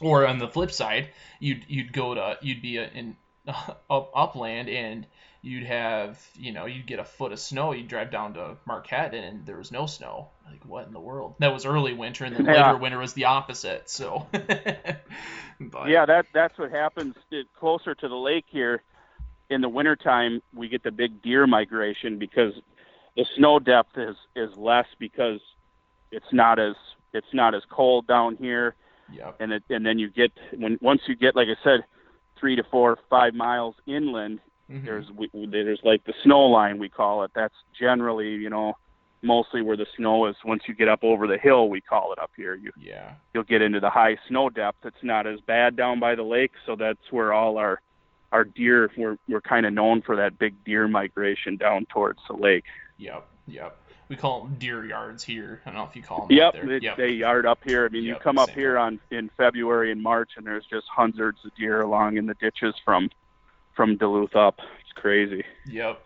or 0.00 0.26
on 0.26 0.38
the 0.38 0.48
flip 0.48 0.72
side, 0.72 1.10
you'd 1.38 1.64
you'd 1.68 1.92
go 1.92 2.14
to 2.14 2.38
you'd 2.42 2.62
be 2.62 2.78
in 2.78 3.16
up 3.90 4.10
upland 4.14 4.68
and 4.68 5.06
you'd 5.46 5.64
have, 5.64 6.20
you 6.34 6.52
know, 6.52 6.66
you'd 6.66 6.86
get 6.86 6.98
a 6.98 7.04
foot 7.04 7.30
of 7.30 7.38
snow. 7.38 7.70
You'd 7.70 7.86
drive 7.86 8.10
down 8.10 8.34
to 8.34 8.56
Marquette 8.66 9.14
and 9.14 9.46
there 9.46 9.56
was 9.56 9.70
no 9.70 9.86
snow. 9.86 10.30
Like, 10.50 10.64
what 10.66 10.88
in 10.88 10.92
the 10.92 11.00
world? 11.00 11.36
That 11.38 11.52
was 11.52 11.64
early 11.64 11.94
winter, 11.94 12.24
and 12.24 12.34
then 12.34 12.46
yeah. 12.46 12.66
later 12.66 12.78
winter 12.78 12.98
was 12.98 13.12
the 13.12 13.26
opposite. 13.26 13.88
So, 13.88 14.26
but. 14.32 15.88
yeah, 15.88 16.06
that 16.06 16.26
that's 16.32 16.56
what 16.58 16.70
happens 16.70 17.14
closer 17.58 17.94
to 17.94 18.08
the 18.08 18.16
lake 18.16 18.44
here. 18.48 18.82
In 19.48 19.60
the 19.60 19.68
wintertime, 19.68 20.42
we 20.52 20.68
get 20.68 20.82
the 20.82 20.90
big 20.90 21.22
deer 21.22 21.46
migration 21.46 22.18
because 22.18 22.52
the 23.16 23.24
snow 23.36 23.58
depth 23.58 23.96
is 23.96 24.16
is 24.34 24.56
less 24.56 24.86
because 24.98 25.40
it's 26.10 26.32
not 26.32 26.58
as 26.58 26.74
it's 27.12 27.32
not 27.32 27.54
as 27.54 27.62
cold 27.70 28.06
down 28.06 28.36
here. 28.36 28.74
Yep. 29.12 29.36
And 29.40 29.52
it, 29.52 29.62
and 29.70 29.84
then 29.86 29.98
you 29.98 30.10
get 30.10 30.32
when 30.56 30.78
once 30.80 31.02
you 31.06 31.16
get 31.16 31.34
like 31.34 31.48
I 31.48 31.62
said, 31.64 31.84
three 32.38 32.56
to 32.56 32.64
four 32.64 32.98
five 33.10 33.34
miles 33.34 33.74
inland, 33.86 34.40
Mm-hmm. 34.70 34.84
There's 34.84 35.06
we, 35.12 35.30
there's 35.32 35.80
like 35.84 36.04
the 36.04 36.14
snow 36.22 36.46
line 36.46 36.78
we 36.78 36.88
call 36.88 37.22
it. 37.24 37.30
That's 37.34 37.54
generally 37.78 38.30
you 38.30 38.50
know 38.50 38.74
mostly 39.22 39.62
where 39.62 39.76
the 39.76 39.86
snow 39.96 40.26
is. 40.26 40.36
Once 40.44 40.62
you 40.66 40.74
get 40.74 40.88
up 40.88 41.00
over 41.02 41.26
the 41.26 41.38
hill, 41.38 41.68
we 41.68 41.80
call 41.80 42.12
it 42.12 42.18
up 42.18 42.30
here. 42.36 42.54
You 42.54 42.72
yeah 42.78 43.12
you'll 43.32 43.44
get 43.44 43.62
into 43.62 43.80
the 43.80 43.90
high 43.90 44.16
snow 44.28 44.50
depth. 44.50 44.84
It's 44.84 44.96
not 45.02 45.26
as 45.26 45.40
bad 45.40 45.76
down 45.76 46.00
by 46.00 46.14
the 46.14 46.22
lake, 46.22 46.52
so 46.64 46.76
that's 46.76 47.10
where 47.10 47.32
all 47.32 47.58
our 47.58 47.80
our 48.32 48.44
deer 48.44 48.90
we're 48.96 49.18
we're 49.28 49.40
kind 49.40 49.66
of 49.66 49.72
known 49.72 50.02
for 50.02 50.16
that 50.16 50.38
big 50.38 50.54
deer 50.64 50.88
migration 50.88 51.56
down 51.56 51.86
towards 51.86 52.18
the 52.28 52.34
lake. 52.34 52.64
Yep, 52.98 53.26
yep. 53.46 53.78
We 54.08 54.14
call 54.14 54.44
them 54.44 54.54
deer 54.58 54.84
yards 54.84 55.24
here. 55.24 55.60
I 55.66 55.70
don't 55.70 55.78
know 55.78 55.84
if 55.84 55.96
you 55.96 56.02
call 56.02 56.26
them. 56.26 56.36
Yep, 56.36 56.54
it, 56.54 56.82
yep. 56.82 56.96
they 56.96 57.10
yard 57.10 57.44
up 57.44 57.58
here. 57.64 57.86
I 57.86 57.88
mean, 57.88 58.04
yep, 58.04 58.16
you 58.16 58.22
come 58.22 58.38
up 58.38 58.50
here 58.50 58.78
on 58.78 59.00
in 59.10 59.30
February 59.36 59.90
and 59.90 60.00
March, 60.00 60.30
and 60.36 60.46
there's 60.46 60.64
just 60.66 60.86
hundreds 60.88 61.38
of 61.44 61.54
deer 61.56 61.80
along 61.80 62.16
in 62.16 62.26
the 62.26 62.34
ditches 62.34 62.74
from 62.84 63.10
from 63.76 63.96
Duluth 63.96 64.34
up. 64.34 64.58
It's 64.80 64.92
crazy. 64.94 65.44
Yep. 65.66 66.02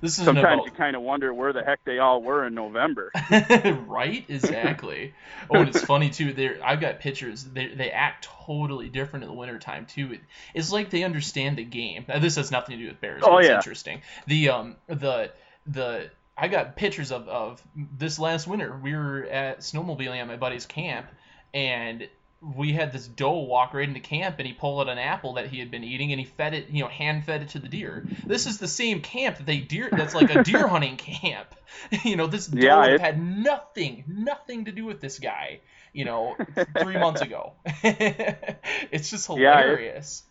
This 0.00 0.18
is 0.18 0.24
sometimes 0.24 0.60
about... 0.60 0.64
you 0.64 0.70
kind 0.72 0.96
of 0.96 1.02
wonder 1.02 1.32
where 1.32 1.52
the 1.52 1.62
heck 1.62 1.84
they 1.84 1.98
all 1.98 2.22
were 2.22 2.46
in 2.46 2.54
November. 2.54 3.12
right? 3.86 4.24
Exactly. 4.28 5.12
oh, 5.50 5.60
and 5.60 5.68
it's 5.68 5.84
funny 5.84 6.08
too. 6.08 6.32
There, 6.32 6.58
I've 6.64 6.80
got 6.80 7.00
pictures. 7.00 7.44
They 7.44 7.68
they 7.68 7.90
act 7.90 8.28
totally 8.46 8.88
different 8.88 9.24
in 9.24 9.30
the 9.30 9.36
wintertime 9.36 9.84
too. 9.84 10.14
It, 10.14 10.20
it's 10.54 10.72
like 10.72 10.88
they 10.88 11.04
understand 11.04 11.58
the 11.58 11.64
game. 11.64 12.06
Now, 12.08 12.18
this 12.18 12.36
has 12.36 12.50
nothing 12.50 12.78
to 12.78 12.82
do 12.82 12.88
with 12.88 13.00
bears. 13.00 13.22
Oh 13.24 13.38
it's 13.38 13.48
yeah. 13.48 13.56
Interesting. 13.56 14.00
The 14.26 14.48
um 14.48 14.76
the 14.86 15.32
the 15.66 16.10
I 16.36 16.48
got 16.48 16.76
pictures 16.76 17.12
of 17.12 17.28
of 17.28 17.62
this 17.76 18.18
last 18.18 18.46
winter. 18.46 18.74
We 18.82 18.94
were 18.94 19.24
at 19.24 19.60
snowmobiling 19.60 20.16
at 20.16 20.26
my 20.26 20.36
buddy's 20.36 20.64
camp, 20.64 21.08
and 21.52 22.08
we 22.42 22.72
had 22.72 22.92
this 22.92 23.06
doe 23.06 23.40
walk 23.40 23.74
right 23.74 23.86
into 23.86 24.00
camp 24.00 24.36
and 24.38 24.46
he 24.46 24.54
pulled 24.54 24.80
out 24.80 24.90
an 24.90 24.98
apple 24.98 25.34
that 25.34 25.46
he 25.48 25.58
had 25.58 25.70
been 25.70 25.84
eating 25.84 26.12
and 26.12 26.18
he 26.18 26.24
fed 26.24 26.54
it, 26.54 26.70
you 26.70 26.82
know, 26.82 26.88
hand 26.88 27.24
fed 27.24 27.42
it 27.42 27.50
to 27.50 27.58
the 27.58 27.68
deer. 27.68 28.06
This 28.24 28.46
is 28.46 28.58
the 28.58 28.68
same 28.68 29.02
camp 29.02 29.36
that 29.36 29.46
they 29.46 29.58
deer 29.58 29.90
that's 29.92 30.14
like 30.14 30.34
a 30.34 30.42
deer 30.44 30.66
hunting 30.66 30.96
camp. 30.96 31.54
You 32.04 32.16
know, 32.16 32.26
this 32.26 32.48
doe 32.48 32.60
yeah, 32.60 32.98
had 32.98 33.24
nothing, 33.24 34.02
nothing 34.08 34.64
to 34.64 34.72
do 34.72 34.84
with 34.84 35.00
this 35.00 35.20
guy, 35.20 35.60
you 35.92 36.04
know, 36.04 36.34
three 36.82 36.98
months 36.98 37.20
ago. 37.20 37.52
it's 37.84 39.08
just 39.08 39.28
hilarious. 39.28 40.24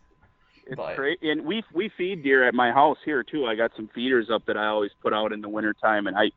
Yeah, 0.67 0.71
it's, 0.73 0.79
it's 0.81 0.95
great. 0.97 1.21
And 1.21 1.45
we 1.45 1.63
we 1.73 1.89
feed 1.97 2.23
deer 2.23 2.45
at 2.45 2.53
my 2.53 2.73
house 2.73 2.97
here 3.05 3.23
too. 3.23 3.45
I 3.45 3.55
got 3.55 3.71
some 3.77 3.89
feeders 3.95 4.29
up 4.29 4.47
that 4.47 4.57
I 4.57 4.67
always 4.67 4.91
put 5.01 5.13
out 5.13 5.31
in 5.31 5.39
the 5.39 5.47
wintertime 5.47 6.07
and 6.07 6.17
I 6.17 6.31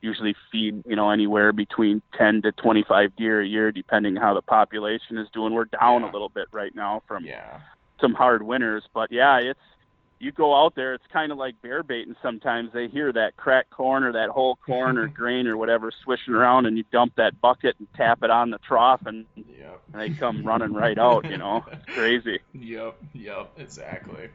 usually 0.00 0.34
feed 0.50 0.82
you 0.86 0.96
know 0.96 1.10
anywhere 1.10 1.52
between 1.52 2.00
10 2.16 2.42
to 2.42 2.52
25 2.52 3.16
deer 3.16 3.40
a 3.40 3.46
year 3.46 3.72
depending 3.72 4.16
how 4.16 4.34
the 4.34 4.42
population 4.42 5.18
is 5.18 5.28
doing 5.32 5.52
we're 5.52 5.64
down 5.64 6.02
yeah. 6.02 6.10
a 6.10 6.12
little 6.12 6.28
bit 6.28 6.46
right 6.52 6.74
now 6.74 7.02
from 7.06 7.24
yeah. 7.24 7.60
some 8.00 8.14
hard 8.14 8.42
winters 8.42 8.84
but 8.94 9.10
yeah 9.10 9.38
it's 9.38 9.60
you 10.20 10.32
go 10.32 10.54
out 10.54 10.74
there 10.74 10.94
it's 10.94 11.04
kind 11.12 11.30
of 11.30 11.38
like 11.38 11.60
bear 11.62 11.82
baiting 11.82 12.16
sometimes 12.22 12.72
they 12.72 12.88
hear 12.88 13.12
that 13.12 13.36
cracked 13.36 13.70
corn 13.70 14.02
or 14.02 14.12
that 14.12 14.28
whole 14.28 14.56
corn 14.56 14.98
or 14.98 15.06
grain 15.08 15.46
or 15.46 15.56
whatever 15.56 15.92
swishing 16.04 16.34
around 16.34 16.66
and 16.66 16.76
you 16.76 16.84
dump 16.92 17.14
that 17.16 17.40
bucket 17.40 17.76
and 17.78 17.88
tap 17.94 18.22
it 18.22 18.30
on 18.30 18.50
the 18.50 18.58
trough 18.58 19.04
and, 19.06 19.26
yep. 19.36 19.80
and 19.92 20.00
they 20.00 20.10
come 20.10 20.44
running 20.44 20.72
right 20.72 20.98
out 20.98 21.28
you 21.28 21.36
know 21.36 21.64
it's 21.72 21.84
crazy 21.86 22.38
yep 22.52 22.96
yep 23.14 23.50
exactly 23.56 24.28